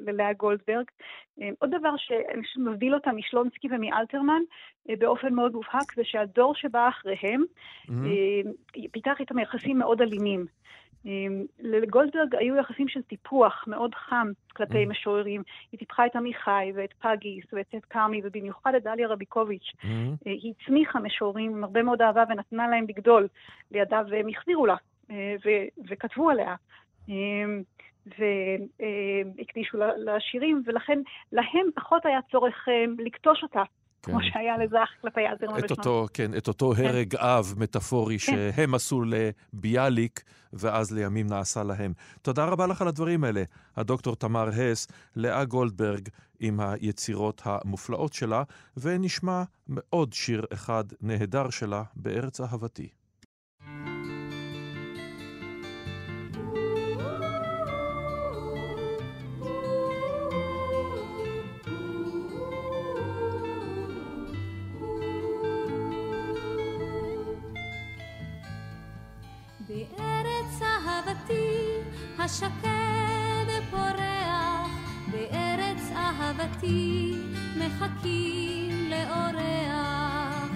ללאה 0.00 0.32
גולדברג. 0.32 0.84
אה, 1.42 1.48
עוד 1.58 1.70
דבר 1.70 1.96
שאני 1.96 2.42
חושבת 2.42 2.66
מבדיל 2.66 2.94
אותה 2.94 3.12
משלונסקי 3.12 3.68
ומאלתרמן 3.70 4.42
אה, 4.90 4.94
באופן 4.98 5.34
מאוד 5.34 5.52
מובהק, 5.52 5.94
זה 5.96 6.02
שהדור 6.04 6.54
שבא 6.54 6.88
אחריהם 6.88 7.44
אה, 7.90 8.50
פיתח 8.92 9.16
איתם 9.20 9.38
יחסים 9.38 9.78
מאוד 9.78 10.02
אלימים. 10.02 10.46
אה, 11.08 11.14
לגולדברג 11.60 12.34
היו 12.36 12.56
יחסים 12.56 12.88
של 12.88 13.02
טיפוח 13.02 13.64
מאוד 13.66 13.94
חם 13.94 14.28
כלפי 14.56 14.86
משוררים. 14.86 15.42
היא 15.72 15.78
טיפחה 15.78 16.06
את 16.06 16.16
עמיחי 16.16 16.72
ואת 16.74 16.92
פגיס 16.92 17.44
ואת 17.52 17.74
את 17.76 17.84
כרמי 17.84 18.20
ובמיוחד 18.24 18.74
את 18.74 18.82
דליה 18.82 19.08
רביקוביץ'. 19.08 19.72
אה, 19.84 20.32
היא 20.32 20.52
הצמיחה 20.62 20.98
משוררים 21.00 21.50
עם 21.56 21.64
הרבה 21.64 21.82
מאוד 21.82 22.02
אהבה 22.02 22.24
ונתנה 22.28 22.68
להם 22.68 22.84
לגדול 22.88 23.28
לידה 23.70 24.02
והם 24.10 24.28
החזירו 24.28 24.66
לה 24.66 24.76
אה, 25.10 25.34
ו- 25.44 25.82
וכתבו 25.88 26.30
עליה. 26.30 26.54
אה, 27.08 27.14
והקדישו 29.38 29.78
לה- 29.78 29.96
לשירים, 29.96 30.62
ולכן 30.66 30.98
להם 31.32 31.66
פחות 31.74 32.06
היה 32.06 32.20
צורך 32.30 32.68
אה, 32.68 32.84
לקטוש 32.98 33.42
אותה, 33.42 33.62
כמו 34.02 34.18
שהיה 34.22 34.58
לזך 34.58 34.88
כלפי 35.00 35.20
כן. 35.20 35.34
את 35.58 35.64
ושלום. 35.64 35.78
אותו, 35.78 36.06
כן, 36.14 36.34
את 36.36 36.48
אותו 36.48 36.74
הרג 36.76 37.16
אב 37.16 37.54
מטאפורי 37.56 38.18
כן. 38.18 38.52
שהם 38.56 38.74
עשו 38.74 39.02
לביאליק, 39.02 40.22
ואז 40.52 40.92
לימים 40.92 41.26
נעשה 41.26 41.62
להם. 41.62 41.92
תודה 42.22 42.44
רבה 42.44 42.66
לך 42.66 42.82
על 42.82 42.88
הדברים 42.88 43.24
האלה, 43.24 43.42
הדוקטור 43.76 44.16
תמר 44.16 44.48
הס, 44.48 44.86
לאה 45.16 45.44
גולדברג 45.44 46.08
עם 46.40 46.60
היצירות 46.60 47.42
המופלאות 47.44 48.12
שלה, 48.12 48.42
ונשמע 48.76 49.42
עוד 49.90 50.12
שיר 50.12 50.44
אחד 50.52 50.84
נהדר 51.00 51.50
שלה, 51.50 51.82
בארץ 51.96 52.40
אהבתי. 52.40 52.88
השקד 72.28 73.48
פורח, 73.70 74.70
בארץ 75.10 75.90
אהבתי 75.96 77.14
מחכים 77.56 78.90
לאורח. 78.90 80.48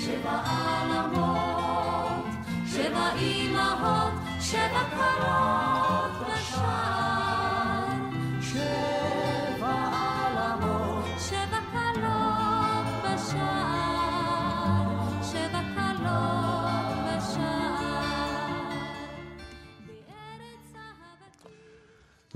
שבע 0.00 0.42
עלמות, 0.46 2.26
שבע 2.66 3.10
אמהות, 3.18 4.12
שבע 4.40 4.82
קרות 4.90 6.19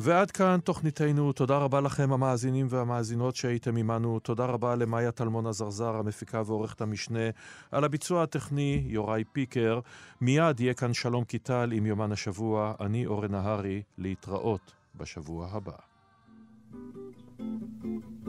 ועד 0.05 0.31
כאן 0.31 0.59
תוכניתנו. 0.65 1.33
תודה 1.33 1.59
רבה 1.59 1.81
לכם, 1.81 2.13
המאזינים 2.13 2.67
והמאזינות 2.71 3.37
שהייתם 3.37 3.77
עמנו. 3.77 4.21
תודה 4.21 4.45
רבה 4.45 4.75
למאיה 4.75 5.13
טלמון 5.13 5.47
עזרזר, 5.47 5.97
המפיקה 5.97 6.43
ועורכת 6.47 6.81
המשנה. 6.81 7.31
על 7.71 7.85
הביצוע 7.85 8.23
הטכני, 8.23 8.85
יוראי 8.87 9.25
פיקר. 9.33 9.81
מיד 10.21 10.61
יהיה 10.61 10.75
כאן 10.75 10.95
שלום 10.95 11.25
קיטל 11.25 11.71
עם 11.73 11.87
יומן 11.87 12.13
השבוע. 12.13 12.75
אני 12.81 13.07
אורן 13.07 13.31
נהרי, 13.31 13.83
להתראות 13.99 14.73
בשבוע 14.95 15.49
הבא. 15.53 15.73
thank 17.39 17.85
you 17.85 18.24